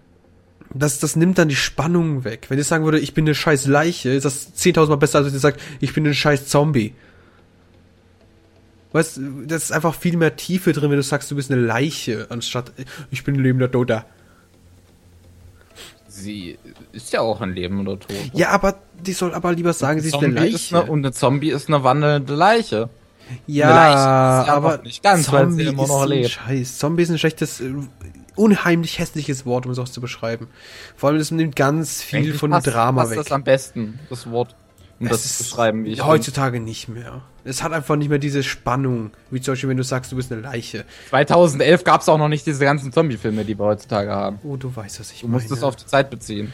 das, 0.74 1.00
das 1.00 1.16
nimmt 1.16 1.38
dann 1.38 1.48
die 1.48 1.56
Spannung 1.56 2.24
weg. 2.24 2.46
Wenn 2.48 2.58
ich 2.58 2.66
sagen 2.68 2.84
würde, 2.84 2.98
ich 3.00 3.14
bin 3.14 3.24
eine 3.26 3.34
scheiß 3.34 3.66
Leiche, 3.66 4.10
ist 4.10 4.24
das 4.24 4.54
10.000 4.56 4.88
Mal 4.90 4.96
besser, 4.96 5.18
als 5.18 5.26
wenn 5.26 5.34
ich 5.34 5.40
sage, 5.42 5.56
ich 5.80 5.92
bin 5.92 6.06
ein 6.06 6.14
scheiß 6.14 6.46
Zombie. 6.46 6.94
Weißt 8.92 9.16
du, 9.16 9.46
das 9.46 9.64
ist 9.64 9.72
einfach 9.72 9.94
viel 9.94 10.16
mehr 10.16 10.36
Tiefe 10.36 10.72
drin, 10.72 10.90
wenn 10.90 10.96
du 10.98 11.02
sagst, 11.02 11.30
du 11.30 11.36
bist 11.36 11.50
eine 11.50 11.60
Leiche, 11.60 12.26
anstatt, 12.28 12.72
ich 13.10 13.24
bin 13.24 13.36
ein 13.36 13.42
lebender 13.42 13.70
Toter. 13.70 14.04
Sie 16.08 16.58
ist 16.92 17.12
ja 17.12 17.20
auch 17.20 17.40
ein 17.40 17.54
Leben 17.54 17.80
oder 17.80 17.98
Tod. 17.98 18.10
Ja, 18.34 18.50
aber 18.50 18.76
die 19.00 19.14
soll 19.14 19.32
aber 19.32 19.52
lieber 19.52 19.72
sagen, 19.72 20.00
sie 20.00 20.08
ist 20.08 20.14
eine 20.14 20.34
Zombie 20.34 20.48
ist 20.50 20.70
Leiche. 20.70 20.82
eine, 20.84 20.92
und 20.92 20.98
eine 21.00 21.12
Zombie 21.12 21.50
ist 21.50 21.68
eine 21.68 21.82
wandelnde 21.84 22.34
Leiche. 22.34 22.90
ja, 23.46 23.70
Leiche 23.70 24.42
ist 24.42 24.48
ja 24.48 24.54
aber 24.54 24.78
nicht 24.82 25.02
ganz, 25.02 25.32
weil 25.32 25.50
sie 25.52 25.62
immer 25.64 25.84
ist 25.84 25.88
noch 25.88 26.04
lebt. 26.04 26.30
Scheiß. 26.30 26.78
Zombie 26.78 27.02
ist 27.04 27.10
ein 27.10 27.18
schlechtes, 27.18 27.62
unheimlich 28.36 28.98
hässliches 28.98 29.46
Wort, 29.46 29.64
um 29.64 29.72
es 29.72 29.78
auch 29.78 29.88
zu 29.88 30.02
beschreiben. 30.02 30.48
Vor 30.96 31.08
allem, 31.08 31.18
das 31.18 31.30
nimmt 31.30 31.56
ganz 31.56 32.02
viel 32.02 32.18
Eigentlich 32.20 32.36
von 32.36 32.50
dem 32.50 32.54
passt- 32.56 32.66
Drama 32.66 33.00
passt 33.02 33.12
weg. 33.12 33.18
das 33.18 33.32
am 33.32 33.42
besten, 33.44 33.98
das 34.10 34.30
Wort, 34.30 34.54
um 35.08 35.14
Es 35.14 35.22
das 35.22 35.38
zu 35.38 35.44
beschreiben, 35.44 35.84
wie 35.84 35.92
ich 35.92 36.04
Heutzutage 36.04 36.60
nicht 36.60 36.88
mehr. 36.88 37.22
Es 37.44 37.62
hat 37.62 37.72
einfach 37.72 37.96
nicht 37.96 38.08
mehr 38.08 38.18
diese 38.18 38.42
Spannung, 38.42 39.10
wie 39.30 39.40
zum 39.40 39.52
Beispiel, 39.52 39.68
wenn 39.70 39.76
du 39.76 39.82
sagst, 39.82 40.12
du 40.12 40.16
bist 40.16 40.30
eine 40.30 40.40
Leiche. 40.42 40.84
finde. 41.10 41.26
2011 41.26 41.84
gab 41.84 42.00
es 42.00 42.08
auch 42.08 42.18
noch 42.18 42.28
nicht 42.28 42.46
diese 42.46 42.64
ganzen 42.64 42.92
Zombie-Filme, 42.92 43.44
die 43.44 43.58
wir 43.58 43.64
heutzutage 43.64 44.10
haben. 44.12 44.38
Oh, 44.44 44.56
du 44.56 44.74
weißt, 44.74 45.00
was 45.00 45.10
ich 45.12 45.22
Du 45.22 45.28
musst 45.28 45.48
meine. 45.50 45.58
es 45.58 45.64
auf 45.64 45.74
die 45.76 45.86
Zeit 45.86 46.08
beziehen. 46.10 46.52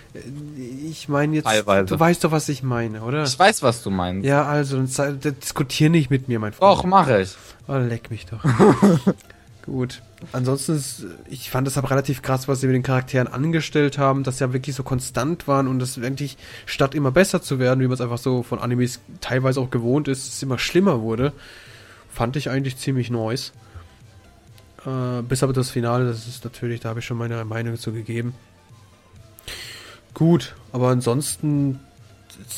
ich 0.88 1.08
meine 1.08 1.36
jetzt, 1.36 1.44
Teilweise. 1.44 1.86
du 1.86 2.00
weißt 2.00 2.24
doch, 2.24 2.30
was 2.32 2.48
ich 2.48 2.62
meine, 2.62 3.02
oder? 3.02 3.24
Ich 3.24 3.38
weiß, 3.38 3.62
was 3.62 3.82
du 3.82 3.90
meinst. 3.90 4.26
ja, 4.26 4.44
also, 4.44 4.78
dann 4.78 5.20
diskutier 5.42 5.90
nicht 5.90 6.10
mit 6.10 6.28
mir, 6.28 6.38
mein 6.38 6.52
Freund. 6.52 6.78
Doch, 6.78 6.84
mache 6.84 7.20
ich. 7.22 7.36
Oh, 7.66 7.74
leck 7.76 8.10
mich 8.10 8.24
doch. 8.26 8.42
Gut. 9.68 10.02
Ansonsten, 10.32 10.76
ist, 10.76 11.04
ich 11.28 11.50
fand 11.50 11.68
es 11.68 11.76
aber 11.76 11.90
relativ 11.90 12.22
krass, 12.22 12.48
was 12.48 12.60
sie 12.60 12.66
mit 12.66 12.74
den 12.74 12.82
Charakteren 12.82 13.28
angestellt 13.28 13.98
haben, 13.98 14.22
dass 14.24 14.38
sie 14.38 14.44
ja 14.44 14.52
wirklich 14.52 14.74
so 14.74 14.82
konstant 14.82 15.46
waren 15.46 15.68
und 15.68 15.78
das 15.78 16.00
wirklich, 16.00 16.38
statt 16.64 16.94
immer 16.94 17.10
besser 17.10 17.42
zu 17.42 17.58
werden, 17.58 17.80
wie 17.80 17.86
man 17.86 17.92
es 17.92 18.00
einfach 18.00 18.18
so 18.18 18.42
von 18.42 18.58
Animes 18.58 19.00
teilweise 19.20 19.60
auch 19.60 19.70
gewohnt 19.70 20.08
ist, 20.08 20.26
es 20.26 20.42
immer 20.42 20.58
schlimmer 20.58 21.02
wurde, 21.02 21.32
fand 22.10 22.36
ich 22.36 22.48
eigentlich 22.48 22.78
ziemlich 22.78 23.10
nice. 23.10 23.52
Äh, 24.86 25.22
bis 25.22 25.42
aber 25.42 25.52
das 25.52 25.70
Finale, 25.70 26.06
das 26.06 26.26
ist 26.26 26.44
natürlich, 26.44 26.80
da 26.80 26.88
habe 26.88 27.00
ich 27.00 27.06
schon 27.06 27.18
meine 27.18 27.44
Meinung 27.44 27.76
zu 27.76 27.92
gegeben. 27.92 28.34
Gut, 30.14 30.54
aber 30.72 30.88
ansonsten 30.88 31.78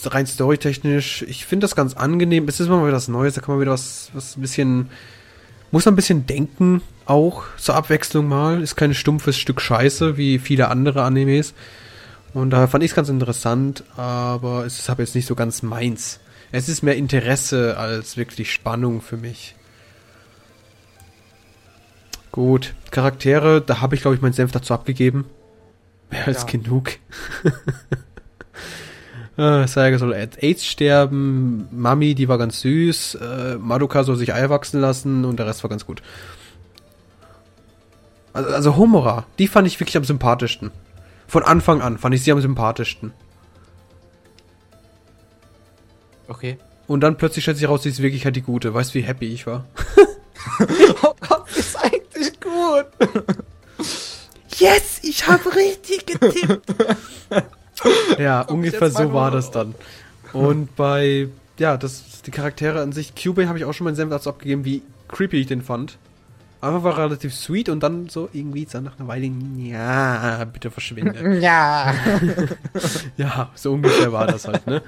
rein 0.05 0.27
storytechnisch, 0.27 1.23
ich 1.23 1.45
finde 1.45 1.65
das 1.65 1.75
ganz 1.75 1.95
angenehm. 1.95 2.47
Es 2.47 2.61
ist 2.61 2.69
immer 2.69 2.79
mal 2.79 2.87
wieder 2.87 2.97
was 2.97 3.09
Neues, 3.09 3.35
da 3.35 3.41
kann 3.41 3.55
man 3.55 3.61
wieder 3.61 3.73
was, 3.73 4.11
was 4.15 4.37
ein 4.37 4.43
bisschen, 4.43 4.91
muss 5.71 5.85
man 5.85 5.93
ein 5.95 5.97
bisschen 5.97 6.27
denken, 6.27 6.83
auch 7.07 7.45
zur 7.57 7.75
Abwechslung 7.77 8.27
mal. 8.29 8.63
Ist 8.63 8.77
kein 8.77 8.95
stumpfes 8.95 9.39
Stück 9.39 9.61
Scheiße 9.61 10.17
wie 10.17 10.39
viele 10.39 10.69
andere 10.69 11.03
Animes. 11.03 11.55
Und 12.35 12.51
daher 12.51 12.69
fand 12.69 12.85
ich 12.85 12.91
es 12.93 12.95
ganz 12.95 13.09
interessant, 13.09 13.83
aber 13.97 14.65
es 14.65 14.79
ist 14.79 14.89
aber 14.91 15.03
jetzt 15.03 15.15
nicht 15.15 15.27
so 15.27 15.35
ganz 15.35 15.63
meins. 15.63 16.21
Es 16.53 16.69
ist 16.69 16.83
mehr 16.83 16.97
Interesse 16.97 17.77
als 17.77 18.17
wirklich 18.17 18.53
Spannung 18.53 19.03
für 19.03 19.17
mich. 19.17 19.55
Gut, 22.33 22.75
Charaktere, 22.93 23.61
da 23.61 23.81
habe 23.81 23.95
ich 23.97 24.03
glaube 24.03 24.15
ich 24.17 24.23
meinen 24.23 24.33
Senf 24.33 24.53
dazu 24.53 24.73
abgegeben. 24.75 25.25
Mehr 26.11 26.27
als 26.27 26.43
Ja. 26.43 26.59
genug. 26.59 26.93
Äh, 29.41 29.67
Saga 29.69 29.97
soll 29.97 30.13
at 30.13 30.43
AIDS 30.43 30.67
sterben, 30.67 31.67
Mami, 31.73 32.15
die 32.15 32.29
war 32.29 32.37
ganz 32.37 32.61
süß, 32.61 33.15
äh, 33.15 33.57
Madoka 33.57 34.05
soll 34.05 34.17
sich 34.17 34.35
Eier 34.35 34.51
wachsen 34.51 34.83
lassen 34.83 35.25
und 35.25 35.39
der 35.39 35.47
Rest 35.47 35.65
war 35.65 35.71
ganz 35.71 35.87
gut. 35.87 36.03
Also, 38.35 38.51
also 38.51 38.77
Homura, 38.77 39.25
die 39.39 39.49
fand 39.49 39.67
ich 39.67 39.81
wirklich 39.81 39.97
am 39.97 40.05
sympathischsten. 40.05 40.73
Von 41.27 41.43
Anfang 41.43 41.81
an 41.81 41.97
fand 41.97 42.15
ich 42.15 42.23
sie 42.23 42.33
am 42.33 42.41
sympathischsten. 42.43 43.15
Okay. 46.29 46.59
Und 46.87 47.01
dann 47.01 47.17
plötzlich 47.17 47.45
stellt 47.45 47.57
sich 47.57 47.67
raus, 47.67 47.85
sie 47.85 47.89
ist 47.89 48.03
wirklich 48.03 48.27
halt 48.27 48.37
die 48.37 48.43
Gute. 48.43 48.75
Weißt 48.75 48.95
du, 48.95 48.99
wie 48.99 49.05
happy 49.05 49.27
ich 49.27 49.47
war? 49.47 49.65
Oh 50.63 51.45
ist 51.55 51.77
eigentlich 51.77 52.41
gut. 52.41 52.87
Yes, 54.59 55.01
ich 55.03 55.27
habe 55.27 55.55
richtig 55.55 56.07
getippt. 56.07 56.75
ja, 58.19 58.43
ungefähr 58.43 58.91
so 58.91 59.13
war 59.13 59.31
das 59.31 59.51
dann. 59.51 59.75
Und 60.33 60.75
bei, 60.77 61.29
ja, 61.59 61.77
das, 61.77 62.23
die 62.23 62.31
Charaktere 62.31 62.81
an 62.81 62.93
sich, 62.93 63.15
Cubey 63.15 63.47
habe 63.47 63.59
ich 63.59 63.65
auch 63.65 63.73
schon 63.73 63.85
meinen 63.85 63.97
Senf 63.97 64.11
dazu 64.11 64.31
abgegeben, 64.31 64.65
wie 64.65 64.83
creepy 65.09 65.41
ich 65.41 65.47
den 65.47 65.63
fand. 65.63 65.99
Einfach 66.63 66.83
war 66.83 66.99
relativ 66.99 67.35
sweet 67.35 67.71
und 67.71 67.83
dann 67.83 68.11
so 68.11 68.29
irgendwie 68.33 68.67
dann 68.71 68.85
nach 68.85 68.99
einer 68.99 69.09
Weile, 69.09 69.31
ja, 69.57 70.45
bitte 70.45 70.71
verschwinde. 70.71 71.39
Ja. 71.41 71.95
ja, 73.17 73.51
so 73.55 73.73
ungefähr 73.73 74.13
war 74.13 74.27
das 74.27 74.47
halt, 74.47 74.67
ne? 74.67 74.83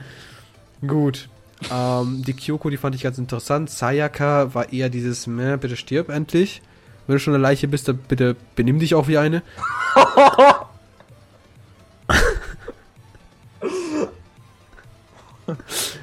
Gut. 0.86 1.28
Ähm, 1.70 2.22
die 2.26 2.34
Kyoko, 2.34 2.68
die 2.68 2.76
fand 2.76 2.94
ich 2.94 3.02
ganz 3.02 3.16
interessant. 3.16 3.70
Sayaka 3.70 4.52
war 4.54 4.72
eher 4.72 4.90
dieses, 4.90 5.26
meh, 5.26 5.56
bitte 5.56 5.76
stirb 5.76 6.10
endlich. 6.10 6.60
Wenn 7.06 7.16
du 7.16 7.20
schon 7.20 7.34
eine 7.34 7.42
Leiche 7.42 7.68
bist, 7.68 7.88
dann 7.88 7.96
bitte 7.96 8.36
benimm 8.54 8.78
dich 8.78 8.94
auch 8.94 9.08
wie 9.08 9.18
eine. 9.18 9.42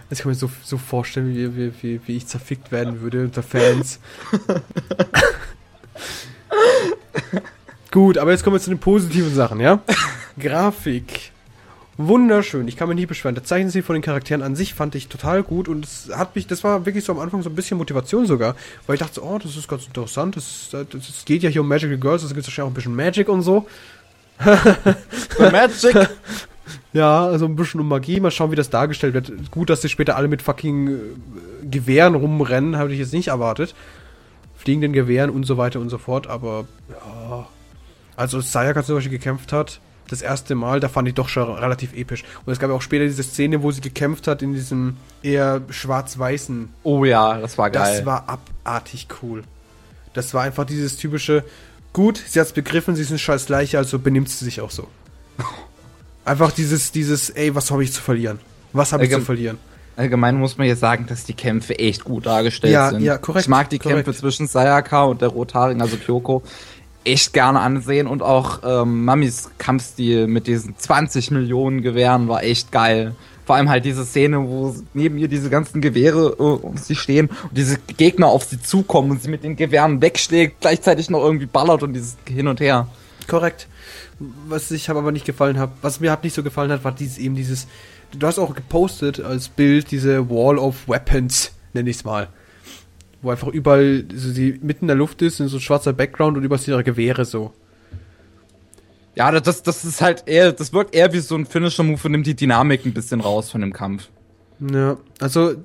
Das 0.10 0.20
kann 0.20 0.32
man 0.32 0.36
so, 0.36 0.50
so 0.64 0.78
vorstellen, 0.78 1.34
wie, 1.36 1.56
wie, 1.56 1.72
wie, 1.82 2.02
wie 2.06 2.18
ich 2.18 2.28
zerfickt 2.28 2.72
werden 2.72 3.02
würde 3.02 3.24
unter 3.24 3.44
Fans. 3.44 4.00
Gut, 7.92 8.18
aber 8.18 8.32
jetzt 8.32 8.44
kommen 8.44 8.56
wir 8.56 8.62
zu 8.62 8.70
den 8.70 8.80
positiven 8.80 9.34
Sachen, 9.34 9.60
ja? 9.60 9.82
Grafik. 10.38 11.32
Wunderschön. 11.98 12.68
Ich 12.68 12.78
kann 12.78 12.88
mich 12.88 12.96
nie 12.98 13.06
beschweren. 13.06 13.36
Das 13.36 13.44
Zeichenstil 13.44 13.84
von 13.84 13.94
den 13.94 14.02
Charakteren 14.02 14.42
an 14.42 14.56
sich 14.56 14.74
fand 14.74 14.96
ich 14.96 15.10
total 15.10 15.44
gut 15.44 15.68
und 15.68 15.84
es 15.84 16.10
hat 16.16 16.34
mich, 16.36 16.48
das 16.48 16.64
war 16.64 16.86
wirklich 16.86 17.04
so 17.04 17.12
am 17.12 17.20
Anfang 17.20 17.42
so 17.42 17.50
ein 17.50 17.56
bisschen 17.56 17.78
Motivation 17.78 18.26
sogar, 18.26 18.56
weil 18.88 18.94
ich 18.94 19.02
dachte 19.02 19.16
so, 19.16 19.24
oh, 19.24 19.38
das 19.38 19.58
ist 19.58 19.68
ganz 19.68 19.86
interessant. 19.86 20.38
Das, 20.38 20.70
das, 20.72 20.88
das 20.92 21.26
geht 21.26 21.44
ja 21.44 21.50
hier 21.50 21.60
um 21.60 21.68
Magical 21.68 21.98
Girls, 21.98 22.22
das 22.22 22.34
gibt 22.34 22.42
es 22.42 22.48
wahrscheinlich 22.48 22.68
auch 22.68 22.72
ein 22.72 22.76
bisschen 22.76 22.96
Magic 22.96 23.28
und 23.28 23.42
so. 23.42 23.68
Magic. 25.52 26.10
Ja, 26.94 27.26
also 27.26 27.46
ein 27.46 27.56
bisschen 27.56 27.80
um 27.80 27.88
Magie. 27.88 28.20
Mal 28.20 28.32
schauen, 28.32 28.52
wie 28.52 28.56
das 28.56 28.70
dargestellt 28.70 29.14
wird. 29.14 29.52
Gut, 29.52 29.70
dass 29.70 29.82
die 29.82 29.90
später 29.90 30.16
alle 30.16 30.28
mit 30.28 30.42
fucking 30.42 30.88
äh, 30.88 31.00
Gewehren 31.70 32.16
rumrennen, 32.16 32.78
habe 32.78 32.92
ich 32.92 33.00
jetzt 33.00 33.14
nicht 33.14 33.28
erwartet. 33.28 33.76
Fliegenden 34.58 34.94
Gewehren 34.94 35.30
und 35.30 35.46
so 35.46 35.58
weiter 35.58 35.80
und 35.80 35.90
so 35.90 35.98
fort, 35.98 36.28
aber 36.28 36.66
ja. 36.90 37.48
Also, 38.16 38.38
als 38.38 38.52
Sayaka 38.52 38.84
zum 38.84 38.96
Beispiel 38.96 39.18
gekämpft 39.18 39.54
hat, 39.54 39.80
das 40.10 40.22
erste 40.22 40.56
Mal, 40.56 40.80
da 40.80 40.90
fand 40.90 41.08
ich 41.08 41.14
doch 41.14 41.30
schon 41.30 41.50
relativ 41.50 41.94
episch. 41.94 42.24
Und 42.46 42.52
es 42.52 42.60
gab 42.60 42.70
ja 42.70 42.76
auch 42.76 42.82
später 42.82 43.06
diese 43.06 43.24
Szene, 43.24 43.64
wo 43.64 43.72
sie 43.72 43.82
gekämpft 43.82 44.28
hat 44.28 44.42
in 44.42 44.54
diesem 44.54 44.98
eher 45.22 45.62
schwarz-weißen. 45.70 46.70
Oh 46.84 47.06
ja, 47.06 47.40
das 47.40 47.58
war 47.58 47.70
geil. 47.70 47.98
Das 47.98 48.06
war 48.06 48.28
abartig 48.28 49.08
cool. 49.22 49.44
Das 50.14 50.34
war 50.34 50.44
einfach 50.44 50.66
dieses 50.66 50.98
typische, 50.98 51.46
gut, 51.94 52.22
sie 52.28 52.40
hat's 52.40 52.52
begriffen, 52.52 52.96
sie 52.96 53.04
ist 53.04 53.12
eine 53.12 53.20
scheiß 53.20 53.48
Leiche, 53.48 53.78
also 53.78 54.00
benimmt 54.00 54.30
sie 54.30 54.44
sich 54.44 54.60
auch 54.60 54.72
so. 54.72 54.88
Einfach 56.26 56.52
dieses, 56.52 56.92
dieses, 56.92 57.30
ey, 57.30 57.54
was 57.56 57.72
habe 57.72 57.84
ich 57.84 57.94
zu 57.94 58.02
verlieren? 58.02 58.40
Was 58.74 58.94
habe 58.94 59.06
ich 59.06 59.12
zu 59.12 59.22
verlieren? 59.22 59.58
Allgemein 59.96 60.36
muss 60.36 60.58
man 60.58 60.68
jetzt 60.68 60.80
sagen, 60.80 61.08
dass 61.08 61.26
die 61.26 61.34
Kämpfe 61.34 61.78
echt 61.78 62.06
gut 62.06 62.26
dargestellt 62.26 62.74
ja, 62.74 62.90
sind. 62.90 63.02
Ja, 63.02 63.18
korrekt. 63.18 63.46
Ich 63.46 63.50
mag 63.50 63.70
die 63.70 63.80
korrekt. 63.80 64.06
Kämpfe 64.06 64.18
zwischen 64.18 64.48
Sayaka 64.48 65.04
und 65.04 65.22
der 65.22 65.28
Rothaarigen, 65.30 65.82
also 65.82 65.98
Kyoko, 65.98 66.42
echt 67.04 67.34
gerne 67.34 67.60
ansehen 67.60 68.08
und 68.08 68.22
auch 68.22 68.60
ähm, 68.64 69.04
Mamis 69.04 69.50
Kampfstil 69.58 70.28
mit 70.28 70.48
diesen 70.48 70.78
20 70.78 71.32
Millionen 71.32 71.82
Gewehren 71.82 72.28
war 72.28 72.44
echt 72.44 72.72
geil. 72.72 73.16
Vor 73.46 73.56
allem 73.56 73.70
halt 73.70 73.84
diese 73.84 74.06
Szene, 74.06 74.48
wo 74.48 74.76
neben 74.94 75.18
ihr 75.18 75.28
diese 75.28 75.50
ganzen 75.50 75.82
Gewehre 75.82 76.36
äh, 76.38 76.42
um 76.42 76.78
sie 76.78 76.96
stehen 76.96 77.28
und 77.28 77.58
diese 77.58 77.78
Gegner 77.98 78.28
auf 78.28 78.44
sie 78.44 78.62
zukommen 78.62 79.12
und 79.12 79.24
sie 79.24 79.30
mit 79.30 79.44
den 79.44 79.56
Gewehren 79.56 80.02
wegschlägt, 80.02 80.62
gleichzeitig 80.62 81.10
noch 81.10 81.24
irgendwie 81.24 81.48
ballert 81.48 81.84
und 81.84 81.94
dieses 81.94 82.16
hin 82.28 82.48
und 82.48 82.60
her. 82.60 82.88
Korrekt. 83.30 83.68
Was 84.48 84.70
ich 84.72 84.90
aber 84.90 85.12
nicht 85.12 85.26
gefallen 85.26 85.58
hat, 85.58 85.72
was 85.82 86.00
mir 86.00 86.12
halt 86.12 86.24
nicht 86.24 86.34
so 86.34 86.44
gefallen 86.44 86.72
hat, 86.72 86.84
war 86.84 86.92
dieses 86.92 87.18
eben 87.18 87.36
dieses. 87.36 87.68
Du 88.12 88.26
hast 88.26 88.40
auch 88.40 88.56
gepostet 88.56 89.20
als 89.20 89.50
Bild 89.50 89.92
diese 89.92 90.30
Wall 90.30 90.58
of 90.58 90.88
Weapons, 90.88 91.52
nenne 91.74 91.90
ich 91.90 91.98
es 91.98 92.04
mal. 92.04 92.28
Wo 93.22 93.30
einfach 93.30 93.48
überall 93.48 94.06
so 94.14 94.30
sie 94.30 94.60
mitten 94.62 94.86
in 94.86 94.88
der 94.88 94.98
Luft 94.98 95.22
ist, 95.22 95.40
in 95.40 95.48
so 95.48 95.58
ein 95.58 95.62
schwarzer 95.62 95.94
Background 95.94 96.38
und 96.38 96.44
überall 96.44 96.60
sind 96.60 96.74
ihre 96.74 96.84
Gewehre 96.84 97.26
so. 97.26 97.54
Ja, 99.16 99.32
das, 99.32 99.64
das 99.64 99.84
ist 99.84 100.02
halt 100.02 100.24
eher, 100.28 100.54
das 100.54 100.72
wirkt 100.72 100.96
eher 100.96 101.12
wie 101.12 101.20
so 101.20 101.36
ein 101.36 101.46
Finisher-Move 101.46 102.00
und 102.04 102.12
nimmt 102.12 102.26
die 102.26 102.36
Dynamik 102.36 102.86
ein 102.86 102.94
bisschen 102.94 103.20
raus 103.20 103.52
von 103.52 103.60
dem 103.62 103.74
Kampf. 103.74 104.10
Ja, 104.60 104.98
also. 105.20 105.56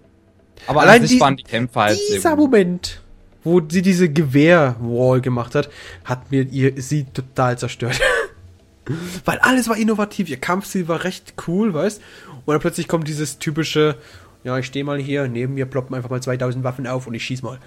Aber 0.66 0.82
allein 0.82 1.04
die, 1.04 1.20
waren 1.20 1.36
die 1.36 1.44
Kämpfe 1.44 1.80
halt 1.80 1.98
Dieser 2.10 2.34
Moment, 2.36 3.00
wo 3.44 3.60
sie 3.68 3.82
diese 3.82 4.08
Gewehr-Wall 4.08 5.20
gemacht 5.20 5.54
hat, 5.54 5.70
hat 6.04 6.30
mir 6.30 6.42
ihr 6.50 6.80
sie 6.80 7.04
total 7.04 7.58
zerstört. 7.58 8.00
Weil 9.24 9.38
alles 9.38 9.68
war 9.68 9.76
innovativ. 9.76 10.28
Ihr 10.28 10.38
Kampfstil 10.38 10.88
war 10.88 11.04
recht 11.04 11.34
cool, 11.46 11.72
weißt 11.72 12.00
Und 12.44 12.52
dann 12.52 12.60
plötzlich 12.60 12.88
kommt 12.88 13.08
dieses 13.08 13.38
typische, 13.38 13.96
ja, 14.42 14.58
ich 14.58 14.66
stehe 14.66 14.84
mal 14.84 14.98
hier, 14.98 15.28
neben 15.28 15.54
mir 15.54 15.66
ploppen 15.66 15.94
einfach 15.94 16.10
mal 16.10 16.22
2000 16.22 16.64
Waffen 16.64 16.86
auf 16.86 17.06
und 17.06 17.14
ich 17.14 17.24
schieß 17.24 17.42
mal. 17.42 17.58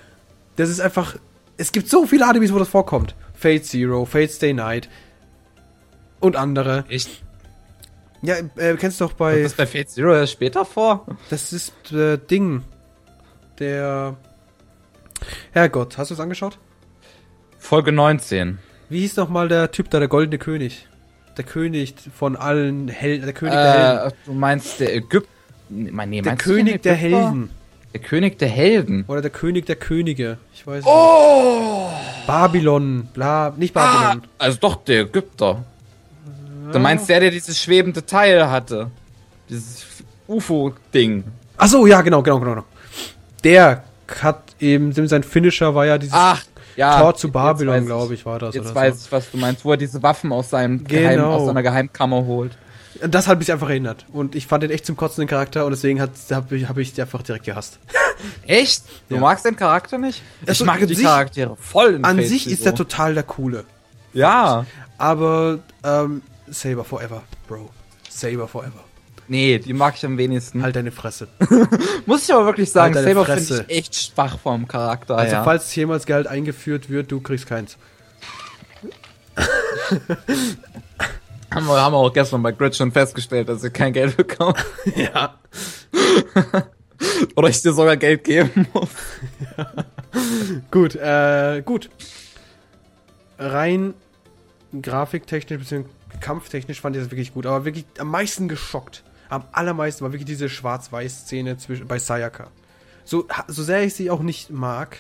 Das 0.56 0.70
ist 0.70 0.80
einfach, 0.80 1.16
es 1.58 1.72
gibt 1.72 1.90
so 1.90 2.06
viele 2.06 2.28
Animes, 2.28 2.54
wo 2.54 2.60
das 2.60 2.70
vorkommt. 2.70 3.16
Fate 3.34 3.66
Zero, 3.66 4.06
Fate 4.06 4.32
Stay 4.32 4.54
Night 4.54 4.90
und 6.20 6.36
andere. 6.36 6.86
Echt? 6.90 7.24
Ja, 8.24 8.36
äh, 8.56 8.76
kennst 8.78 9.00
du 9.00 9.06
doch 9.06 9.14
bei... 9.14 9.34
Kommt 9.34 9.46
das 9.46 9.54
bei 9.54 9.68
Fate 9.68 9.90
Zero 9.90 10.14
erst 10.14 10.34
später 10.34 10.66
vor? 10.66 11.06
Das 11.30 11.54
ist 11.54 11.92
äh, 11.92 12.18
Ding. 12.18 12.64
Der... 13.60 14.18
Herrgott, 15.52 15.98
hast 15.98 16.12
du 16.12 16.16
es 16.16 16.20
angeschaut? 16.20 16.58
Folge 17.60 17.92
19. 17.92 18.60
Wie 18.90 19.00
hieß 19.02 19.18
noch 19.18 19.30
mal 19.30 19.48
der 19.48 19.72
Typ 19.72 19.90
da, 19.90 20.00
der 20.00 20.08
goldene 20.08 20.38
König? 20.38 20.88
Der 21.36 21.44
König 21.44 21.94
von 22.16 22.36
allen 22.36 22.88
Helden, 22.88 23.26
der 23.26 23.34
König 23.34 23.56
äh, 23.56 23.62
der 23.64 23.74
Helden. 23.74 24.18
Du 24.26 24.34
meinst 24.34 24.80
der 24.80 24.96
Ägypter? 24.96 25.30
Nee, 25.70 26.22
der 26.22 26.36
König 26.36 26.82
der 26.82 26.96
Helden. 26.96 27.50
Der 27.94 28.02
König 28.02 28.38
der 28.38 28.48
Helden. 28.48 29.06
Oder 29.08 29.22
der 29.22 29.32
König 29.32 29.66
der 29.66 29.76
Könige. 29.76 30.38
Ich 30.54 30.66
weiß 30.66 30.84
nicht. 30.84 30.88
Oh! 30.88 31.90
Babylon, 32.26 33.08
bla, 33.14 33.54
nicht 33.56 33.74
Babylon. 33.74 34.24
Ah, 34.24 34.46
also 34.46 34.58
doch 34.60 34.84
der 34.84 35.02
Ägypter. 35.02 35.64
Ja. 36.66 36.72
Du 36.74 36.80
meinst 36.80 37.10
der, 37.10 37.20
der 37.20 37.32
dieses 37.32 37.62
schwebende 37.62 38.06
Teil 38.06 38.50
hatte. 38.50 38.92
Dieses 39.50 39.86
UFO-Ding. 40.28 41.24
Ach 41.58 41.68
so, 41.68 41.88
ja, 41.88 42.02
genau, 42.02 42.22
genau, 42.22 42.40
genau. 42.40 42.64
Der 43.44 43.84
hat 44.22 44.42
eben, 44.60 44.92
sein 45.08 45.24
Finisher 45.24 45.76
war 45.76 45.86
ja 45.86 45.98
dieses 45.98 46.16
Ach, 46.16 46.44
ja, 46.76 47.00
Tor 47.00 47.16
zu 47.16 47.32
Babylon, 47.32 47.86
glaube 47.86 48.14
ich, 48.14 48.26
war 48.26 48.40
das. 48.40 48.56
Jetzt 48.56 48.74
weiß 48.74 49.06
so. 49.06 49.12
was 49.12 49.32
du 49.32 49.38
meinst, 49.38 49.66
wo 49.66 49.72
er 49.72 49.78
diese 49.78 50.04
Waffen 50.04 50.32
aus 50.32 50.52
seinem 50.52 50.84
genau. 50.84 51.02
Geheim, 51.02 51.22
aus 51.22 51.46
seiner 51.46 51.64
Geheimkammer 51.64 52.26
holt. 52.26 52.58
Das 53.06 53.28
hat 53.28 53.40
mich 53.40 53.52
einfach 53.52 53.70
erinnert. 53.70 54.06
Und 54.12 54.36
ich 54.36 54.48
fand 54.48 54.64
den 54.64 54.72
echt 54.72 54.86
zum 54.86 54.96
Kotzen 54.96 55.22
den 55.22 55.28
Charakter 55.28 55.66
und 55.66 55.72
deswegen 55.72 56.02
habe 56.02 56.12
ich, 56.52 56.68
hab 56.68 56.78
ich 56.78 57.00
einfach 57.00 57.22
direkt 57.22 57.46
gehasst. 57.46 57.80
Echt? 58.48 58.84
Du 59.10 59.16
ja. 59.16 59.22
magst 59.22 59.46
den 59.46 59.56
Charakter 59.56 59.98
nicht? 59.98 60.24
Also 60.48 60.64
ich 60.64 60.68
mag 60.68 60.80
die 60.80 60.96
sich, 60.96 61.06
Charaktere 61.06 61.56
voll 61.56 62.00
An 62.02 62.24
sich 62.24 62.50
ist 62.50 62.66
der 62.66 62.74
total 62.74 63.14
der 63.14 63.24
Coole. 63.24 63.66
Ja. 64.14 64.66
Aber, 64.98 65.60
ähm, 65.84 66.24
Saber 66.48 66.84
Forever, 66.84 67.22
Bro. 67.48 67.70
Saber 68.10 68.48
Forever. 68.48 68.87
Nee, 69.28 69.60
die 69.60 69.74
mag 69.74 69.96
ich 69.96 70.06
am 70.06 70.18
wenigsten. 70.18 70.64
Halt 70.64 70.76
deine 70.76 70.92
Fresse. 70.92 71.28
Muss 72.06 72.24
ich 72.24 72.34
aber 72.34 72.46
wirklich 72.46 72.72
sagen, 72.72 72.96
halt 72.96 73.06
Saber 73.06 73.26
finde 73.26 73.66
ich 73.68 73.78
echt 73.78 73.96
schwach 73.96 74.40
vom 74.40 74.68
Charakter. 74.68 75.18
Also, 75.18 75.36
ja. 75.36 75.44
falls 75.44 75.74
jemals 75.76 76.06
Geld 76.06 76.28
eingeführt 76.28 76.90
wird, 76.90 77.12
du 77.12 77.20
kriegst 77.20 77.46
keins. 77.46 77.78
haben, 81.54 81.68
wir, 81.68 81.82
haben 81.82 81.94
wir 81.94 81.98
auch 81.98 82.14
gestern 82.14 82.42
bei 82.42 82.52
Grid 82.54 82.76
schon 82.76 82.92
festgestellt, 82.92 83.50
dass 83.50 83.64
ihr 83.64 83.70
kein 83.70 83.94
Geld 83.94 84.16
bekommt. 84.16 84.64
ja. 84.96 85.38
Oder 87.36 87.50
ich 87.50 87.62
dir 87.62 87.74
sogar 87.74 87.98
Geld 87.98 88.24
geben 88.24 88.68
muss. 88.74 88.90
ja. 89.58 89.74
Gut, 90.72 90.96
äh, 90.96 91.62
gut. 91.64 91.90
Rein 93.38 93.94
grafiktechnisch 94.82 95.60
bzw. 95.60 95.86
kampftechnisch 96.20 96.82
fand 96.82 96.96
ich 96.96 97.02
das 97.04 97.12
wirklich 97.12 97.34
gut, 97.34 97.46
aber 97.46 97.66
wirklich 97.66 97.86
am 98.00 98.10
meisten 98.10 98.48
geschockt. 98.48 99.04
Am 99.30 99.44
allermeisten 99.52 100.04
war 100.04 100.12
wirklich 100.12 100.26
diese 100.26 100.50
Schwarz-Weiß-Szene 100.50 101.58
bei 101.88 102.00
Sayaka. 102.00 102.48
So, 103.04 103.28
so 103.48 103.64
sehr 103.64 103.84
ich 103.84 103.94
sie 103.94 104.10
auch 104.10 104.22
nicht 104.22 104.50
mag, 104.50 104.98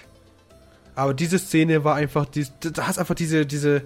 aber 0.96 1.14
diese 1.14 1.38
Szene 1.40 1.84
war 1.84 1.96
einfach, 1.96 2.26
die, 2.26 2.46
da 2.60 2.88
hast 2.88 2.98
einfach 2.98 3.16
diese, 3.16 3.46
diese, 3.46 3.84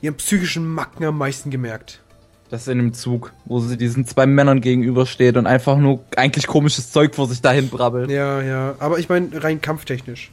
ihren 0.00 0.14
psychischen 0.14 0.66
Macken 0.66 1.04
am 1.04 1.18
meisten 1.18 1.50
gemerkt. 1.50 2.00
Das 2.50 2.68
in 2.68 2.78
dem 2.78 2.92
Zug, 2.92 3.32
wo 3.46 3.58
sie 3.58 3.76
diesen 3.76 4.06
zwei 4.06 4.26
Männern 4.26 4.60
gegenübersteht 4.60 5.36
und 5.36 5.46
einfach 5.46 5.76
nur 5.76 6.04
eigentlich 6.16 6.46
komisches 6.46 6.92
Zeug 6.92 7.14
vor 7.14 7.26
sich 7.26 7.40
dahin 7.40 7.68
brabbelt. 7.68 8.10
Ja, 8.10 8.42
ja, 8.42 8.74
aber 8.78 8.98
ich 8.98 9.08
meine 9.08 9.42
rein 9.42 9.60
kampftechnisch. 9.60 10.30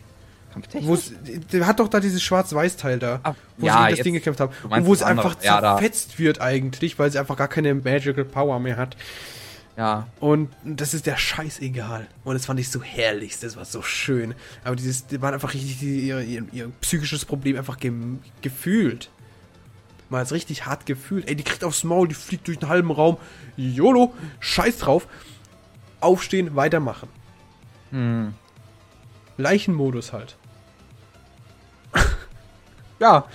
Kampftechnisch? 0.52 1.12
Der 1.52 1.66
hat 1.66 1.80
doch 1.80 1.88
da 1.88 2.00
dieses 2.00 2.22
Schwarz-Weiß-Teil 2.22 3.00
da, 3.00 3.20
Ach, 3.24 3.36
wo 3.58 3.66
ja, 3.66 3.88
sie 3.90 3.96
das 3.96 4.04
Ding 4.04 4.14
gekämpft 4.14 4.40
haben. 4.40 4.54
Und 4.70 4.86
wo 4.86 4.94
es 4.94 5.04
einfach 5.04 5.42
ja, 5.42 5.60
zerfetzt 5.60 6.20
wird 6.20 6.42
eigentlich, 6.42 7.00
weil 7.00 7.12
sie 7.12 7.20
einfach 7.20 7.38
gar 7.38 7.48
keine 7.48 7.74
Magical 7.74 8.26
Power 8.26 8.60
mehr 8.60 8.78
hat. 8.78 8.96
Ja. 9.78 10.08
Und 10.20 10.50
das 10.64 10.94
ist 10.94 11.06
der 11.06 11.18
Scheiß 11.18 11.60
egal. 11.62 12.08
Und 12.24 12.34
das 12.34 12.46
fand 12.46 12.60
ich 12.60 12.70
so 12.70 12.82
herrlich, 12.82 13.40
das 13.40 13.56
war 13.56 13.66
so 13.66 13.82
schön. 13.82 14.36
Aber 14.64 14.76
dieses, 14.76 15.08
die 15.08 15.22
waren 15.22 15.34
einfach 15.34 15.54
richtig 15.54 15.80
die, 15.80 16.08
ihr, 16.08 16.20
ihr, 16.22 16.44
ihr, 16.52 16.72
psychisches 16.82 17.26
Problem 17.26 17.58
einfach 17.58 17.78
ge 17.78 17.92
gefühlt. 18.42 19.10
Mal 20.10 20.24
richtig 20.24 20.66
hart 20.66 20.86
gefühlt. 20.86 21.30
Ey, 21.30 21.36
die 21.36 21.44
kriegt 21.44 21.64
aufs 21.64 21.86
Maul, 21.86 22.08
die 22.08 22.16
fliegt 22.16 22.48
durch 22.48 22.60
den 22.60 22.68
halben 22.68 22.92
Raum. 22.92 23.18
YOLO, 23.56 24.14
scheiß 24.42 24.80
drauf. 24.80 25.08
Aufstehen, 26.02 26.56
weitermachen. 26.56 27.08
Hm. 27.92 28.34
Leichenmodus 29.38 30.12
halt. 30.12 30.36
Ja. 33.02 33.26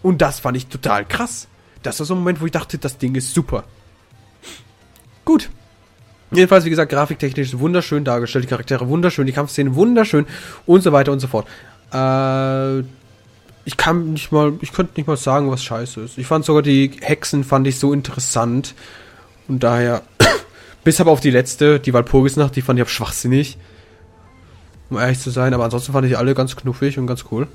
Und 0.00 0.22
das 0.22 0.40
fand 0.40 0.56
ich 0.56 0.68
total 0.68 1.04
krass. 1.04 1.48
Das 1.82 1.98
war 1.98 2.06
so 2.06 2.14
ein 2.14 2.18
Moment, 2.18 2.40
wo 2.40 2.46
ich 2.46 2.52
dachte, 2.52 2.78
das 2.78 2.96
Ding 2.98 3.14
ist 3.14 3.34
super. 3.34 3.64
Gut. 5.24 5.50
Jedenfalls, 6.30 6.64
wie 6.64 6.70
gesagt, 6.70 6.92
grafiktechnisch 6.92 7.58
wunderschön 7.58 8.04
dargestellt, 8.04 8.44
die 8.44 8.48
Charaktere 8.48 8.88
wunderschön, 8.88 9.26
die 9.26 9.32
Kampfszenen 9.32 9.74
wunderschön 9.74 10.26
und 10.66 10.82
so 10.82 10.92
weiter 10.92 11.12
und 11.12 11.20
so 11.20 11.26
fort. 11.26 11.46
Äh, 11.92 12.80
ich 13.64 13.76
kann 13.76 14.12
nicht 14.12 14.30
mal, 14.30 14.52
ich 14.60 14.72
könnte 14.72 14.92
nicht 14.96 15.06
mal 15.06 15.16
sagen, 15.16 15.50
was 15.50 15.64
scheiße 15.64 16.00
ist. 16.02 16.18
Ich 16.18 16.26
fand 16.26 16.44
sogar 16.44 16.62
die 16.62 16.92
Hexen 17.00 17.44
fand 17.44 17.66
ich 17.66 17.78
so 17.78 17.92
interessant 17.92 18.74
und 19.48 19.62
daher, 19.62 20.02
bis 20.84 21.00
aber 21.00 21.10
auf 21.10 21.20
die 21.20 21.30
letzte, 21.30 21.80
die 21.80 21.94
Walpurgisnacht, 21.94 22.54
die 22.56 22.62
fand 22.62 22.78
ich 22.78 22.88
schwachsinnig, 22.88 23.56
um 24.90 24.98
ehrlich 24.98 25.18
zu 25.18 25.30
sein. 25.30 25.54
Aber 25.54 25.64
ansonsten 25.64 25.92
fand 25.92 26.06
ich 26.06 26.18
alle 26.18 26.34
ganz 26.34 26.56
knuffig 26.56 26.98
und 26.98 27.06
ganz 27.06 27.24
cool. 27.30 27.48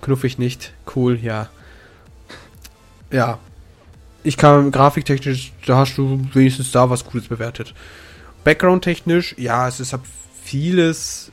Knuffig 0.00 0.38
nicht, 0.38 0.72
cool, 0.94 1.18
ja. 1.20 1.48
Ja. 3.10 3.38
Ich 4.24 4.36
kann 4.36 4.70
grafiktechnisch, 4.70 5.52
da 5.66 5.78
hast 5.78 5.96
du 5.96 6.20
wenigstens 6.34 6.72
da 6.72 6.90
was 6.90 7.04
Cooles 7.04 7.28
bewertet. 7.28 7.74
Background-technisch, 8.44 9.34
ja, 9.38 9.68
es 9.68 9.80
ist 9.80 9.92
halt 9.92 10.02
vieles. 10.42 11.32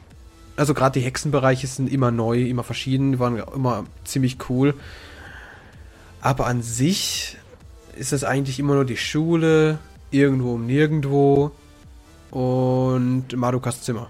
Also 0.56 0.74
gerade 0.74 1.00
die 1.00 1.06
Hexenbereiche 1.06 1.68
sind 1.68 1.92
immer 1.92 2.12
neu, 2.12 2.44
immer 2.44 2.64
verschieden, 2.64 3.20
waren 3.20 3.38
immer 3.54 3.86
ziemlich 4.04 4.38
cool. 4.50 4.76
Aber 6.22 6.48
an 6.48 6.62
sich 6.62 7.38
ist 7.96 8.14
es 8.14 8.24
eigentlich 8.24 8.60
immer 8.60 8.76
nur 8.76 8.86
die 8.86 8.98
Schule, 8.98 9.80
irgendwo 10.12 10.56
um 10.56 10.66
nirgendwo 10.66 11.52
und 12.32 13.36
Madokas 13.36 13.82
Zimmer. 13.82 14.10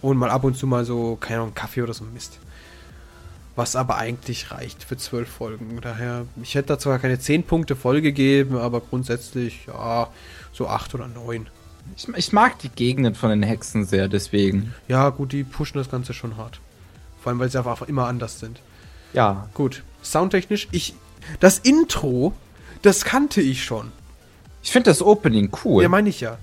Und 0.00 0.18
mal 0.18 0.30
ab 0.30 0.44
und 0.44 0.56
zu 0.56 0.66
mal 0.66 0.84
so, 0.84 1.16
keine 1.16 1.40
Ahnung, 1.40 1.54
Kaffee 1.54 1.82
oder 1.82 1.94
so 1.94 2.04
Mist. 2.04 2.38
Was 3.54 3.76
aber 3.76 3.96
eigentlich 3.96 4.50
reicht 4.50 4.84
für 4.84 4.96
zwölf 4.96 5.28
Folgen. 5.28 5.78
Daher, 5.82 6.26
ich 6.42 6.54
hätte 6.54 6.68
da 6.68 6.78
zwar 6.78 6.98
keine 6.98 7.18
zehn 7.18 7.42
Punkte 7.42 7.76
voll 7.76 8.00
gegeben, 8.00 8.56
aber 8.56 8.80
grundsätzlich, 8.80 9.66
ja, 9.66 10.08
so 10.52 10.68
acht 10.68 10.94
oder 10.94 11.06
neun. 11.06 11.48
Ich, 11.96 12.08
ich, 12.08 12.32
mag 12.32 12.58
die 12.60 12.70
Gegenden 12.70 13.14
von 13.14 13.28
den 13.30 13.42
Hexen 13.42 13.84
sehr, 13.84 14.08
deswegen. 14.08 14.74
Ja, 14.88 15.10
gut, 15.10 15.32
die 15.32 15.44
pushen 15.44 15.78
das 15.78 15.90
Ganze 15.90 16.14
schon 16.14 16.36
hart. 16.36 16.60
Vor 17.20 17.30
allem, 17.30 17.40
weil 17.40 17.50
sie 17.50 17.58
einfach 17.58 17.82
immer 17.82 18.06
anders 18.06 18.40
sind. 18.40 18.60
Ja. 19.12 19.48
Gut. 19.54 19.82
Soundtechnisch, 20.02 20.68
ich. 20.70 20.94
Das 21.38 21.58
Intro, 21.58 22.32
das 22.82 23.04
kannte 23.04 23.40
ich 23.40 23.64
schon. 23.64 23.92
Ich 24.62 24.72
finde 24.72 24.90
das 24.90 25.02
Opening 25.02 25.50
cool. 25.64 25.82
Ja, 25.82 25.88
meine 25.88 26.08
ich 26.08 26.20
ja. 26.20 26.38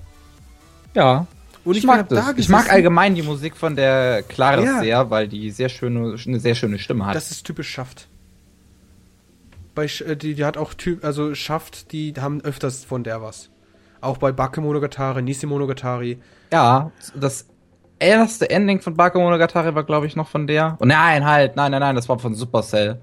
Ja. 0.94 1.26
Und 1.64 1.74
ich, 1.74 1.80
ich 1.80 1.86
mag 1.86 2.08
das. 2.08 2.32
ich 2.36 2.48
mag 2.48 2.72
allgemein 2.72 3.14
die 3.14 3.22
Musik 3.22 3.56
von 3.56 3.76
der 3.76 4.22
Clara 4.22 4.62
ja. 4.62 4.80
sehr, 4.80 5.10
weil 5.10 5.28
die 5.28 5.50
sehr 5.50 5.68
schöne, 5.68 6.16
eine 6.26 6.40
sehr 6.40 6.54
schöne 6.54 6.78
Stimme 6.78 7.06
hat. 7.06 7.14
Das 7.14 7.30
ist 7.30 7.44
typisch 7.44 7.68
Schaft. 7.68 8.08
Bei, 9.74 9.84
äh, 9.84 10.16
die, 10.16 10.34
die 10.34 10.44
hat 10.44 10.56
auch 10.56 10.74
Typ, 10.74 11.04
also 11.04 11.34
Schaft, 11.34 11.92
die 11.92 12.14
haben 12.18 12.40
öfters 12.40 12.84
von 12.84 13.04
der 13.04 13.22
was. 13.22 13.50
Auch 14.00 14.16
bei 14.16 14.32
Bakemonogatari, 14.32 15.22
Nisimonogatari. 15.22 16.18
Ja, 16.52 16.90
das 17.14 17.46
erste 17.98 18.48
Ending 18.48 18.80
von 18.80 18.94
Bakemonogatari 18.94 19.74
war, 19.74 19.84
glaube 19.84 20.06
ich, 20.06 20.16
noch 20.16 20.28
von 20.28 20.46
der. 20.46 20.78
Oh, 20.80 20.86
nein, 20.86 21.24
halt, 21.26 21.56
nein, 21.56 21.70
nein, 21.70 21.80
nein, 21.80 21.94
das 21.94 22.08
war 22.08 22.18
von 22.18 22.34
Supercell. 22.34 23.00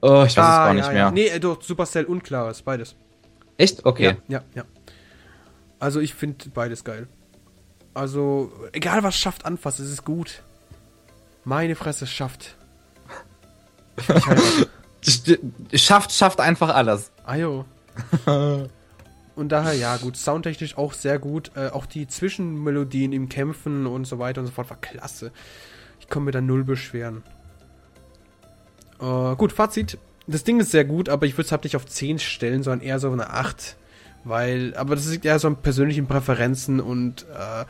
Oh, 0.00 0.24
ich 0.26 0.36
weiß 0.36 0.38
ah, 0.38 0.50
es 0.50 0.66
gar 0.66 0.74
nicht 0.74 0.86
ja, 0.86 0.92
mehr. 0.92 1.02
Ja. 1.02 1.10
Nee, 1.12 1.26
äh, 1.28 1.38
doch, 1.38 1.62
Supercell 1.62 2.04
und 2.04 2.24
Klares, 2.24 2.62
beides. 2.62 2.96
Echt? 3.56 3.86
Okay. 3.86 4.16
Ja, 4.26 4.40
ja, 4.40 4.42
ja. 4.56 4.64
Also 5.78 6.00
ich 6.00 6.14
finde 6.14 6.48
beides 6.52 6.82
geil. 6.82 7.06
Also, 7.94 8.52
egal 8.72 9.02
was 9.02 9.16
schafft 9.16 9.44
anfasst, 9.44 9.80
es 9.80 9.90
ist 9.90 10.04
gut. 10.04 10.42
Meine 11.44 11.74
Fresse 11.74 12.06
schafft. 12.06 12.56
schafft, 15.74 16.12
schafft 16.12 16.40
einfach 16.40 16.74
alles. 16.74 17.10
Ajo. 17.24 17.66
und 19.36 19.48
daher, 19.50 19.74
ja, 19.74 19.96
gut, 19.98 20.16
soundtechnisch 20.16 20.78
auch 20.78 20.94
sehr 20.94 21.18
gut. 21.18 21.50
Äh, 21.54 21.68
auch 21.68 21.86
die 21.86 22.06
Zwischenmelodien 22.06 23.12
im 23.12 23.28
Kämpfen 23.28 23.86
und 23.86 24.06
so 24.06 24.18
weiter 24.18 24.40
und 24.40 24.46
so 24.46 24.52
fort 24.52 24.70
war 24.70 24.80
klasse. 24.80 25.32
Ich 26.00 26.08
komme 26.08 26.26
mir 26.26 26.32
da 26.32 26.40
null 26.40 26.64
beschweren. 26.64 27.22
Äh, 29.00 29.36
gut, 29.36 29.52
Fazit. 29.52 29.98
Das 30.26 30.44
Ding 30.44 30.60
ist 30.60 30.70
sehr 30.70 30.84
gut, 30.84 31.08
aber 31.08 31.26
ich 31.26 31.34
würde 31.34 31.46
es 31.46 31.52
halt 31.52 31.64
nicht 31.64 31.76
auf 31.76 31.84
10 31.84 32.20
stellen, 32.20 32.62
sondern 32.62 32.86
eher 32.86 33.00
so 33.00 33.10
eine 33.10 33.30
8. 33.30 33.76
Weil, 34.24 34.74
aber 34.76 34.94
das 34.94 35.08
liegt 35.08 35.24
eher 35.24 35.38
so 35.38 35.48
an 35.48 35.56
persönlichen 35.56 36.06
Präferenzen 36.06 36.80
und 36.80 37.22
äh, 37.22 37.64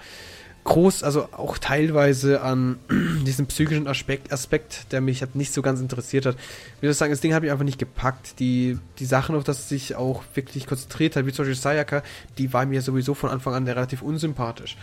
groß, 0.64 1.02
also 1.02 1.28
auch 1.32 1.58
teilweise 1.58 2.42
an 2.42 2.78
diesem 3.26 3.46
psychischen 3.46 3.88
Aspekt, 3.88 4.32
Aspekt, 4.32 4.92
der 4.92 5.00
mich 5.00 5.22
halt 5.22 5.34
nicht 5.34 5.52
so 5.52 5.62
ganz 5.62 5.80
interessiert 5.80 6.26
hat. 6.26 6.36
Ich 6.76 6.82
würde 6.82 6.94
sagen, 6.94 7.10
das 7.10 7.20
Ding 7.20 7.34
hat 7.34 7.42
mich 7.42 7.50
einfach 7.50 7.64
nicht 7.64 7.78
gepackt. 7.78 8.38
Die, 8.38 8.78
die 8.98 9.06
Sachen, 9.06 9.34
auf 9.34 9.44
das 9.44 9.60
es 9.60 9.68
sich 9.68 9.96
auch 9.96 10.22
wirklich 10.34 10.66
konzentriert 10.66 11.16
hat, 11.16 11.26
wie 11.26 11.32
zum 11.32 11.44
Beispiel 11.44 11.60
Sayaka, 11.60 12.02
die 12.38 12.52
war 12.52 12.66
mir 12.66 12.82
sowieso 12.82 13.14
von 13.14 13.30
Anfang 13.30 13.54
an 13.54 13.66
relativ 13.66 14.02
unsympathisch. 14.02 14.76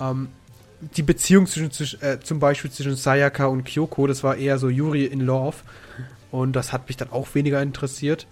Ähm, 0.00 0.28
die 0.96 1.02
Beziehung 1.02 1.46
zwischen, 1.46 1.70
äh, 2.00 2.20
zum 2.20 2.38
Beispiel 2.38 2.70
zwischen 2.70 2.96
Sayaka 2.96 3.46
und 3.46 3.64
Kyoko, 3.64 4.06
das 4.06 4.24
war 4.24 4.36
eher 4.36 4.58
so 4.58 4.68
Yuri 4.68 5.04
in 5.04 5.20
Love. 5.20 5.56
Und 6.30 6.54
das 6.54 6.72
hat 6.72 6.88
mich 6.88 6.96
dann 6.96 7.10
auch 7.10 7.34
weniger 7.34 7.62
interessiert 7.62 8.26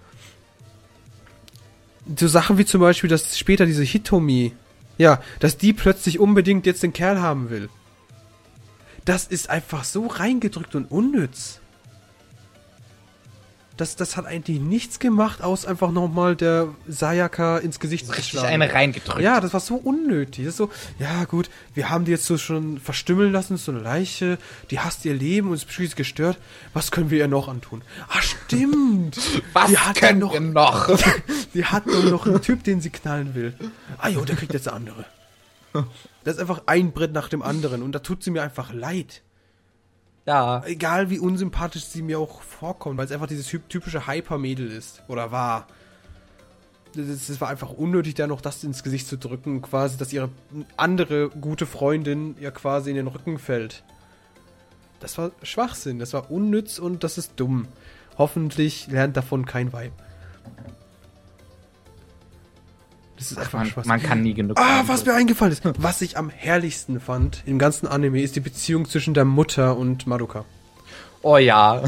so 2.17 2.29
Sachen 2.29 2.59
wie 2.59 2.65
zum 2.65 2.81
Beispiel, 2.81 3.11
dass 3.11 3.39
später 3.39 3.67
diese 3.67 3.83
Hitomi, 3.83 4.53
ja, 4.99 5.23
dass 5.41 5.57
die 5.57 5.73
plötzlich 5.73 6.19
unbedingt 6.19 6.67
jetzt 6.67 6.83
den 6.83 6.93
Kerl 6.93 7.21
haben 7.21 7.51
will. 7.51 7.69
Das 9.05 9.27
ist 9.27 9.51
einfach 9.51 9.85
so 9.85 10.07
reingedrückt 10.07 10.75
und 10.75 10.91
unnütz 10.91 11.61
das, 13.77 13.97
das 13.97 14.17
hat 14.17 14.27
eigentlich 14.27 14.61
nichts 14.61 14.99
gemacht, 14.99 15.43
aus 15.43 15.67
einfach 15.67 15.91
nochmal 15.91 16.37
der 16.37 16.69
Sayaka 16.87 17.59
ins 17.59 17.81
Gesicht 17.81 18.07
zu 18.07 18.13
Richtig 18.13 18.41
eine 18.41 18.73
reingedrückt. 18.73 19.21
Ja, 19.21 19.41
das 19.41 19.53
war 19.53 19.61
so 19.61 19.75
unnötig. 19.75 20.45
Das 20.45 20.53
ist 20.55 20.59
so, 20.59 20.71
ja 20.99 21.25
gut, 21.25 21.51
wir 21.75 21.91
haben 21.91 22.05
die 22.05 22.13
jetzt 22.13 22.27
so 22.27 22.39
schon 22.39 22.79
verstümmeln 22.79 23.33
lassen, 23.33 23.57
so 23.57 23.73
eine 23.73 23.81
Leiche, 23.81 24.39
die 24.71 24.79
hasst 24.79 25.05
ihr 25.05 25.15
Leben 25.15 25.49
und 25.49 25.55
ist 25.55 25.67
beschließlich 25.67 25.97
gestört. 25.97 26.39
Was 26.73 26.91
können 26.93 27.11
wir 27.11 27.19
ihr 27.19 27.29
noch 27.29 27.49
antun? 27.49 27.83
Ah, 28.09 28.23
stimmt. 28.23 29.19
Was 29.53 29.71
die 29.71 29.79
hat 29.79 29.97
können 29.97 30.21
noch, 30.21 30.33
wir 30.33 30.41
noch? 30.41 30.97
die 31.55 31.65
hat 31.65 31.87
doch 31.87 32.05
noch 32.05 32.27
einen 32.27 32.43
Typ, 32.43 32.63
den 32.63 32.81
sie 32.81 32.91
knallen 32.91 33.35
will. 33.35 33.55
Ah 33.99 34.09
jo, 34.09 34.25
der 34.25 34.37
kriegt 34.37 34.53
jetzt 34.53 34.69
eine 34.69 34.77
andere. 34.77 35.05
Das 36.23 36.37
ist 36.37 36.41
einfach 36.41 36.63
ein 36.67 36.93
Brett 36.93 37.13
nach 37.13 37.29
dem 37.29 37.43
anderen 37.43 37.83
und 37.83 37.93
da 37.93 37.99
tut 37.99 38.23
sie 38.23 38.31
mir 38.31 38.43
einfach 38.43 38.73
leid. 38.73 39.23
Ja. 40.27 40.63
Egal 40.65 41.11
wie 41.11 41.19
unsympathisch 41.19 41.85
sie 41.85 42.03
mir 42.03 42.19
auch 42.19 42.41
vorkommt, 42.43 42.97
weil 42.97 43.05
es 43.05 43.13
einfach 43.13 43.27
dieses 43.27 43.47
typische 43.69 44.07
Hyper-Mädel 44.07 44.71
ist. 44.71 45.03
Oder 45.09 45.31
war. 45.31 45.67
Es 46.97 47.41
war 47.41 47.49
einfach 47.49 47.71
unnötig, 47.71 48.15
da 48.15 48.29
noch 48.29 48.41
das 48.41 48.63
ins 48.63 48.85
Gesicht 48.85 49.09
zu 49.09 49.19
drücken, 49.19 49.63
quasi, 49.63 49.97
dass 49.97 50.13
ihre 50.13 50.31
andere 50.77 51.29
gute 51.29 51.67
Freundin 51.67 52.37
ja 52.41 52.53
quasi 52.53 52.91
in 52.91 52.97
den 52.97 53.09
Rücken 53.09 53.39
fällt. 53.39 53.83
Das 55.01 55.19
war 55.19 55.33
Schwachsinn, 55.43 55.99
das 55.99 56.13
war 56.13 56.31
unnütz 56.31 56.79
und 56.79 57.03
das 57.03 57.19
ist 57.19 57.33
dumm. 57.37 57.67
Hoffentlich 58.17 58.87
lernt 58.87 59.17
davon 59.17 59.45
kein 59.45 59.73
Weib. 59.73 59.93
Das 63.25 63.33
ist 63.33 63.55
einfach 63.55 63.77
man, 63.77 63.87
man 63.87 64.03
kann 64.03 64.23
nie 64.23 64.35
genug. 64.35 64.59
Ah, 64.61 64.85
was 64.87 65.05
mir 65.07 65.15
eingefallen 65.15 65.53
ist. 65.53 65.63
Was 65.79 66.03
ich 66.03 66.19
am 66.19 66.31
herrlichsten 66.31 67.01
fand 67.01 67.43
im 67.47 67.59
ganzen 67.59 67.87
Anime 67.87 68.21
ist 68.21 68.37
die 68.37 68.41
Beziehung 68.41 68.89
zwischen 68.89 69.15
der 69.15 69.25
Mutter 69.25 69.77
und 69.77 70.07
Madoka. 70.07 70.45
Oh 71.23 71.39
ja. 71.39 71.83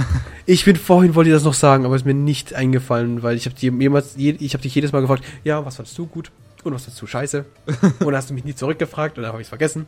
Ich 0.47 0.65
bin 0.65 0.77
vorhin 0.77 1.15
wollte 1.15 1.29
ich 1.29 1.37
das 1.37 1.45
noch 1.45 1.55
sagen, 1.55 1.85
aber 1.85 1.95
es 1.95 2.03
ist 2.03 2.07
mir 2.07 2.15
nicht 2.15 2.55
eingefallen, 2.55 3.23
weil 3.23 3.37
ich 3.37 3.45
habe 3.45 3.55
jemals, 3.59 4.17
ich 4.17 4.55
habe 4.55 4.63
dich 4.63 4.75
jedes 4.75 4.93
Mal 4.93 5.01
gefragt, 5.03 5.25
ja, 5.45 5.65
was 5.67 5.77
fandest 5.77 5.99
du 5.99 6.07
gut 6.07 6.31
und 6.65 6.73
was 6.73 6.85
fandest 6.85 7.03
du 7.03 7.07
scheiße? 7.07 7.45
und 8.01 8.17
hast 8.17 8.31
du 8.31 8.35
mich 8.35 8.45
nie 8.45 8.55
zurückgefragt 8.55 9.19
und 9.19 9.25
dann 9.25 9.33
habe 9.33 9.43
ich 9.43 9.47
es 9.47 9.51
vergessen. 9.51 9.87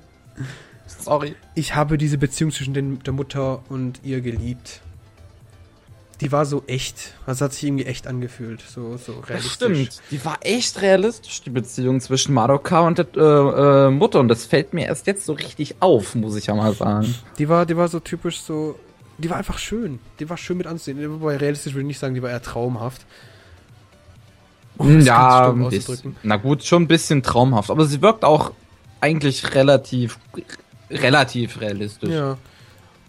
Sorry. 0.86 1.34
Ich 1.54 1.74
habe 1.74 1.96
diese 1.96 2.18
Beziehung 2.18 2.50
zwischen 2.50 2.74
den, 2.74 2.98
der 3.04 3.14
Mutter 3.14 3.62
und 3.70 4.00
ihr 4.04 4.20
geliebt 4.20 4.82
die 6.20 6.32
war 6.32 6.46
so 6.46 6.64
echt. 6.66 7.14
Das 7.26 7.40
hat 7.40 7.52
sich 7.52 7.64
irgendwie 7.64 7.86
echt 7.86 8.06
angefühlt. 8.06 8.60
So, 8.60 8.96
so 8.96 9.12
realistisch. 9.20 9.42
Das 9.42 9.52
stimmt. 9.52 10.02
Die 10.10 10.24
war 10.24 10.38
echt 10.40 10.80
realistisch, 10.82 11.42
die 11.42 11.50
Beziehung 11.50 12.00
zwischen 12.00 12.34
Madoka 12.34 12.80
und 12.80 12.98
der 12.98 13.06
äh, 13.16 13.86
äh, 13.86 13.90
Mutter. 13.90 14.20
Und 14.20 14.28
das 14.28 14.44
fällt 14.44 14.74
mir 14.74 14.86
erst 14.86 15.06
jetzt 15.06 15.24
so 15.24 15.32
richtig 15.32 15.76
auf, 15.80 16.14
muss 16.14 16.34
ich 16.36 16.46
ja 16.46 16.54
mal 16.54 16.74
sagen. 16.74 17.14
Die 17.38 17.48
war, 17.48 17.66
die 17.66 17.76
war 17.76 17.88
so 17.88 18.00
typisch 18.00 18.40
so. 18.40 18.78
Die 19.18 19.30
war 19.30 19.36
einfach 19.36 19.58
schön. 19.58 19.98
Die 20.18 20.28
war 20.28 20.36
schön 20.36 20.58
mit 20.58 20.66
ansehen. 20.66 21.20
Wobei 21.20 21.36
realistisch 21.36 21.74
würde 21.74 21.82
ich 21.82 21.88
nicht 21.88 21.98
sagen, 21.98 22.14
die 22.14 22.22
war 22.22 22.30
eher 22.30 22.42
traumhaft. 22.42 23.04
Oh, 24.78 24.84
ja, 24.86 25.52
na 26.22 26.36
gut, 26.36 26.62
schon 26.62 26.84
ein 26.84 26.88
bisschen 26.88 27.22
traumhaft. 27.24 27.70
Aber 27.70 27.84
sie 27.84 28.00
wirkt 28.00 28.24
auch 28.24 28.52
eigentlich 29.00 29.54
relativ, 29.54 30.18
relativ 30.88 31.60
realistisch. 31.60 32.10
Ja. 32.10 32.38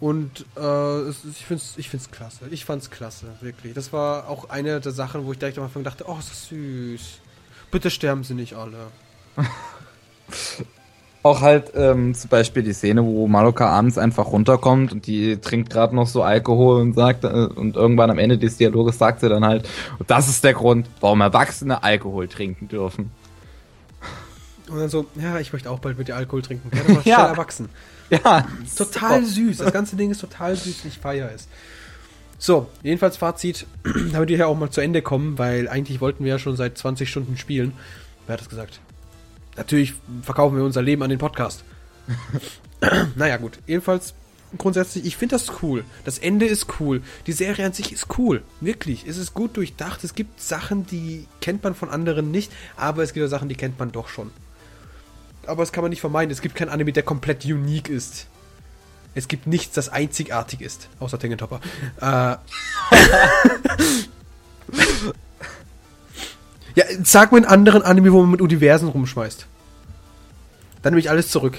Und 0.00 0.46
äh, 0.56 1.10
ich 1.10 1.44
finde 1.46 1.62
es 1.62 1.74
ich 1.76 1.90
find's 1.90 2.10
klasse. 2.10 2.46
Ich 2.50 2.64
fand 2.64 2.82
es 2.82 2.90
klasse, 2.90 3.26
wirklich. 3.42 3.74
Das 3.74 3.92
war 3.92 4.28
auch 4.28 4.48
eine 4.48 4.80
der 4.80 4.92
Sachen, 4.92 5.26
wo 5.26 5.32
ich 5.32 5.38
direkt 5.38 5.58
am 5.58 5.64
Anfang 5.64 5.84
dachte, 5.84 6.04
oh, 6.08 6.16
ist 6.18 6.30
das 6.30 6.46
süß. 6.48 7.20
Bitte 7.70 7.90
sterben 7.90 8.24
sie 8.24 8.34
nicht 8.34 8.54
alle. 8.54 8.86
auch 11.22 11.42
halt 11.42 11.72
ähm, 11.74 12.14
zum 12.14 12.30
Beispiel 12.30 12.62
die 12.62 12.72
Szene, 12.72 13.04
wo 13.04 13.28
Maluka 13.28 13.68
abends 13.68 13.98
einfach 13.98 14.26
runterkommt 14.26 14.92
und 14.92 15.06
die 15.06 15.36
trinkt 15.36 15.70
gerade 15.70 15.94
noch 15.94 16.06
so 16.06 16.22
Alkohol 16.22 16.80
und 16.80 16.94
sagt, 16.94 17.24
äh, 17.24 17.28
und 17.28 17.76
irgendwann 17.76 18.10
am 18.10 18.18
Ende 18.18 18.38
des 18.38 18.56
Dialoges 18.56 18.96
sagt 18.96 19.20
sie 19.20 19.28
dann 19.28 19.44
halt, 19.44 19.68
und 19.98 20.10
das 20.10 20.28
ist 20.28 20.42
der 20.44 20.54
Grund, 20.54 20.88
warum 21.00 21.20
Erwachsene 21.20 21.82
Alkohol 21.82 22.26
trinken 22.26 22.68
dürfen. 22.68 23.10
Und 24.70 24.78
dann 24.78 24.88
so, 24.88 25.06
ja, 25.20 25.38
ich 25.38 25.52
möchte 25.52 25.70
auch 25.70 25.80
bald 25.80 25.98
mit 25.98 26.08
dir 26.08 26.16
Alkohol 26.16 26.42
trinken. 26.42 26.70
Ja, 26.76 26.94
dann 26.94 27.02
ja. 27.04 27.26
erwachsen. 27.26 27.68
Ja. 28.10 28.46
Total 28.76 29.24
super. 29.24 29.26
süß. 29.26 29.58
Das 29.58 29.72
ganze 29.72 29.96
Ding 29.96 30.10
ist 30.10 30.20
total 30.20 30.56
süß. 30.56 30.84
Ich 30.84 30.98
feiere 30.98 31.30
es. 31.32 31.46
So, 32.38 32.68
jedenfalls 32.82 33.16
Fazit, 33.16 33.66
damit 34.12 34.30
wir 34.30 34.38
ja 34.38 34.46
auch 34.46 34.56
mal 34.56 34.70
zu 34.70 34.80
Ende 34.80 35.02
kommen, 35.02 35.38
weil 35.38 35.68
eigentlich 35.68 36.00
wollten 36.00 36.24
wir 36.24 36.32
ja 36.32 36.38
schon 36.38 36.56
seit 36.56 36.78
20 36.78 37.08
Stunden 37.08 37.36
spielen. 37.36 37.72
Wer 38.26 38.34
hat 38.34 38.40
das 38.40 38.48
gesagt? 38.48 38.80
Natürlich 39.56 39.94
verkaufen 40.22 40.56
wir 40.56 40.64
unser 40.64 40.82
Leben 40.82 41.02
an 41.02 41.10
den 41.10 41.18
Podcast. 41.18 41.64
naja, 43.14 43.36
gut. 43.36 43.58
Jedenfalls, 43.66 44.14
grundsätzlich, 44.56 45.04
ich 45.04 45.16
finde 45.18 45.34
das 45.34 45.62
cool. 45.62 45.84
Das 46.06 46.18
Ende 46.18 46.46
ist 46.46 46.80
cool. 46.80 47.02
Die 47.26 47.32
Serie 47.32 47.66
an 47.66 47.74
sich 47.74 47.92
ist 47.92 48.06
cool. 48.16 48.42
Wirklich. 48.60 49.06
Es 49.06 49.18
ist 49.18 49.34
gut 49.34 49.56
durchdacht. 49.58 50.02
Es 50.02 50.14
gibt 50.14 50.40
Sachen, 50.40 50.86
die 50.86 51.26
kennt 51.42 51.62
man 51.62 51.74
von 51.74 51.90
anderen 51.90 52.30
nicht, 52.30 52.50
aber 52.76 53.02
es 53.02 53.12
gibt 53.12 53.26
auch 53.26 53.30
Sachen, 53.30 53.50
die 53.50 53.54
kennt 53.54 53.78
man 53.78 53.92
doch 53.92 54.08
schon. 54.08 54.30
Aber 55.46 55.62
das 55.62 55.72
kann 55.72 55.82
man 55.82 55.90
nicht 55.90 56.00
vermeiden. 56.00 56.30
Es 56.30 56.40
gibt 56.42 56.54
kein 56.54 56.68
Anime, 56.68 56.92
der 56.92 57.02
komplett 57.02 57.44
unique 57.44 57.88
ist. 57.88 58.26
Es 59.14 59.26
gibt 59.28 59.46
nichts, 59.46 59.74
das 59.74 59.88
einzigartig 59.88 60.60
ist. 60.60 60.88
Außer 61.00 61.18
Tengentopper. 61.18 61.60
Äh. 62.00 62.04
ja, 66.76 66.84
sag 67.02 67.32
mir 67.32 67.38
einen 67.38 67.46
anderen 67.46 67.82
Anime, 67.82 68.12
wo 68.12 68.20
man 68.20 68.30
mit 68.30 68.40
Universen 68.40 68.88
rumschmeißt. 68.88 69.46
Dann 70.82 70.92
nehme 70.92 71.00
ich 71.00 71.10
alles 71.10 71.28
zurück. 71.28 71.58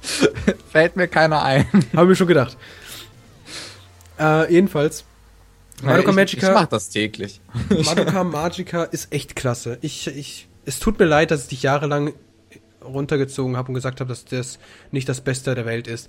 Fällt 0.70 0.96
mir 0.96 1.08
keiner 1.08 1.42
ein. 1.42 1.66
Habe 1.96 2.06
mir 2.06 2.16
schon 2.16 2.28
gedacht. 2.28 2.56
Äh, 4.18 4.52
jedenfalls. 4.52 5.04
Madoka 5.82 6.12
Magica. 6.12 6.46
Ich, 6.46 6.48
ich 6.48 6.54
mach 6.54 6.66
das 6.66 6.90
täglich. 6.90 7.40
Madoka 7.84 8.22
Magica 8.22 8.84
ist 8.84 9.12
echt 9.12 9.34
klasse. 9.34 9.78
Ich, 9.80 10.06
ich, 10.06 10.46
es 10.64 10.78
tut 10.78 10.98
mir 10.98 11.06
leid, 11.06 11.30
dass 11.30 11.42
ich 11.44 11.48
dich 11.48 11.62
jahrelang 11.62 12.12
runtergezogen 12.84 13.56
habe 13.56 13.68
und 13.68 13.74
gesagt 13.74 14.00
habe, 14.00 14.08
dass 14.08 14.24
das 14.24 14.58
nicht 14.90 15.08
das 15.08 15.20
Beste 15.20 15.54
der 15.54 15.66
Welt 15.66 15.86
ist. 15.86 16.08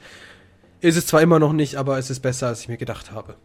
Ist 0.80 0.98
es 0.98 1.08
zwar 1.08 1.22
immer 1.22 1.40
noch 1.40 1.54
nicht, 1.54 1.76
aber 1.76 1.98
es 1.98 2.10
ist 2.10 2.22
besser, 2.22 2.48
als 2.48 2.62
ich 2.62 2.70
mir 2.70 2.78
gedacht 2.78 3.12
habe. 3.12 3.36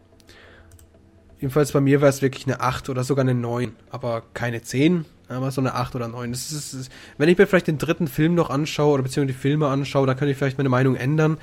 Jedenfalls 1.39 1.71
bei 1.71 1.81
mir 1.81 2.01
war 2.01 2.09
es 2.09 2.21
wirklich 2.21 2.47
eine 2.47 2.61
8 2.61 2.89
oder 2.89 3.03
sogar 3.03 3.23
eine 3.23 3.35
9, 3.35 3.75
aber 3.91 4.23
keine 4.33 4.63
10, 4.63 5.05
aber 5.29 5.51
so 5.51 5.61
eine 5.61 5.75
8 5.75 5.95
oder 5.95 6.07
9. 6.07 6.31
Das 6.31 6.51
ist, 6.51 6.73
das 6.73 6.81
ist, 6.81 6.91
wenn 7.17 7.29
ich 7.29 7.37
mir 7.37 7.45
vielleicht 7.45 7.67
den 7.67 7.77
dritten 7.77 8.07
Film 8.07 8.33
noch 8.33 8.49
anschaue 8.49 8.93
oder 8.93 9.03
beziehungsweise 9.03 9.35
die 9.35 9.41
Filme 9.41 9.67
anschaue, 9.67 10.07
dann 10.07 10.17
könnte 10.17 10.31
ich 10.31 10.37
vielleicht 10.37 10.57
meine 10.57 10.69
Meinung 10.69 10.95
ändern. 10.95 11.37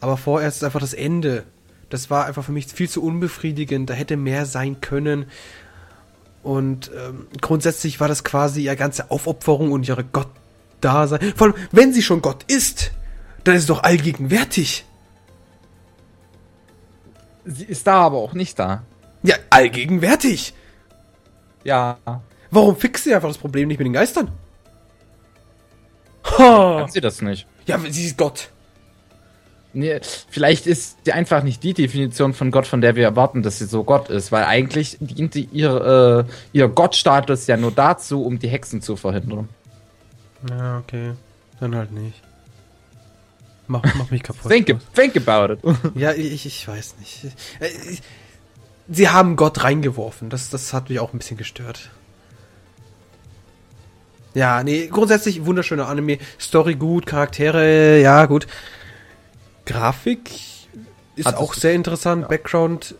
Aber 0.00 0.16
vorerst 0.16 0.58
ist 0.58 0.64
einfach 0.64 0.80
das 0.80 0.94
Ende. 0.94 1.44
Das 1.90 2.10
war 2.10 2.26
einfach 2.26 2.44
für 2.44 2.52
mich 2.52 2.66
viel 2.66 2.88
zu 2.88 3.02
unbefriedigend. 3.02 3.88
Da 3.88 3.94
hätte 3.94 4.16
mehr 4.16 4.46
sein 4.46 4.80
können. 4.80 5.26
Und 6.42 6.90
ähm, 6.96 7.26
grundsätzlich 7.40 8.00
war 8.00 8.08
das 8.08 8.24
quasi 8.24 8.62
ihre 8.62 8.76
ganze 8.76 9.10
Aufopferung 9.10 9.70
und 9.72 9.86
ihre 9.86 10.04
Gott-Dasein. 10.86 11.32
Vor 11.34 11.48
allem, 11.48 11.56
wenn 11.72 11.92
sie 11.92 12.02
schon 12.02 12.22
Gott 12.22 12.44
ist, 12.44 12.92
dann 13.44 13.56
ist 13.56 13.62
sie 13.62 13.68
doch 13.68 13.82
allgegenwärtig. 13.82 14.84
Sie 17.44 17.64
ist 17.64 17.86
da, 17.86 18.02
aber 18.02 18.18
auch 18.18 18.32
nicht 18.32 18.58
da. 18.58 18.82
Ja, 19.22 19.36
allgegenwärtig. 19.50 20.54
Ja. 21.64 21.98
Warum 22.50 22.76
fixt 22.76 23.04
sie 23.04 23.14
einfach 23.14 23.28
das 23.28 23.38
Problem 23.38 23.68
nicht 23.68 23.78
mit 23.78 23.86
den 23.86 23.92
Geistern? 23.92 24.30
Ha. 26.38 26.78
Kann 26.80 26.90
sie 26.90 27.00
das 27.00 27.22
nicht? 27.22 27.46
Ja, 27.66 27.78
sie 27.78 28.06
ist 28.06 28.18
Gott. 28.18 28.50
Nee, 29.72 30.00
vielleicht 30.30 30.66
ist 30.66 30.98
die 31.04 31.12
einfach 31.12 31.42
nicht 31.42 31.62
die 31.62 31.74
Definition 31.74 32.32
von 32.32 32.50
Gott, 32.50 32.66
von 32.66 32.80
der 32.80 32.96
wir 32.96 33.04
erwarten, 33.04 33.42
dass 33.42 33.58
sie 33.58 33.66
so 33.66 33.84
Gott 33.84 34.08
ist, 34.08 34.32
weil 34.32 34.44
eigentlich 34.44 34.96
dient 35.00 35.36
ihr, 35.36 36.24
äh, 36.24 36.32
ihr 36.56 36.68
Gottstatus 36.68 37.46
ja 37.46 37.58
nur 37.58 37.72
dazu, 37.72 38.24
um 38.24 38.38
die 38.38 38.48
Hexen 38.48 38.80
zu 38.80 38.96
verhindern. 38.96 39.48
Ja, 40.50 40.78
okay. 40.78 41.14
Dann 41.60 41.74
halt 41.74 41.92
nicht. 41.92 42.22
Mach, 43.68 43.82
mach 43.96 44.10
mich 44.10 44.22
kaputt. 44.22 44.50
think, 44.50 44.78
think 44.94 45.16
about 45.16 45.52
it. 45.52 45.60
ja, 45.94 46.12
ich, 46.12 46.46
ich 46.46 46.68
weiß 46.68 46.96
nicht. 46.98 47.24
Äh, 47.58 47.68
sie 48.88 49.08
haben 49.08 49.36
Gott 49.36 49.64
reingeworfen. 49.64 50.30
Das, 50.30 50.50
das 50.50 50.72
hat 50.72 50.88
mich 50.88 51.00
auch 51.00 51.12
ein 51.12 51.18
bisschen 51.18 51.36
gestört. 51.36 51.90
Ja, 54.34 54.62
nee, 54.62 54.86
grundsätzlich 54.88 55.46
wunderschöner 55.46 55.88
Anime. 55.88 56.18
Story 56.38 56.74
gut, 56.74 57.06
Charaktere, 57.06 58.00
ja, 58.00 58.26
gut. 58.26 58.46
Grafik 59.64 60.30
ist 61.16 61.26
Hat 61.26 61.36
auch 61.36 61.54
sehr 61.54 61.72
interessant. 61.72 62.22
Ja. 62.22 62.28
Background 62.28 62.94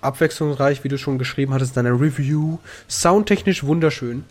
abwechslungsreich, 0.00 0.84
wie 0.84 0.88
du 0.88 0.96
schon 0.96 1.18
geschrieben 1.18 1.52
hattest, 1.52 1.76
deine 1.76 1.90
Review. 1.90 2.58
Soundtechnisch 2.88 3.64
wunderschön. 3.64 4.24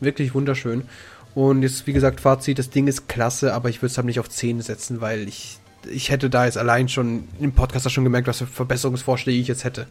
Wirklich 0.00 0.34
wunderschön. 0.34 0.88
Und 1.34 1.62
jetzt, 1.62 1.86
wie 1.86 1.92
gesagt, 1.92 2.20
Fazit, 2.20 2.58
das 2.58 2.70
Ding 2.70 2.86
ist 2.86 3.08
klasse, 3.08 3.54
aber 3.54 3.70
ich 3.70 3.78
würde 3.78 3.90
es 3.90 3.96
halt 3.96 4.06
nicht 4.06 4.20
auf 4.20 4.28
10 4.28 4.60
setzen, 4.60 5.00
weil 5.00 5.26
ich, 5.28 5.58
ich 5.90 6.10
hätte 6.10 6.28
da 6.28 6.44
jetzt 6.44 6.58
allein 6.58 6.88
schon 6.88 7.28
im 7.40 7.52
Podcast 7.52 7.90
schon 7.90 8.04
gemerkt, 8.04 8.28
was 8.28 8.38
für 8.38 8.46
Verbesserungsvorschläge 8.46 9.40
ich 9.40 9.48
jetzt 9.48 9.64
hätte. 9.64 9.86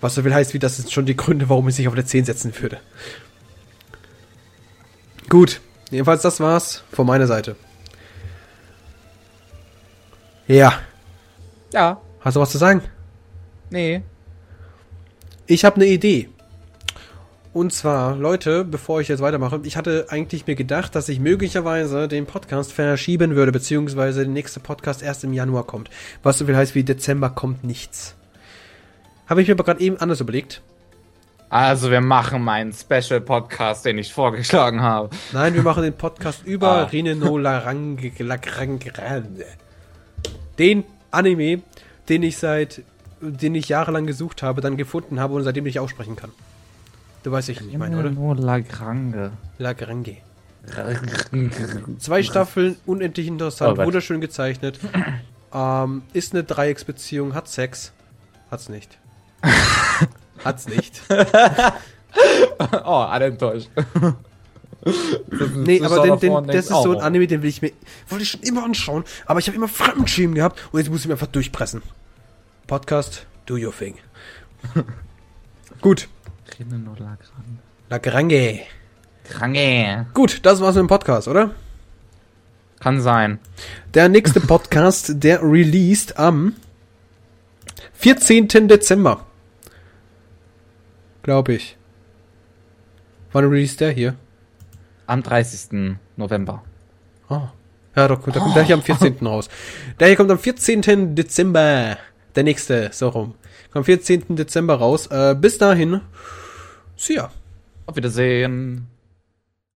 Was 0.00 0.14
so 0.14 0.22
viel 0.22 0.34
heißt, 0.34 0.54
wie 0.54 0.58
das 0.58 0.76
sind 0.76 0.90
schon 0.92 1.06
die 1.06 1.16
Gründe, 1.16 1.48
warum 1.48 1.66
ich 1.68 1.74
es 1.74 1.78
nicht 1.78 1.88
auf 1.88 1.94
eine 1.94 2.04
10 2.04 2.24
setzen 2.24 2.52
würde. 2.60 2.78
Gut, 5.28 5.60
jedenfalls 5.90 6.22
das 6.22 6.38
war's 6.38 6.84
von 6.92 7.06
meiner 7.06 7.26
Seite. 7.26 7.56
Ja. 10.46 10.78
Ja. 11.72 12.00
Hast 12.20 12.36
du 12.36 12.40
was 12.40 12.52
zu 12.52 12.58
sagen? 12.58 12.82
Nee. 13.70 14.02
Ich 15.46 15.64
habe 15.64 15.76
eine 15.76 15.86
Idee. 15.86 16.28
Und 17.56 17.72
zwar, 17.72 18.16
Leute, 18.16 18.66
bevor 18.66 19.00
ich 19.00 19.08
jetzt 19.08 19.22
weitermache, 19.22 19.58
ich 19.62 19.78
hatte 19.78 20.08
eigentlich 20.10 20.46
mir 20.46 20.56
gedacht, 20.56 20.94
dass 20.94 21.08
ich 21.08 21.20
möglicherweise 21.20 22.06
den 22.06 22.26
Podcast 22.26 22.70
verschieben 22.70 23.34
würde, 23.34 23.50
beziehungsweise 23.50 24.24
der 24.24 24.28
nächste 24.28 24.60
Podcast 24.60 25.02
erst 25.02 25.24
im 25.24 25.32
Januar 25.32 25.64
kommt. 25.64 25.88
Was 26.22 26.36
so 26.36 26.44
viel 26.44 26.54
heißt 26.54 26.74
wie 26.74 26.84
Dezember 26.84 27.30
kommt 27.30 27.64
nichts. 27.64 28.14
Habe 29.26 29.40
ich 29.40 29.48
mir 29.48 29.54
aber 29.54 29.64
gerade 29.64 29.80
eben 29.80 29.96
anders 29.96 30.20
überlegt. 30.20 30.60
Also 31.48 31.90
wir 31.90 32.02
machen 32.02 32.44
meinen 32.44 32.74
Special 32.74 33.22
Podcast, 33.22 33.86
den 33.86 33.96
ich 33.96 34.12
vorgeschlagen 34.12 34.82
habe. 34.82 35.08
Nein, 35.32 35.54
wir 35.54 35.62
machen 35.62 35.82
den 35.82 35.94
Podcast 35.94 36.42
über 36.44 36.68
ah. 36.68 36.82
Rineno 36.82 37.38
Larange. 37.38 38.12
Den 40.58 40.84
Anime, 41.10 41.62
den 42.10 42.22
ich 42.22 42.36
seit, 42.36 42.82
den 43.22 43.54
ich 43.54 43.70
jahrelang 43.70 44.06
gesucht 44.06 44.42
habe, 44.42 44.60
dann 44.60 44.76
gefunden 44.76 45.20
habe 45.20 45.32
und 45.32 45.42
seitdem 45.42 45.64
nicht 45.64 45.80
aussprechen 45.80 46.16
kann. 46.16 46.32
Du 47.26 47.32
weißt, 47.32 47.48
ich 47.48 47.60
nicht 47.60 47.76
meine, 47.76 47.98
oder? 47.98 48.10
Rineno 48.10 48.34
Lagrange. 48.34 49.32
Lagrange. 49.58 50.18
Zwei 51.98 52.22
Staffeln, 52.22 52.76
unendlich 52.86 53.26
interessant, 53.26 53.80
oh 53.80 53.84
wunderschön 53.84 54.20
gezeichnet. 54.20 54.78
Ähm, 55.52 56.02
ist 56.12 56.34
eine 56.34 56.44
Dreiecksbeziehung, 56.44 57.34
hat 57.34 57.48
Sex. 57.48 57.92
Hat's 58.48 58.68
nicht. 58.68 58.98
Hat's 60.44 60.68
nicht. 60.68 61.02
oh, 62.84 63.04
alle 63.10 63.24
enttäuscht. 63.24 63.70
nee, 65.56 65.82
aber 65.82 66.02
den, 66.04 66.20
den, 66.20 66.46
das 66.46 66.66
ist 66.66 66.68
so 66.68 66.92
ein. 66.92 67.00
Anime, 67.00 67.26
den 67.26 67.42
will 67.42 67.48
ich 67.48 67.60
mir, 67.60 67.72
wollte 68.08 68.22
ich 68.22 68.30
schon 68.30 68.42
immer 68.42 68.62
anschauen, 68.62 69.02
aber 69.24 69.40
ich 69.40 69.48
habe 69.48 69.56
immer 69.56 69.66
Fremdschämen 69.66 70.36
gehabt 70.36 70.60
und 70.70 70.78
jetzt 70.78 70.90
muss 70.90 71.00
ich 71.00 71.08
mir 71.08 71.14
einfach 71.14 71.26
durchpressen. 71.26 71.82
Podcast, 72.68 73.26
do 73.46 73.54
your 73.54 73.76
thing. 73.76 73.96
Gut. 75.80 76.08
Lagrange. 77.90 78.60
Grange. 79.28 80.06
Gut, 80.14 80.40
das 80.44 80.60
war's 80.60 80.74
mit 80.74 80.84
dem 80.84 80.88
Podcast, 80.88 81.28
oder? 81.28 81.50
Kann 82.80 83.00
sein. 83.00 83.38
Der 83.94 84.08
nächste 84.08 84.40
Podcast, 84.52 85.22
der 85.22 85.42
released 85.42 86.18
am 86.18 86.54
14. 87.94 88.68
Dezember. 88.68 89.26
Glaube 91.22 91.54
ich. 91.54 91.76
Wann 93.32 93.44
release 93.44 93.76
der 93.76 93.90
hier? 93.90 94.14
Am 95.06 95.22
30. 95.22 95.98
November. 96.16 96.62
Oh. 97.28 97.48
Ja, 97.94 98.08
doch, 98.08 98.22
der 98.24 98.40
kommt 98.40 98.54
gleich 98.54 98.72
am 98.72 98.82
14. 98.82 99.26
raus. 99.26 99.48
Der 99.98 100.08
hier 100.08 100.16
kommt 100.16 100.30
am 100.30 100.38
14. 100.38 101.14
Dezember. 101.14 101.98
Der 102.34 102.44
nächste, 102.44 102.90
so 102.92 103.08
rum. 103.08 103.34
Kommt 103.72 103.76
am 103.76 103.84
14. 103.84 104.36
Dezember 104.36 104.74
raus. 104.76 105.06
Äh, 105.08 105.34
bis 105.34 105.58
dahin. 105.58 106.00
See 106.96 107.14
ya. 107.14 107.30
Auf 107.86 107.96
Wiedersehen. 107.96 108.88